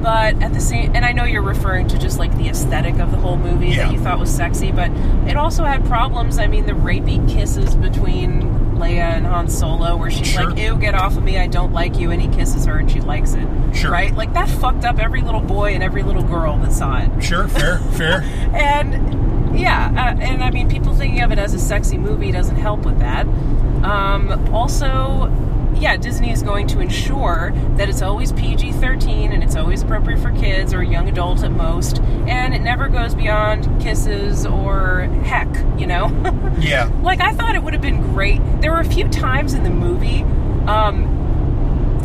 but 0.02 0.42
at 0.42 0.54
the 0.54 0.60
same, 0.60 0.96
and 0.96 1.06
I 1.06 1.12
know 1.12 1.24
you're 1.24 1.42
referring 1.44 1.88
to 1.90 2.00
just 2.00 2.18
like 2.18 2.36
the 2.38 2.50
aesthetic 2.50 2.96
of 3.00 3.12
the 3.12 3.18
whole 3.18 3.38
movie 3.38 3.68
Yeah. 3.70 3.86
that 3.86 3.94
you 3.94 4.00
thought 4.00 4.20
was 4.20 4.34
sexy, 4.36 4.72
but 4.72 4.90
it 5.28 5.38
also 5.38 5.64
had 5.64 5.86
problems. 5.86 6.40
I 6.40 6.48
mean, 6.48 6.66
the 6.66 6.72
rapey 6.74 7.28
kisses 7.32 7.76
between 7.76 8.42
Leia 8.78 9.16
and 9.18 9.26
Han 9.26 9.50
Solo, 9.50 9.96
where 9.98 10.10
she's 10.12 10.28
Sure. 10.28 10.50
like, 10.50 10.58
"Ew, 10.60 10.76
get 10.78 10.94
off 10.96 11.18
of 11.18 11.24
me! 11.24 11.38
I 11.38 11.48
don't 11.48 11.74
like 11.74 11.98
you," 12.00 12.12
and 12.12 12.22
he 12.22 12.28
kisses 12.28 12.66
her, 12.66 12.78
and 12.78 12.90
she 12.90 13.02
likes 13.02 13.34
it. 13.34 13.48
Sure. 13.74 13.92
right? 13.92 14.16
Like 14.16 14.34
that 14.34 14.50
fucked 14.50 14.86
up 14.86 15.00
every 15.00 15.22
little 15.22 15.42
boy 15.42 15.74
and 15.74 15.84
every 15.84 16.04
little 16.04 16.24
girl 16.24 16.58
that 16.58 16.72
saw 16.74 16.98
it. 17.00 17.10
Sure, 17.24 17.48
fair, 17.48 17.78
fair. 17.94 18.22
And 18.54 19.60
yeah, 19.60 19.92
uh, 20.18 20.22
and 20.24 20.44
I 20.44 20.52
mean, 20.52 20.70
people 20.70 20.94
thinking 20.96 21.22
of 21.22 21.32
it 21.32 21.40
as 21.40 21.54
a 21.54 21.60
sexy 21.60 21.98
movie 21.98 22.32
doesn't 22.32 22.56
help 22.58 22.86
with 22.86 23.00
that. 23.00 23.26
Um, 23.84 24.50
also, 24.54 25.32
yeah, 25.80 25.98
Disney 25.98 26.32
is 26.32 26.44
going 26.44 26.68
to 26.68 26.80
ensure 26.80 27.52
that 27.76 27.90
it's 27.90 28.02
always 28.02 28.32
PG 28.34 28.74
13 28.74 29.32
and 29.32 29.44
it's 29.44 29.56
always 29.56 29.84
appropriate 29.84 30.20
for 30.20 30.32
kids 30.32 30.74
or 30.74 30.84
young 30.84 31.08
adults 31.08 31.44
at 31.44 31.52
most, 31.52 32.00
and 32.28 32.54
it 32.54 32.62
never 32.62 32.88
goes 32.88 33.14
beyond 33.16 33.82
kisses 33.82 34.46
or 34.46 35.02
heck, 35.24 35.48
you 35.80 35.88
know? 35.88 36.08
Yeah, 36.60 36.86
like, 37.04 37.22
I 37.22 37.34
thought 37.34 37.54
it 37.54 37.62
would 37.62 37.74
have 37.74 37.84
been 37.84 38.02
great. 38.14 38.42
There 38.62 38.72
were 38.72 38.80
a 38.80 38.86
few 38.86 39.08
times 39.10 39.54
in 39.54 39.62
the 39.64 39.70
movie. 39.70 40.24
Um, 40.68 41.17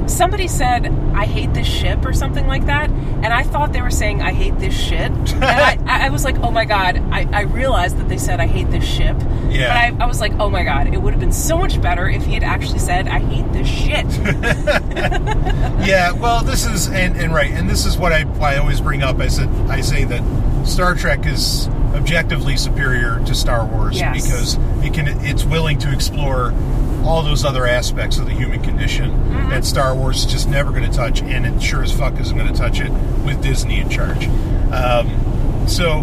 Somebody 0.08 0.48
said, 0.48 0.86
I 1.14 1.24
hate 1.26 1.54
this 1.54 1.66
ship 1.66 2.04
or 2.04 2.12
something 2.12 2.46
like 2.46 2.66
that. 2.66 2.90
And 2.90 3.26
I 3.26 3.42
thought 3.44 3.72
they 3.72 3.82
were 3.82 3.90
saying, 3.90 4.20
I 4.20 4.32
hate 4.32 4.58
this 4.58 4.74
shit. 4.74 5.10
And 5.42 5.44
I, 5.90 6.06
I 6.06 6.10
was 6.10 6.24
like, 6.24 6.38
oh 6.40 6.50
my 6.50 6.64
God. 6.64 6.96
I, 7.10 7.28
I 7.32 7.40
realized 7.42 7.98
that 7.98 8.08
they 8.08 8.18
said, 8.18 8.40
I 8.40 8.46
hate 8.46 8.70
this 8.70 8.84
ship. 8.84 9.16
Yeah. 9.48 9.68
But 9.92 10.00
I, 10.00 10.04
I 10.04 10.06
was 10.06 10.20
like, 10.20 10.32
oh 10.34 10.48
my 10.50 10.64
God. 10.64 10.86
It 10.92 11.00
would 11.00 11.12
have 11.12 11.20
been 11.20 11.32
so 11.32 11.56
much 11.58 11.80
better 11.80 12.08
if 12.08 12.24
he 12.24 12.34
had 12.34 12.42
actually 12.42 12.78
said, 12.78 13.08
I 13.08 13.18
hate 13.20 13.52
this 13.52 13.68
shit. 13.68 14.06
yeah. 15.86 16.12
Well, 16.12 16.42
this 16.42 16.66
is 16.66 16.88
and, 16.88 17.16
and 17.16 17.32
right, 17.34 17.50
and 17.50 17.68
this 17.68 17.86
is 17.86 17.96
what 17.96 18.12
I 18.12 18.24
I 18.40 18.58
always 18.58 18.80
bring 18.80 19.02
up. 19.02 19.18
I 19.18 19.28
said 19.28 19.48
I 19.68 19.80
say 19.80 20.04
that 20.04 20.66
Star 20.66 20.94
Trek 20.94 21.26
is 21.26 21.68
objectively 21.94 22.56
superior 22.56 23.22
to 23.26 23.34
Star 23.34 23.66
Wars 23.66 23.98
Yes. 23.98 24.22
because 24.22 24.54
it 24.84 24.94
can 24.94 25.08
it's 25.24 25.44
willing 25.44 25.78
to 25.80 25.92
explore 25.92 26.52
all 27.04 27.22
those 27.22 27.44
other 27.44 27.66
aspects 27.66 28.18
of 28.18 28.26
the 28.26 28.32
human 28.34 28.62
condition 28.62 29.10
Mm-hmm. 29.10 29.50
that 29.50 29.64
Star 29.64 29.94
Wars 29.94 30.24
is 30.24 30.26
just 30.32 30.48
never 30.48 30.70
going 30.70 30.88
to 30.88 30.96
touch, 30.96 31.22
and 31.22 31.46
it 31.46 31.62
sure 31.62 31.82
as 31.82 31.90
fuck 31.92 32.18
isn't 32.20 32.36
going 32.36 32.52
to 32.52 32.58
touch 32.58 32.80
it 32.80 32.90
with 33.24 33.42
Disney 33.42 33.80
in 33.80 33.88
charge. 33.88 34.26
Um, 34.72 35.66
so, 35.66 36.00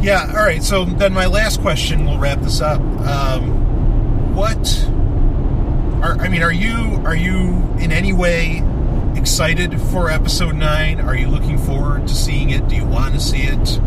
yeah, 0.00 0.26
all 0.30 0.42
right. 0.44 0.62
So 0.62 0.84
then 0.84 1.12
my 1.12 1.26
last 1.26 1.60
question, 1.60 2.04
we'll 2.06 2.18
wrap 2.18 2.40
this 2.40 2.60
up. 2.60 2.80
Um, 2.80 4.34
what 4.34 4.56
are 6.02 6.16
I 6.20 6.28
mean, 6.28 6.42
are 6.42 6.52
you 6.52 7.02
are 7.04 7.14
you 7.16 7.48
in 7.78 7.92
any 7.92 8.12
way 8.14 8.62
excited 9.16 9.78
for 9.80 10.08
episode 10.10 10.54
nine? 10.54 11.00
Are 11.00 11.14
you 11.16 11.28
looking 11.28 11.58
forward 11.58 12.08
to 12.08 12.14
seeing 12.14 12.50
it? 12.50 12.66
Do 12.68 12.76
you 12.76 12.84
want 12.86 13.14
to 13.14 13.20
see 13.20 13.42
it? 13.42 13.78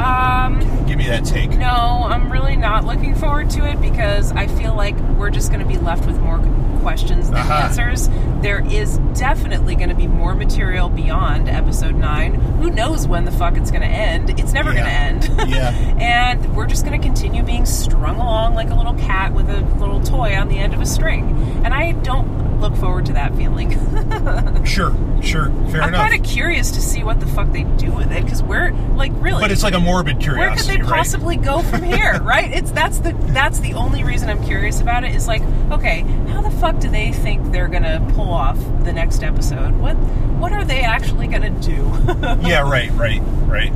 um, 0.00 0.60
Give 0.86 0.96
me 0.96 1.06
that 1.08 1.24
take. 1.26 1.50
no, 1.50 1.66
I'm 2.08 2.32
really 2.32 2.49
not 2.60 2.84
looking 2.84 3.14
forward 3.14 3.50
to 3.50 3.68
it 3.68 3.80
because 3.80 4.32
I 4.32 4.46
feel 4.46 4.74
like 4.74 4.96
we're 5.18 5.30
just 5.30 5.50
going 5.50 5.60
to 5.60 5.66
be 5.66 5.78
left 5.78 6.06
with 6.06 6.18
more 6.20 6.38
questions 6.80 7.28
than 7.28 7.38
Aha. 7.38 7.64
answers. 7.66 8.08
There 8.42 8.64
is 8.70 8.98
definitely 9.18 9.74
going 9.74 9.88
to 9.90 9.94
be 9.94 10.06
more 10.06 10.34
material 10.34 10.88
beyond 10.88 11.48
episode 11.48 11.94
9. 11.94 12.34
Who 12.34 12.70
knows 12.70 13.06
when 13.06 13.24
the 13.26 13.32
fuck 13.32 13.56
it's 13.56 13.70
going 13.70 13.82
to 13.82 13.88
end? 13.88 14.38
It's 14.38 14.52
never 14.52 14.72
Yeah. 14.72 15.10
going 15.10 15.20
to 15.20 15.30
end. 15.32 15.50
Yeah. 15.50 15.70
and 16.00 16.56
we're 16.56 16.66
just 16.66 16.84
going 16.86 16.98
to 16.98 17.04
continue 17.06 17.42
being 17.42 17.66
strung 17.66 18.16
along 18.16 18.54
like 18.54 18.70
a 18.70 18.74
little 18.74 18.94
cat 18.94 19.32
with 19.34 19.50
a 19.50 19.60
little 19.78 20.00
toy 20.02 20.34
on 20.36 20.48
the 20.48 20.58
end 20.58 20.72
of 20.74 20.80
a 20.80 20.86
string. 20.86 21.30
And 21.64 21.74
I 21.74 21.92
don't 21.92 22.49
look 22.60 22.76
forward 22.76 23.06
to 23.06 23.12
that 23.14 23.34
feeling. 23.36 23.70
Sure, 24.66 24.94
sure, 25.22 25.46
fair 25.46 25.82
enough. 25.82 25.84
I'm 25.86 25.92
kind 25.92 26.14
of 26.14 26.22
curious 26.22 26.70
to 26.72 26.80
see 26.80 27.02
what 27.02 27.18
the 27.18 27.26
fuck 27.26 27.50
they 27.50 27.64
do 27.64 27.90
with 27.90 28.12
it 28.12 28.22
because 28.24 28.42
we're 28.42 28.72
like 28.94 29.10
really 29.16 29.40
but 29.40 29.50
it's 29.50 29.62
like 29.62 29.74
a 29.74 29.80
morbid 29.80 30.20
curiosity. 30.20 30.38
where 30.38 30.56
could 30.56 30.66
they 30.66 30.90
right? 30.90 30.98
possibly 30.98 31.36
go 31.36 31.60
from 31.62 31.82
here 31.82 32.20
right 32.22 32.52
it's 32.52 32.70
that's 32.70 32.98
the 32.98 33.12
that's 33.28 33.58
the 33.60 33.72
only 33.74 34.04
reason 34.04 34.28
i'm 34.28 34.42
curious 34.44 34.80
about 34.80 35.02
it 35.02 35.14
is 35.14 35.26
like 35.26 35.42
okay 35.72 36.02
how 36.28 36.40
the 36.40 36.50
fuck 36.52 36.78
do 36.78 36.88
they 36.88 37.10
think 37.10 37.50
they're 37.52 37.68
gonna 37.68 38.06
pull 38.14 38.30
off 38.30 38.58
the 38.84 38.92
next 38.92 39.22
episode 39.24 39.74
what 39.76 39.94
what 40.38 40.52
are 40.52 40.64
they 40.64 40.80
actually 40.80 41.26
gonna 41.26 41.50
do 41.60 41.72
yeah, 42.46 42.60
right, 42.60 42.90
right, 42.92 43.20
right. 43.46 43.72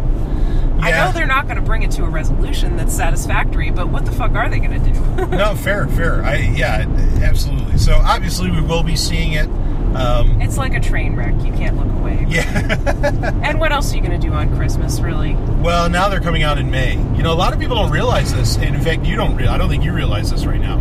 I 0.81 0.91
know 0.91 1.13
they're 1.13 1.27
not 1.27 1.49
gonna 1.49 1.63
bring 1.63 1.83
it 1.83 1.91
to 1.91 2.05
a 2.05 2.09
resolution 2.09 2.77
that's 2.77 2.95
satisfactory 2.95 3.71
but 3.71 3.89
what 3.89 4.05
the 4.05 4.13
fuck 4.13 4.33
are 4.33 4.49
they 4.49 4.59
gonna 4.59 4.79
do 4.79 4.93
no, 5.37 5.55
fair, 5.55 5.87
fair. 5.89 6.25
I 6.25 6.37
yeah, 6.37 6.87
absolutely. 7.23 7.79
So 7.79 7.95
obviously 7.95 8.51
we 8.51 8.61
will 8.61 8.83
be 8.83 8.97
seeing 8.97 9.33
it. 9.33 9.47
Um, 9.95 10.41
it's 10.41 10.59
like 10.59 10.75
a 10.75 10.81
train 10.81 11.15
wreck 11.15 11.35
you 11.45 11.53
can't 11.53 11.77
look 11.77 11.87
away 11.87 12.27
yeah. 12.29 13.41
and 13.45 13.61
what 13.61 13.71
else 13.71 13.93
are 13.93 13.97
you 13.97 14.03
gonna 14.03 14.19
do 14.19 14.33
on 14.33 14.55
christmas 14.57 14.99
really 15.01 15.35
well, 15.65 15.89
now 15.89 16.11
they're 16.11 16.21
coming 16.21 16.43
out 16.43 16.59
in 16.59 16.71
May. 16.71 16.93
You 16.93 17.23
know, 17.23 17.33
a 17.33 17.35
lot 17.35 17.55
of 17.55 17.59
people 17.59 17.77
don't 17.77 17.91
realize 17.91 18.35
this, 18.35 18.59
and 18.59 18.75
in 18.75 18.83
fact, 18.83 19.07
you 19.07 19.17
don't. 19.17 19.35
Re- 19.35 19.47
I 19.47 19.57
don't 19.57 19.71
think 19.71 19.83
you 19.83 19.95
realize 19.95 20.31
this 20.31 20.45
right 20.45 20.61
now. 20.61 20.77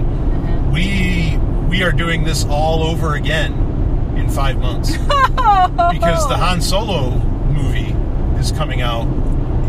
We 0.73 1.37
we 1.69 1.83
are 1.83 1.93
doing 1.93 2.25
this 2.25 2.43
all 2.49 2.83
over 2.83 3.15
again 3.15 3.53
in 4.17 4.29
five 4.29 4.57
months 4.57 4.91
because 4.97 6.27
the 6.27 6.35
Han 6.35 6.61
Solo 6.61 7.11
movie 7.47 7.95
is 8.37 8.51
coming 8.51 8.81
out 8.81 9.05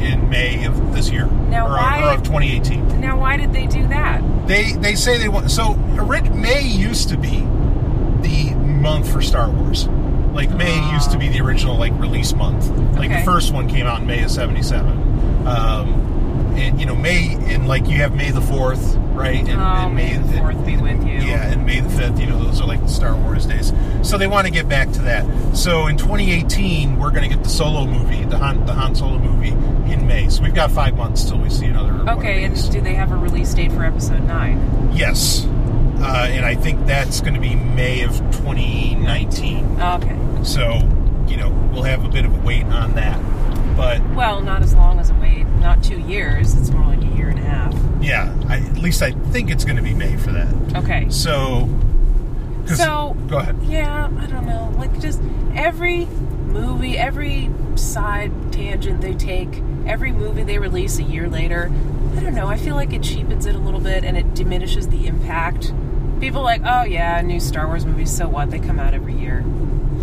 in 0.05 0.29
May 0.29 0.65
of 0.65 0.93
this 0.95 1.11
year 1.11 1.27
Now, 1.27 1.67
or, 1.67 1.71
why- 1.71 2.03
or 2.03 2.15
of 2.15 2.23
2018. 2.23 3.01
now 3.01 3.19
why 3.19 3.37
did 3.37 3.53
they 3.53 3.67
do 3.67 3.87
that 3.89 4.23
They 4.47 4.73
they 4.73 4.95
say 4.95 5.19
they 5.19 5.29
want 5.29 5.51
so 5.51 5.75
May 6.35 6.63
used 6.63 7.09
to 7.11 7.17
be 7.17 7.41
the 8.21 8.55
month 8.57 9.11
for 9.11 9.23
Star 9.23 9.49
Wars. 9.51 9.87
Like 10.35 10.51
May 10.51 10.93
used 10.93 11.11
to 11.13 11.19
be 11.19 11.29
the 11.29 11.41
original 11.41 11.77
like 11.79 11.93
release 11.99 12.35
month. 12.35 12.69
Like 12.99 13.11
Okay. 13.11 13.21
the 13.21 13.25
first 13.25 13.53
one 13.53 13.69
came 13.69 13.87
out 13.87 14.01
in 14.01 14.07
May 14.07 14.23
of 14.23 14.31
'77. 14.31 15.47
Um, 15.47 16.14
and 16.57 16.81
you 16.81 16.87
know 16.87 16.95
May 16.97 17.35
and 17.53 17.67
like 17.69 17.87
you 17.89 17.97
have 17.99 18.15
May 18.15 18.31
the 18.31 18.41
fourth, 18.41 18.97
right? 19.15 19.37
And, 19.49 19.51
Oh, 19.61 19.87
and 19.87 19.95
May 19.95 20.17
the 20.17 20.39
4th 20.39 20.65
be 20.67 20.77
with 20.77 21.07
you. 21.07 21.15
Yeah, 21.27 21.51
and 21.53 21.65
May 21.67 21.81
the 21.81 21.91
fifth. 21.91 22.19
You 22.19 22.27
know 22.27 22.43
those 22.43 22.61
are 22.61 22.67
like 22.67 22.81
the 22.81 22.89
Star 22.89 23.17
Wars 23.17 23.47
days. 23.47 23.73
So 24.03 24.19
they 24.19 24.27
want 24.27 24.47
to 24.47 24.53
get 24.53 24.69
back 24.69 24.91
to 24.93 25.03
that. 25.03 25.57
So 25.57 25.87
in 25.87 25.97
2018, 25.97 26.99
we're 26.99 27.11
going 27.11 27.29
to 27.29 27.35
get 27.35 27.43
the 27.45 27.51
Solo 27.51 27.87
movie, 27.87 28.25
the 28.25 28.39
Han 28.39 28.65
the 28.67 28.73
Han 28.75 28.95
Solo 28.95 29.19
movie 29.19 29.51
in 29.93 30.07
May. 30.07 30.29
So 30.29 30.43
we've 30.43 30.55
got 30.55 30.71
five 30.71 30.97
months 30.97 31.25
till 31.25 31.39
we 31.39 31.51
see 31.51 31.67
another. 31.67 31.93
okay 32.13 32.45
and 32.45 32.71
do 32.73 32.81
they 32.81 32.95
have 32.95 33.13
a 33.13 33.17
release 33.17 33.53
date 33.55 33.71
for 33.73 33.85
episode 33.85 34.23
9 34.25 34.91
Yes. 34.95 35.45
Uh, 35.47 36.27
and 36.31 36.45
I 36.45 36.55
think 36.55 36.87
that's 36.87 37.21
going 37.21 37.35
to 37.35 37.41
be 37.41 37.55
May 37.55 38.03
of 38.03 38.13
2019. 38.33 39.81
okay 39.81 40.19
So, 40.45 40.75
you 41.27 41.37
know, 41.37 41.51
we'll 41.73 41.83
have 41.85 42.05
a 42.05 42.09
bit 42.09 42.25
of 42.25 42.35
a 42.35 42.41
wait 42.47 42.65
on 42.67 42.95
that. 42.95 43.19
But 43.77 44.01
Well, 44.15 44.41
not 44.41 44.63
as 44.63 44.75
long 44.75 44.99
as 45.01 45.11
a 45.11 45.15
wait. 45.15 45.47
Not 45.61 45.83
two 45.83 45.99
years. 46.01 46.55
It's 46.55 46.71
more 46.71 46.87
like 46.87 47.03
a 47.03 47.17
year 47.17 47.29
and 47.29 47.39
a 47.39 47.43
half. 47.43 47.75
yeah, 48.01 48.35
I, 48.49 48.59
at 48.59 48.79
least 48.79 49.03
I 49.03 49.13
think 49.13 49.51
it's 49.51 49.65
going 49.65 49.77
to 49.77 49.83
be 49.83 49.95
May 49.95 50.17
for 50.17 50.33
that. 50.33 50.77
Okay. 50.77 51.07
So. 51.11 51.69
So- 52.67 53.17
go 53.29 53.39
ahead. 53.39 53.57
Yeah, 53.65 54.11
I 54.19 54.27
don't 54.27 54.47
know. 54.47 54.73
Like, 54.79 54.99
just 55.01 55.21
every 55.55 56.07
movie, 56.07 56.97
every 56.97 57.51
side 57.75 58.31
tangent 58.53 59.01
they 59.01 59.15
take, 59.15 59.61
every 59.87 60.13
movie 60.13 60.45
they 60.45 60.59
release 60.59 60.99
a 60.99 61.03
year 61.03 61.29
later, 61.29 61.71
I 62.17 62.21
don't 62.21 62.35
know. 62.35 62.47
I 62.47 62.57
feel 62.57 62.77
like 62.77 62.93
it 62.93 63.03
cheapens 63.03 63.45
it 63.47 63.55
a 63.55 63.59
little 63.59 63.81
bit 63.81 64.05
and 64.05 64.17
it 64.17 64.35
diminishes 64.35 64.89
the 64.89 65.07
impact. 65.09 65.73
People 66.21 66.41
are 66.41 66.45
like, 66.45 66.63
oh 66.65 66.85
yeah, 66.85 67.21
new 67.23 67.41
Star 67.41 67.67
Wars 67.67 67.85
movies, 67.85 68.15
so 68.17 68.29
what? 68.29 68.51
They 68.51 68.61
come 68.61 68.79
out 68.79 68.95
every 68.95 69.15
year. 69.15 69.45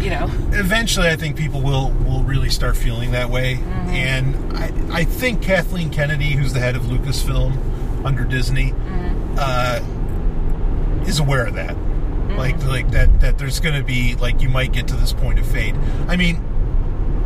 You 0.01 0.09
know? 0.09 0.29
Eventually, 0.53 1.07
I 1.09 1.15
think 1.15 1.35
people 1.35 1.61
will 1.61 1.91
will 1.91 2.23
really 2.23 2.49
start 2.49 2.75
feeling 2.75 3.11
that 3.11 3.29
way, 3.29 3.55
Mm-hmm. 3.55 3.89
and 3.89 4.57
I 4.57 4.99
I 5.01 5.03
think 5.03 5.41
Kathleen 5.41 5.89
Kennedy, 5.89 6.31
who's 6.31 6.53
the 6.53 6.59
head 6.59 6.75
of 6.75 6.83
Lucasfilm 6.83 8.05
under 8.05 8.23
Disney, 8.25 8.71
Mm-hmm. 8.71 9.35
uh, 9.39 11.07
is 11.07 11.19
aware 11.19 11.45
of 11.45 11.53
that. 11.55 11.75
Mm-hmm. 11.75 12.37
Like 12.37 12.63
like 12.65 12.91
that 12.91 13.21
that 13.21 13.37
there's 13.37 13.59
going 13.59 13.75
to 13.75 13.83
be 13.83 14.15
like 14.15 14.41
you 14.41 14.49
might 14.49 14.71
get 14.71 14.87
to 14.89 14.95
this 14.95 15.13
point 15.13 15.39
of 15.39 15.45
fade. 15.45 15.75
I 16.07 16.15
mean, 16.17 16.35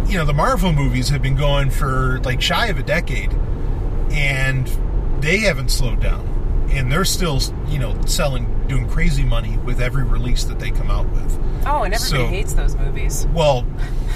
you 0.07 0.17
know, 0.17 0.26
the 0.26 0.34
Marvel 0.34 0.71
movies 0.73 1.09
have 1.09 1.21
been 1.21 1.36
going 1.38 1.69
for 1.69 2.19
like 2.23 2.41
shy 2.41 2.67
of 2.67 2.78
a 2.80 2.84
decade, 2.84 3.32
and 4.11 4.67
they 5.21 5.39
haven't 5.39 5.69
slowed 5.71 5.99
down, 6.01 6.67
and 6.71 6.91
they're 6.91 7.05
still 7.05 7.39
you 7.67 7.80
know 7.80 7.99
selling 8.05 8.45
doing 8.68 8.88
crazy 8.89 9.24
money 9.24 9.57
with 9.57 9.82
every 9.82 10.03
release 10.03 10.43
that 10.45 10.59
they 10.59 10.72
come 10.72 10.89
out 10.89 11.09
with. 11.11 11.39
Oh, 11.66 11.84
and 11.84 11.93
everybody 11.93 11.99
So- 11.99 12.28
hates 12.28 12.53
those 12.53 12.76
movies. 12.76 13.28
Well, 13.34 13.66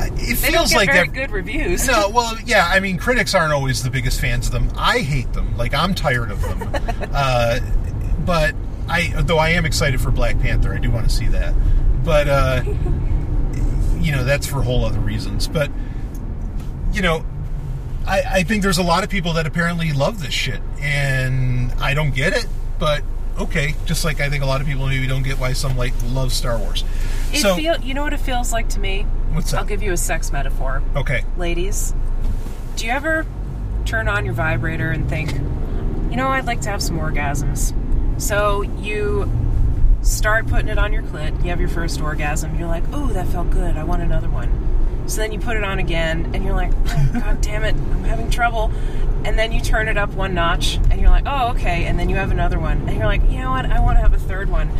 it 0.00 0.16
They 0.16 0.34
feels 0.34 0.70
get 0.70 0.76
like 0.76 0.92
very 0.92 1.08
good 1.08 1.30
reviews. 1.30 1.86
No, 1.86 2.08
well, 2.10 2.36
yeah. 2.44 2.68
I 2.70 2.80
mean, 2.80 2.98
critics 2.98 3.34
aren't 3.34 3.52
always 3.52 3.82
the 3.82 3.90
biggest 3.90 4.20
fans 4.20 4.46
of 4.46 4.52
them. 4.52 4.70
I 4.76 4.98
hate 5.00 5.32
them. 5.32 5.56
Like 5.56 5.74
I'm 5.74 5.94
tired 5.94 6.30
of 6.30 6.40
them. 6.42 6.70
uh, 7.12 7.60
but 8.24 8.54
I, 8.88 9.08
though, 9.22 9.38
I 9.38 9.50
am 9.50 9.64
excited 9.64 10.00
for 10.00 10.10
Black 10.10 10.38
Panther. 10.40 10.72
I 10.74 10.78
do 10.78 10.90
want 10.90 11.08
to 11.08 11.14
see 11.14 11.26
that. 11.28 11.54
But 12.04 12.28
uh, 12.28 12.62
you 13.98 14.12
know, 14.12 14.24
that's 14.24 14.46
for 14.46 14.62
whole 14.62 14.84
other 14.84 15.00
reasons. 15.00 15.48
But 15.48 15.70
you 16.92 17.02
know, 17.02 17.24
I, 18.06 18.22
I 18.26 18.42
think 18.44 18.62
there's 18.62 18.78
a 18.78 18.82
lot 18.82 19.02
of 19.04 19.10
people 19.10 19.34
that 19.34 19.46
apparently 19.46 19.92
love 19.92 20.22
this 20.22 20.32
shit, 20.32 20.60
and 20.80 21.72
I 21.74 21.94
don't 21.94 22.14
get 22.14 22.32
it. 22.32 22.46
But 22.78 23.02
okay, 23.38 23.74
just 23.84 24.04
like 24.04 24.20
I 24.20 24.28
think 24.28 24.42
a 24.42 24.46
lot 24.46 24.60
of 24.60 24.66
people 24.66 24.86
maybe 24.86 25.06
don't 25.06 25.22
get 25.22 25.38
why 25.38 25.52
some 25.52 25.76
like 25.76 25.92
love 26.06 26.32
Star 26.32 26.58
Wars. 26.58 26.84
It 27.32 27.38
so 27.38 27.56
feel, 27.56 27.76
you 27.80 27.94
know 27.94 28.02
what 28.02 28.12
it 28.12 28.20
feels 28.20 28.52
like 28.52 28.68
to 28.70 28.80
me? 28.80 29.06
what's 29.32 29.50
that? 29.50 29.58
I'll 29.58 29.66
give 29.66 29.82
you 29.82 29.92
a 29.92 29.96
sex 29.96 30.32
metaphor. 30.32 30.82
okay. 30.96 31.24
Ladies, 31.36 31.94
do 32.76 32.86
you 32.86 32.92
ever 32.92 33.26
turn 33.84 34.08
on 34.08 34.24
your 34.24 34.34
vibrator 34.34 34.90
and 34.90 35.08
think, 35.08 35.32
you 36.10 36.16
know, 36.16 36.28
I'd 36.28 36.46
like 36.46 36.60
to 36.62 36.70
have 36.70 36.82
some 36.82 36.98
orgasms? 36.98 37.74
So 38.20 38.62
you 38.62 39.30
start 40.02 40.46
putting 40.46 40.68
it 40.68 40.78
on 40.78 40.92
your 40.92 41.02
clit, 41.02 41.42
you 41.42 41.50
have 41.50 41.60
your 41.60 41.68
first 41.68 42.00
orgasm, 42.00 42.58
you're 42.58 42.68
like, 42.68 42.84
oh, 42.92 43.08
that 43.08 43.26
felt 43.28 43.50
good, 43.50 43.76
I 43.76 43.84
want 43.84 44.02
another 44.02 44.28
one. 44.28 44.65
So 45.06 45.20
then 45.20 45.32
you 45.32 45.38
put 45.38 45.56
it 45.56 45.64
on 45.64 45.78
again, 45.78 46.32
and 46.34 46.44
you're 46.44 46.54
like, 46.54 46.72
oh, 46.88 47.10
god 47.20 47.40
damn 47.40 47.64
it, 47.64 47.74
I'm 47.74 48.04
having 48.04 48.30
trouble. 48.30 48.70
And 49.24 49.38
then 49.38 49.50
you 49.52 49.60
turn 49.60 49.88
it 49.88 49.96
up 49.96 50.10
one 50.14 50.34
notch, 50.34 50.76
and 50.90 51.00
you're 51.00 51.10
like, 51.10 51.24
oh, 51.26 51.48
okay. 51.50 51.84
And 51.86 51.98
then 51.98 52.08
you 52.08 52.16
have 52.16 52.30
another 52.30 52.58
one, 52.58 52.82
and 52.88 52.96
you're 52.96 53.06
like, 53.06 53.22
you 53.30 53.38
know 53.38 53.50
what, 53.50 53.66
I 53.66 53.80
want 53.80 53.96
to 53.98 54.02
have 54.02 54.12
a 54.14 54.18
third 54.18 54.48
one. 54.50 54.70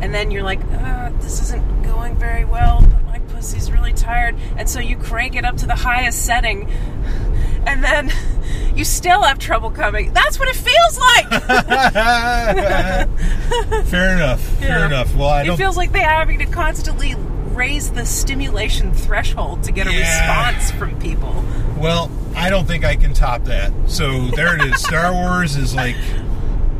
And 0.00 0.12
then 0.14 0.30
you're 0.32 0.42
like, 0.42 0.60
uh, 0.72 1.10
this 1.20 1.40
isn't 1.42 1.82
going 1.84 2.16
very 2.16 2.44
well, 2.44 2.80
but 2.80 3.04
my 3.04 3.18
pussy's 3.20 3.70
really 3.70 3.92
tired. 3.92 4.34
And 4.56 4.68
so 4.68 4.80
you 4.80 4.96
crank 4.96 5.36
it 5.36 5.44
up 5.44 5.56
to 5.58 5.66
the 5.66 5.76
highest 5.76 6.24
setting, 6.24 6.68
and 7.66 7.82
then 7.84 8.12
you 8.74 8.84
still 8.84 9.22
have 9.22 9.38
trouble 9.38 9.70
coming. 9.70 10.12
That's 10.12 10.38
what 10.40 10.48
it 10.48 10.56
feels 10.56 10.98
like! 10.98 11.28
Fair 13.86 14.14
enough. 14.16 14.40
Fair 14.40 14.68
Yeah. 14.80 14.86
enough. 14.86 15.14
Well, 15.14 15.28
I 15.28 15.42
it 15.44 15.56
feels 15.56 15.76
like 15.76 15.92
they're 15.92 16.02
having 16.02 16.38
to 16.40 16.46
constantly 16.46 17.14
raise 17.54 17.90
the 17.92 18.04
stimulation 18.06 18.92
threshold 18.92 19.62
to 19.64 19.72
get 19.72 19.86
a 19.86 19.92
Yeah. 19.92 20.50
response 20.50 20.70
from 20.72 20.98
people. 21.00 21.44
well, 21.76 22.10
I 22.34 22.48
don't 22.50 22.66
think 22.66 22.84
I 22.84 22.96
can 22.96 23.12
top 23.14 23.44
that. 23.44 23.72
So 23.86 24.28
there 24.28 24.54
it 24.56 24.62
is. 24.72 24.80
Star 24.82 25.12
Wars 25.12 25.56
is 25.56 25.74
like, 25.74 25.96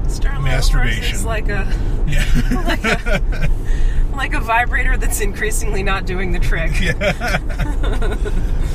Star 0.08 0.32
Wars 0.34 0.44
Masturbation. 0.44 1.14
is 1.14 1.24
like 1.24 1.48
a 1.48 1.66
yeah, 2.06 3.18
like 4.14 4.34
a 4.34 4.40
vibrator 4.40 4.96
that's 4.96 5.20
increasingly 5.20 5.82
not 5.82 6.04
doing 6.06 6.32
the 6.32 6.38
trick. 6.38 6.72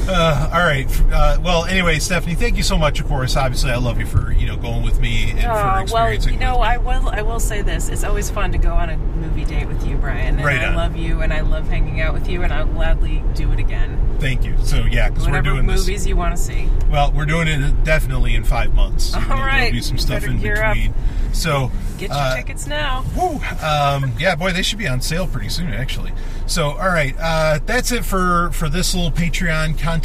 Uh, 0.08 0.49
all 0.53 0.60
right. 0.66 0.88
Uh, 1.12 1.38
well, 1.43 1.66
anyway, 1.66 1.99
Stephanie, 1.99 2.36
thank 2.36 2.58
you 2.58 2.64
so 2.64 2.78
much. 2.78 2.99
Of 2.99 3.08
course, 3.08 3.36
obviously, 3.36 3.72
I 3.72 3.78
love 3.78 3.99
you 3.99 4.05
for 4.05 4.32
you 4.32 4.47
know 4.47 4.55
going 4.58 4.84
with 4.84 4.99
me 4.99 5.32
and 5.32 5.41
for 5.41 5.47
Oh, 5.49 5.53
well, 5.64 5.78
experiencing. 5.84 6.34
you 6.36 6.39
know. 6.39 6.58
I 6.58 6.78
will. 6.78 7.10
I 7.10 7.22
will 7.22 7.39
say 7.39 7.62
this: 7.62 7.89
it's 7.89 8.03
always 8.03 8.30
fun 8.30 8.51
to 8.53 8.58
go 8.58 8.74
on 8.74 8.89
a 8.89 8.97
movie 8.97 9.45
date 9.45 9.68
with 9.68 9.86
you, 9.86 9.97
Brian. 9.97 10.36
And 10.38 10.45
Right 10.45 10.62
I 10.62 10.76
love 10.76 10.95
you, 10.95 11.22
and 11.22 11.34
I 11.34 11.41
love 11.41 11.68
hanging 11.68 12.01
out 12.01 12.14
with 12.14 12.28
you, 12.30 12.43
and 12.43 12.53
I'll 12.53 12.66
gladly 12.66 13.24
do 13.36 13.51
it 13.51 13.60
again. 13.60 14.03
Thank 14.20 14.43
you. 14.45 14.55
So 14.64 14.78
yeah, 14.86 15.10
because 15.10 15.28
we're 15.28 15.41
doing 15.41 15.68
this. 15.68 15.82
movies 15.86 16.08
you 16.08 16.16
want 16.16 16.36
to 16.36 16.41
see. 16.41 16.70
Well, 16.89 17.12
we're 17.12 17.26
doing 17.26 17.47
it 17.47 17.84
definitely 17.84 18.34
in 18.36 18.43
five 18.43 18.74
months. 18.74 19.14
All 19.14 19.22
You 19.22 19.28
know, 19.28 19.36
There'll 19.36 19.47
right. 19.47 19.72
be 19.72 19.82
some 19.82 19.97
stuff 19.97 20.22
Better 20.22 20.32
in 20.32 20.39
gear 20.39 20.64
up. 20.64 20.74
between. 20.76 20.93
So 21.34 21.72
Get 21.99 22.10
your 22.10 22.18
uh, 22.18 22.36
tickets 22.36 22.66
now. 22.66 23.05
Woo. 23.16 23.39
Um, 23.62 24.12
yeah, 24.20 24.36
boy, 24.36 24.53
they 24.53 24.64
should 24.64 24.80
be 24.80 24.88
on 24.88 25.01
sale 25.01 25.28
pretty 25.28 25.49
soon, 25.49 25.72
actually. 25.72 26.12
So, 26.47 26.70
all 26.72 26.88
right, 26.88 27.16
uh, 27.20 27.60
that's 27.66 27.91
it 27.91 28.05
for 28.05 28.49
for 28.53 28.70
this 28.70 28.95
little 28.95 29.12
Patreon 29.12 29.78
content. 29.78 29.97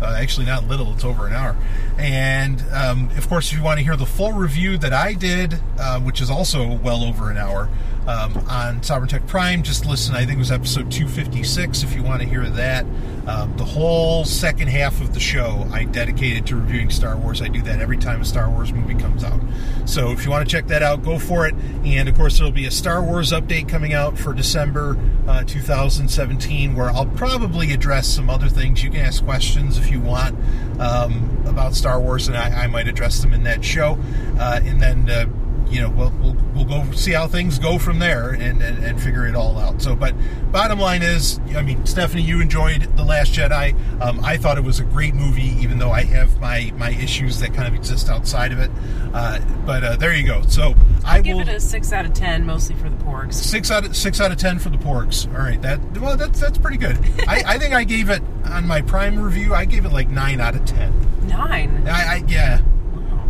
Uh, 0.00 0.16
actually, 0.18 0.46
not 0.46 0.66
little; 0.68 0.92
it's 0.92 1.04
over 1.04 1.26
an 1.26 1.32
hour. 1.32 1.56
And 1.98 2.62
um, 2.72 3.10
of 3.16 3.28
course, 3.28 3.50
if 3.50 3.58
you 3.58 3.64
want 3.64 3.78
to 3.78 3.84
hear 3.84 3.96
the 3.96 4.06
full 4.06 4.32
review 4.32 4.78
that 4.78 4.92
I 4.92 5.14
did, 5.14 5.60
uh, 5.78 6.00
which 6.00 6.20
is 6.20 6.30
also 6.30 6.72
well 6.72 7.04
over 7.04 7.30
an 7.30 7.38
hour 7.38 7.68
um, 8.06 8.36
on 8.48 8.82
Sovereign 8.82 9.08
Tech 9.08 9.26
Prime, 9.26 9.62
just 9.62 9.84
listen. 9.86 10.14
I 10.14 10.24
think 10.24 10.36
it 10.36 10.38
was 10.38 10.52
episode 10.52 10.90
two 10.90 11.08
fifty 11.08 11.42
six. 11.42 11.82
If 11.82 11.94
you 11.94 12.02
want 12.02 12.22
to 12.22 12.28
hear 12.28 12.48
that, 12.48 12.86
um, 13.26 13.56
the 13.56 13.64
whole 13.64 14.24
second 14.24 14.68
half 14.68 15.00
of 15.00 15.12
the 15.12 15.20
show 15.20 15.66
I 15.72 15.84
dedicated 15.84 16.46
to 16.46 16.56
reviewing 16.56 16.90
Star 16.90 17.16
Wars. 17.16 17.42
I 17.42 17.48
do 17.48 17.60
that 17.62 17.80
every 17.80 17.96
time 17.96 18.20
a 18.20 18.24
Star 18.24 18.48
Wars 18.48 18.72
movie 18.72 18.94
comes 18.94 19.24
out. 19.24 19.40
So 19.84 20.12
if 20.12 20.24
you 20.24 20.30
want 20.30 20.48
to 20.48 20.50
check 20.50 20.68
that 20.68 20.82
out, 20.82 21.02
go 21.02 21.18
for 21.18 21.46
it. 21.46 21.54
And 21.84 22.08
of 22.08 22.14
course, 22.16 22.38
there'll 22.38 22.52
be 22.52 22.66
a 22.66 22.70
Star 22.70 23.02
Wars 23.02 23.32
update 23.32 23.68
coming 23.68 23.92
out 23.92 24.16
for 24.16 24.32
December 24.32 24.96
uh, 25.26 25.42
2017, 25.44 26.74
where 26.74 26.90
I'll 26.90 27.06
probably 27.06 27.72
address 27.72 28.06
some 28.06 28.30
other 28.30 28.48
things. 28.48 28.84
You 28.84 28.90
can 28.90 29.00
ask 29.00 29.24
questions 29.24 29.78
if 29.78 29.90
you 29.90 30.00
want 30.00 30.38
um, 30.80 31.42
about 31.46 31.74
Star 31.74 32.00
Wars, 32.00 32.28
and 32.28 32.36
I, 32.36 32.64
I 32.64 32.66
might 32.68 32.86
address 32.86 33.20
them 33.20 33.32
in 33.32 33.42
that 33.44 33.64
show. 33.64 33.98
Uh, 34.38 34.60
and 34.62 34.80
then. 34.80 35.10
Uh, 35.10 35.26
you 35.68 35.80
know, 35.80 35.90
we'll, 35.90 36.10
we'll, 36.20 36.36
we'll 36.54 36.64
go 36.64 36.90
see 36.92 37.12
how 37.12 37.26
things 37.26 37.58
go 37.58 37.78
from 37.78 37.98
there 37.98 38.30
and, 38.30 38.62
and, 38.62 38.84
and 38.84 39.00
figure 39.00 39.26
it 39.26 39.34
all 39.34 39.58
out. 39.58 39.82
So, 39.82 39.96
but 39.96 40.14
bottom 40.52 40.78
line 40.78 41.02
is, 41.02 41.40
I 41.54 41.62
mean, 41.62 41.84
Stephanie, 41.86 42.22
you 42.22 42.40
enjoyed 42.40 42.82
The 42.96 43.04
Last 43.04 43.32
Jedi. 43.32 43.74
Um, 44.00 44.24
I 44.24 44.36
thought 44.36 44.58
it 44.58 44.64
was 44.64 44.80
a 44.80 44.84
great 44.84 45.14
movie, 45.14 45.54
even 45.60 45.78
though 45.78 45.90
I 45.90 46.04
have 46.04 46.40
my, 46.40 46.72
my 46.76 46.90
issues 46.90 47.40
that 47.40 47.52
kind 47.54 47.66
of 47.66 47.74
exist 47.74 48.08
outside 48.08 48.52
of 48.52 48.58
it. 48.58 48.70
Uh, 49.12 49.40
but 49.64 49.82
uh, 49.84 49.96
there 49.96 50.14
you 50.14 50.26
go. 50.26 50.42
So 50.48 50.74
I 51.04 51.18
will 51.18 51.24
Give 51.24 51.40
it 51.40 51.48
a 51.48 51.60
six 51.60 51.92
out 51.92 52.04
of 52.04 52.12
ten, 52.12 52.44
mostly 52.46 52.76
for 52.76 52.88
the 52.88 52.96
porgs. 52.96 53.34
six 53.34 53.70
out 53.70 53.84
of 53.84 53.96
six 53.96 54.20
out 54.20 54.30
of 54.30 54.38
ten 54.38 54.58
for 54.58 54.68
the 54.70 54.76
porgs. 54.78 55.26
All 55.32 55.40
right, 55.44 55.60
that 55.62 55.80
well, 56.00 56.16
that's 56.16 56.38
that's 56.38 56.58
pretty 56.58 56.76
good. 56.76 56.98
I, 57.28 57.42
I 57.46 57.58
think 57.58 57.74
I 57.74 57.84
gave 57.84 58.10
it 58.10 58.22
on 58.44 58.66
my 58.66 58.82
Prime 58.82 59.18
review. 59.18 59.54
I 59.54 59.64
gave 59.64 59.84
it 59.84 59.92
like 59.92 60.08
nine 60.08 60.40
out 60.40 60.54
of 60.54 60.64
ten. 60.64 60.92
Nine. 61.26 61.86
I, 61.88 62.16
I 62.16 62.24
yeah. 62.28 62.60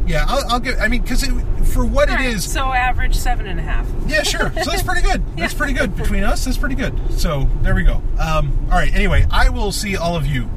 Yeah, 0.07 0.25
I'll, 0.29 0.53
I'll 0.53 0.61
give. 0.61 0.79
I 0.79 0.89
mean, 0.89 1.03
because 1.03 1.25
for 1.73 1.85
what 1.85 2.09
All 2.09 2.15
it 2.15 2.19
right, 2.19 2.35
is, 2.35 2.51
So 2.51 2.73
average 2.73 3.17
seven 3.17 3.47
and 3.47 3.59
a 3.59 3.63
half. 3.63 3.89
Yeah, 4.07 4.23
sure. 4.23 4.53
So 4.53 4.71
that's 4.71 4.83
pretty 4.83 5.03
good. 5.03 5.23
That's 5.37 5.55
pretty 5.55 5.73
good 5.73 5.97
between 5.97 6.23
us. 6.25 6.45
That's 6.45 6.57
pretty 6.57 6.77
good. 6.77 6.95
So 7.13 7.49
there 7.63 7.75
we 7.75 7.83
go. 7.83 8.03
Um, 8.19 8.57
all 8.71 8.79
right. 8.79 8.95
Anyway, 8.95 9.27
I 9.31 9.49
will 9.51 9.73
see 9.73 9.97
all 9.97 10.17
of 10.17 10.27
you 10.27 10.49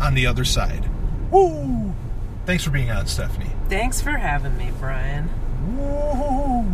on 0.00 0.14
the 0.14 0.26
other 0.26 0.44
side. 0.44 0.90
Woo! 1.30 1.94
Thanks 2.44 2.64
for 2.64 2.70
being 2.70 2.90
on, 2.90 3.06
Stephanie. 3.06 3.50
Thanks 3.68 4.00
for 4.00 4.10
having 4.10 4.56
me, 4.56 4.70
Brian. 4.78 5.28
Woo! 5.76 6.64